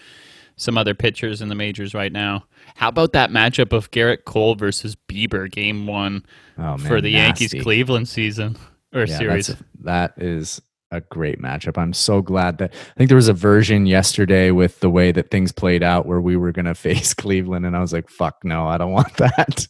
some 0.56 0.78
other 0.78 0.94
pitchers 0.94 1.42
in 1.42 1.48
the 1.48 1.54
majors 1.54 1.94
right 1.94 2.12
now. 2.12 2.44
How 2.76 2.88
about 2.88 3.12
that 3.12 3.30
matchup 3.30 3.72
of 3.72 3.90
Gerrit 3.90 4.24
Cole 4.24 4.54
versus 4.54 4.96
Bieber, 5.08 5.50
Game 5.50 5.86
One 5.86 6.24
Oh, 6.58 6.78
for 6.78 7.00
the 7.00 7.12
nasty. 7.12 7.44
Yankees 7.44 7.62
Cleveland 7.62 8.08
season 8.08 8.56
or 8.92 9.04
Yeah, 9.04 9.18
series? 9.18 9.46
that's- 9.48 9.64
That 9.80 10.14
is 10.22 10.62
a 10.94 11.00
great 11.00 11.40
matchup. 11.40 11.76
I'm 11.76 11.92
so 11.92 12.22
glad 12.22 12.58
that 12.58 12.72
I 12.72 12.94
think 12.96 13.08
there 13.08 13.16
was 13.16 13.28
a 13.28 13.34
version 13.34 13.86
yesterday 13.86 14.50
with 14.50 14.80
the 14.80 14.90
way 14.90 15.12
that 15.12 15.30
things 15.30 15.52
played 15.52 15.82
out 15.82 16.06
where 16.06 16.20
we 16.20 16.36
were 16.36 16.52
going 16.52 16.64
to 16.66 16.74
face 16.74 17.14
Cleveland, 17.14 17.66
and 17.66 17.76
I 17.76 17.80
was 17.80 17.92
like, 17.92 18.08
"Fuck 18.08 18.44
no, 18.44 18.66
I 18.66 18.78
don't 18.78 18.92
want 18.92 19.16
that." 19.16 19.66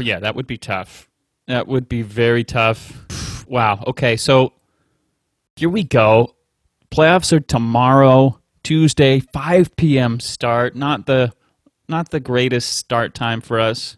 Yeah, 0.00 0.18
that 0.20 0.34
would 0.34 0.46
be 0.46 0.58
tough. 0.58 1.08
That 1.46 1.68
would 1.68 1.88
be 1.88 2.02
very 2.02 2.44
tough. 2.44 3.46
Wow. 3.48 3.82
Okay, 3.86 4.16
so 4.16 4.52
here 5.56 5.70
we 5.70 5.84
go. 5.84 6.34
Playoffs 6.90 7.32
are 7.32 7.40
tomorrow, 7.40 8.40
Tuesday, 8.62 9.20
5 9.20 9.76
p.m. 9.76 10.20
start. 10.20 10.74
Not 10.76 11.06
the 11.06 11.32
not 11.88 12.10
the 12.10 12.20
greatest 12.20 12.76
start 12.76 13.14
time 13.14 13.40
for 13.40 13.58
us, 13.58 13.96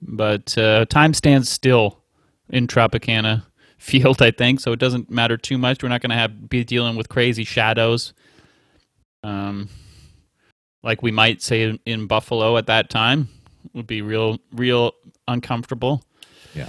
but 0.00 0.56
uh, 0.58 0.84
time 0.86 1.14
stands 1.14 1.48
still 1.48 2.02
in 2.50 2.66
Tropicana 2.66 3.44
Field, 3.82 4.22
I 4.22 4.30
think. 4.30 4.60
So 4.60 4.70
it 4.70 4.78
doesn't 4.78 5.10
matter 5.10 5.36
too 5.36 5.58
much. 5.58 5.82
We're 5.82 5.88
not 5.88 6.00
going 6.00 6.10
to 6.10 6.16
have 6.16 6.48
be 6.48 6.62
dealing 6.62 6.94
with 6.94 7.08
crazy 7.08 7.42
shadows, 7.42 8.14
um, 9.24 9.68
like 10.84 11.02
we 11.02 11.10
might 11.10 11.42
say 11.42 11.64
in, 11.64 11.80
in 11.84 12.06
Buffalo 12.06 12.56
at 12.56 12.66
that 12.66 12.90
time. 12.90 13.28
Would 13.74 13.88
be 13.88 14.00
real, 14.00 14.38
real 14.52 14.92
uncomfortable. 15.26 16.04
Yeah. 16.54 16.68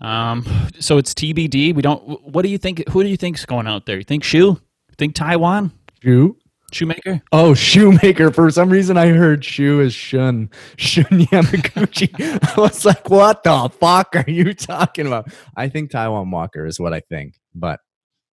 Um. 0.00 0.46
So 0.78 0.98
it's 0.98 1.12
TBD. 1.14 1.74
We 1.74 1.82
don't. 1.82 2.00
What 2.22 2.42
do 2.42 2.48
you 2.48 2.58
think? 2.58 2.88
Who 2.90 3.02
do 3.02 3.08
you 3.08 3.16
think's 3.16 3.44
going 3.44 3.66
out 3.66 3.86
there? 3.86 3.96
You 3.96 4.04
think 4.04 4.22
Shu? 4.22 4.38
You 4.38 4.60
think 4.98 5.14
Taijuan? 5.14 5.72
Shoe? 6.00 6.36
Shoemaker? 6.72 7.22
Oh, 7.32 7.54
shoemaker. 7.68 8.30
For 8.30 8.50
some 8.50 8.70
reason, 8.70 8.96
I 8.96 9.08
heard 9.08 9.44
shoe 9.44 9.80
is 9.80 9.94
shun. 9.94 10.50
Shun 10.76 11.04
Yamaguchi. 11.04 12.10
I 12.56 12.60
was 12.60 12.84
like, 12.84 13.08
what 13.10 13.42
the 13.42 13.68
fuck 13.78 14.16
are 14.16 14.30
you 14.30 14.54
talking 14.54 15.06
about? 15.06 15.28
I 15.56 15.68
think 15.68 15.90
Taijuan 15.90 16.30
Walker 16.30 16.66
is 16.66 16.80
what 16.80 16.92
I 16.92 17.00
think. 17.00 17.34
But 17.54 17.80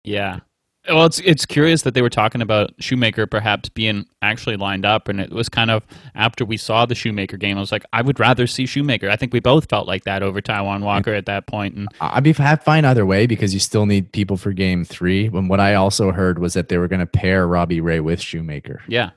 Yeah. 0.03 0.39
Well, 0.87 1.05
it's 1.05 1.19
it's 1.19 1.45
curious 1.45 1.81
that 1.81 1.93
they 1.93 2.01
were 2.01 2.09
talking 2.09 2.41
about 2.41 2.71
Shoemaker 2.79 3.25
perhaps 3.25 3.69
being 3.69 4.05
actually 4.21 4.55
lined 4.55 4.85
up, 4.85 5.07
and 5.07 5.19
it 5.19 5.31
was 5.31 5.49
kind 5.49 5.71
of 5.71 5.83
after 6.13 6.45
we 6.45 6.57
saw 6.57 6.85
the 6.85 6.93
Shoemaker 6.95 7.37
game. 7.37 7.57
I 7.57 7.59
was 7.59 7.71
like, 7.71 7.83
I 7.91 8.01
would 8.01 8.19
rather 8.19 8.45
see 8.45 8.65
Shoemaker. 8.65 9.09
I 9.09 9.15
think 9.15 9.33
we 9.33 9.39
both 9.39 9.69
felt 9.69 9.87
like 9.87 10.03
that 10.03 10.21
over 10.21 10.41
Taijuan 10.41 10.81
Walker 10.81 11.13
at 11.13 11.25
that 11.25 11.47
point. 11.47 11.75
and 11.75 11.87
I'd 11.99 12.23
be 12.23 12.33
fine 12.33 12.85
either 12.85 13.05
way 13.05 13.25
because 13.25 13.53
you 13.53 13.59
still 13.59 13.85
need 13.85 14.11
people 14.11 14.37
for 14.37 14.53
game 14.53 14.85
three. 14.85 15.25
And 15.27 15.49
what 15.49 15.59
I 15.59 15.73
also 15.73 16.11
heard 16.11 16.39
was 16.39 16.53
that 16.53 16.69
they 16.69 16.77
were 16.77 16.87
going 16.87 16.99
to 16.99 17.07
pair 17.07 17.47
Robbie 17.47 17.81
Ray 17.81 17.99
with 17.99 18.21
Shoemaker. 18.21 18.81
yeah, 18.87 19.11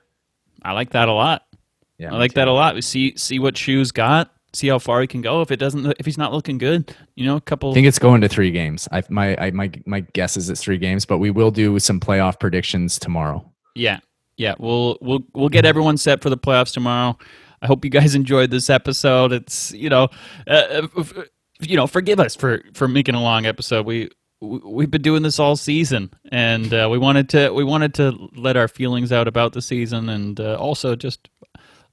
I 0.62 0.72
like 0.72 0.90
that 0.90 1.08
a 1.08 1.12
lot. 1.12 1.42
Yeah, 1.98 2.14
I 2.14 2.16
like 2.16 2.30
too. 2.32 2.36
that 2.36 2.48
a 2.48 2.52
lot. 2.52 2.76
We 2.76 2.82
see 2.82 3.16
see 3.16 3.38
what 3.38 3.56
Shoe's 3.56 3.92
got, 3.92 4.32
see 4.58 4.68
how 4.68 4.78
far 4.78 5.00
he 5.00 5.06
can 5.06 5.20
go. 5.22 5.40
If 5.42 5.50
it 5.50 5.56
doesn't, 5.56 5.94
if 5.98 6.06
he's 6.06 6.18
not 6.18 6.32
looking 6.32 6.58
good, 6.58 6.94
you 7.14 7.24
know, 7.24 7.36
a 7.36 7.40
couple. 7.40 7.70
I 7.70 7.74
think 7.74 7.86
it's 7.86 7.98
going 7.98 8.20
to 8.22 8.28
three 8.28 8.50
games. 8.50 8.88
I, 8.92 9.02
my 9.08 9.36
I, 9.36 9.50
my 9.52 9.70
my 9.86 10.00
guess 10.12 10.36
is 10.36 10.50
it's 10.50 10.62
three 10.62 10.78
games, 10.78 11.04
but 11.06 11.18
we 11.18 11.30
will 11.30 11.50
do 11.50 11.78
some 11.78 12.00
playoff 12.00 12.38
predictions 12.40 12.98
tomorrow. 12.98 13.50
Yeah, 13.74 14.00
yeah. 14.36 14.54
We'll 14.58 14.98
we'll 15.00 15.20
we'll 15.34 15.48
get 15.48 15.64
everyone 15.64 15.96
set 15.96 16.22
for 16.22 16.30
the 16.30 16.38
playoffs 16.38 16.72
tomorrow. 16.74 17.16
I 17.62 17.66
hope 17.66 17.84
you 17.84 17.90
guys 17.90 18.14
enjoyed 18.22 18.50
this 18.50 18.68
episode. 18.70 19.32
It's 19.32 19.72
you 19.72 19.88
know, 19.88 20.08
uh, 20.46 20.86
f- 20.98 21.14
you 21.60 21.76
know, 21.76 21.86
forgive 21.86 22.20
us 22.20 22.34
for 22.36 22.62
for 22.74 22.88
making 22.88 23.14
a 23.14 23.22
long 23.22 23.46
episode. 23.46 23.86
We 23.86 24.10
we- 24.40 24.60
we've 24.64 24.90
been 24.90 25.02
doing 25.02 25.22
this 25.22 25.38
all 25.40 25.56
season, 25.56 26.10
and 26.30 26.72
uh, 26.72 26.88
we 26.90 26.98
wanted 26.98 27.28
to 27.30 27.50
we 27.52 27.64
wanted 27.64 27.94
to 27.94 28.28
let 28.36 28.56
our 28.56 28.68
feelings 28.68 29.10
out 29.12 29.26
about 29.26 29.52
the 29.52 29.60
season, 29.62 30.08
and 30.08 30.38
uh, 30.40 30.54
also 30.56 30.94
just 30.94 31.28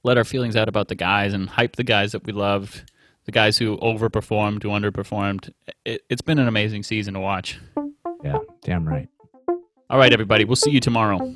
let 0.02 0.16
our 0.16 0.24
feelings 0.24 0.56
out 0.56 0.68
about 0.68 0.88
the 0.88 0.94
guys 0.94 1.32
and 1.32 1.48
hype 1.48 1.76
the 1.76 1.84
guys 1.84 2.12
that 2.12 2.24
we 2.24 2.32
loved, 2.32 2.90
the 3.24 3.32
guys 3.32 3.58
who 3.58 3.76
overperformed, 3.78 4.62
who 4.62 4.68
underperformed. 4.70 5.50
It, 5.84 6.02
it's 6.08 6.22
been 6.22 6.38
an 6.38 6.48
amazing 6.48 6.82
season 6.82 7.14
to 7.14 7.20
watch. 7.20 7.58
Yeah, 8.22 8.38
damn 8.62 8.86
right. 8.86 9.08
All 9.88 9.98
right, 9.98 10.12
everybody. 10.12 10.44
We'll 10.44 10.56
see 10.56 10.70
you 10.70 10.80
tomorrow. 10.80 11.34